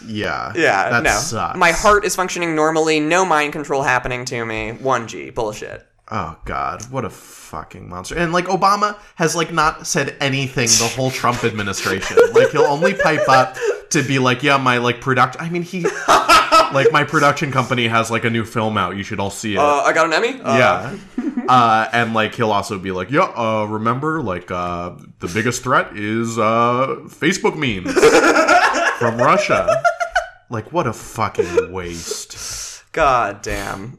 yeah, 0.06 0.52
Yeah, 0.56 0.90
that 0.90 1.04
no. 1.04 1.12
sucks. 1.12 1.58
My 1.58 1.72
heart 1.72 2.06
is 2.06 2.16
functioning 2.16 2.56
normally. 2.56 3.00
No 3.00 3.26
mind 3.26 3.54
control 3.54 3.84
happening 3.84 4.26
to 4.26 4.46
me. 4.46 4.72
One 4.74 5.08
G. 5.08 5.30
Bullshit. 5.30 5.86
Oh 6.12 6.38
God, 6.44 6.84
what 6.92 7.06
a 7.06 7.10
fucking 7.10 7.88
monster! 7.88 8.16
And 8.18 8.34
like 8.34 8.46
Obama 8.46 8.98
has 9.16 9.36
like 9.36 9.54
not 9.54 9.88
said 9.88 10.18
anything 10.20 10.68
the 10.68 10.92
whole 10.94 11.12
Trump 11.12 11.44
administration. 11.46 12.18
like 12.34 12.52
he'll 12.52 12.64
only 12.64 12.94
pipe 12.94 13.28
up 13.30 13.56
to 13.92 14.04
be 14.04 14.20
like, 14.20 14.44
yeah, 14.44 14.58
my 14.58 14.80
like 14.80 15.00
production. 15.00 15.40
I 15.42 15.50
mean, 15.50 15.62
he 15.62 15.84
like 16.74 16.92
my 16.92 17.06
production 17.08 17.52
company 17.52 17.88
has 17.88 18.12
like 18.12 18.26
a 18.26 18.30
new 18.30 18.44
film 18.44 18.78
out. 18.78 18.98
You 18.98 19.04
should 19.04 19.20
all 19.20 19.30
see 19.30 19.54
it. 19.54 19.60
Uh, 19.60 19.82
I 19.84 19.94
got 19.94 20.06
an 20.08 20.14
Emmy. 20.14 20.42
Uh, 20.42 20.58
yeah. 20.58 20.98
Uh, 21.48 21.90
and 21.94 22.14
like 22.14 22.36
he'll 22.36 22.52
also 22.52 22.80
be 22.80 22.92
like, 22.92 23.10
yeah, 23.10 23.24
uh, 23.24 23.66
remember, 23.66 24.22
like 24.22 24.52
uh, 24.52 24.96
the 25.20 25.28
biggest 25.28 25.64
threat 25.64 25.96
is 25.98 26.38
uh, 26.38 26.98
Facebook 27.08 27.56
memes 27.56 27.94
from 29.00 29.18
Russia. 29.18 29.84
Like, 30.50 30.72
what 30.72 30.86
a 30.86 30.94
fucking 30.94 31.72
waste. 31.72 32.84
God 32.92 33.42
damn. 33.42 33.98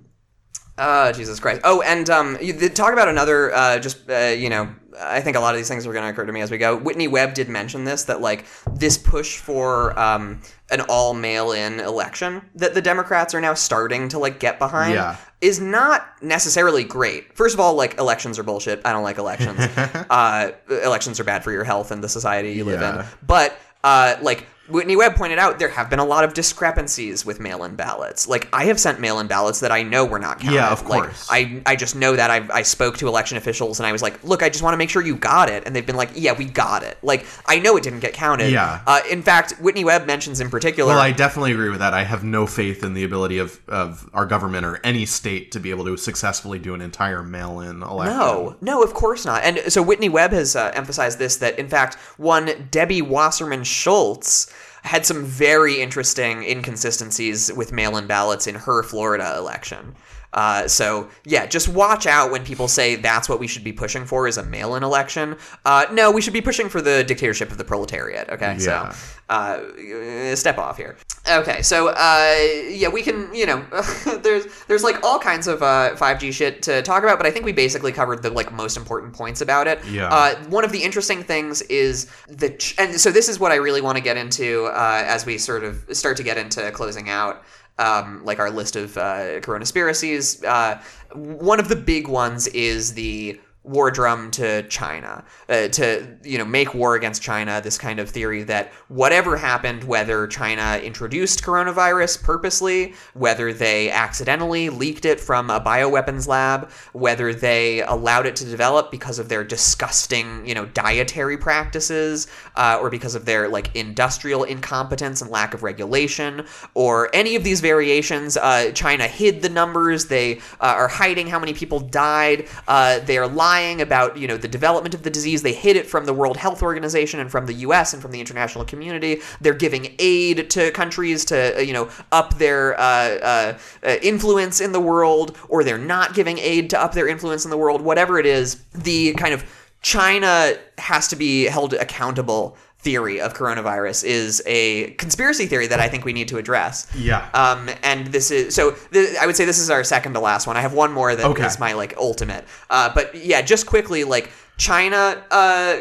Uh, 0.77 1.13
Jesus 1.13 1.39
Christ. 1.39 1.61
Oh, 1.65 1.83
and 1.83 2.11
um, 2.11 2.37
you 2.41 2.53
talk 2.69 2.93
about 2.93 3.09
another. 3.09 3.55
Uh, 3.55 3.79
just 3.79 4.11
uh, 4.11 4.35
you 4.37 4.49
know, 4.51 4.75
I 5.01 5.21
think 5.21 5.37
a 5.37 5.41
lot 5.41 5.55
of 5.55 5.59
these 5.59 5.69
things 5.69 5.87
are 5.87 5.93
going 5.93 6.05
to 6.05 6.11
occur 6.11 6.27
to 6.27 6.33
me 6.33 6.41
as 6.41 6.51
we 6.51 6.59
go. 6.59 6.77
Whitney 6.77 7.07
Webb 7.07 7.35
did 7.35 7.49
mention 7.49 7.85
this 7.85 8.05
that 8.05 8.21
like 8.21 8.45
this 8.75 8.99
push 8.99 9.39
for 9.39 9.97
um 9.99 10.41
an 10.71 10.81
all 10.89 11.15
mail-in 11.15 11.79
election 11.79 12.43
that 12.57 12.75
the 12.75 12.83
Democrats 12.83 13.35
are 13.35 13.41
now 13.41 13.55
starting 13.55 14.09
to 14.09 14.19
like 14.19 14.41
get 14.41 14.59
behind 14.59 14.95
Yeah. 14.95 15.17
is 15.41 15.61
not 15.61 16.07
necessarily 16.23 16.83
great. 16.83 17.37
First 17.37 17.55
of 17.55 17.61
all, 17.61 17.75
like 17.75 17.99
elections 17.99 18.39
are 18.41 18.43
bullshit. 18.43 18.81
I 18.85 18.93
don't 18.93 19.05
like 19.05 19.19
elections. 19.19 19.61
uh, 20.11 20.51
elections 20.69 21.21
are 21.21 21.25
bad 21.25 21.45
for 21.45 21.53
your 21.53 21.65
health 21.65 21.93
and 21.93 22.03
the 22.03 22.09
society 22.09 22.53
you 22.53 22.65
live 22.65 22.81
Yeah. 22.81 23.01
in. 23.03 23.07
But 23.25 23.57
uh, 23.85 24.17
like 24.23 24.47
Whitney 24.69 24.97
Webb 24.97 25.15
pointed 25.17 25.39
out, 25.39 25.59
there 25.59 25.69
have 25.69 25.91
been 25.91 25.99
a 25.99 26.05
lot 26.05 26.25
of 26.25 26.33
discrepancies 26.33 27.27
with 27.27 27.39
mail-in 27.39 27.77
ballots. 27.77 28.27
Like 28.27 28.49
I 28.53 28.65
have 28.65 28.81
sent 28.81 28.99
mail-in 28.99 29.27
ballots 29.27 29.61
that 29.61 29.71
I 29.71 29.83
know 29.83 30.05
were 30.07 30.19
not 30.19 30.41
counted. 30.41 30.55
Yeah, 30.55 30.71
of 30.73 30.87
Like, 30.89 31.03
course. 31.03 31.29
I 31.31 31.63
I 31.67 31.77
just 31.77 31.95
know 31.95 32.17
that 32.17 32.31
I 32.31 32.47
I 32.53 32.63
spoke 32.63 32.97
to 32.99 33.09
election 33.09 33.37
officials 33.37 33.79
and 33.79 33.87
I 33.87 33.93
was 33.93 34.01
like, 34.03 34.23
look, 34.25 34.43
I 34.43 34.49
just 34.49 34.63
want 34.63 34.73
to 34.73 34.79
make 34.79 34.89
sure 34.91 35.03
you 35.03 35.17
got 35.17 35.51
it, 35.51 35.65
and 35.67 35.77
they've 35.77 35.85
been 35.85 35.97
like, 35.97 36.11
yeah, 36.15 36.33
we 36.33 36.47
got 36.47 36.83
it. 36.83 36.97
Like 37.03 37.27
I 37.47 37.59
know 37.59 37.77
it 37.77 37.83
didn't 37.83 38.01
get 38.01 38.15
counted. 38.15 38.51
Yeah. 38.53 38.81
Uh, 38.87 39.01
in 39.11 39.23
fact, 39.23 39.53
Whitney 39.61 39.85
Webb 39.85 40.07
mentions 40.07 40.41
in 40.41 40.49
particular. 40.49 40.95
Well, 40.95 41.01
I 41.03 41.13
definitely 41.13 41.53
agree 41.53 41.69
with 41.69 41.81
that. 41.81 41.93
I 41.93 42.05
have 42.05 42.25
no 42.25 42.47
faith 42.47 42.83
in 42.83 42.95
the 42.95 43.05
ability 43.05 43.39
of, 43.39 43.61
of 43.69 44.09
our 44.15 44.25
government 44.25 44.65
or 44.65 44.81
any 44.83 45.05
state 45.05 45.53
to 45.53 45.61
be 45.61 45.71
able 45.71 45.85
to 45.85 45.97
successfully 45.97 46.59
do 46.59 46.73
an 46.75 46.81
entire 46.81 47.23
mail-in 47.23 47.83
election. 47.83 48.17
No, 48.17 48.57
no, 48.61 48.83
of 48.83 48.95
course 48.95 49.27
not. 49.27 49.43
And 49.45 49.73
so 49.73 49.83
Whitney 49.83 50.09
Webb 50.09 50.33
has 50.33 50.57
uh, 50.57 50.71
emphasized 50.75 51.19
this 51.19 51.37
that, 51.39 51.59
in 51.59 51.69
fact, 51.69 51.97
one 52.17 52.69
Debbie 52.71 53.03
Wasserman 53.03 53.65
Schultz 53.65 54.53
had 54.85 55.07
some 55.07 55.25
very 55.25 55.81
interesting 55.81 56.43
inconsistencies 56.45 57.51
with 57.53 57.73
mail 57.73 57.97
in 57.97 58.07
ballots 58.07 58.47
in 58.47 58.55
her 58.55 58.83
Florida 58.83 59.35
election. 59.37 59.95
Uh, 60.35 60.69
so 60.69 61.09
yeah, 61.25 61.47
just 61.47 61.69
watch 61.69 62.07
out 62.07 62.31
when 62.31 62.45
people 62.45 62.69
say 62.69 62.97
that's 62.97 63.29
what 63.29 63.39
we 63.41 63.47
should 63.47 63.65
be 63.65 63.73
pushing 63.73 64.05
for 64.05 64.27
is 64.29 64.37
a 64.37 64.43
mail-in 64.45 64.83
election. 64.83 65.37
Uh, 65.65 65.87
no, 65.93 66.11
we 66.11 66.21
should 66.21 66.33
be 66.33 66.41
pushing 66.41 66.69
for 66.69 66.83
the 66.83 67.05
dictatorship 67.05 67.51
of 67.53 67.57
the 67.59 67.65
proletariat. 67.65 68.29
Okay, 68.31 68.57
Yeah. 68.59 68.91
so 68.91 68.97
uh, 69.31 70.35
step 70.37 70.59
off 70.59 70.77
here. 70.77 70.97
Okay, 71.31 71.63
so 71.63 71.89
uh, 71.89 72.35
yeah, 72.69 72.89
we 72.89 73.01
can 73.03 73.33
you 73.35 73.47
know 73.47 73.65
there's 74.23 74.45
there's 74.67 74.83
like 74.83 75.03
all 75.03 75.19
kinds 75.19 75.47
of 75.47 75.63
uh, 75.63 75.95
5G 75.95 76.33
shit 76.33 76.63
to 76.63 76.83
talk 76.83 77.03
about, 77.03 77.19
but 77.19 77.27
I 77.27 77.31
think 77.31 77.45
we 77.45 77.53
basically 77.53 77.93
covered 77.93 78.23
the 78.23 78.31
like 78.31 78.53
most 78.53 78.77
important 78.77 79.15
points 79.15 79.41
about 79.41 79.67
it. 79.67 79.83
Yeah. 79.87 80.09
Uh, 80.09 80.35
one 80.49 80.65
of 80.65 80.73
the 80.73 80.83
interesting 80.83 81.23
things 81.23 81.63
is 81.63 82.11
the 82.29 82.51
ch- 82.51 82.75
and 82.79 83.01
so 83.01 83.11
this 83.11 83.29
is 83.29 83.39
what 83.41 83.53
I 83.53 83.57
really 83.57 83.81
want 83.81 83.97
to 83.97 84.03
get 84.05 84.17
into 84.17 84.65
uh, 84.67 85.03
as 85.07 85.25
we 85.25 85.39
sort 85.39 85.65
of 85.65 85.85
start 85.93 86.17
to 86.19 86.23
get 86.23 86.37
into 86.37 86.71
closing 86.73 87.09
out. 87.09 87.43
Um, 87.77 88.25
like 88.25 88.39
our 88.39 88.51
list 88.51 88.77
of 88.77 88.97
uh, 88.97 89.41
coronaspiracies. 89.41 90.45
Uh, 90.45 90.81
one 91.13 91.59
of 91.59 91.69
the 91.69 91.77
big 91.77 92.07
ones 92.07 92.47
is 92.49 92.95
the 92.95 93.41
war 93.65 93.91
drum 93.91 94.31
to 94.31 94.63
China, 94.69 95.25
uh, 95.49 95.69
to 95.69 96.07
you 96.23 96.37
know 96.37 96.45
make 96.45 96.75
war 96.75 96.95
against 96.95 97.23
China. 97.23 97.61
This 97.63 97.79
kind 97.79 97.99
of 97.99 98.11
theory 98.11 98.43
that 98.45 98.73
whatever 98.89 99.37
happened, 99.37 99.85
whether 99.85 100.27
China 100.27 100.79
introduced 100.83 101.43
coronavirus 101.43 102.23
purposely, 102.23 102.95
whether 103.15 103.53
they 103.53 103.91
accidentally 103.91 104.69
leaked 104.69 105.07
it 105.07 105.19
from 105.19 105.49
a 105.49 105.61
bioweapons 105.61 106.29
lab, 106.29 106.71
whether 106.93 107.33
they 107.33 107.83
allowed 107.83 108.27
it 108.27 108.37
to 108.37 108.45
develop 108.45 108.91
because 108.91 109.19
of 109.19 109.29
their 109.31 109.43
disgusting 109.43 110.47
you 110.47 110.55
know 110.55 110.67
dietary 110.67 111.39
practices, 111.39 112.27
uh, 112.57 112.79
or 112.81 112.91
because 112.91 113.15
of 113.15 113.25
their 113.25 113.49
like 113.49 113.75
industrial 113.75 114.45
incompetence 114.45 115.23
and 115.23 115.31
lack 115.31 115.55
of 115.55 115.63
regulation, 115.63 116.47
or 116.75 117.09
any 117.15 117.35
of 117.35 117.43
these 117.43 117.61
variations. 117.61 118.37
Uh, 118.37 118.71
China 118.73 119.09
hid 119.09 119.41
the 119.41 119.49
numbers. 119.49 120.05
They 120.07 120.37
uh, 120.61 120.75
are 120.77 120.89
hiding 120.89 121.29
how 121.29 121.39
many 121.39 121.55
people 121.55 121.81
died. 121.81 122.47
Uh, 122.69 122.99
they 122.99 123.17
are 123.17 123.27
lying 123.27 123.54
about 123.61 124.17
you 124.17 124.27
know 124.27 124.37
the 124.37 124.49
development 124.49 124.95
of 124.95 125.03
the 125.03 125.11
disease. 125.11 125.43
They 125.43 125.53
hid 125.53 125.77
it 125.77 125.87
from 125.87 126.07
the 126.07 126.13
World 126.13 126.37
Health 126.37 126.63
Organization 126.63 127.21
and 127.21 127.31
from 127.31 127.47
the 127.47 127.55
U.S. 127.55 127.93
and 127.93 128.03
from 128.03 128.11
the 128.13 128.21
international 128.21 128.65
community. 128.65 129.21
They're 129.41 129.55
giving 129.55 129.95
aid 129.99 130.51
to 130.51 130.71
countries 130.73 131.25
to 131.27 131.57
uh, 131.57 131.61
you 131.61 131.73
know 131.73 131.91
up 132.13 132.39
their 132.39 132.79
uh, 132.79 132.83
uh, 132.83 133.59
uh, 133.83 133.97
influence 134.03 134.61
in 134.61 134.73
the 134.73 134.81
world, 134.81 135.37
or 135.49 135.65
they're 135.65 135.79
not 135.79 136.15
giving 136.15 136.39
aid 136.39 136.71
to 136.71 136.81
up 136.81 136.93
their 136.93 137.09
influence 137.09 137.45
in 137.45 137.51
the 137.51 137.59
world. 137.59 137.81
Whatever 137.81 138.19
it 138.19 138.27
is, 138.27 138.63
the 138.73 139.15
kind 139.15 139.35
of 139.35 139.45
China 139.83 140.55
has 140.79 141.09
to 141.09 141.17
be 141.17 141.45
held 141.45 141.75
accountable 141.75 142.57
theory 142.85 143.21
of 143.21 143.35
coronavirus 143.35 144.05
is 144.05 144.43
a 144.47 144.91
conspiracy 144.93 145.47
theory 145.47 145.67
that 145.67 145.81
I 145.81 145.89
think 145.89 146.05
we 146.05 146.13
need 146.13 146.29
to 146.29 146.37
address. 146.39 146.87
Yeah. 146.97 147.29
Um, 147.33 147.71
and 147.83 148.07
this 148.09 148.31
is 148.31 148.55
so. 148.55 148.73
Th- 148.93 149.17
I 149.21 149.27
would 149.27 149.35
say 149.37 149.45
this 149.47 149.59
is 149.59 149.71
our 149.71 149.83
second 149.83 150.13
to 150.13 150.21
last 150.21 150.47
one. 150.47 150.57
I 150.57 150.61
have 150.61 150.75
one 150.75 150.93
more 150.93 151.15
that 151.17 151.23
is 151.23 151.27
Okay. 151.27 151.49
my 151.59 151.73
like 151.73 151.97
ultimate. 151.97 152.45
Uh, 152.71 152.93
but 152.95 153.15
yeah, 153.15 153.41
just 153.43 153.67
quickly, 153.67 154.05
like 154.05 154.31
China 154.59 155.25
uh, 155.31 155.81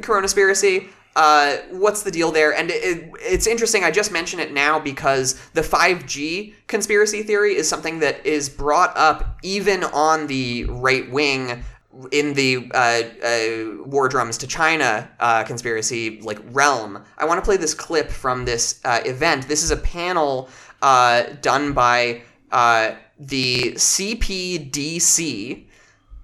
coronaspiracy. 0.00 0.88
Uh, 1.16 1.56
what's 1.70 2.02
the 2.02 2.10
deal 2.10 2.30
there? 2.30 2.54
And 2.54 2.70
it, 2.70 3.10
it's 3.20 3.46
interesting. 3.46 3.82
I 3.84 3.90
just 3.90 4.12
mention 4.12 4.38
it 4.38 4.52
now 4.52 4.78
because 4.78 5.40
the 5.54 5.62
5G 5.62 6.52
conspiracy 6.66 7.22
theory 7.22 7.56
is 7.56 7.66
something 7.66 8.00
that 8.00 8.24
is 8.26 8.50
brought 8.50 8.94
up 8.98 9.38
even 9.42 9.82
on 9.82 10.26
the 10.26 10.64
right 10.64 11.10
wing 11.10 11.64
in 12.12 12.34
the 12.34 12.70
uh, 12.74 13.02
uh, 13.24 13.82
war 13.84 14.08
drums 14.08 14.38
to 14.38 14.46
China 14.46 15.10
uh, 15.20 15.44
conspiracy 15.44 16.20
like 16.20 16.38
realm. 16.50 17.02
I 17.18 17.24
want 17.24 17.38
to 17.38 17.44
play 17.44 17.56
this 17.56 17.74
clip 17.74 18.10
from 18.10 18.44
this 18.44 18.80
uh, 18.84 19.00
event. 19.04 19.48
This 19.48 19.62
is 19.62 19.70
a 19.70 19.76
panel 19.76 20.48
uh, 20.82 21.24
done 21.40 21.72
by 21.72 22.22
uh, 22.52 22.92
the 23.18 23.72
CPDC, 23.72 25.64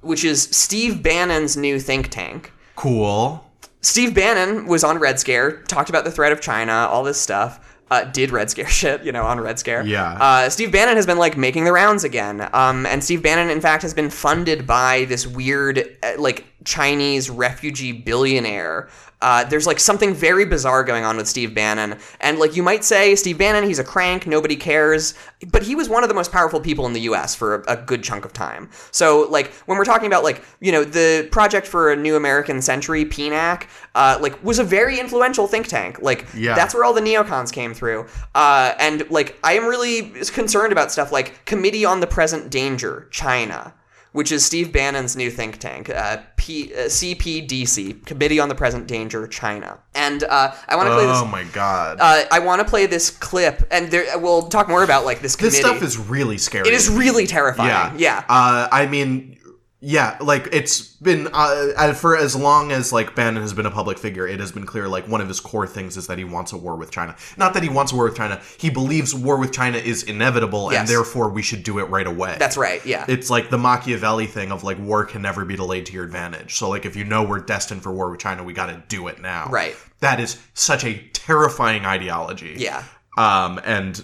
which 0.00 0.24
is 0.24 0.42
Steve 0.42 1.02
Bannon's 1.02 1.56
new 1.56 1.78
think 1.78 2.08
tank. 2.08 2.52
Cool. 2.76 3.44
Steve 3.80 4.14
Bannon 4.14 4.66
was 4.66 4.84
on 4.84 4.98
Red 4.98 5.18
Scare, 5.18 5.62
talked 5.62 5.90
about 5.90 6.04
the 6.04 6.10
threat 6.10 6.32
of 6.32 6.40
China, 6.40 6.72
all 6.72 7.02
this 7.02 7.20
stuff. 7.20 7.71
Uh, 7.92 8.04
did 8.04 8.30
Red 8.30 8.48
Scare 8.48 8.68
shit, 8.80 9.02
you 9.04 9.12
know, 9.12 9.24
on 9.24 9.38
Red 9.38 9.58
Scare. 9.58 9.84
Yeah. 9.84 10.12
Uh, 10.14 10.48
Steve 10.48 10.72
Bannon 10.72 10.96
has 10.96 11.04
been 11.04 11.18
like 11.18 11.36
making 11.36 11.64
the 11.64 11.72
rounds 11.72 12.04
again. 12.04 12.48
Um, 12.54 12.86
and 12.86 13.04
Steve 13.04 13.22
Bannon, 13.22 13.50
in 13.50 13.60
fact, 13.60 13.82
has 13.82 13.92
been 13.92 14.08
funded 14.08 14.66
by 14.66 15.04
this 15.04 15.26
weird, 15.26 15.98
uh, 16.02 16.12
like, 16.18 16.46
Chinese 16.64 17.30
refugee 17.30 17.92
billionaire. 17.92 18.88
Uh, 19.20 19.44
there's 19.44 19.68
like 19.68 19.78
something 19.78 20.12
very 20.14 20.44
bizarre 20.44 20.82
going 20.82 21.04
on 21.04 21.16
with 21.16 21.28
Steve 21.28 21.54
Bannon. 21.54 21.96
And 22.20 22.40
like 22.40 22.56
you 22.56 22.62
might 22.64 22.82
say, 22.82 23.14
Steve 23.14 23.38
Bannon, 23.38 23.62
he's 23.62 23.78
a 23.78 23.84
crank, 23.84 24.26
nobody 24.26 24.56
cares. 24.56 25.14
But 25.52 25.62
he 25.62 25.76
was 25.76 25.88
one 25.88 26.02
of 26.02 26.08
the 26.08 26.14
most 26.14 26.32
powerful 26.32 26.60
people 26.60 26.86
in 26.86 26.92
the 26.92 27.02
US 27.02 27.32
for 27.32 27.62
a, 27.62 27.74
a 27.74 27.76
good 27.76 28.02
chunk 28.02 28.24
of 28.24 28.32
time. 28.32 28.68
So 28.90 29.28
like 29.30 29.52
when 29.66 29.78
we're 29.78 29.84
talking 29.84 30.08
about 30.08 30.24
like, 30.24 30.42
you 30.60 30.72
know, 30.72 30.82
the 30.82 31.28
Project 31.30 31.68
for 31.68 31.92
a 31.92 31.96
New 31.96 32.16
American 32.16 32.60
Century, 32.60 33.04
PNAC, 33.04 33.68
uh, 33.94 34.18
like 34.20 34.42
was 34.42 34.58
a 34.58 34.64
very 34.64 34.98
influential 34.98 35.46
think 35.46 35.68
tank. 35.68 36.00
Like 36.02 36.26
Yeah. 36.34 36.56
that's 36.56 36.74
where 36.74 36.82
all 36.82 36.92
the 36.92 37.00
neocons 37.00 37.52
came 37.52 37.74
through. 37.74 38.06
Uh, 38.34 38.74
and 38.80 39.08
like 39.08 39.38
I 39.44 39.52
am 39.52 39.66
really 39.66 40.02
concerned 40.32 40.72
about 40.72 40.90
stuff 40.90 41.12
like 41.12 41.44
Committee 41.44 41.84
on 41.84 42.00
the 42.00 42.08
Present 42.08 42.50
Danger, 42.50 43.06
China 43.12 43.72
which 44.12 44.30
is 44.30 44.44
Steve 44.44 44.72
Bannon's 44.72 45.16
new 45.16 45.30
think 45.30 45.58
tank, 45.58 45.90
uh, 45.90 46.18
P, 46.36 46.72
uh, 46.74 46.82
CPDC, 46.86 48.04
Committee 48.06 48.38
on 48.38 48.48
the 48.48 48.54
Present 48.54 48.86
Danger, 48.86 49.26
China. 49.26 49.78
And 49.94 50.24
uh, 50.24 50.54
I 50.68 50.76
want 50.76 50.88
to 50.88 50.94
play 50.94 51.06
this. 51.06 51.18
Oh 51.18 51.26
my 51.26 51.44
god. 51.44 51.98
Uh, 52.00 52.24
I 52.30 52.38
want 52.38 52.60
to 52.60 52.68
play 52.68 52.86
this 52.86 53.10
clip, 53.10 53.66
and 53.70 53.90
there, 53.90 54.18
we'll 54.18 54.48
talk 54.48 54.68
more 54.68 54.84
about 54.84 55.04
like 55.04 55.20
this 55.20 55.36
committee. 55.36 55.56
this 55.58 55.66
stuff 55.66 55.82
is 55.82 55.98
really 55.98 56.38
scary. 56.38 56.68
It 56.68 56.74
is 56.74 56.88
really 56.88 57.26
terrifying. 57.26 57.98
Yeah. 57.98 58.24
Uh, 58.28 58.68
I 58.70 58.86
mean, 58.86 59.38
yeah, 59.84 60.16
like 60.20 60.48
it's 60.52 60.80
been 60.80 61.26
uh, 61.32 61.72
uh, 61.76 61.92
for 61.92 62.16
as 62.16 62.36
long 62.36 62.70
as 62.70 62.92
like 62.92 63.16
Bannon 63.16 63.42
has 63.42 63.52
been 63.52 63.66
a 63.66 63.70
public 63.70 63.98
figure, 63.98 64.28
it 64.28 64.38
has 64.38 64.52
been 64.52 64.64
clear 64.64 64.86
like 64.86 65.08
one 65.08 65.20
of 65.20 65.26
his 65.26 65.40
core 65.40 65.66
things 65.66 65.96
is 65.96 66.06
that 66.06 66.18
he 66.18 66.24
wants 66.24 66.52
a 66.52 66.56
war 66.56 66.76
with 66.76 66.92
China. 66.92 67.16
Not 67.36 67.52
that 67.54 67.64
he 67.64 67.68
wants 67.68 67.90
a 67.90 67.96
war 67.96 68.04
with 68.04 68.16
China, 68.16 68.40
he 68.58 68.70
believes 68.70 69.12
war 69.12 69.38
with 69.38 69.52
China 69.52 69.78
is 69.78 70.04
inevitable 70.04 70.70
Yes. 70.70 70.80
and 70.80 70.88
therefore 70.88 71.30
we 71.30 71.42
should 71.42 71.64
do 71.64 71.80
it 71.80 71.84
right 71.86 72.06
away. 72.06 72.36
That's 72.38 72.56
right. 72.56 72.84
Yeah. 72.86 73.04
It's 73.08 73.28
like 73.28 73.50
the 73.50 73.58
Machiavelli 73.58 74.26
thing 74.26 74.52
of 74.52 74.62
like 74.62 74.78
war 74.78 75.04
can 75.04 75.20
never 75.20 75.44
be 75.44 75.56
delayed 75.56 75.86
to 75.86 75.92
your 75.92 76.04
advantage. 76.04 76.54
So 76.54 76.68
like 76.68 76.86
if 76.86 76.94
you 76.94 77.02
know 77.02 77.24
we're 77.24 77.40
destined 77.40 77.82
for 77.82 77.90
war 77.90 78.08
with 78.08 78.20
China, 78.20 78.44
we 78.44 78.52
got 78.52 78.66
to 78.66 78.80
do 78.86 79.08
it 79.08 79.20
now. 79.20 79.48
Right. 79.50 79.74
That 79.98 80.20
is 80.20 80.40
such 80.54 80.84
a 80.84 80.96
terrifying 81.12 81.84
ideology. 81.84 82.54
Yeah. 82.56 82.84
Um 83.18 83.60
and 83.64 84.00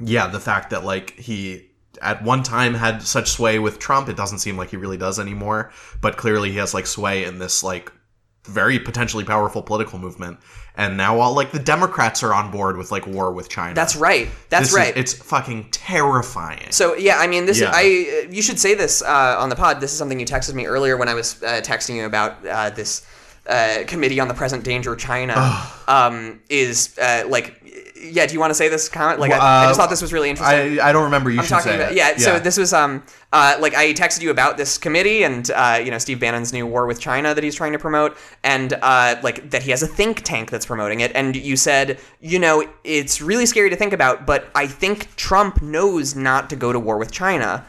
yeah, 0.00 0.28
the 0.28 0.40
fact 0.40 0.70
that 0.70 0.84
like 0.84 1.10
he 1.18 1.70
at 2.02 2.22
one 2.22 2.42
time 2.42 2.74
had 2.74 3.02
such 3.02 3.30
sway 3.30 3.58
with 3.58 3.78
Trump, 3.78 4.08
it 4.08 4.16
doesn't 4.16 4.38
seem 4.38 4.56
like 4.56 4.70
he 4.70 4.76
really 4.76 4.96
does 4.96 5.18
anymore. 5.18 5.72
But 6.00 6.16
clearly 6.16 6.50
he 6.52 6.58
has 6.58 6.74
like 6.74 6.86
sway 6.86 7.24
in 7.24 7.38
this 7.38 7.62
like 7.62 7.92
very 8.44 8.78
potentially 8.78 9.24
powerful 9.24 9.62
political 9.62 9.98
movement. 9.98 10.38
And 10.76 10.96
now 10.96 11.20
all 11.20 11.34
like 11.34 11.52
the 11.52 11.58
Democrats 11.60 12.22
are 12.22 12.34
on 12.34 12.50
board 12.50 12.76
with 12.76 12.90
like 12.90 13.06
war 13.06 13.32
with 13.32 13.48
China. 13.48 13.74
That's 13.74 13.94
right. 13.96 14.28
That's 14.50 14.64
This 14.64 14.70
is- 14.72 14.76
right. 14.76 14.96
it's 14.96 15.12
fucking 15.14 15.68
terrifying. 15.70 16.70
So 16.72 16.94
yeah, 16.94 17.18
I 17.18 17.26
mean, 17.26 17.46
this 17.46 17.60
Yeah. 17.60 17.70
I 17.72 18.26
you 18.30 18.42
should 18.42 18.58
say 18.58 18.74
this 18.74 19.00
uh, 19.02 19.36
on 19.38 19.48
the 19.48 19.56
pod. 19.56 19.80
This 19.80 19.92
is 19.92 19.98
something 19.98 20.18
you 20.18 20.26
texted 20.26 20.54
me 20.54 20.66
earlier 20.66 20.96
when 20.96 21.08
I 21.08 21.14
was 21.14 21.42
uh, 21.42 21.60
texting 21.62 21.94
you 21.94 22.04
about 22.06 22.44
uh, 22.46 22.70
this 22.70 23.06
uh, 23.46 23.84
committee 23.86 24.18
on 24.20 24.26
the 24.28 24.34
present 24.34 24.64
danger 24.64 24.96
China. 24.96 25.34
um, 25.88 26.40
is 26.48 26.98
uh, 26.98 27.24
like, 27.28 27.60
yeah. 28.04 28.26
Do 28.26 28.34
you 28.34 28.40
want 28.40 28.50
to 28.50 28.54
say 28.54 28.68
this 28.68 28.88
comment? 28.88 29.18
Like, 29.20 29.32
I, 29.32 29.36
I 29.36 29.66
just 29.66 29.78
Uh, 29.78 29.82
thought 29.82 29.90
this 29.90 30.02
was 30.02 30.12
really 30.12 30.30
interesting. 30.30 30.78
I, 30.80 30.88
I 30.88 30.92
don't 30.92 31.04
remember. 31.04 31.30
You 31.30 31.38
I'm 31.38 31.44
should 31.44 31.50
talking 31.54 31.72
say 31.72 31.76
about 31.76 31.92
it. 31.92 31.96
yeah, 31.96 32.16
So 32.16 32.38
this 32.38 32.56
was 32.56 32.72
um 32.72 33.02
uh 33.32 33.56
like 33.60 33.74
I 33.74 33.92
texted 33.92 34.22
you 34.22 34.30
about 34.30 34.56
this 34.56 34.78
committee 34.78 35.24
and 35.24 35.50
uh 35.50 35.80
you 35.84 35.90
know 35.90 35.98
Steve 35.98 36.20
Bannon's 36.20 36.52
new 36.52 36.66
war 36.66 36.86
with 36.86 37.00
China 37.00 37.34
that 37.34 37.42
he's 37.42 37.54
trying 37.54 37.72
to 37.72 37.78
promote 37.78 38.16
and 38.42 38.72
uh 38.82 39.16
like 39.22 39.50
that 39.50 39.62
he 39.62 39.70
has 39.70 39.82
a 39.82 39.86
think 39.86 40.22
tank 40.22 40.50
that's 40.50 40.66
promoting 40.66 41.00
it 41.00 41.10
and 41.14 41.34
you 41.36 41.56
said 41.56 41.98
you 42.20 42.38
know 42.38 42.66
it's 42.84 43.20
really 43.20 43.46
scary 43.46 43.70
to 43.70 43.76
think 43.76 43.92
about 43.92 44.26
but 44.26 44.48
I 44.54 44.66
think 44.66 45.14
Trump 45.16 45.62
knows 45.62 46.14
not 46.14 46.50
to 46.50 46.56
go 46.56 46.72
to 46.72 46.78
war 46.80 46.98
with 46.98 47.10
China. 47.12 47.64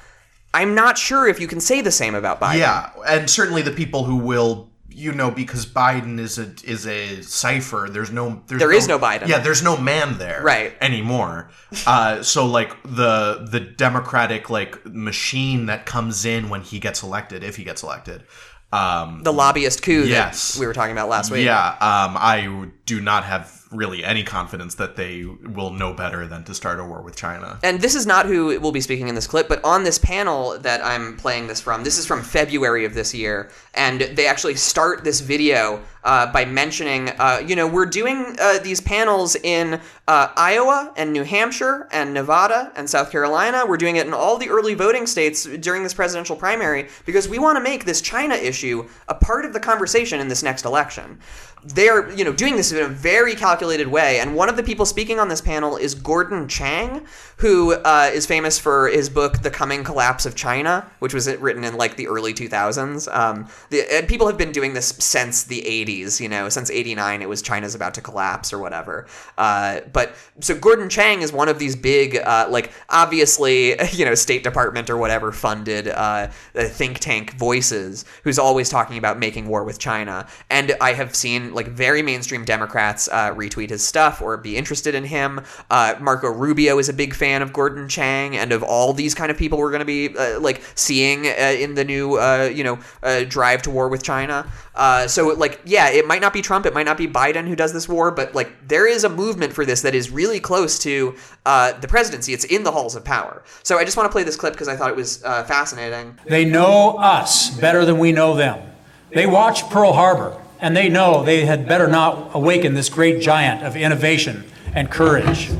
I'm 0.53 0.73
not 0.73 0.97
sure 0.97 1.27
if 1.27 1.39
you 1.41 1.47
can 1.47 1.59
say 1.59 1.81
the 1.81 1.91
same 1.91 2.15
about 2.15 2.39
Biden. 2.39 2.59
Yeah, 2.59 2.89
and 3.05 3.29
certainly 3.29 3.61
the 3.61 3.71
people 3.73 4.05
who 4.05 4.15
will, 4.15 4.69
you 4.95 5.11
know, 5.11 5.29
because 5.29 5.65
Biden 5.65 6.19
is 6.19 6.39
a 6.39 6.53
is 6.63 6.87
a 6.87 7.21
cipher. 7.21 7.89
There's 7.91 8.11
no 8.11 8.41
there's 8.47 8.59
There 8.59 8.71
is 8.71 8.87
no 8.87 8.97
Biden. 8.97 9.27
Yeah, 9.27 9.39
there's 9.39 9.61
no 9.61 9.75
man 9.75 10.17
there 10.17 10.41
Right. 10.41 10.73
anymore. 10.79 11.49
uh, 11.85 12.23
so 12.23 12.45
like 12.45 12.71
the 12.83 13.45
the 13.51 13.59
Democratic 13.59 14.49
like 14.49 14.85
machine 14.85 15.65
that 15.65 15.85
comes 15.85 16.25
in 16.25 16.49
when 16.49 16.61
he 16.61 16.79
gets 16.79 17.03
elected, 17.03 17.43
if 17.43 17.57
he 17.57 17.63
gets 17.65 17.83
elected. 17.83 18.23
Um, 18.71 19.21
The 19.23 19.33
lobbyist 19.33 19.83
coup 19.83 20.03
Yes. 20.05 20.53
that 20.53 20.59
we 20.59 20.65
were 20.65 20.73
talking 20.73 20.91
about 20.93 21.09
last 21.09 21.29
week. 21.31 21.45
Yeah, 21.45 21.67
um, 21.81 22.15
I 22.17 22.69
do 22.85 22.99
not 23.01 23.23
have 23.25 23.51
really 23.75 24.03
any 24.03 24.23
confidence 24.23 24.75
that 24.75 24.95
they 24.95 25.23
will 25.23 25.71
know 25.71 25.93
better 25.93 26.27
than 26.27 26.43
to 26.45 26.53
start 26.53 26.79
a 26.79 26.83
war 26.83 27.01
with 27.01 27.15
China. 27.15 27.59
And 27.63 27.81
this 27.81 27.95
is 27.95 28.05
not 28.05 28.25
who 28.25 28.59
will 28.59 28.71
be 28.71 28.81
speaking 28.81 29.07
in 29.07 29.15
this 29.15 29.27
clip, 29.27 29.47
but 29.47 29.63
on 29.63 29.83
this 29.83 29.97
panel 29.97 30.57
that 30.59 30.83
I'm 30.83 31.17
playing 31.17 31.47
this 31.47 31.61
from, 31.61 31.83
this 31.83 31.97
is 31.97 32.05
from 32.05 32.21
February 32.21 32.85
of 32.85 32.93
this 32.93 33.13
year, 33.13 33.49
and 33.73 34.01
they 34.01 34.27
actually 34.27 34.55
start 34.55 35.03
this 35.03 35.19
video 35.19 35.81
uh, 36.05 36.31
by 36.31 36.45
mentioning, 36.45 37.09
uh, 37.17 37.41
you 37.45 37.55
know, 37.55 37.67
we're 37.67 37.87
doing 37.87 38.35
uh, 38.39 38.59
these 38.59 38.79
panels 38.79 39.35
in 39.35 39.81
uh, 40.07 40.27
Iowa 40.37 40.93
and 40.95 41.11
New 41.11 41.23
Hampshire 41.23 41.89
and 41.91 42.13
Nevada 42.13 42.71
and 42.75 42.87
South 42.87 43.11
Carolina. 43.11 43.65
We're 43.67 43.77
doing 43.77 43.95
it 43.95 44.05
in 44.05 44.13
all 44.13 44.37
the 44.37 44.49
early 44.49 44.75
voting 44.75 45.07
states 45.07 45.45
during 45.45 45.81
this 45.81 45.95
presidential 45.95 46.35
primary 46.35 46.87
because 47.05 47.27
we 47.27 47.39
want 47.39 47.57
to 47.57 47.63
make 47.63 47.85
this 47.85 48.01
China 48.01 48.35
issue 48.35 48.87
a 49.07 49.15
part 49.15 49.45
of 49.45 49.53
the 49.53 49.59
conversation 49.59 50.19
in 50.19 50.27
this 50.27 50.43
next 50.43 50.63
election. 50.63 51.19
They're, 51.65 52.11
you 52.11 52.23
know, 52.23 52.31
doing 52.31 52.57
this 52.57 52.71
in 52.71 52.77
a 52.77 52.87
very 52.87 53.33
calculated 53.33 53.87
way, 53.87 54.19
and 54.19 54.35
one 54.35 54.49
of 54.49 54.55
the 54.55 54.61
people 54.61 54.85
speaking 54.85 55.19
on 55.19 55.29
this 55.29 55.41
panel 55.41 55.77
is 55.77 55.95
Gordon 55.95 56.47
Chang, 56.47 57.07
who 57.37 57.73
uh, 57.73 58.11
is 58.13 58.27
famous 58.27 58.59
for 58.59 58.87
his 58.87 59.09
book 59.09 59.41
*The 59.41 59.49
Coming 59.49 59.83
Collapse 59.83 60.27
of 60.27 60.35
China*, 60.35 60.87
which 60.99 61.15
was 61.15 61.27
written 61.37 61.63
in 61.63 61.75
like 61.75 61.95
the 61.95 62.07
early 62.07 62.35
2000s. 62.35 63.11
Um, 63.11 63.47
the, 63.71 63.81
and 63.91 64.07
people 64.07 64.27
have 64.27 64.37
been 64.37 64.51
doing 64.51 64.75
this 64.75 64.89
since 64.99 65.43
the 65.43 65.63
80s. 65.63 65.94
You 65.95 66.29
know, 66.29 66.49
since 66.49 66.69
'89, 66.69 67.21
it 67.21 67.29
was 67.29 67.41
China's 67.41 67.75
about 67.75 67.93
to 67.95 68.01
collapse 68.01 68.53
or 68.53 68.59
whatever. 68.59 69.07
Uh, 69.37 69.81
but 69.93 70.15
so 70.39 70.55
Gordon 70.55 70.89
Chang 70.89 71.21
is 71.21 71.31
one 71.31 71.49
of 71.49 71.59
these 71.59 71.75
big, 71.75 72.17
uh, 72.17 72.47
like 72.49 72.71
obviously, 72.89 73.75
you 73.91 74.05
know, 74.05 74.15
State 74.15 74.43
Department 74.43 74.89
or 74.89 74.97
whatever 74.97 75.31
funded 75.31 75.87
uh, 75.87 76.27
think 76.53 76.99
tank 76.99 77.33
voices, 77.33 78.05
who's 78.23 78.39
always 78.39 78.69
talking 78.69 78.97
about 78.97 79.19
making 79.19 79.47
war 79.47 79.63
with 79.63 79.79
China. 79.79 80.27
And 80.49 80.75
I 80.81 80.93
have 80.93 81.15
seen 81.15 81.53
like 81.53 81.67
very 81.67 82.01
mainstream 82.01 82.45
Democrats 82.45 83.07
uh, 83.11 83.33
retweet 83.33 83.69
his 83.69 83.85
stuff 83.85 84.21
or 84.21 84.37
be 84.37 84.57
interested 84.57 84.95
in 84.95 85.03
him. 85.05 85.41
Uh, 85.69 85.95
Marco 85.99 86.29
Rubio 86.29 86.77
is 86.79 86.89
a 86.89 86.93
big 86.93 87.13
fan 87.13 87.41
of 87.41 87.53
Gordon 87.53 87.87
Chang 87.87 88.35
and 88.37 88.51
of 88.51 88.63
all 88.63 88.93
these 88.93 89.13
kind 89.13 89.31
of 89.31 89.37
people 89.37 89.57
we're 89.57 89.71
going 89.71 89.79
to 89.79 89.85
be 89.85 90.15
uh, 90.17 90.39
like 90.39 90.61
seeing 90.75 91.25
uh, 91.27 91.55
in 91.57 91.75
the 91.75 91.83
new, 91.83 92.17
uh, 92.17 92.49
you 92.53 92.63
know, 92.63 92.79
uh, 93.03 93.23
drive 93.23 93.61
to 93.63 93.71
war 93.71 93.89
with 93.89 94.03
China. 94.03 94.49
Uh, 94.75 95.07
so 95.07 95.29
like, 95.29 95.61
yeah, 95.65 95.84
it 95.93 96.07
might 96.07 96.21
not 96.21 96.33
be 96.33 96.41
Trump, 96.41 96.65
it 96.65 96.73
might 96.73 96.85
not 96.85 96.97
be 96.97 97.07
Biden 97.07 97.47
who 97.47 97.55
does 97.55 97.73
this 97.73 97.89
war, 97.89 98.11
but 98.11 98.35
like 98.35 98.67
there 98.67 98.87
is 98.87 99.03
a 99.03 99.09
movement 99.09 99.53
for 99.53 99.65
this 99.65 99.81
that 99.81 99.95
is 99.95 100.09
really 100.09 100.39
close 100.39 100.79
to 100.79 101.15
uh, 101.45 101.73
the 101.79 101.87
presidency. 101.87 102.33
It's 102.33 102.45
in 102.45 102.63
the 102.63 102.71
halls 102.71 102.95
of 102.95 103.03
power. 103.03 103.43
So 103.63 103.77
I 103.77 103.83
just 103.83 103.97
want 103.97 104.07
to 104.07 104.11
play 104.11 104.23
this 104.23 104.35
clip 104.35 104.53
because 104.53 104.67
I 104.67 104.75
thought 104.75 104.89
it 104.89 104.95
was 104.95 105.23
uh, 105.23 105.43
fascinating. 105.43 106.17
They 106.25 106.45
know 106.45 106.97
us 106.97 107.49
better 107.59 107.85
than 107.85 107.97
we 107.99 108.11
know 108.11 108.35
them. 108.35 108.69
They 109.11 109.27
watched 109.27 109.69
Pearl 109.69 109.93
Harbor, 109.93 110.37
and 110.59 110.75
they 110.75 110.89
know 110.89 111.23
they 111.23 111.45
had 111.45 111.67
better 111.67 111.87
not 111.87 112.31
awaken 112.33 112.73
this 112.73 112.89
great 112.89 113.21
giant 113.21 113.63
of 113.63 113.75
innovation 113.75 114.43
and 114.73 114.91
courage. 114.91 115.51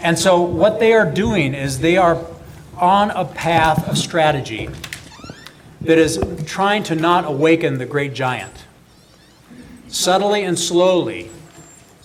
And 0.00 0.18
so, 0.18 0.40
what 0.42 0.78
they 0.78 0.92
are 0.92 1.10
doing 1.10 1.54
is 1.54 1.80
they 1.80 1.96
are 1.96 2.24
on 2.76 3.10
a 3.10 3.24
path 3.24 3.88
of 3.88 3.96
strategy 3.96 4.68
that 5.80 5.98
is 5.98 6.18
trying 6.46 6.82
to 6.84 6.94
not 6.94 7.24
awaken 7.24 7.78
the 7.78 7.86
great 7.86 8.14
giant. 8.14 8.64
subtly 9.88 10.42
and 10.42 10.58
slowly 10.58 11.30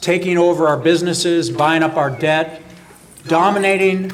taking 0.02 0.38
over 0.38 0.68
our 0.68 0.77
businesses, 0.77 1.49
buying 1.49 1.84
up 1.84 1.95
our 1.95 2.10
debt, 2.10 2.61
dominating 3.27 4.11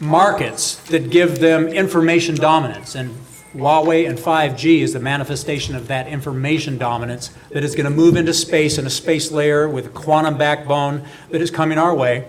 markets 0.00 0.76
that 0.88 1.10
give 1.10 1.40
them 1.40 1.66
information 1.68 2.36
dominance. 2.36 2.94
And 2.94 3.10
Huawei 3.54 4.08
and 4.08 4.18
5G 4.18 4.80
is 4.80 4.92
the 4.92 5.00
manifestation 5.00 5.74
of 5.74 5.88
that 5.88 6.06
information 6.06 6.78
dominance 6.78 7.30
that 7.50 7.64
is 7.64 7.74
going 7.74 7.84
to 7.84 7.90
move 7.90 8.16
into 8.16 8.32
space 8.32 8.78
in 8.78 8.86
a 8.86 8.90
space 8.90 9.32
layer 9.32 9.68
with 9.68 9.86
a 9.86 9.90
quantum 9.90 10.38
backbone 10.38 11.04
that 11.30 11.40
is 11.40 11.50
coming 11.50 11.78
our 11.78 11.94
way 11.94 12.28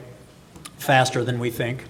faster 0.78 1.24
than 1.24 1.40
we 1.40 1.52
think. 1.52 1.84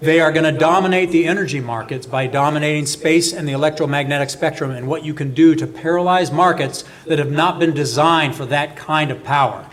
They 0.00 0.20
are 0.20 0.32
going 0.32 0.52
to 0.52 0.58
dominate 0.58 1.10
the 1.10 1.26
energy 1.26 1.60
markets 1.60 2.06
by 2.06 2.26
dominating 2.26 2.86
space 2.86 3.32
and 3.32 3.48
the 3.48 3.52
electromagnetic 3.52 4.28
spectrum 4.28 4.70
and 4.70 4.86
what 4.86 5.04
you 5.04 5.14
can 5.14 5.32
do 5.32 5.54
to 5.54 5.66
paralyze 5.66 6.32
markets 6.32 6.84
that 7.06 7.18
have 7.18 7.30
not 7.30 7.58
been 7.58 7.72
designed 7.72 8.34
for 8.34 8.44
that 8.46 8.76
kind 8.76 9.10
of 9.10 9.22
power. 9.22 9.68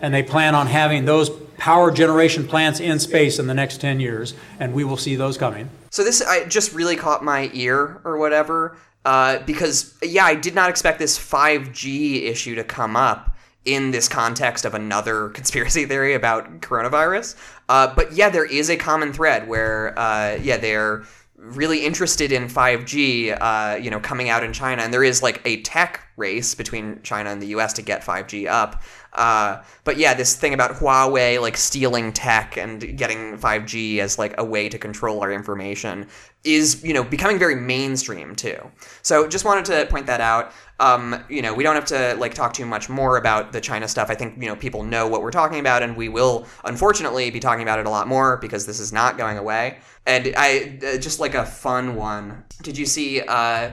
And 0.00 0.12
they 0.12 0.22
plan 0.22 0.54
on 0.54 0.66
having 0.66 1.04
those 1.04 1.30
power 1.56 1.90
generation 1.90 2.46
plants 2.46 2.80
in 2.80 2.98
space 2.98 3.38
in 3.38 3.46
the 3.46 3.54
next 3.54 3.80
10 3.80 3.98
years, 3.98 4.34
and 4.60 4.74
we 4.74 4.84
will 4.84 4.96
see 4.96 5.16
those 5.16 5.38
coming. 5.38 5.70
So 5.90 6.04
this 6.04 6.20
I 6.20 6.44
just 6.44 6.72
really 6.72 6.96
caught 6.96 7.24
my 7.24 7.50
ear 7.52 8.00
or 8.04 8.18
whatever 8.18 8.76
uh, 9.04 9.38
because 9.40 9.94
yeah, 10.02 10.24
I 10.24 10.34
did 10.34 10.54
not 10.54 10.70
expect 10.70 10.98
this 10.98 11.18
5G 11.18 12.24
issue 12.24 12.54
to 12.56 12.64
come 12.64 12.96
up 12.96 13.31
in 13.64 13.90
this 13.90 14.08
context 14.08 14.64
of 14.64 14.74
another 14.74 15.28
conspiracy 15.34 15.84
theory 15.84 16.14
about 16.14 16.60
coronavirus. 16.60 17.36
Uh, 17.68 17.92
but 17.94 18.12
yeah, 18.12 18.28
there 18.28 18.44
is 18.44 18.70
a 18.70 18.76
common 18.76 19.12
thread 19.12 19.48
where 19.48 19.98
uh, 19.98 20.38
yeah 20.42 20.56
they're 20.56 21.04
really 21.42 21.84
interested 21.84 22.30
in 22.30 22.44
5G, 22.44 23.36
uh, 23.40 23.76
you 23.76 23.90
know, 23.90 23.98
coming 23.98 24.28
out 24.28 24.44
in 24.44 24.52
China, 24.52 24.82
and 24.82 24.94
there 24.94 25.02
is 25.02 25.22
like 25.22 25.40
a 25.44 25.60
tech 25.62 26.00
race 26.16 26.54
between 26.54 27.02
China 27.02 27.30
and 27.30 27.42
the 27.42 27.48
U.S. 27.48 27.72
to 27.74 27.82
get 27.82 28.02
5G 28.02 28.46
up. 28.48 28.80
Uh, 29.12 29.62
but 29.84 29.98
yeah, 29.98 30.14
this 30.14 30.34
thing 30.34 30.54
about 30.54 30.72
Huawei 30.72 31.40
like 31.40 31.56
stealing 31.56 32.12
tech 32.12 32.56
and 32.56 32.96
getting 32.96 33.36
5G 33.36 33.98
as 33.98 34.18
like 34.18 34.34
a 34.38 34.44
way 34.44 34.68
to 34.68 34.78
control 34.78 35.20
our 35.20 35.30
information 35.30 36.06
is 36.44 36.82
you 36.82 36.92
know 36.92 37.04
becoming 37.04 37.38
very 37.38 37.54
mainstream 37.54 38.34
too. 38.34 38.58
So 39.02 39.28
just 39.28 39.44
wanted 39.44 39.64
to 39.66 39.86
point 39.86 40.06
that 40.06 40.20
out. 40.20 40.52
Um, 40.80 41.22
you 41.28 41.42
know, 41.42 41.54
we 41.54 41.62
don't 41.62 41.74
have 41.74 41.84
to 41.86 42.16
like 42.18 42.34
talk 42.34 42.54
too 42.54 42.66
much 42.66 42.88
more 42.88 43.16
about 43.16 43.52
the 43.52 43.60
China 43.60 43.86
stuff. 43.86 44.10
I 44.10 44.14
think 44.14 44.40
you 44.40 44.48
know 44.48 44.56
people 44.56 44.82
know 44.82 45.06
what 45.06 45.22
we're 45.22 45.30
talking 45.30 45.60
about, 45.60 45.82
and 45.82 45.96
we 45.96 46.08
will 46.08 46.46
unfortunately 46.64 47.30
be 47.30 47.38
talking 47.38 47.62
about 47.62 47.78
it 47.78 47.86
a 47.86 47.90
lot 47.90 48.08
more 48.08 48.38
because 48.38 48.66
this 48.66 48.80
is 48.80 48.92
not 48.92 49.18
going 49.18 49.36
away. 49.36 49.78
And 50.06 50.32
I 50.36 50.78
uh, 50.84 50.98
just 50.98 51.20
like 51.20 51.34
a 51.34 51.44
fun 51.44 51.96
one. 51.96 52.44
Did 52.62 52.78
you 52.78 52.86
see? 52.86 53.20
Uh, 53.20 53.72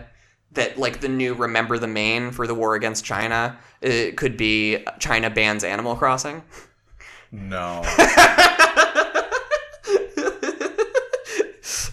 that 0.60 0.78
like 0.78 1.00
the 1.02 1.10
new 1.10 1.34
remember 1.34 1.78
the 1.78 1.88
main 1.88 2.32
for 2.32 2.46
the 2.46 2.54
war 2.54 2.76
against 2.76 3.04
china 3.06 3.58
it 3.82 4.18
could 4.18 4.38
be 4.38 4.86
china 5.00 5.30
bans 5.30 5.64
animal 5.64 5.96
crossing? 5.96 6.44
No. 7.32 7.84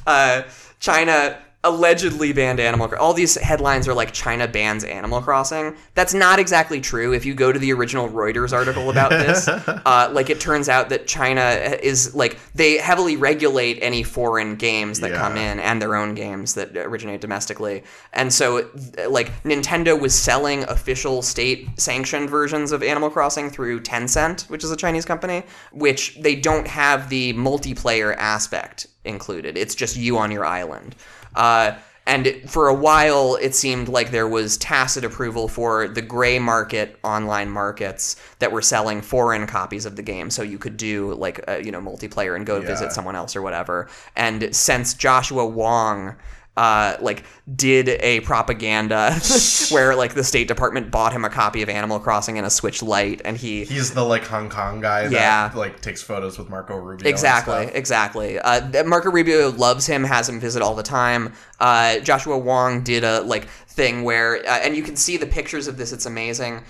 Uh, 0.06 0.44
china 0.78 1.36
allegedly 1.68 2.32
banned 2.32 2.60
Animal 2.60 2.88
Crossing. 2.88 3.02
All 3.04 3.12
these 3.14 3.34
headlines 3.36 3.88
are 3.88 3.94
like 3.94 4.12
China 4.12 4.46
bans 4.48 4.84
Animal 4.84 5.20
Crossing. 5.20 5.76
That's 5.94 6.14
not 6.14 6.38
exactly 6.38 6.80
true. 6.80 7.12
If 7.12 7.24
you 7.24 7.34
go 7.34 7.52
to 7.52 7.58
the 7.58 7.72
original 7.72 8.08
Reuters 8.08 8.52
article 8.52 8.90
about 8.90 9.10
this, 9.10 9.48
uh, 9.48 10.10
like 10.12 10.30
it 10.30 10.40
turns 10.40 10.68
out 10.68 10.88
that 10.90 11.06
China 11.06 11.42
is 11.82 12.14
like 12.14 12.38
they 12.54 12.78
heavily 12.78 13.16
regulate 13.16 13.78
any 13.82 14.02
foreign 14.02 14.56
games 14.56 15.00
that 15.00 15.10
Yeah. 15.10 15.18
come 15.18 15.36
in 15.36 15.58
and 15.60 15.80
their 15.80 15.94
own 15.96 16.14
games 16.14 16.54
that 16.54 16.76
originate 16.76 17.20
domestically. 17.20 17.82
And 18.12 18.32
so, 18.32 18.68
like 19.08 19.30
Nintendo 19.42 19.98
was 19.98 20.14
selling 20.14 20.64
official 20.64 21.22
state 21.22 21.68
sanctioned 21.78 22.30
versions 22.30 22.72
of 22.72 22.82
Animal 22.82 23.10
Crossing 23.10 23.50
through 23.50 23.80
Tencent, 23.80 24.48
which 24.48 24.64
is 24.64 24.70
a 24.70 24.76
Chinese 24.76 25.04
company, 25.04 25.42
which 25.72 26.16
they 26.20 26.36
don't 26.36 26.66
have 26.66 27.08
the 27.08 27.32
multiplayer 27.34 28.14
aspect 28.16 28.86
included. 29.04 29.56
It's 29.56 29.74
just 29.74 29.96
you 29.96 30.18
on 30.18 30.30
your 30.30 30.44
island. 30.44 30.94
Uh, 31.36 31.72
and 32.08 32.26
it- 32.26 32.48
for 32.48 32.68
a 32.68 32.74
while, 32.74 33.36
it 33.40 33.54
seemed 33.54 33.88
like 33.88 34.10
there 34.12 34.28
was 34.28 34.56
tacit 34.56 35.04
approval 35.04 35.48
for 35.48 35.88
the 35.88 36.02
gray 36.02 36.38
market 36.38 36.96
online 37.02 37.50
markets 37.50 38.14
that 38.38 38.52
were 38.52 38.62
selling 38.62 39.02
foreign 39.02 39.46
copies 39.46 39.84
of 39.86 39.96
the 39.96 40.02
game, 40.02 40.30
so 40.30 40.42
you 40.42 40.56
could 40.58 40.76
do 40.76 41.14
like 41.14 41.40
uh, 41.48 41.56
you 41.56 41.72
know 41.72 41.80
multiplayer 41.80 42.36
and 42.36 42.46
go 42.46 42.60
Yeah. 42.60 42.66
visit 42.66 42.92
someone 42.92 43.16
else 43.16 43.34
or 43.36 43.42
whatever. 43.42 43.88
And 44.14 44.54
since 44.54 44.94
Joshua 44.94 45.46
Wong. 45.46 46.14
Uh, 46.56 46.96
like 47.02 47.22
did 47.54 47.88
a 47.88 48.20
propaganda 48.20 49.12
where 49.70 49.94
like 49.94 50.14
the 50.14 50.24
State 50.24 50.48
Department 50.48 50.90
bought 50.90 51.12
him 51.12 51.24
a 51.24 51.28
copy 51.28 51.60
of 51.62 51.68
Animal 51.68 51.98
Crossing 52.00 52.38
and 52.38 52.46
a 52.46 52.50
Switch 52.50 52.82
Lite, 52.82 53.20
and 53.24 53.36
he 53.36 53.64
He's 53.64 53.92
the 53.92 54.02
like 54.02 54.24
Hong 54.26 54.48
Kong 54.48 54.80
guy 54.80 55.02
that 55.08 55.12
Yeah. 55.12 55.50
like 55.54 55.80
takes 55.82 56.02
photos 56.02 56.38
with 56.38 56.48
Marco 56.48 56.76
Rubio. 56.76 57.08
Exactly, 57.08 57.66
exactly. 57.74 58.38
Uh, 58.38 58.84
Marco 58.84 59.10
Rubio 59.10 59.50
loves 59.50 59.86
him, 59.86 60.02
has 60.04 60.28
him 60.28 60.40
visit 60.40 60.62
all 60.62 60.74
the 60.74 60.82
time. 60.82 61.34
Uh, 61.60 61.98
Joshua 61.98 62.38
Wong 62.38 62.82
did 62.82 63.04
a 63.04 63.20
like 63.20 63.48
thing 63.68 64.02
where, 64.04 64.36
uh, 64.38 64.58
and 64.62 64.74
you 64.74 64.82
can 64.82 64.96
see 64.96 65.18
the 65.18 65.26
pictures 65.26 65.68
of 65.68 65.76
this. 65.76 65.92
It's 65.92 66.06
amazing. 66.06 66.64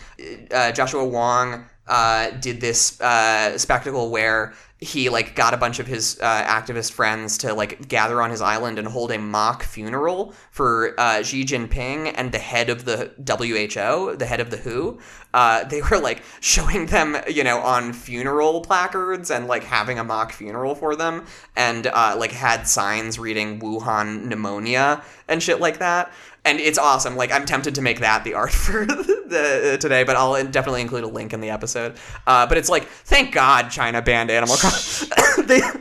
Uh, 0.50 0.72
Joshua 0.72 1.04
Wong 1.04 1.64
uh, 1.86 2.30
did 2.40 2.60
this 2.60 3.00
uh, 3.00 3.56
spectacle 3.56 4.10
where 4.10 4.52
he 4.78 5.08
like 5.08 5.34
got 5.34 5.54
a 5.54 5.56
bunch 5.56 5.78
of 5.78 5.86
his 5.86 6.18
uh, 6.20 6.42
activist 6.42 6.92
friends 6.92 7.38
to 7.38 7.54
like 7.54 7.88
gather 7.88 8.20
on 8.20 8.30
his 8.30 8.42
island 8.42 8.78
and 8.78 8.86
hold 8.86 9.10
a 9.10 9.18
mock 9.18 9.62
funeral 9.62 10.34
for 10.50 10.94
uh, 11.00 11.22
Xi 11.22 11.44
Jinping 11.44 12.12
and 12.14 12.30
the 12.30 12.38
head 12.38 12.68
of 12.68 12.84
the 12.84 13.10
WHO, 13.16 14.16
the 14.16 14.26
head 14.26 14.40
of 14.40 14.50
the 14.50 14.58
WHO. 14.58 14.98
Uh, 15.32 15.64
they 15.64 15.80
were 15.80 15.98
like 15.98 16.22
showing 16.40 16.86
them, 16.86 17.16
you 17.26 17.42
know, 17.42 17.58
on 17.60 17.94
funeral 17.94 18.60
placards 18.60 19.30
and 19.30 19.46
like 19.46 19.64
having 19.64 19.98
a 19.98 20.04
mock 20.04 20.32
funeral 20.32 20.74
for 20.74 20.94
them, 20.94 21.24
and 21.56 21.86
uh, 21.86 22.14
like 22.18 22.32
had 22.32 22.68
signs 22.68 23.18
reading 23.18 23.60
Wuhan 23.60 24.24
pneumonia 24.24 25.02
and 25.26 25.42
shit 25.42 25.58
like 25.58 25.78
that. 25.78 26.12
And 26.46 26.60
it's 26.60 26.78
awesome. 26.78 27.16
Like 27.16 27.32
I'm 27.32 27.44
tempted 27.44 27.74
to 27.74 27.82
make 27.82 28.00
that 28.00 28.24
the 28.24 28.34
art 28.34 28.52
for 28.52 28.86
the 28.86 29.72
uh, 29.74 29.76
today, 29.78 30.04
but 30.04 30.16
I'll 30.16 30.42
definitely 30.44 30.80
include 30.80 31.04
a 31.04 31.08
link 31.08 31.32
in 31.32 31.40
the 31.40 31.50
episode. 31.50 31.96
Uh, 32.26 32.46
but 32.46 32.56
it's 32.56 32.68
like, 32.68 32.84
thank 32.86 33.34
God 33.34 33.70
China 33.70 34.00
banned 34.00 34.30
Animal 34.30 34.56
Crossing. 34.56 35.08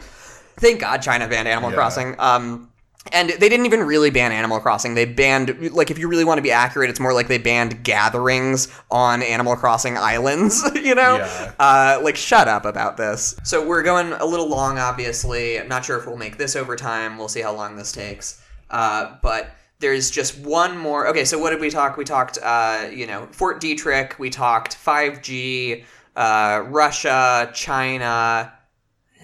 thank 0.57 0.81
God 0.81 1.01
China 1.01 1.27
banned 1.27 1.47
Animal 1.47 1.69
Yeah. 1.69 1.75
Crossing. 1.75 2.15
Um, 2.19 2.71
and 3.13 3.29
they 3.29 3.49
didn't 3.49 3.67
even 3.67 3.81
really 3.81 4.09
ban 4.09 4.31
Animal 4.31 4.59
Crossing. 4.59 4.95
They 4.95 5.05
banned, 5.05 5.71
like, 5.73 5.91
if 5.91 5.99
you 5.99 6.07
really 6.07 6.23
want 6.23 6.39
to 6.39 6.41
be 6.41 6.49
accurate, 6.51 6.89
it's 6.89 6.99
more 6.99 7.13
like 7.13 7.27
they 7.27 7.37
banned 7.37 7.83
gatherings 7.83 8.67
on 8.89 9.21
Animal 9.21 9.55
Crossing 9.55 9.95
islands, 9.95 10.63
you 10.75 10.95
know? 10.95 11.17
Yeah. 11.17 11.53
Uh, 11.59 11.99
like, 12.01 12.15
shut 12.15 12.47
up 12.47 12.65
about 12.65 12.97
this. 12.97 13.35
So 13.43 13.63
we're 13.63 13.83
going 13.83 14.11
a 14.13 14.25
little 14.25 14.49
long, 14.49 14.79
obviously. 14.79 15.59
I'm 15.59 15.67
not 15.67 15.85
sure 15.85 15.99
if 15.99 16.07
we'll 16.07 16.17
make 16.17 16.37
this 16.37 16.55
over 16.55 16.75
time. 16.75 17.19
We'll 17.19 17.27
see 17.27 17.41
how 17.41 17.53
long 17.53 17.75
this 17.75 17.91
takes. 17.91 18.41
Uh, 18.71 19.17
but 19.21 19.51
there's 19.79 20.09
just 20.11 20.37
one 20.39 20.77
more. 20.77 21.07
Okay, 21.07 21.25
so 21.25 21.37
what 21.37 21.49
did 21.51 21.59
we 21.59 21.69
talk? 21.69 21.97
We 21.97 22.05
talked, 22.05 22.37
uh, 22.41 22.87
you 22.91 23.07
know, 23.07 23.27
Fort 23.31 23.61
Detrick. 23.61 24.17
We 24.17 24.29
talked 24.29 24.77
5G, 24.77 25.83
uh, 26.15 26.63
Russia, 26.67 27.51
China. 27.53 28.53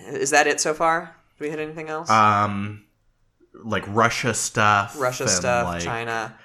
Is 0.07 0.31
that 0.31 0.47
it 0.47 0.59
so 0.59 0.73
far? 0.73 1.15
Do 1.37 1.45
we 1.45 1.49
hit 1.49 1.59
anything 1.59 1.89
else? 1.89 2.09
Um, 2.09 2.85
like 3.63 3.83
Russia 3.87 4.33
stuff. 4.33 4.99
Russia 4.99 5.27
stuff, 5.27 5.65
like- 5.67 5.83
China. 5.83 6.37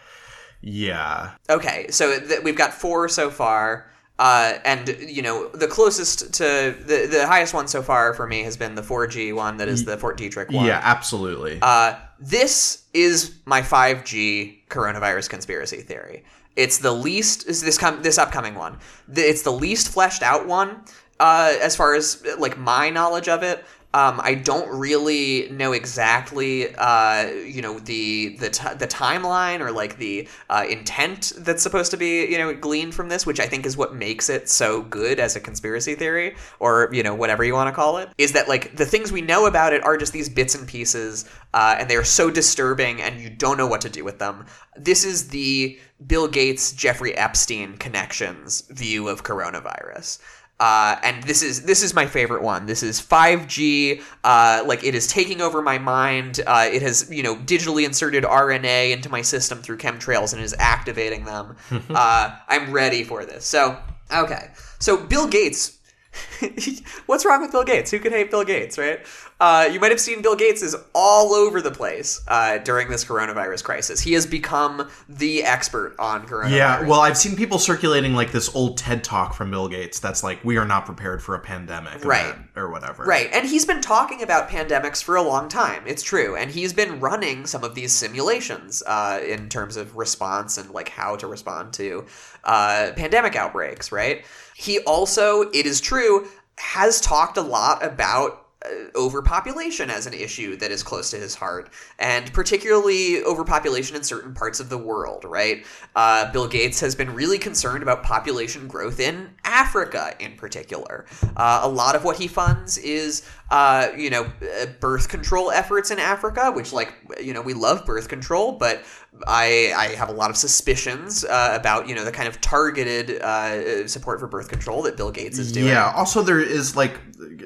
Yeah. 0.62 1.32
Okay, 1.48 1.86
so 1.90 2.18
th- 2.18 2.42
we've 2.42 2.56
got 2.56 2.72
four 2.74 3.08
so 3.08 3.30
far. 3.30 3.90
Uh, 4.18 4.54
and 4.64 4.88
you 4.98 5.20
know 5.20 5.48
the 5.48 5.68
closest 5.68 6.32
to 6.32 6.74
the 6.86 7.06
the 7.10 7.26
highest 7.26 7.52
one 7.52 7.68
so 7.68 7.82
far 7.82 8.14
for 8.14 8.26
me 8.26 8.42
has 8.42 8.56
been 8.56 8.74
the 8.74 8.80
4G 8.82 9.34
one 9.34 9.58
that 9.58 9.68
is 9.68 9.84
the 9.84 9.98
Fort 9.98 10.16
Detrick 10.16 10.50
one. 10.50 10.64
Yeah, 10.64 10.80
absolutely. 10.82 11.58
Uh, 11.60 11.96
this 12.18 12.84
is 12.96 13.36
my 13.44 13.60
5G 13.60 14.66
coronavirus 14.68 15.28
conspiracy 15.28 15.82
theory. 15.82 16.24
It's 16.56 16.78
the 16.78 16.92
least 16.92 17.46
is 17.46 17.60
this 17.62 17.76
com- 17.76 18.02
this 18.02 18.16
upcoming 18.16 18.54
one. 18.54 18.78
It's 19.14 19.42
the 19.42 19.52
least 19.52 19.88
fleshed 19.88 20.22
out 20.22 20.46
one 20.46 20.84
uh, 21.20 21.54
as 21.60 21.76
far 21.76 21.94
as 21.94 22.24
like 22.38 22.56
my 22.58 22.88
knowledge 22.88 23.28
of 23.28 23.42
it. 23.42 23.64
Um, 23.96 24.20
I 24.22 24.34
don't 24.34 24.68
really 24.78 25.48
know 25.48 25.72
exactly, 25.72 26.74
uh, 26.74 27.28
you 27.28 27.62
know, 27.62 27.78
the 27.78 28.36
the 28.36 28.50
t- 28.50 28.74
the 28.76 28.86
timeline 28.86 29.60
or 29.60 29.72
like 29.72 29.96
the 29.96 30.28
uh, 30.50 30.66
intent 30.68 31.32
that's 31.38 31.62
supposed 31.62 31.92
to 31.92 31.96
be, 31.96 32.26
you 32.26 32.36
know, 32.36 32.52
gleaned 32.52 32.94
from 32.94 33.08
this, 33.08 33.24
which 33.24 33.40
I 33.40 33.46
think 33.46 33.64
is 33.64 33.74
what 33.74 33.94
makes 33.94 34.28
it 34.28 34.50
so 34.50 34.82
good 34.82 35.18
as 35.18 35.34
a 35.34 35.40
conspiracy 35.40 35.94
theory, 35.94 36.36
or 36.60 36.90
you 36.92 37.02
know, 37.02 37.14
whatever 37.14 37.42
you 37.42 37.54
want 37.54 37.68
to 37.68 37.74
call 37.74 37.96
it. 37.96 38.10
Is 38.18 38.32
that 38.32 38.50
like 38.50 38.76
the 38.76 38.84
things 38.84 39.12
we 39.12 39.22
know 39.22 39.46
about 39.46 39.72
it 39.72 39.82
are 39.82 39.96
just 39.96 40.12
these 40.12 40.28
bits 40.28 40.54
and 40.54 40.68
pieces, 40.68 41.24
uh, 41.54 41.76
and 41.78 41.88
they 41.88 41.96
are 41.96 42.04
so 42.04 42.30
disturbing, 42.30 43.00
and 43.00 43.18
you 43.18 43.30
don't 43.30 43.56
know 43.56 43.66
what 43.66 43.80
to 43.80 43.88
do 43.88 44.04
with 44.04 44.18
them. 44.18 44.44
This 44.76 45.06
is 45.06 45.28
the 45.28 45.78
Bill 46.06 46.28
Gates 46.28 46.72
Jeffrey 46.72 47.16
Epstein 47.16 47.78
connections 47.78 48.60
view 48.68 49.08
of 49.08 49.24
coronavirus. 49.24 50.18
Uh, 50.58 50.96
and 51.02 51.22
this 51.24 51.42
is 51.42 51.64
this 51.64 51.82
is 51.82 51.92
my 51.94 52.06
favorite 52.06 52.42
one. 52.42 52.66
This 52.66 52.82
is 52.82 53.00
5G. 53.00 54.02
Uh, 54.24 54.62
like 54.66 54.84
it 54.84 54.94
is 54.94 55.06
taking 55.06 55.40
over 55.40 55.60
my 55.60 55.78
mind. 55.78 56.40
Uh, 56.46 56.68
it 56.70 56.82
has 56.82 57.10
you 57.10 57.22
know 57.22 57.36
digitally 57.36 57.84
inserted 57.84 58.24
RNA 58.24 58.92
into 58.92 59.08
my 59.10 59.22
system 59.22 59.58
through 59.58 59.76
chemtrails 59.78 60.32
and 60.32 60.42
is 60.42 60.54
activating 60.58 61.24
them. 61.24 61.56
uh, 61.90 62.36
I'm 62.48 62.72
ready 62.72 63.04
for 63.04 63.24
this. 63.24 63.44
So 63.44 63.76
Okay. 64.12 64.50
So 64.78 64.96
Bill 64.96 65.28
Gates. 65.28 65.75
What's 67.06 67.24
wrong 67.24 67.42
with 67.42 67.52
Bill 67.52 67.64
Gates? 67.64 67.90
Who 67.90 67.98
could 67.98 68.12
hate 68.12 68.30
Bill 68.30 68.44
Gates, 68.44 68.78
right? 68.78 69.00
Uh, 69.38 69.68
you 69.70 69.78
might 69.78 69.90
have 69.90 70.00
seen 70.00 70.22
Bill 70.22 70.36
Gates 70.36 70.62
is 70.62 70.74
all 70.94 71.34
over 71.34 71.60
the 71.60 71.70
place 71.70 72.22
uh, 72.28 72.58
during 72.58 72.88
this 72.88 73.04
coronavirus 73.04 73.64
crisis. 73.64 74.00
He 74.00 74.14
has 74.14 74.26
become 74.26 74.88
the 75.08 75.42
expert 75.44 75.94
on 75.98 76.26
coronavirus. 76.26 76.50
Yeah, 76.50 76.82
well, 76.86 77.00
I've 77.00 77.18
seen 77.18 77.36
people 77.36 77.58
circulating 77.58 78.14
like 78.14 78.32
this 78.32 78.54
old 78.54 78.78
TED 78.78 79.04
talk 79.04 79.34
from 79.34 79.50
Bill 79.50 79.68
Gates 79.68 80.00
that's 80.00 80.24
like, 80.24 80.42
"We 80.42 80.56
are 80.56 80.64
not 80.64 80.86
prepared 80.86 81.22
for 81.22 81.34
a 81.34 81.38
pandemic," 81.38 82.02
Right. 82.04 82.26
event," 82.26 82.46
or 82.56 82.70
whatever. 82.70 83.04
Right, 83.04 83.28
and 83.32 83.46
he's 83.46 83.66
been 83.66 83.82
talking 83.82 84.22
about 84.22 84.48
pandemics 84.48 85.02
for 85.02 85.16
a 85.16 85.22
long 85.22 85.48
time. 85.50 85.82
It's 85.86 86.02
true, 86.02 86.34
and 86.34 86.50
he's 86.50 86.72
been 86.72 86.98
running 87.00 87.46
some 87.46 87.62
of 87.62 87.74
these 87.74 87.92
simulations 87.92 88.82
uh, 88.86 89.20
in 89.26 89.50
terms 89.50 89.76
of 89.76 89.96
response 89.96 90.56
and 90.56 90.70
like 90.70 90.88
how 90.88 91.16
to 91.16 91.26
respond 91.26 91.74
to 91.74 92.06
uh, 92.44 92.92
pandemic 92.96 93.36
outbreaks. 93.36 93.92
Right. 93.92 94.24
He 94.58 94.80
also, 94.80 95.42
it 95.50 95.66
is 95.66 95.80
true, 95.80 96.28
has 96.56 97.00
talked 97.00 97.36
a 97.36 97.42
lot 97.42 97.84
about. 97.84 98.42
Uh, 98.64 98.68
overpopulation 98.96 99.90
as 99.90 100.06
an 100.06 100.14
issue 100.14 100.56
that 100.56 100.70
is 100.70 100.82
close 100.82 101.10
to 101.10 101.18
his 101.18 101.34
heart, 101.34 101.68
and 101.98 102.32
particularly 102.32 103.22
overpopulation 103.22 103.94
in 103.94 104.02
certain 104.02 104.32
parts 104.32 104.60
of 104.60 104.70
the 104.70 104.78
world, 104.78 105.26
right? 105.26 105.66
Uh, 105.94 106.32
Bill 106.32 106.48
Gates 106.48 106.80
has 106.80 106.94
been 106.94 107.14
really 107.14 107.38
concerned 107.38 107.82
about 107.82 108.02
population 108.02 108.66
growth 108.66 108.98
in 108.98 109.28
Africa 109.44 110.14
in 110.18 110.36
particular. 110.36 111.04
Uh, 111.36 111.60
a 111.64 111.68
lot 111.68 111.94
of 111.94 112.02
what 112.02 112.16
he 112.16 112.26
funds 112.26 112.78
is, 112.78 113.28
uh, 113.50 113.88
you 113.96 114.10
know, 114.10 114.24
uh, 114.24 114.66
birth 114.80 115.08
control 115.08 115.50
efforts 115.50 115.90
in 115.90 115.98
Africa, 115.98 116.50
which, 116.50 116.72
like, 116.72 116.92
you 117.22 117.32
know, 117.32 117.42
we 117.42 117.54
love 117.54 117.86
birth 117.86 118.08
control, 118.08 118.52
but 118.52 118.82
I, 119.26 119.72
I 119.76 119.86
have 119.94 120.08
a 120.08 120.12
lot 120.12 120.30
of 120.30 120.36
suspicions 120.36 121.24
uh, 121.24 121.56
about, 121.58 121.88
you 121.88 121.94
know, 121.94 122.04
the 122.04 122.10
kind 122.10 122.28
of 122.28 122.40
targeted 122.40 123.22
uh, 123.22 123.86
support 123.86 124.18
for 124.18 124.26
birth 124.26 124.48
control 124.48 124.82
that 124.82 124.96
Bill 124.96 125.12
Gates 125.12 125.38
is 125.38 125.52
doing. 125.52 125.68
Yeah. 125.68 125.92
Also, 125.94 126.22
there 126.22 126.40
is 126.40 126.74
like, 126.74 126.98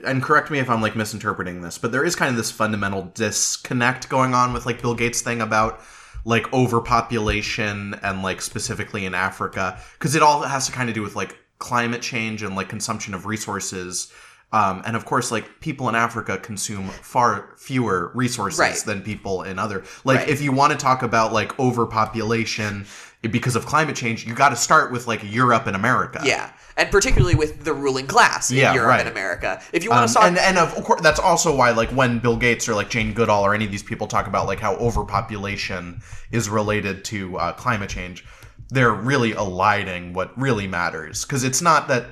and 0.04 0.22
correct 0.22 0.50
me 0.50 0.58
if 0.58 0.70
I'm 0.70 0.80
like 0.80 0.96
misinterpreting 0.96 1.60
this, 1.60 1.76
but 1.76 1.92
there 1.92 2.04
is 2.04 2.16
kind 2.16 2.30
of 2.30 2.36
this 2.36 2.50
fundamental 2.50 3.10
disconnect 3.14 4.08
going 4.08 4.34
on 4.34 4.52
with 4.54 4.64
like 4.64 4.80
Bill 4.80 4.94
Gates' 4.94 5.20
thing 5.20 5.42
about 5.42 5.80
like 6.24 6.52
overpopulation 6.52 7.94
and 8.02 8.22
like 8.22 8.40
specifically 8.42 9.04
in 9.04 9.14
Africa 9.14 9.80
because 9.98 10.14
it 10.14 10.22
all 10.22 10.42
has 10.42 10.66
to 10.66 10.72
kind 10.72 10.88
of 10.88 10.94
do 10.94 11.02
with 11.02 11.16
like 11.16 11.36
climate 11.58 12.02
change 12.02 12.42
and 12.42 12.56
like 12.56 12.68
consumption 12.68 13.14
of 13.14 13.26
resources. 13.26 14.12
Um, 14.52 14.82
and 14.84 14.96
of 14.96 15.04
course, 15.04 15.30
like 15.30 15.60
people 15.60 15.88
in 15.88 15.94
Africa 15.94 16.36
consume 16.36 16.88
far 16.88 17.50
fewer 17.56 18.10
resources 18.14 18.58
Right. 18.58 18.76
than 18.84 19.00
people 19.02 19.42
in 19.44 19.58
other. 19.60 19.84
Like, 20.04 20.18
Right. 20.20 20.28
if 20.28 20.40
you 20.42 20.50
want 20.50 20.72
to 20.72 20.78
talk 20.78 21.02
about 21.04 21.32
like 21.32 21.56
overpopulation 21.60 22.86
because 23.30 23.54
of 23.54 23.66
climate 23.66 23.94
change, 23.94 24.26
you 24.26 24.34
got 24.34 24.48
to 24.48 24.56
start 24.56 24.90
with 24.90 25.06
like 25.06 25.20
Europe 25.22 25.66
and 25.66 25.76
America. 25.76 26.20
Yeah, 26.24 26.50
and 26.76 26.90
particularly 26.90 27.34
with 27.36 27.64
the 27.64 27.72
ruling 27.74 28.06
class 28.06 28.50
in 28.50 28.56
Yeah, 28.56 28.72
Europe 28.74 28.88
right. 28.88 29.00
and 29.00 29.08
America. 29.08 29.60
If 29.72 29.84
you 29.84 29.90
want 29.90 30.02
Um, 30.02 30.08
to 30.08 30.14
talk, 30.14 30.24
and 30.24 30.38
and 30.38 30.58
of 30.58 30.74
course 30.84 31.00
that's 31.02 31.20
also 31.20 31.54
why 31.54 31.70
like 31.70 31.90
when 31.90 32.18
Bill 32.18 32.36
Gates 32.36 32.68
or 32.68 32.74
like 32.74 32.88
Jane 32.88 33.12
Goodall 33.12 33.44
or 33.44 33.54
any 33.54 33.66
of 33.66 33.70
these 33.70 33.82
people 33.84 34.06
talk 34.08 34.26
about 34.26 34.46
like 34.46 34.58
how 34.58 34.74
overpopulation 34.76 36.00
is 36.32 36.48
related 36.48 37.04
to 37.06 37.36
uh, 37.38 37.52
climate 37.52 37.90
change, 37.90 38.24
they're 38.70 38.92
really 38.92 39.32
eliding 39.32 40.12
what 40.12 40.36
really 40.40 40.66
matters 40.66 41.24
because 41.24 41.44
it's 41.44 41.60
not 41.60 41.88
that 41.88 42.06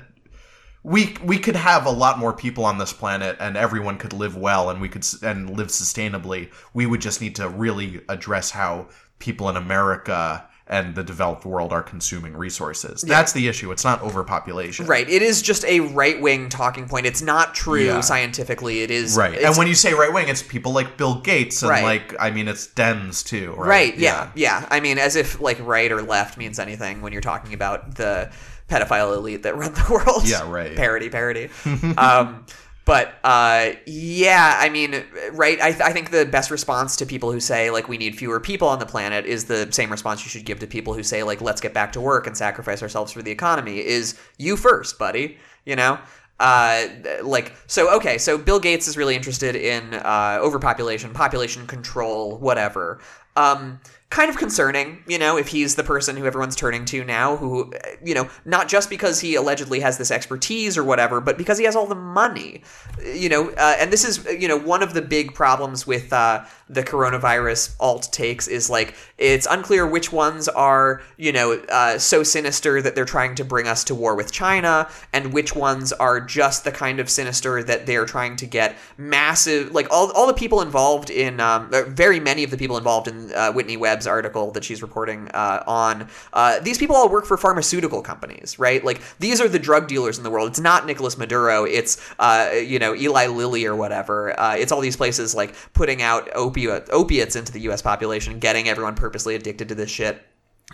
we 0.89 1.15
we 1.23 1.37
could 1.37 1.55
have 1.55 1.85
a 1.85 1.91
lot 1.91 2.17
more 2.17 2.33
people 2.33 2.65
on 2.65 2.77
this 2.79 2.91
planet 2.91 3.37
and 3.39 3.55
everyone 3.55 3.97
could 3.97 4.11
live 4.13 4.35
well 4.35 4.69
and 4.71 4.81
we 4.81 4.89
could 4.89 5.05
and 5.21 5.55
live 5.55 5.67
sustainably. 5.67 6.49
We 6.73 6.85
would 6.87 7.01
just 7.01 7.21
need 7.21 7.35
to 7.35 7.47
really 7.47 8.01
address 8.09 8.49
how 8.51 8.87
people 9.19 9.49
in 9.49 9.55
America 9.55 10.45
and 10.65 10.93
the 10.95 11.03
developed 11.03 11.45
world 11.45 11.73
are 11.73 11.81
consuming 11.83 12.33
resources. 12.37 13.03
Yeah. 13.05 13.15
That's 13.15 13.33
the 13.33 13.47
issue. 13.47 13.71
It's 13.71 13.83
not 13.83 14.01
overpopulation. 14.03 14.85
right, 14.85 15.07
it 15.09 15.21
is 15.23 15.41
just 15.41 15.63
a 15.65 15.79
right 15.79 16.19
wing 16.21 16.47
talking 16.49 16.87
point. 16.87 17.05
It's 17.07 17.21
not 17.23 17.53
true 17.55 17.85
Yeah. 17.85 18.01
scientifically. 18.01 18.81
It 18.81 18.91
is 18.91 19.15
Right. 19.17 19.37
And 19.37 19.57
when 19.57 19.67
you 19.67 19.75
say 19.75 19.93
right 19.93 20.13
wing, 20.13 20.27
it's 20.29 20.41
people 20.43 20.71
like 20.71 20.95
Bill 20.97 21.21
Gates 21.21 21.61
and 21.63 21.69
Right. 21.69 21.83
like 21.83 22.15
I 22.19 22.31
mean 22.31 22.47
it's 22.47 22.67
Dems 22.67 23.23
too, 23.25 23.53
right? 23.57 23.67
Right. 23.67 23.97
yeah, 23.97 24.29
yeah. 24.35 24.65
I 24.71 24.79
mean, 24.79 24.97
as 24.97 25.15
if 25.15 25.39
like 25.41 25.57
right 25.61 25.91
or 25.91 26.01
left 26.01 26.37
means 26.37 26.57
anything 26.59 27.01
when 27.01 27.13
you're 27.13 27.21
talking 27.21 27.53
about 27.53 27.95
the 27.95 28.29
pedophile 28.69 29.15
elite 29.15 29.43
that 29.43 29.55
run 29.55 29.73
the 29.73 29.85
world. 29.89 30.27
Yeah, 30.27 30.49
right. 30.49 30.75
parody, 30.75 31.09
parody. 31.09 31.49
um, 31.97 32.45
but 32.85 33.13
uh, 33.23 33.73
yeah, 33.85 34.57
I 34.59 34.69
mean, 34.69 35.03
right. 35.33 35.61
I, 35.61 35.67
I 35.67 35.93
think 35.93 36.09
the 36.09 36.25
best 36.25 36.49
response 36.49 36.95
to 36.95 37.05
people 37.05 37.31
who 37.31 37.39
say 37.39 37.69
like 37.69 37.87
we 37.87 37.97
need 37.97 38.17
fewer 38.17 38.39
people 38.39 38.67
on 38.67 38.79
the 38.79 38.85
planet 38.85 39.27
is 39.27 39.45
the 39.45 39.71
same 39.71 39.91
response 39.91 40.23
you 40.23 40.29
should 40.29 40.45
give 40.45 40.59
to 40.59 40.67
people 40.67 40.95
who 40.95 41.03
say 41.03 41.21
like 41.21 41.39
let's 41.39 41.61
get 41.61 41.71
back 41.73 41.91
to 41.91 42.01
work 42.01 42.25
and 42.25 42.35
sacrifice 42.35 42.81
ourselves 42.81 43.11
for 43.11 43.21
the 43.21 43.29
economy. 43.29 43.85
Is 43.85 44.19
you 44.37 44.57
first, 44.57 44.97
buddy. 44.97 45.37
You 45.65 45.75
know. 45.75 45.99
Uh, 46.39 46.87
like 47.21 47.53
so 47.67 47.93
okay 47.97 48.17
so 48.17 48.37
bill 48.37 48.61
gates 48.61 48.87
is 48.87 48.95
really 48.95 49.13
interested 49.13 49.57
in 49.57 49.93
uh, 49.93 50.39
overpopulation 50.41 51.11
population 51.11 51.67
control 51.67 52.37
whatever 52.37 53.01
um, 53.35 53.81
kind 54.09 54.29
of 54.29 54.37
concerning, 54.37 55.03
you 55.07 55.19
know, 55.19 55.37
if 55.37 55.49
he's 55.49 55.75
the 55.75 55.83
person 55.83 56.17
who 56.17 56.25
everyone's 56.25 56.55
turning 56.55 56.83
to 56.83 57.03
now, 57.03 57.37
who, 57.37 57.71
uh, 57.71 57.77
you 58.03 58.15
know, 58.15 58.27
not 58.43 58.67
just 58.67 58.89
because 58.89 59.19
he 59.19 59.35
allegedly 59.35 59.79
has 59.79 59.99
this 59.99 60.09
expertise 60.09 60.77
or 60.79 60.83
whatever, 60.83 61.21
but 61.21 61.37
because 61.37 61.59
he 61.59 61.65
has 61.65 61.75
all 61.75 61.85
the 61.85 61.93
money, 61.93 62.63
you 63.05 63.29
know, 63.29 63.49
uh, 63.51 63.75
and 63.79 63.93
this 63.93 64.03
is, 64.03 64.25
you 64.39 64.47
know, 64.47 64.57
one 64.57 64.81
of 64.81 64.95
the 64.95 65.01
big 65.01 65.35
problems 65.35 65.85
with 65.85 66.11
uh, 66.11 66.43
the 66.67 66.81
coronavirus 66.81 67.75
alt 67.79 68.09
takes 68.11 68.47
is 68.47 68.67
like 68.67 68.95
it's 69.19 69.47
unclear 69.49 69.85
which 69.85 70.11
ones 70.11 70.47
are, 70.47 71.03
you 71.17 71.31
know, 71.31 71.53
uh, 71.69 71.99
so 71.99 72.23
sinister 72.23 72.81
that 72.81 72.95
they're 72.95 73.05
trying 73.05 73.35
to 73.35 73.45
bring 73.45 73.67
us 73.67 73.83
to 73.83 73.93
war 73.93 74.15
with 74.15 74.31
China, 74.31 74.89
and 75.13 75.33
which 75.33 75.55
ones 75.55 75.93
are 75.93 76.19
just 76.19 76.63
the 76.63 76.71
kind 76.71 76.99
of 76.99 77.11
sinister 77.11 77.61
that 77.61 77.85
they're 77.85 78.05
trying 78.05 78.35
to 78.35 78.47
get 78.47 78.75
massive, 78.97 79.71
like 79.71 79.87
all, 79.91 80.11
all 80.13 80.25
the 80.25 80.33
people 80.33 80.61
involved 80.61 81.11
in, 81.11 81.39
um, 81.39 81.69
uh, 81.71 81.83
very 81.83 82.19
many 82.19 82.43
of 82.43 82.49
the 82.49 82.57
people 82.57 82.75
involved 82.75 83.07
in 83.07 83.31
uh, 83.33 83.51
Whitney 83.51 83.77
Webb's 83.99 84.07
article 84.07 84.51
that 84.51 84.63
she's 84.63 84.81
reporting 84.81 85.27
uh, 85.33 85.61
on, 85.67 86.07
uh, 86.31 86.59
these 86.61 86.77
people 86.77 86.95
all 86.95 87.09
work 87.09 87.25
for 87.25 87.35
pharmaceutical 87.35 88.01
companies, 88.01 88.57
right? 88.57 88.83
Like 88.83 89.01
these 89.19 89.41
are 89.41 89.49
the 89.49 89.59
drug 89.59 89.89
dealers 89.89 90.17
in 90.17 90.23
the 90.23 90.29
world. 90.29 90.47
It's 90.47 90.59
not 90.59 90.85
Nicolas 90.85 91.17
Maduro. 91.17 91.65
It's, 91.65 91.99
uh, 92.17 92.51
you 92.53 92.79
know, 92.79 92.95
Eli 92.95 93.27
Lilly 93.27 93.65
or 93.65 93.75
whatever. 93.75 94.39
Uh, 94.39 94.55
it's 94.55 94.71
all 94.71 94.79
these 94.79 94.95
places 94.95 95.35
like 95.35 95.53
putting 95.73 96.01
out 96.01 96.29
opi- 96.31 96.87
opiates 96.91 97.35
into 97.35 97.51
the 97.51 97.59
U.S. 97.61 97.81
population, 97.81 98.39
getting 98.39 98.69
everyone 98.69 98.95
purposely 98.95 99.35
addicted 99.35 99.67
to 99.67 99.75
this 99.75 99.89
shit 99.89 100.21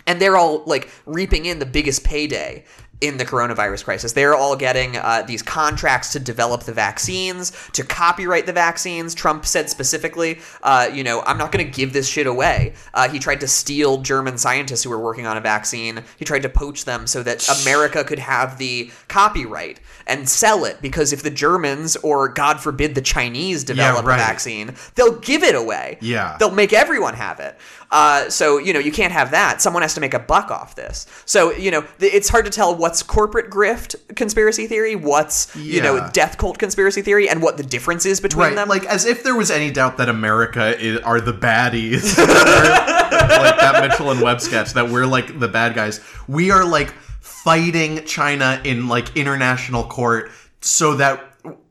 and 0.06 0.20
they're 0.20 0.36
all 0.36 0.62
like 0.66 0.90
reaping 1.06 1.46
in 1.46 1.58
the 1.58 1.64
biggest 1.64 2.04
payday 2.04 2.64
in 3.00 3.18
the 3.18 3.24
coronavirus 3.24 3.84
crisis. 3.84 4.12
They're 4.12 4.34
all 4.34 4.56
getting 4.56 4.96
uh, 4.96 5.22
these 5.26 5.42
contracts 5.42 6.12
to 6.12 6.18
develop 6.18 6.62
the 6.62 6.72
vaccines, 6.72 7.52
to 7.72 7.84
copyright 7.84 8.46
the 8.46 8.52
vaccines. 8.52 9.14
Trump 9.14 9.44
said 9.44 9.68
specifically, 9.68 10.40
uh, 10.62 10.88
you 10.92 11.04
know, 11.04 11.22
I'm 11.26 11.36
not 11.36 11.52
going 11.52 11.64
to 11.64 11.70
give 11.70 11.92
this 11.92 12.08
shit 12.08 12.26
away. 12.26 12.72
Uh, 12.94 13.08
he 13.08 13.18
tried 13.18 13.40
to 13.40 13.48
steal 13.48 13.98
German 13.98 14.38
scientists 14.38 14.82
who 14.82 14.90
were 14.90 14.98
working 14.98 15.26
on 15.26 15.36
a 15.36 15.40
vaccine. 15.40 16.02
He 16.16 16.24
tried 16.24 16.42
to 16.42 16.48
poach 16.48 16.84
them 16.84 17.06
so 17.06 17.22
that 17.22 17.46
America 17.62 18.02
could 18.02 18.18
have 18.18 18.58
the 18.58 18.90
copyright 19.08 19.80
and 20.06 20.28
sell 20.28 20.64
it 20.64 20.80
because 20.80 21.12
if 21.12 21.22
the 21.22 21.30
Germans 21.30 21.96
or 21.96 22.28
God 22.28 22.60
forbid 22.60 22.94
the 22.94 23.02
Chinese 23.02 23.64
develop 23.64 24.06
right. 24.06 24.14
a 24.14 24.18
vaccine, 24.18 24.74
they'll 24.94 25.18
give 25.18 25.42
it 25.42 25.54
away. 25.54 25.98
Yeah. 26.00 26.36
They'll 26.38 26.50
make 26.50 26.72
everyone 26.72 27.14
have 27.14 27.40
it. 27.40 27.58
Uh, 27.90 28.28
so 28.28 28.58
you 28.58 28.72
know 28.72 28.80
you 28.80 28.90
can't 28.92 29.12
have 29.12 29.30
that. 29.30 29.62
Someone 29.62 29.82
has 29.82 29.94
to 29.94 30.00
make 30.00 30.12
a 30.14 30.18
buck 30.18 30.50
off 30.50 30.74
this. 30.74 31.06
So 31.24 31.52
you 31.52 31.70
know 31.70 31.82
th- 32.00 32.12
it's 32.12 32.28
hard 32.28 32.44
to 32.46 32.50
tell 32.50 32.74
what's 32.74 33.02
corporate 33.02 33.50
grift 33.50 33.94
conspiracy 34.16 34.66
theory, 34.66 34.96
what's 34.96 35.54
you 35.56 35.80
know 35.82 36.08
death 36.12 36.36
cult 36.38 36.58
conspiracy 36.58 37.02
theory, 37.02 37.28
and 37.28 37.40
what 37.42 37.56
the 37.56 37.62
difference 37.62 38.04
is 38.04 38.20
between 38.20 38.46
Right, 38.48 38.54
them. 38.56 38.68
like 38.68 38.84
as 38.86 39.04
if 39.06 39.22
there 39.22 39.36
was 39.36 39.50
any 39.50 39.70
doubt 39.70 39.98
that 39.98 40.08
America 40.08 40.76
is, 40.78 40.98
are 41.00 41.20
the 41.20 41.32
baddies, 41.32 42.16
like 42.18 43.56
that 43.60 43.86
Mitchell 43.88 44.10
and 44.10 44.20
Webb 44.20 44.40
sketch. 44.40 44.72
That 44.72 44.88
we're 44.90 45.06
like 45.06 45.38
the 45.38 45.48
bad 45.48 45.74
guys. 45.74 46.00
We 46.28 46.50
are 46.50 46.64
like 46.64 46.90
fighting 47.20 48.04
China 48.04 48.60
in 48.64 48.88
like 48.88 49.16
international 49.16 49.84
court 49.84 50.30
so 50.60 50.94
that 50.96 51.25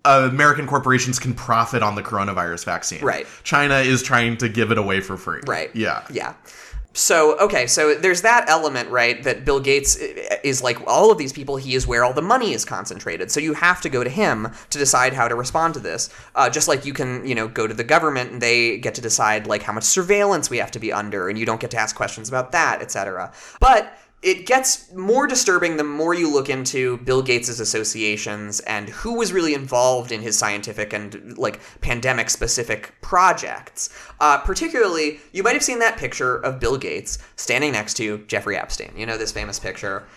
American 0.05 0.67
corporations 0.67 1.19
can 1.19 1.33
profit 1.33 1.81
on 1.83 1.95
the 1.95 2.03
coronavirus 2.03 2.65
vaccine. 2.65 3.03
Right. 3.03 3.27
China 3.43 3.75
is 3.79 4.03
trying 4.03 4.37
to 4.37 4.49
give 4.49 4.71
it 4.71 4.77
away 4.77 5.01
for 5.01 5.17
free. 5.17 5.41
Right. 5.47 5.75
Yeah. 5.75 6.05
Yeah. 6.11 6.35
So, 6.97 7.37
okay, 7.39 7.67
so 7.67 7.93
there's 7.93 8.21
that 8.21 8.47
element, 8.47 8.89
right? 8.89 9.21
That 9.21 9.43
Bill 9.43 9.59
Gates 9.59 9.97
is 9.97 10.63
like 10.63 10.79
all 10.87 11.11
of 11.11 11.17
these 11.17 11.33
people, 11.33 11.57
he 11.57 11.75
is 11.75 11.85
where 11.85 12.05
all 12.05 12.13
the 12.13 12.21
money 12.21 12.53
is 12.53 12.63
concentrated. 12.63 13.29
So 13.29 13.41
you 13.41 13.53
have 13.53 13.81
to 13.81 13.89
go 13.89 14.01
to 14.01 14.09
him 14.09 14.47
to 14.69 14.77
decide 14.79 15.11
how 15.11 15.27
to 15.27 15.35
respond 15.35 15.73
to 15.73 15.81
this. 15.81 16.09
Uh, 16.35 16.49
just 16.49 16.69
like 16.69 16.85
you 16.85 16.93
can, 16.93 17.27
you 17.27 17.35
know, 17.35 17.49
go 17.49 17.67
to 17.67 17.73
the 17.73 17.83
government 17.83 18.31
and 18.31 18.41
they 18.41 18.77
get 18.77 18.95
to 18.95 19.01
decide 19.01 19.45
like 19.45 19.61
how 19.61 19.73
much 19.73 19.83
surveillance 19.83 20.49
we 20.49 20.57
have 20.57 20.71
to 20.71 20.79
be 20.79 20.93
under, 20.93 21.27
and 21.27 21.37
you 21.37 21.45
don't 21.45 21.59
get 21.59 21.71
to 21.71 21.77
ask 21.77 21.97
questions 21.97 22.29
about 22.29 22.53
that, 22.53 22.81
etc. 22.81 23.33
But 23.59 23.93
it 24.25 24.47
gets 24.47 24.91
more 24.91 25.27
disturbing 25.27 25.77
the 25.77 25.83
more 25.83 26.15
you 26.15 26.33
look 26.33 26.49
into 26.49 26.97
Bill 26.97 27.21
Gates' 27.21 27.59
associations 27.59 28.59
and 28.61 28.89
who 28.89 29.13
was 29.13 29.31
really 29.31 29.53
involved 29.53 30.11
in 30.11 30.23
his 30.23 30.35
scientific 30.35 30.93
and 30.93 31.37
like 31.37 31.59
pandemic 31.81 32.31
specific 32.31 32.95
projects. 33.01 33.89
Uh, 34.19 34.39
particularly, 34.39 35.19
you 35.31 35.43
might 35.43 35.53
have 35.53 35.63
seen 35.63 35.77
that 35.77 35.97
picture 35.97 36.37
of 36.37 36.59
Bill 36.59 36.75
Gates 36.75 37.19
standing 37.35 37.73
next 37.73 37.93
to 37.97 38.25
Jeffrey 38.25 38.57
Epstein. 38.57 38.93
You 38.97 39.05
know 39.05 39.15
this 39.15 39.31
famous 39.31 39.59
picture. 39.59 40.07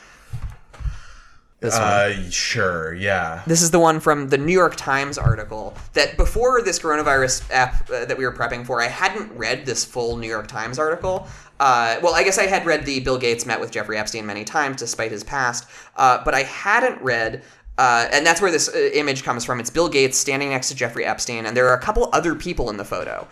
This 1.61 1.75
uh, 1.75 2.31
sure, 2.31 2.95
yeah. 2.95 3.43
This 3.47 3.63
is 3.63 3.73
the 3.73 3.81
one 3.81 3.99
from 3.99 4.29
the 4.29 4.39
New 4.39 4.53
York 4.53 4.77
Times 4.77 5.19
article 5.19 5.75
that 5.95 6.17
before 6.17 6.63
this 6.63 6.79
coronavirus 6.79 7.51
app 7.51 7.91
uh, 7.91 8.05
that 8.05 8.17
we 8.17 8.25
were 8.25 8.33
prepping 8.33 8.65
for, 8.65 8.81
I 8.81 8.87
hadn't 8.87 9.37
read 9.37 9.67
this 9.67 9.85
full 9.85 10.17
New 10.17 10.29
York 10.29 10.47
Times 10.47 10.79
article. 10.79 11.27
Uh, 11.59 11.99
well, 12.01 12.15
I 12.15 12.23
guess 12.23 12.39
I 12.39 12.47
had 12.47 12.65
read 12.65 12.87
the 12.87 13.01
Bill 13.01 13.19
Gates 13.19 13.45
met 13.45 13.59
with 13.59 13.73
Jeffrey 13.73 13.99
Epstein 13.99 14.25
many 14.25 14.45
times 14.45 14.77
despite 14.77 15.11
his 15.11 15.25
past, 15.25 15.69
uh, 15.97 16.23
but 16.25 16.33
I 16.33 16.45
hadn't 16.45 17.03
read. 17.03 17.43
Uh, 17.77 18.09
and 18.13 18.27
that's 18.27 18.41
where 18.41 18.51
this 18.51 18.69
uh, 18.69 18.91
image 18.93 19.23
comes 19.25 19.45
from. 19.45 19.59
It's 19.61 19.71
Bill 19.71 19.89
Gates 19.89 20.19
standing 20.19 20.51
next 20.51 20.69
to 20.69 20.75
Jeffrey 20.75 21.05
Epstein, 21.05 21.47
and 21.47 21.57
there 21.57 21.69
are 21.69 21.75
a 21.75 21.81
couple 21.81 22.09
other 22.13 22.35
people 22.35 22.71
in 22.71 22.77
the 22.77 22.85
photo. 22.85 23.27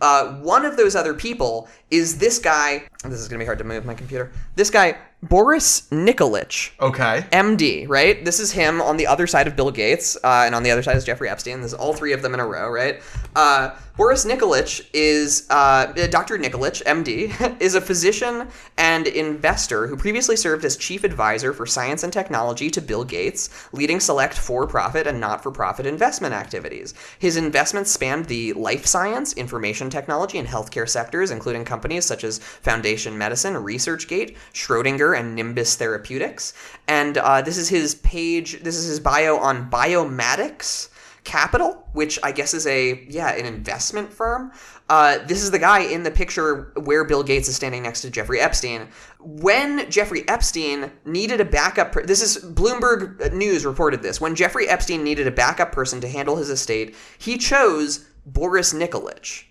Uh, 0.00 0.34
one 0.38 0.64
of 0.64 0.76
those 0.76 0.96
other 0.96 1.14
people 1.14 1.68
is 1.90 2.18
this 2.18 2.38
guy. 2.38 2.82
This 3.04 3.20
is 3.20 3.28
going 3.28 3.38
to 3.38 3.42
be 3.42 3.46
hard 3.46 3.58
to 3.58 3.64
move 3.64 3.84
my 3.84 3.94
computer. 3.94 4.32
This 4.56 4.70
guy, 4.70 4.98
Boris 5.22 5.82
Nikolic. 5.90 6.70
Okay. 6.80 7.24
MD, 7.30 7.86
right? 7.88 8.24
This 8.24 8.40
is 8.40 8.52
him 8.52 8.80
on 8.80 8.96
the 8.96 9.06
other 9.06 9.26
side 9.26 9.46
of 9.46 9.54
Bill 9.54 9.70
Gates, 9.70 10.16
uh, 10.24 10.44
and 10.46 10.54
on 10.54 10.62
the 10.62 10.70
other 10.70 10.82
side 10.82 10.96
is 10.96 11.04
Jeffrey 11.04 11.28
Epstein. 11.28 11.60
This 11.60 11.72
is 11.72 11.74
all 11.74 11.92
three 11.92 12.12
of 12.12 12.22
them 12.22 12.32
in 12.32 12.40
a 12.40 12.46
row, 12.46 12.70
right? 12.70 13.02
Uh, 13.36 13.74
Boris 13.96 14.24
Nikolic 14.24 14.86
is 14.92 15.46
uh, 15.50 15.86
Dr. 16.10 16.38
Nikolic, 16.38 16.82
MD, 16.84 17.60
is 17.60 17.74
a 17.74 17.80
physician 17.80 18.48
and 18.78 19.06
investor 19.06 19.86
who 19.86 19.96
previously 19.96 20.36
served 20.36 20.64
as 20.64 20.76
chief 20.76 21.04
advisor 21.04 21.52
for 21.52 21.66
science 21.66 22.02
and 22.02 22.12
technology 22.12 22.70
to 22.70 22.80
Bill 22.80 23.04
Gates, 23.04 23.50
leading 23.72 24.00
select 24.00 24.34
for-profit 24.34 25.06
and 25.06 25.20
not-for-profit 25.20 25.86
investment 25.86 26.34
activities. 26.34 26.94
His 27.18 27.36
investments 27.36 27.90
spanned 27.90 28.26
the 28.26 28.52
life 28.52 28.86
science, 28.86 29.32
information 29.34 29.90
technology, 29.90 30.38
and 30.38 30.48
healthcare 30.48 30.88
sectors, 30.88 31.30
including 31.30 31.64
companies 31.64 32.04
such 32.04 32.24
as 32.24 32.38
Foundation 32.38 33.18
Medicine, 33.18 33.54
ResearchGate, 33.54 34.36
Schrodinger, 34.54 35.18
and 35.18 35.34
Nimbus 35.34 35.76
Therapeutics. 35.76 36.54
And 36.86 37.18
uh, 37.18 37.42
this 37.42 37.58
is 37.58 37.68
his 37.68 37.96
page. 37.96 38.62
This 38.62 38.76
is 38.76 38.86
his 38.86 39.00
bio 39.00 39.36
on 39.36 39.70
Biomatics. 39.70 40.89
Capital, 41.24 41.86
which 41.92 42.18
I 42.22 42.32
guess 42.32 42.54
is 42.54 42.66
a 42.66 43.04
yeah 43.08 43.34
an 43.34 43.44
investment 43.44 44.12
firm. 44.12 44.52
Uh, 44.88 45.18
this 45.26 45.42
is 45.42 45.50
the 45.50 45.58
guy 45.58 45.80
in 45.80 46.02
the 46.02 46.10
picture 46.10 46.72
where 46.76 47.04
Bill 47.04 47.22
Gates 47.22 47.48
is 47.48 47.56
standing 47.56 47.82
next 47.82 48.00
to 48.02 48.10
Jeffrey 48.10 48.40
Epstein. 48.40 48.88
When 49.20 49.88
Jeffrey 49.90 50.26
Epstein 50.28 50.90
needed 51.04 51.40
a 51.40 51.44
backup, 51.44 51.92
per- 51.92 52.04
this 52.04 52.22
is 52.22 52.42
Bloomberg 52.44 53.32
News 53.32 53.64
reported 53.64 54.02
this. 54.02 54.20
When 54.20 54.34
Jeffrey 54.34 54.68
Epstein 54.68 55.04
needed 55.04 55.26
a 55.26 55.30
backup 55.30 55.72
person 55.72 56.00
to 56.00 56.08
handle 56.08 56.36
his 56.36 56.50
estate, 56.50 56.96
he 57.18 57.38
chose 57.38 58.06
Boris 58.26 58.72
Nikolic. 58.72 59.44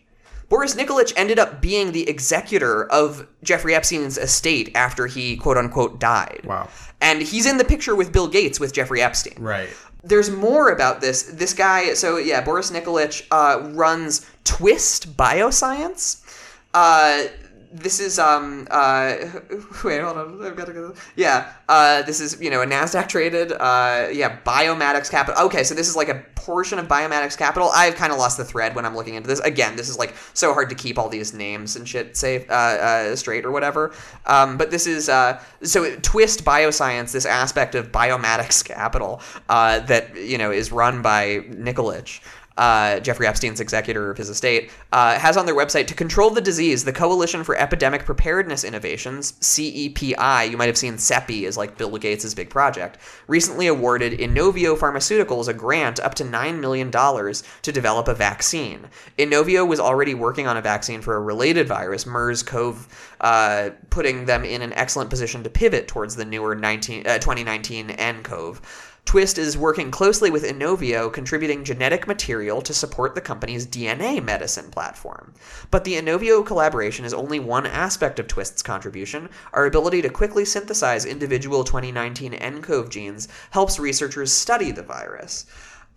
Boris 0.50 0.74
Nikolic 0.74 1.14
ended 1.16 1.38
up 1.38 1.62
being 1.62 1.92
the 1.92 2.10
executor 2.10 2.92
of 2.92 3.28
Jeffrey 3.44 3.76
Epstein's 3.76 4.18
estate 4.18 4.72
after 4.76 5.06
he 5.06 5.38
quote 5.38 5.58
unquote 5.58 6.00
died. 6.00 6.42
Wow. 6.44 6.68
And 7.02 7.22
he's 7.22 7.46
in 7.46 7.58
the 7.58 7.64
picture 7.64 7.96
with 7.96 8.12
Bill 8.12 8.28
Gates 8.28 8.60
with 8.60 8.74
Jeffrey 8.74 9.02
Epstein. 9.02 9.36
Right. 9.40 9.70
There's 10.04 10.30
more 10.30 10.70
about 10.70 11.02
this. 11.02 11.24
This 11.24 11.54
guy, 11.54 11.94
so 11.94 12.18
yeah, 12.18 12.42
Boris 12.42 12.72
Nikolic 12.72 13.26
uh, 13.32 13.70
runs 13.72 14.26
Twist 14.44 15.16
Bioscience. 15.18 16.24
Uh, 16.74 17.24
this 17.72 18.00
is 18.00 18.18
um 18.18 18.68
uh 18.72 19.16
wait 19.84 20.02
hold 20.02 20.18
on 20.18 20.44
I've 20.44 20.56
got 20.56 20.66
to 20.66 20.74
go. 20.74 20.94
Yeah 21.16 21.52
uh 21.68 22.02
this 22.02 22.20
is 22.20 22.42
you 22.42 22.50
know 22.50 22.62
a 22.62 22.66
Nasdaq 22.66 23.08
traded 23.08 23.52
uh 23.52 24.08
yeah 24.12 24.40
Biomatics 24.44 25.10
Capital. 25.10 25.46
Okay 25.46 25.64
so 25.64 25.76
this 25.76 25.88
is 25.88 25.96
like 25.96 26.10
a 26.10 26.26
portion 26.36 26.80
of 26.80 26.88
Biomatics 26.88 27.38
Capital. 27.38 27.70
I've 27.74 27.96
kind 27.96 28.12
of 28.12 28.18
lost 28.18 28.38
the 28.38 28.46
thread 28.46 28.76
when 28.76 28.86
I'm 28.86 28.96
looking 28.96 29.16
into 29.16 29.28
this. 29.28 29.40
Again 29.42 29.76
this 29.76 29.88
is 29.88 30.00
like 30.00 30.16
so 30.34 30.54
hard 30.54 30.70
to 30.70 30.76
keep 30.76 30.98
all 30.98 31.10
these 31.10 31.34
names 31.34 31.76
and 31.76 31.88
shit 31.88 32.18
safe 32.18 32.50
uh, 32.50 32.54
uh 32.54 33.16
straight 33.16 33.46
or 33.46 33.52
whatever. 33.52 33.94
Um 34.26 34.58
but 34.58 34.72
this 34.72 34.88
is 34.88 35.08
uh 35.08 35.40
so 35.62 35.96
Twist 35.98 36.44
Bioscience 36.44 37.12
this 37.12 37.26
aspect 37.26 37.76
of 37.76 37.92
Biomatics 37.92 38.66
Capital 38.66 39.22
uh 39.48 39.80
that 39.82 40.16
you 40.16 40.38
know 40.38 40.52
is 40.52 40.72
run 40.72 41.02
by 41.04 41.42
Nikolic 41.50 42.20
uh, 42.60 43.00
Jeffrey 43.00 43.26
Epstein's 43.26 43.62
executor 43.62 44.12
of 44.12 44.18
his 44.18 44.30
estate, 44.30 44.70
uh, 44.92 45.18
has 45.18 45.38
on 45.38 45.46
their 45.46 45.56
website 45.56 45.88
to 45.88 45.96
control 45.96 46.30
the 46.30 46.42
disease, 46.42 46.84
the 46.84 46.92
Coalition 46.92 47.44
for 47.46 47.56
Epidemic 47.56 48.06
Preparedness 48.06 48.66
Innovations, 48.66 49.32
CEPI, 49.40 50.52
you 50.52 50.58
might 50.58 50.68
have 50.68 50.78
seen 50.78 50.96
CEPI 50.96 51.44
is 51.44 51.56
like 51.56 51.78
Bill 51.78 51.98
Gates' 51.98 52.34
big 52.34 52.50
project, 52.50 52.98
recently 53.28 53.68
awarded 53.68 54.20
Inovio 54.20 54.78
Pharmaceuticals 54.78 55.48
a 55.48 55.54
grant 55.54 56.02
up 56.02 56.16
to 56.16 56.26
$9 56.26 56.60
million 56.60 56.92
to 56.92 57.72
develop 57.72 58.10
a 58.10 58.14
vaccine. 58.14 58.90
Inovio 59.18 59.66
was 59.66 59.80
already 59.80 60.14
working 60.14 60.46
on 60.46 60.58
a 60.58 60.62
vaccine 60.62 61.02
for 61.02 61.16
a 61.16 61.22
related 61.22 61.66
virus, 61.66 62.06
MERS-CoV, 62.06 63.16
uh, 63.22 63.70
putting 63.90 64.26
them 64.26 64.44
in 64.44 64.62
an 64.62 64.74
excellent 64.74 65.10
position 65.10 65.44
to 65.44 65.50
pivot 65.50 65.88
towards 65.88 66.18
the 66.18 66.26
newer 66.26 66.56
19, 66.56 67.08
uh, 67.08 67.20
2019 67.20 67.88
nCoV. 67.90 68.62
Twist 69.10 69.40
is 69.40 69.58
working 69.58 69.90
closely 69.90 70.30
with 70.30 70.44
Inovio, 70.44 71.12
contributing 71.12 71.64
genetic 71.64 72.06
material 72.06 72.62
to 72.62 72.76
support 72.76 73.16
the 73.16 73.22
company's 73.22 73.66
DNA 73.66 74.24
medicine 74.24 74.70
platform. 74.70 75.34
But 75.72 75.84
the 75.84 75.96
Inovio 75.96 76.46
collaboration 76.46 77.06
is 77.06 77.12
only 77.12 77.40
one 77.40 77.66
aspect 77.66 78.20
of 78.20 78.28
Twist's 78.28 78.62
contribution. 78.62 79.28
Our 79.52 79.66
ability 79.66 80.04
to 80.04 80.10
quickly 80.10 80.46
synthesize 80.46 81.06
individual 81.06 81.64
2019 81.64 82.34
nCoV 82.34 82.90
genes 82.90 83.28
helps 83.50 83.80
researchers 83.80 84.32
study 84.32 84.70
the 84.70 84.84
virus. 84.84 85.48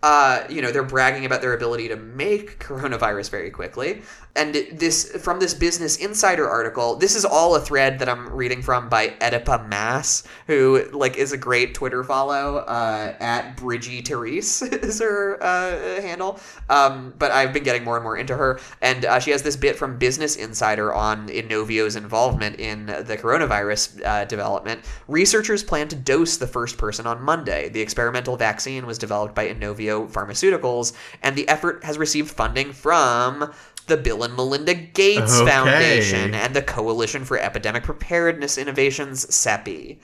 Uh, 0.01 0.43
you 0.49 0.63
know, 0.63 0.71
they're 0.71 0.83
bragging 0.83 1.23
about 1.23 1.41
their 1.41 1.53
ability 1.53 1.89
to 1.89 1.95
make 1.95 2.57
coronavirus 2.57 3.29
very 3.29 3.51
quickly. 3.51 4.01
And 4.35 4.55
this, 4.55 5.11
from 5.21 5.39
this 5.39 5.53
Business 5.53 5.97
Insider 5.97 6.49
article, 6.49 6.95
this 6.95 7.15
is 7.15 7.23
all 7.23 7.55
a 7.55 7.59
thread 7.59 7.99
that 7.99 8.09
I'm 8.09 8.29
reading 8.31 8.63
from 8.63 8.89
by 8.89 9.09
Oedipa 9.21 9.67
Mass, 9.67 10.23
who 10.47 10.85
like 10.91 11.17
is 11.17 11.33
a 11.33 11.37
great 11.37 11.75
Twitter 11.75 12.03
follow. 12.03 12.57
Uh, 12.57 13.15
at 13.19 13.55
Bridgie 13.57 14.01
Therese 14.01 14.61
is 14.61 14.99
her 14.99 15.37
uh, 15.41 16.01
handle. 16.01 16.39
Um, 16.69 17.13
but 17.19 17.31
I've 17.31 17.53
been 17.53 17.63
getting 17.63 17.83
more 17.83 17.95
and 17.95 18.03
more 18.03 18.17
into 18.17 18.35
her, 18.35 18.59
and 18.81 19.05
uh, 19.05 19.19
she 19.19 19.29
has 19.31 19.43
this 19.43 19.55
bit 19.55 19.75
from 19.75 19.99
Business 19.99 20.35
Insider 20.35 20.93
on 20.93 21.27
Inovio's 21.27 21.95
involvement 21.95 22.59
in 22.59 22.87
the 22.87 23.17
coronavirus 23.21 24.03
uh, 24.03 24.25
development. 24.25 24.83
Researchers 25.07 25.63
plan 25.63 25.87
to 25.89 25.95
dose 25.95 26.37
the 26.37 26.47
first 26.47 26.77
person 26.77 27.05
on 27.05 27.21
Monday. 27.21 27.69
The 27.69 27.81
experimental 27.81 28.35
vaccine 28.35 28.87
was 28.87 28.97
developed 28.97 29.35
by 29.35 29.47
innovio 29.47 30.07
Pharmaceuticals, 30.07 30.93
and 31.21 31.35
the 31.35 31.47
effort 31.47 31.83
has 31.83 31.99
received 31.99 32.31
funding 32.31 32.73
from 32.73 33.53
the 33.87 33.97
Bill 33.97 34.23
and 34.23 34.35
Melinda 34.35 34.73
Gates 34.73 35.39
Okay. 35.39 35.49
Foundation 35.51 36.33
and 36.33 36.55
the 36.55 36.61
Coalition 36.61 37.25
for 37.25 37.37
Epidemic 37.37 37.83
Preparedness 37.83 38.57
Innovations, 38.57 39.25
CEPI. 39.25 39.97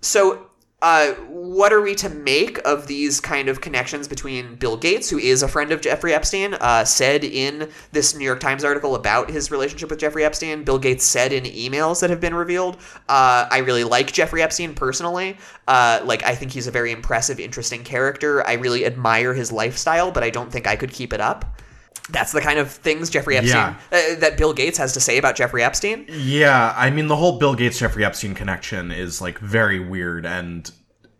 So, 0.00 0.46
uh, 0.82 1.12
what 1.28 1.74
are 1.74 1.82
we 1.82 1.94
to 1.94 2.08
make 2.08 2.56
of 2.66 2.86
these 2.86 3.20
kind 3.20 3.50
of 3.50 3.60
connections 3.60 4.08
between 4.08 4.54
Bill 4.54 4.78
Gates, 4.78 5.10
who 5.10 5.18
is 5.18 5.42
a 5.42 5.48
friend 5.48 5.72
of 5.72 5.82
Jeffrey 5.82 6.14
Epstein, 6.14 6.54
uh, 6.54 6.86
said 6.86 7.22
in 7.22 7.68
this 7.92 8.14
New 8.16 8.24
York 8.24 8.40
Times 8.40 8.64
article 8.64 8.94
about 8.94 9.30
his 9.30 9.50
relationship 9.50 9.90
with 9.90 9.98
Jeffrey 9.98 10.24
Epstein? 10.24 10.64
Bill 10.64 10.78
Gates 10.78 11.04
said 11.04 11.34
in 11.34 11.44
emails 11.44 12.00
that 12.00 12.08
have 12.08 12.18
been 12.20 12.34
revealed, 12.34 12.76
uh, 13.10 13.46
I 13.50 13.58
really 13.58 13.84
like 13.84 14.10
Jeffrey 14.10 14.40
Epstein 14.42 14.74
personally. 14.74 15.36
Uh, 15.68 16.00
like, 16.02 16.24
I 16.24 16.34
think 16.34 16.52
he's 16.52 16.66
a 16.66 16.70
very 16.70 16.92
impressive, 16.92 17.38
interesting 17.38 17.84
character. 17.84 18.46
I 18.46 18.54
really 18.54 18.86
admire 18.86 19.34
his 19.34 19.52
lifestyle, 19.52 20.10
but 20.10 20.22
I 20.22 20.30
don't 20.30 20.50
think 20.50 20.66
I 20.66 20.76
could 20.76 20.92
keep 20.92 21.12
it 21.12 21.20
up. 21.20 21.60
That's 22.08 22.32
the 22.32 22.40
kind 22.40 22.58
of 22.58 22.70
things 22.70 23.10
Jeffrey 23.10 23.36
Epstein, 23.36 23.76
Yeah. 23.92 23.98
uh, 23.98 24.18
that 24.20 24.36
Bill 24.36 24.52
Gates 24.52 24.78
has 24.78 24.92
to 24.94 25.00
say 25.00 25.18
about 25.18 25.36
Jeffrey 25.36 25.62
Epstein. 25.62 26.06
Yeah, 26.08 26.74
I 26.76 26.90
mean 26.90 27.06
the 27.08 27.16
whole 27.16 27.38
Bill 27.38 27.54
Gates 27.54 27.78
Jeffrey 27.78 28.04
Epstein 28.04 28.34
connection 28.34 28.90
is 28.90 29.20
like 29.20 29.38
very 29.38 29.78
weird 29.78 30.26
and 30.26 30.70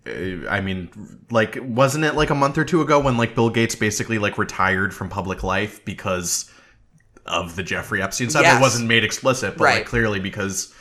uh, 0.06 0.48
I 0.48 0.60
mean 0.60 0.88
like 1.30 1.58
wasn't 1.60 2.04
it 2.04 2.14
like 2.14 2.30
a 2.30 2.34
month 2.34 2.58
or 2.58 2.64
two 2.64 2.80
ago 2.80 2.98
when 2.98 3.16
like 3.16 3.34
Bill 3.34 3.50
Gates 3.50 3.74
basically 3.76 4.18
like 4.18 4.38
retired 4.38 4.92
from 4.94 5.08
public 5.08 5.42
life 5.44 5.84
because 5.84 6.50
of 7.26 7.54
the 7.54 7.62
Jeffrey 7.62 8.02
Epstein 8.02 8.30
stuff? 8.30 8.42
Yes. 8.42 8.58
It 8.58 8.60
wasn't 8.62 8.88
made 8.88 9.04
explicit, 9.04 9.56
but 9.56 9.64
Right. 9.64 9.74
like 9.76 9.86
clearly 9.86 10.18
because 10.18 10.74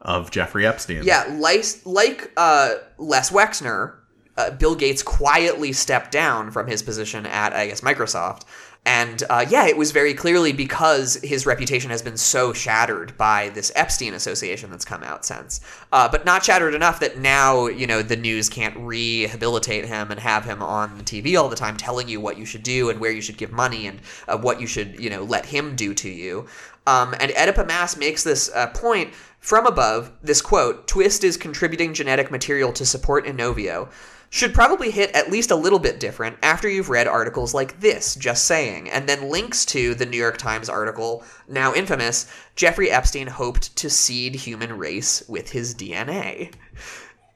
of 0.00 0.30
Jeffrey 0.30 0.66
Epstein. 0.66 1.02
Yeah, 1.04 1.24
like, 1.38 1.64
like 1.84 2.30
uh, 2.36 2.74
Les 2.98 3.30
Wexner, 3.30 3.94
uh, 4.36 4.50
Bill 4.50 4.74
Gates 4.74 5.02
quietly 5.02 5.72
stepped 5.72 6.10
down 6.10 6.50
from 6.50 6.66
his 6.66 6.82
position 6.82 7.26
at, 7.26 7.52
I 7.52 7.68
guess, 7.68 7.80
Microsoft. 7.80 8.42
And 8.86 9.22
uh, 9.30 9.46
yeah, 9.48 9.66
it 9.66 9.78
was 9.78 9.92
very 9.92 10.12
clearly 10.12 10.52
because 10.52 11.14
his 11.22 11.46
reputation 11.46 11.90
has 11.90 12.02
been 12.02 12.18
so 12.18 12.52
shattered 12.52 13.16
by 13.16 13.48
this 13.50 13.72
Epstein 13.74 14.12
association 14.12 14.70
that's 14.70 14.84
come 14.84 15.02
out 15.02 15.24
since. 15.24 15.60
Uh, 15.90 16.06
but 16.08 16.26
not 16.26 16.44
shattered 16.44 16.74
enough 16.74 17.00
that 17.00 17.18
now, 17.18 17.66
you 17.66 17.86
know, 17.86 18.02
the 18.02 18.16
news 18.16 18.50
can't 18.50 18.76
rehabilitate 18.76 19.86
him 19.86 20.10
and 20.10 20.20
have 20.20 20.44
him 20.44 20.62
on 20.62 20.98
the 20.98 21.04
TV 21.04 21.38
all 21.40 21.48
the 21.48 21.56
time 21.56 21.78
telling 21.78 22.08
you 22.08 22.20
what 22.20 22.36
you 22.36 22.44
should 22.44 22.62
do 22.62 22.90
and 22.90 23.00
where 23.00 23.10
you 23.10 23.22
should 23.22 23.38
give 23.38 23.52
money 23.52 23.86
and 23.86 24.00
uh, 24.28 24.36
what 24.36 24.60
you 24.60 24.66
should, 24.66 25.00
you 25.00 25.08
know, 25.08 25.22
let 25.22 25.46
him 25.46 25.74
do 25.76 25.94
to 25.94 26.10
you. 26.10 26.46
Um, 26.86 27.14
and 27.20 27.32
Oedipa 27.32 27.66
Mass 27.66 27.96
makes 27.96 28.22
this 28.22 28.50
uh, 28.54 28.66
point 28.68 29.14
from 29.40 29.66
above. 29.66 30.12
This 30.22 30.42
quote 30.42 30.86
Twist 30.86 31.24
is 31.24 31.38
contributing 31.38 31.94
genetic 31.94 32.30
material 32.30 32.70
to 32.74 32.84
support 32.84 33.24
Inovio. 33.24 33.88
Should 34.34 34.52
probably 34.52 34.90
hit 34.90 35.12
at 35.12 35.30
least 35.30 35.52
a 35.52 35.54
little 35.54 35.78
bit 35.78 36.00
different 36.00 36.38
after 36.42 36.68
you've 36.68 36.90
read 36.90 37.06
articles 37.06 37.54
like 37.54 37.78
this, 37.78 38.16
just 38.16 38.46
saying, 38.46 38.90
and 38.90 39.08
then 39.08 39.30
links 39.30 39.64
to 39.66 39.94
the 39.94 40.06
New 40.06 40.16
York 40.16 40.38
Times 40.38 40.68
article, 40.68 41.22
now 41.46 41.72
infamous 41.72 42.26
Jeffrey 42.56 42.90
Epstein 42.90 43.28
hoped 43.28 43.76
to 43.76 43.88
seed 43.88 44.34
human 44.34 44.76
race 44.76 45.22
with 45.28 45.52
his 45.52 45.72
DNA. 45.72 46.52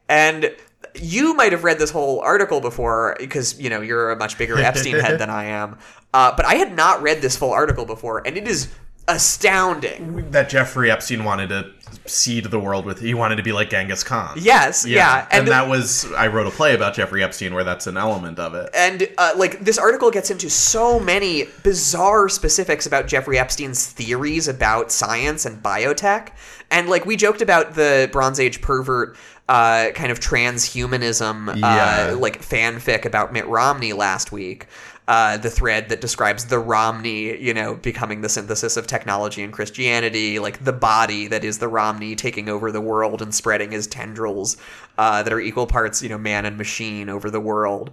And 0.08 0.52
you 0.96 1.34
might 1.34 1.52
have 1.52 1.62
read 1.62 1.78
this 1.78 1.92
whole 1.92 2.18
article 2.18 2.60
before 2.60 3.14
because 3.20 3.60
you 3.60 3.70
know 3.70 3.80
you're 3.80 4.10
a 4.10 4.16
much 4.16 4.36
bigger 4.36 4.58
Epstein 4.58 4.98
head 4.98 5.20
than 5.20 5.30
I 5.30 5.44
am. 5.44 5.78
Uh, 6.12 6.34
but 6.36 6.46
I 6.46 6.56
had 6.56 6.74
not 6.74 7.00
read 7.00 7.22
this 7.22 7.36
full 7.36 7.52
article 7.52 7.84
before, 7.84 8.26
and 8.26 8.36
it 8.36 8.48
is 8.48 8.74
astounding. 9.06 10.32
That 10.32 10.48
Jeffrey 10.48 10.90
Epstein 10.90 11.22
wanted 11.22 11.50
to 11.50 11.72
seed 12.08 12.44
the 12.46 12.58
world 12.58 12.84
with. 12.84 13.00
He 13.00 13.14
wanted 13.14 13.36
to 13.36 13.42
be 13.42 13.52
like 13.52 13.70
Genghis 13.70 14.02
Khan. 14.04 14.36
Yes, 14.40 14.86
yeah, 14.86 15.26
and, 15.30 15.40
and- 15.40 15.48
that 15.48 15.68
was 15.68 16.10
I 16.12 16.26
wrote 16.28 16.46
a 16.46 16.50
play 16.50 16.74
about 16.74 16.94
Jeffrey 16.94 17.22
Epstein 17.22 17.54
where 17.54 17.64
that's 17.64 17.86
an 17.86 17.96
element 17.96 18.38
of 18.38 18.54
it. 18.54 18.70
And 18.74 19.08
uh, 19.18 19.32
like 19.36 19.60
this 19.60 19.78
article 19.78 20.10
gets 20.10 20.30
into 20.30 20.50
so 20.50 20.98
many 20.98 21.44
bizarre 21.62 22.28
specifics 22.28 22.86
about 22.86 23.06
Jeffrey 23.06 23.38
Epstein's 23.38 23.86
theories 23.86 24.48
about 24.48 24.90
science 24.92 25.44
and 25.46 25.62
biotech. 25.62 26.30
And 26.70 26.88
like 26.88 27.06
we 27.06 27.16
joked 27.16 27.40
about 27.42 27.74
the 27.74 28.08
Bronze 28.12 28.38
Age 28.40 28.60
pervert 28.60 29.16
uh, 29.48 29.90
kind 29.94 30.12
of 30.12 30.20
transhumanism 30.20 31.56
Yeah. 31.56 32.10
uh, 32.12 32.16
like 32.18 32.42
fanfic 32.42 33.04
about 33.04 33.32
Mitt 33.32 33.46
Romney 33.46 33.92
last 33.94 34.32
week. 34.32 34.66
Uh, 35.08 35.38
the 35.38 35.48
thread 35.48 35.88
that 35.88 36.02
describes 36.02 36.44
the 36.44 36.58
Romney, 36.58 37.34
you 37.42 37.54
know, 37.54 37.74
becoming 37.76 38.20
the 38.20 38.28
synthesis 38.28 38.76
of 38.76 38.86
technology 38.86 39.42
and 39.42 39.54
Christianity, 39.54 40.38
like 40.38 40.62
the 40.62 40.72
body 40.72 41.26
that 41.28 41.44
is 41.44 41.56
the 41.58 41.66
Romney 41.66 42.14
taking 42.14 42.46
over 42.50 42.70
the 42.70 42.82
world 42.82 43.22
and 43.22 43.34
spreading 43.34 43.70
his 43.70 43.86
tendrils 43.86 44.58
uh, 44.98 45.22
that 45.22 45.32
are 45.32 45.40
equal 45.40 45.66
parts, 45.66 46.02
you 46.02 46.10
know, 46.10 46.18
man 46.18 46.44
and 46.44 46.58
machine 46.58 47.08
over 47.08 47.30
the 47.30 47.40
world. 47.40 47.90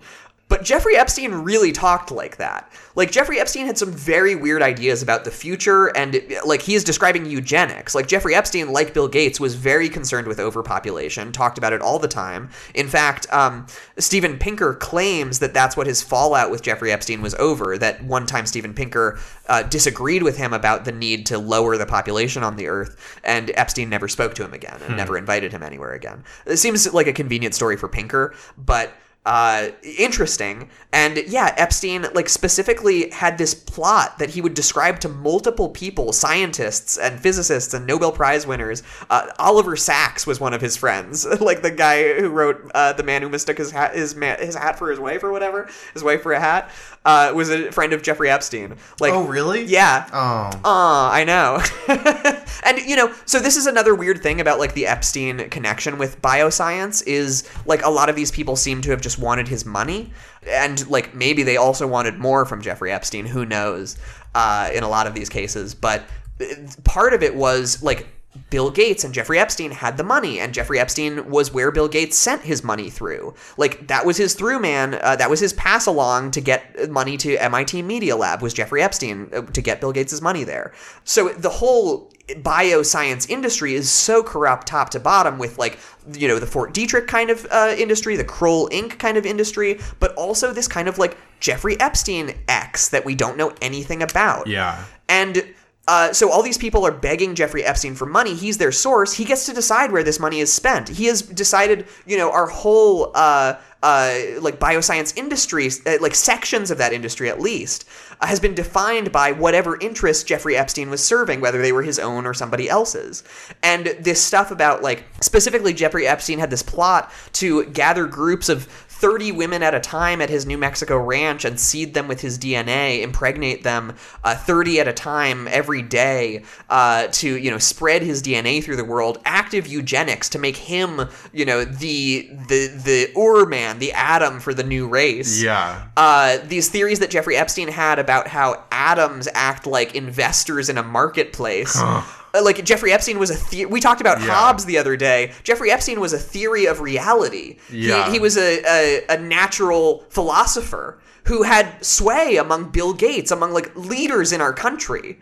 But 0.47 0.63
Jeffrey 0.63 0.95
Epstein 0.95 1.33
really 1.33 1.71
talked 1.71 2.11
like 2.11 2.37
that. 2.37 2.71
Like 2.93 3.11
Jeffrey 3.11 3.39
Epstein 3.39 3.65
had 3.65 3.79
some 3.79 3.91
very 3.91 4.35
weird 4.35 4.61
ideas 4.61 5.01
about 5.01 5.25
the 5.25 5.31
future 5.31 5.87
and 5.97 6.21
like 6.45 6.61
he 6.61 6.75
is 6.75 6.83
describing 6.83 7.25
eugenics. 7.25 7.95
Like 7.95 8.07
Jeffrey 8.07 8.35
Epstein 8.35 8.71
like 8.71 8.93
Bill 8.93 9.07
Gates 9.07 9.39
was 9.39 9.55
very 9.55 9.89
concerned 9.89 10.27
with 10.27 10.39
overpopulation, 10.39 11.31
talked 11.31 11.57
about 11.57 11.73
it 11.73 11.81
all 11.81 11.97
the 11.97 12.07
time. 12.07 12.51
In 12.75 12.87
fact, 12.87 13.25
um, 13.33 13.65
Steven 13.97 14.37
Pinker 14.37 14.75
claims 14.75 15.39
that 15.39 15.53
that's 15.55 15.75
what 15.75 15.87
his 15.87 16.03
fallout 16.03 16.51
with 16.51 16.61
Jeffrey 16.61 16.91
Epstein 16.91 17.23
was 17.23 17.33
over, 17.35 17.75
that 17.79 18.03
one 18.03 18.27
time 18.27 18.45
Steven 18.45 18.75
Pinker 18.75 19.17
uh, 19.47 19.63
disagreed 19.63 20.21
with 20.21 20.37
him 20.37 20.53
about 20.53 20.85
the 20.85 20.91
need 20.91 21.25
to 21.25 21.39
lower 21.39 21.75
the 21.75 21.87
population 21.87 22.43
on 22.43 22.55
the 22.55 22.67
earth 22.67 23.19
and 23.23 23.51
Epstein 23.55 23.89
never 23.89 24.07
spoke 24.07 24.35
to 24.35 24.43
him 24.45 24.53
again 24.53 24.75
and 24.81 24.91
Hmm. 24.91 24.97
never 24.97 25.17
invited 25.17 25.51
him 25.51 25.63
anywhere 25.63 25.93
again. 25.93 26.23
It 26.45 26.57
seems 26.57 26.93
like 26.93 27.07
a 27.07 27.13
convenient 27.13 27.55
story 27.55 27.77
for 27.77 27.89
Pinker, 27.89 28.35
but 28.57 28.93
uh, 29.25 29.69
interesting. 29.81 30.69
And 30.93 31.17
yeah, 31.27 31.53
Epstein 31.57 32.05
like 32.13 32.29
specifically 32.29 33.09
had 33.09 33.37
this 33.37 33.53
plot 33.53 34.19
that 34.19 34.29
he 34.29 34.41
would 34.41 34.53
describe 34.53 34.99
to 34.99 35.09
multiple 35.09 35.69
people, 35.69 36.13
scientists 36.13 36.97
and 36.97 37.19
physicists 37.19 37.73
and 37.73 37.87
Nobel 37.87 38.11
Prize 38.11 38.45
winners. 38.45 38.83
Uh, 39.09 39.27
Oliver 39.39 39.75
Sacks 39.75 40.27
was 40.27 40.39
one 40.39 40.53
of 40.53 40.61
his 40.61 40.77
friends, 40.77 41.25
like 41.41 41.63
the 41.63 41.71
guy 41.71 42.13
who 42.13 42.29
wrote 42.29 42.71
uh, 42.75 42.93
"The 42.93 43.03
Man 43.03 43.23
Who 43.23 43.29
Mistook 43.29 43.57
His 43.57 43.71
Hat 43.71 43.95
His, 43.95 44.13
his 44.13 44.55
Hat 44.55 44.77
for 44.77 44.89
His 44.89 44.99
Wife" 44.99 45.23
or 45.23 45.31
whatever, 45.31 45.69
his 45.93 46.03
wife 46.03 46.21
for 46.21 46.33
a 46.33 46.39
hat. 46.39 46.69
Uh, 47.05 47.31
was 47.35 47.51
a 47.51 47.71
friend 47.71 47.93
of 47.93 48.01
Jeffrey 48.01 48.31
Epstein. 48.31 48.75
Like, 48.99 49.13
Oh, 49.13 49.25
really? 49.27 49.63
Yeah. 49.63 50.09
Oh. 50.11 50.49
Aw, 50.65 51.11
I 51.11 51.23
know. 51.23 51.61
and 52.63 52.79
you 52.79 52.95
know, 52.95 53.13
so 53.25 53.39
this 53.39 53.55
is 53.55 53.67
another 53.67 53.93
weird 53.93 54.23
thing 54.23 54.41
about 54.41 54.57
like 54.57 54.73
the 54.73 54.87
Epstein 54.87 55.49
connection 55.51 55.99
with 55.99 56.19
bioscience 56.21 57.05
is 57.05 57.47
like 57.67 57.83
a 57.85 57.89
lot 57.89 58.09
of 58.09 58.15
these 58.15 58.31
people 58.31 58.55
seem 58.55 58.81
to 58.81 58.89
have 58.89 59.01
just 59.01 59.19
wanted 59.19 59.47
his 59.47 59.65
money, 59.65 60.11
and 60.47 60.87
like 60.89 61.13
maybe 61.13 61.43
they 61.43 61.57
also 61.57 61.85
wanted 61.85 62.17
more 62.17 62.43
from 62.45 62.61
Jeffrey 62.61 62.91
Epstein. 62.91 63.27
Who 63.27 63.45
knows? 63.45 63.97
Uh, 64.33 64.69
in 64.73 64.83
a 64.83 64.89
lot 64.89 65.07
of 65.07 65.13
these 65.13 65.29
cases, 65.29 65.73
but 65.75 66.03
uh, 66.41 66.45
part 66.83 67.13
of 67.13 67.23
it 67.23 67.35
was 67.35 67.81
like 67.81 68.07
Bill 68.49 68.69
Gates 68.69 69.03
and 69.03 69.13
Jeffrey 69.13 69.39
Epstein 69.39 69.71
had 69.71 69.97
the 69.97 70.03
money, 70.03 70.39
and 70.39 70.53
Jeffrey 70.53 70.79
Epstein 70.79 71.29
was 71.29 71.51
where 71.51 71.71
Bill 71.71 71.87
Gates 71.87 72.17
sent 72.17 72.43
his 72.43 72.63
money 72.63 72.89
through. 72.89 73.33
Like 73.57 73.87
that 73.87 74.05
was 74.05 74.17
his 74.17 74.33
through 74.35 74.59
man. 74.59 74.99
Uh, 75.01 75.15
that 75.15 75.29
was 75.29 75.39
his 75.39 75.53
pass 75.53 75.85
along 75.85 76.31
to 76.31 76.41
get 76.41 76.89
money 76.89 77.17
to 77.17 77.37
MIT 77.37 77.81
Media 77.81 78.15
Lab. 78.15 78.41
Was 78.41 78.53
Jeffrey 78.53 78.81
Epstein 78.81 79.29
uh, 79.33 79.41
to 79.41 79.61
get 79.61 79.81
Bill 79.81 79.91
Gates' 79.91 80.21
money 80.21 80.43
there? 80.43 80.73
So 81.03 81.29
the 81.29 81.49
whole 81.49 82.11
bioscience 82.29 83.29
industry 83.29 83.75
is 83.75 83.91
so 83.91 84.23
corrupt 84.23 84.67
top 84.67 84.89
to 84.91 84.99
bottom 84.99 85.37
with 85.37 85.57
like 85.57 85.77
you 86.13 86.27
know 86.27 86.39
the 86.39 86.47
Fort 86.47 86.73
Detrick 86.73 87.07
kind 87.07 87.29
of 87.29 87.45
uh, 87.51 87.75
industry, 87.77 88.15
the 88.15 88.23
Kroll 88.23 88.69
Inc. 88.69 88.99
kind 88.99 89.17
of 89.17 89.25
industry, 89.25 89.79
but 89.99 90.13
also 90.15 90.53
this 90.53 90.67
kind 90.67 90.87
of 90.87 90.97
like 90.97 91.17
Jeffrey 91.39 91.79
Epstein 91.79 92.35
X 92.47 92.89
that 92.89 93.05
we 93.05 93.15
don't 93.15 93.37
know 93.37 93.53
anything 93.61 94.01
about. 94.01 94.47
Yeah. 94.47 94.85
And 95.09 95.53
uh, 95.87 96.11
so 96.13 96.31
all 96.31 96.41
these 96.41 96.57
people 96.57 96.85
are 96.85 96.91
begging 96.91 97.35
Jeffrey 97.35 97.63
Epstein 97.63 97.95
for 97.95 98.05
money. 98.05 98.33
He's 98.33 98.57
their 98.57 98.71
source. 98.71 99.13
He 99.13 99.25
gets 99.25 99.45
to 99.45 99.53
decide 99.53 99.91
where 99.91 100.03
this 100.03 100.19
money 100.19 100.39
is 100.39 100.51
spent. 100.51 100.89
He 100.89 101.05
has 101.05 101.21
decided, 101.21 101.87
you 102.07 102.17
know, 102.17 102.31
our 102.31 102.47
whole 102.47 103.11
uh, 103.13 103.55
uh, 103.83 104.19
like 104.39 104.59
bioscience 104.59 105.15
industry, 105.15 105.69
uh, 105.85 105.97
like 106.01 106.15
sections 106.15 106.71
of 106.71 106.79
that 106.79 106.91
industry 106.91 107.29
at 107.29 107.39
least, 107.39 107.87
uh, 108.19 108.25
has 108.25 108.39
been 108.39 108.55
defined 108.55 109.11
by 109.11 109.31
whatever 109.31 109.79
interests 109.79 110.23
Jeffrey 110.23 110.57
Epstein 110.57 110.89
was 110.89 111.03
serving, 111.03 111.39
whether 111.39 111.61
they 111.61 111.71
were 111.71 111.83
his 111.83 111.99
own 111.99 112.25
or 112.25 112.33
somebody 112.33 112.67
else's. 112.67 113.23
And 113.61 113.85
this 113.99 114.19
stuff 114.19 114.49
about 114.49 114.81
like 114.81 115.03
specifically 115.21 115.71
Jeffrey 115.71 116.07
Epstein 116.07 116.39
had 116.39 116.49
this 116.49 116.63
plot 116.63 117.11
to 117.33 117.65
gather 117.65 118.07
groups 118.07 118.49
of 118.49 118.65
30 118.95 119.33
women 119.33 119.61
at 119.61 119.75
a 119.75 119.79
time 119.81 120.21
at 120.21 120.29
his 120.29 120.45
New 120.45 120.57
Mexico 120.57 120.97
ranch 120.97 121.43
and 121.43 121.59
seed 121.59 121.93
them 121.93 122.07
with 122.07 122.21
his 122.21 122.39
DNA, 122.39 123.01
impregnate 123.01 123.61
them 123.63 123.93
uh, 124.23 124.35
30 124.35 124.79
at 124.79 124.87
a 124.87 124.93
time 124.93 125.49
every 125.49 125.81
day 125.81 126.43
uh, 126.69 127.07
to, 127.11 127.35
you 127.37 127.51
know, 127.51 127.57
spread 127.57 128.01
his 128.01 128.23
DNA 128.23 128.63
through 128.63 128.77
the 128.77 128.85
world. 128.85 129.19
Active 129.25 129.67
eugenics 129.67 130.29
to 130.29 130.39
make 130.39 130.55
him, 130.55 131.09
you 131.33 131.43
know, 131.43 131.65
the 131.65 132.29
the 132.47 132.67
the 132.67 133.19
Ur 133.19 133.45
man, 133.45 133.79
the 133.79 133.91
Adam 133.91 134.39
for 134.39 134.53
the 134.53 134.63
new 134.63 134.87
race. 134.87 135.41
Yeah. 135.41 135.87
Uh, 135.97 136.37
these 136.45 136.69
theories 136.69 136.99
that 136.99 137.09
Jeffrey 137.09 137.35
Epstein 137.35 137.67
had 137.67 137.99
about 137.99 138.27
how 138.29 138.63
atoms 138.71 139.27
act 139.33 139.67
like 139.67 139.93
investors 139.93 140.69
in 140.69 140.77
a 140.77 140.83
marketplace. 140.83 141.75
Uh, 141.77 142.01
Uh, 142.35 142.43
like 142.43 142.63
Jeffrey 142.65 142.91
Epstein 142.91 143.17
was 143.19 143.31
a 143.31 143.49
the- 143.49 143.65
we 143.65 143.79
talked 143.79 144.01
about 144.01 144.19
Yeah. 144.19 144.27
Hobbes 144.27 144.65
the 144.65 144.77
other 144.77 144.95
day. 144.97 145.31
Jeffrey 145.43 145.71
Epstein 145.71 145.99
was 145.99 146.13
a 146.13 146.17
theory 146.19 146.65
of 146.65 146.81
reality. 146.81 147.57
Yeah. 147.71 148.05
He, 148.07 148.13
he 148.13 148.19
was 148.19 148.37
a, 148.37 148.61
a, 148.67 149.05
a 149.09 149.17
natural 149.17 150.03
philosopher 150.09 150.99
who 151.25 151.43
had 151.43 151.83
sway 151.83 152.37
among 152.37 152.69
Bill 152.69 152.93
Gates, 152.93 153.31
among 153.31 153.51
like 153.53 153.75
leaders 153.75 154.31
in 154.31 154.41
our 154.41 154.53
country. 154.53 155.17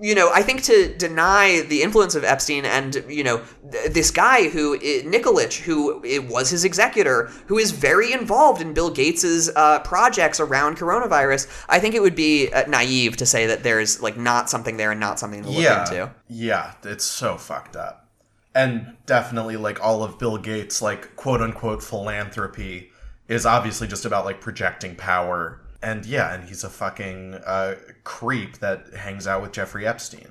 You 0.00 0.14
know, 0.14 0.30
I 0.32 0.42
think 0.42 0.62
to 0.64 0.94
deny 0.96 1.62
the 1.62 1.82
influence 1.82 2.14
of 2.14 2.22
Epstein 2.22 2.66
and, 2.66 3.02
you 3.08 3.24
know, 3.24 3.42
th- 3.70 3.92
this 3.92 4.10
guy 4.10 4.48
who, 4.48 4.74
i- 4.74 5.02
Nikolic, 5.06 5.60
who 5.60 6.04
it 6.04 6.28
was 6.28 6.50
his 6.50 6.64
executor, 6.64 7.30
who 7.46 7.56
is 7.56 7.70
very 7.70 8.12
involved 8.12 8.60
in 8.60 8.74
Bill 8.74 8.90
Gates's 8.90 9.50
uh, 9.56 9.80
projects 9.80 10.38
around 10.38 10.76
coronavirus, 10.76 11.48
I 11.68 11.78
think 11.78 11.94
it 11.94 12.02
would 12.02 12.14
be 12.14 12.52
uh, 12.52 12.66
naive 12.68 13.16
to 13.16 13.26
say 13.26 13.46
that 13.46 13.62
there's 13.62 14.02
like 14.02 14.18
not 14.18 14.50
something 14.50 14.76
there 14.76 14.90
and 14.90 15.00
not 15.00 15.18
something 15.18 15.42
to 15.42 15.48
look 15.48 15.62
yeah. 15.62 15.82
into. 15.82 16.10
Yeah, 16.28 16.72
it's 16.84 17.04
so 17.04 17.38
fucked 17.38 17.76
up. 17.76 18.06
And 18.54 18.96
definitely 19.06 19.56
like 19.56 19.82
all 19.82 20.02
of 20.02 20.18
Bill 20.18 20.38
Gates 20.38 20.80
like 20.82 21.16
quote 21.16 21.40
unquote 21.40 21.82
philanthropy 21.82 22.90
is 23.28 23.44
obviously 23.44 23.86
just 23.86 24.04
about 24.04 24.24
like 24.24 24.40
projecting 24.40 24.94
power. 24.94 25.60
And 25.86 26.04
yeah, 26.04 26.34
and 26.34 26.48
he's 26.48 26.64
a 26.64 26.68
fucking 26.68 27.34
uh, 27.46 27.76
creep 28.02 28.58
that 28.58 28.92
hangs 28.94 29.26
out 29.28 29.40
with 29.42 29.52
Jeffrey 29.52 29.86
Epstein. 29.86 30.26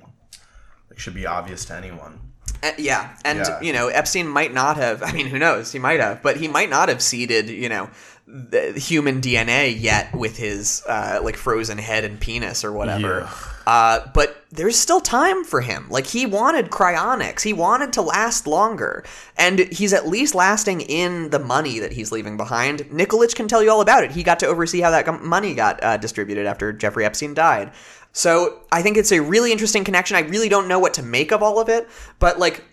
It 0.90 1.00
should 1.00 1.14
be 1.14 1.24
obvious 1.26 1.64
to 1.66 1.74
anyone. 1.74 2.20
Uh, 2.62 2.72
yeah, 2.78 3.16
and 3.24 3.38
Yeah. 3.38 3.60
you 3.62 3.72
know 3.72 3.88
Epstein 3.88 4.28
might 4.28 4.52
not 4.52 4.76
have. 4.76 5.02
I 5.02 5.12
mean, 5.12 5.26
who 5.28 5.38
knows? 5.38 5.72
He 5.72 5.78
might 5.78 6.00
have, 6.00 6.22
but 6.22 6.36
he 6.36 6.46
might 6.48 6.68
not 6.68 6.88
have 6.90 7.00
seeded 7.00 7.48
you 7.48 7.68
know 7.70 7.88
the 8.26 8.72
human 8.72 9.20
DNA 9.22 9.74
yet 9.80 10.12
with 10.14 10.36
his 10.36 10.82
uh, 10.88 11.20
like 11.22 11.36
frozen 11.36 11.78
head 11.78 12.04
and 12.04 12.20
penis 12.20 12.62
or 12.64 12.72
whatever. 12.72 13.28
Uh, 13.66 14.00
but 14.12 14.35
there's 14.56 14.78
still 14.78 15.00
time 15.00 15.44
for 15.44 15.60
him. 15.60 15.86
Like 15.88 16.06
he 16.06 16.26
wanted 16.26 16.70
cryonics. 16.70 17.42
He 17.42 17.52
wanted 17.52 17.92
to 17.94 18.02
last 18.02 18.46
longer, 18.46 19.04
and 19.36 19.60
he's 19.60 19.92
at 19.92 20.08
least 20.08 20.34
lasting 20.34 20.80
in 20.80 21.30
the 21.30 21.38
money 21.38 21.78
that 21.78 21.92
he's 21.92 22.10
leaving 22.10 22.36
behind. 22.36 22.80
Nikolic 22.90 23.34
can 23.34 23.48
tell 23.48 23.62
you 23.62 23.70
all 23.70 23.80
about 23.80 24.04
it. 24.04 24.12
He 24.12 24.22
got 24.22 24.40
to 24.40 24.46
oversee 24.46 24.80
how 24.80 24.90
that 24.90 25.22
money 25.22 25.54
got 25.54 25.82
uh, 25.82 25.96
distributed 25.96 26.46
after 26.46 26.72
Jeffrey 26.72 27.04
Epstein 27.04 27.34
died. 27.34 27.72
So 28.12 28.62
I 28.72 28.80
think 28.80 28.96
it's 28.96 29.12
a 29.12 29.20
really 29.20 29.52
interesting 29.52 29.84
connection. 29.84 30.16
I 30.16 30.20
really 30.20 30.48
don't 30.48 30.68
know 30.68 30.78
what 30.78 30.94
to 30.94 31.02
make 31.02 31.32
of 31.32 31.42
all 31.42 31.60
of 31.60 31.68
it, 31.68 31.86
but 32.18 32.38
like, 32.38 32.64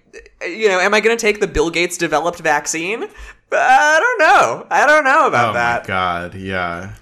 you 0.42 0.70
know, 0.70 0.80
am 0.80 0.94
I 0.94 1.02
going 1.02 1.16
to 1.18 1.22
take 1.22 1.42
the 1.42 1.48
Bill 1.48 1.70
Gates 1.70 1.98
developed 1.98 2.40
vaccine? 2.40 3.04
I 3.52 4.00
don't 4.00 4.20
know. 4.20 4.68
I 4.72 4.88
don't 4.88 5.04
know 5.04 5.28
about 5.28 5.50
oh 5.50 5.54
that. 5.54 5.86
god, 5.86 6.36
yeah. 6.36 6.94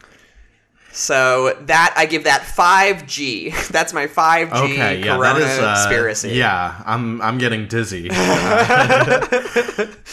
So 0.94 1.58
that 1.62 1.94
I 1.98 2.06
give 2.06 2.26
that 2.26 2.44
five 2.44 3.06
G. 3.08 3.50
That's 3.72 3.94
my 3.94 4.08
five 4.08 4.50
G 4.54 4.58
Okay, 4.74 5.00
yeah, 5.04 5.16
Corona 5.16 5.40
that 5.40 5.52
is 5.52 5.60
uh, 5.60 5.74
conspiracy. 5.76 6.30
Yeah, 6.32 6.82
I'm 6.86 7.22
I'm 7.22 7.38
getting 7.38 7.68
dizzy. 7.68 8.10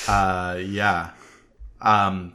uh, 0.08 0.58
yeah. 0.64 1.10
Um 1.80 2.34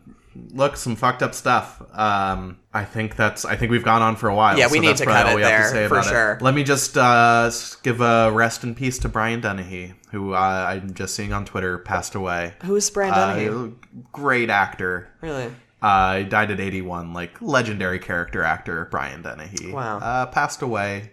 look, 0.51 0.77
some 0.77 0.95
fucked 0.95 1.21
up 1.21 1.33
stuff. 1.33 1.81
Um, 1.93 2.57
I 2.73 2.85
think 2.85 3.15
that's. 3.15 3.45
I 3.45 3.55
think 3.55 3.71
we've 3.71 3.83
gone 3.83 4.01
on 4.01 4.15
for 4.15 4.29
a 4.29 4.35
while. 4.35 4.57
Yeah, 4.57 4.67
we 4.71 4.77
so 4.79 4.81
need 4.81 4.97
to 4.97 5.05
cut 5.05 5.27
it 5.37 5.41
there, 5.41 5.87
for 5.87 5.97
about 5.97 6.05
it. 6.05 6.09
sure. 6.09 6.37
Let 6.41 6.55
me 6.55 6.63
just 6.63 6.97
uh, 6.97 7.51
give 7.83 8.01
a 8.01 8.31
rest 8.31 8.63
in 8.63 8.73
peace 8.73 8.97
to 8.99 9.09
Brian 9.09 9.41
Dennehy, 9.41 9.93
who 10.11 10.33
uh, 10.33 10.37
I'm 10.37 10.93
just 10.93 11.15
seeing 11.15 11.33
on 11.33 11.45
Twitter 11.45 11.77
passed 11.77 12.15
away. 12.15 12.53
Who's 12.63 12.89
Brian 12.89 13.13
Uh, 13.13 13.35
Dennehy? 13.35 13.73
great 14.11 14.49
actor. 14.49 15.09
Really? 15.21 15.53
Uh, 15.83 16.19
he 16.19 16.23
died 16.23 16.49
at 16.49 16.59
81. 16.59 17.13
Like 17.13 17.41
legendary 17.41 17.99
character 17.99 18.43
actor 18.43 18.87
Brian 18.89 19.21
Dennehy. 19.21 19.71
Wow. 19.71 19.99
Uh, 19.99 20.25
passed 20.27 20.61
away. 20.61 21.11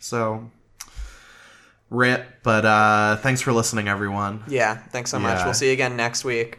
So. 0.00 0.50
Rip, 1.90 2.42
but 2.42 2.66
uh, 2.66 3.16
thanks 3.16 3.40
for 3.40 3.52
listening, 3.52 3.88
everyone. 3.88 4.42
Yeah, 4.46 4.76
thanks 4.76 5.10
so 5.10 5.18
much. 5.18 5.38
Yeah. 5.38 5.44
We'll 5.46 5.54
see 5.54 5.68
you 5.68 5.72
again 5.72 5.96
next 5.96 6.22
week. 6.22 6.58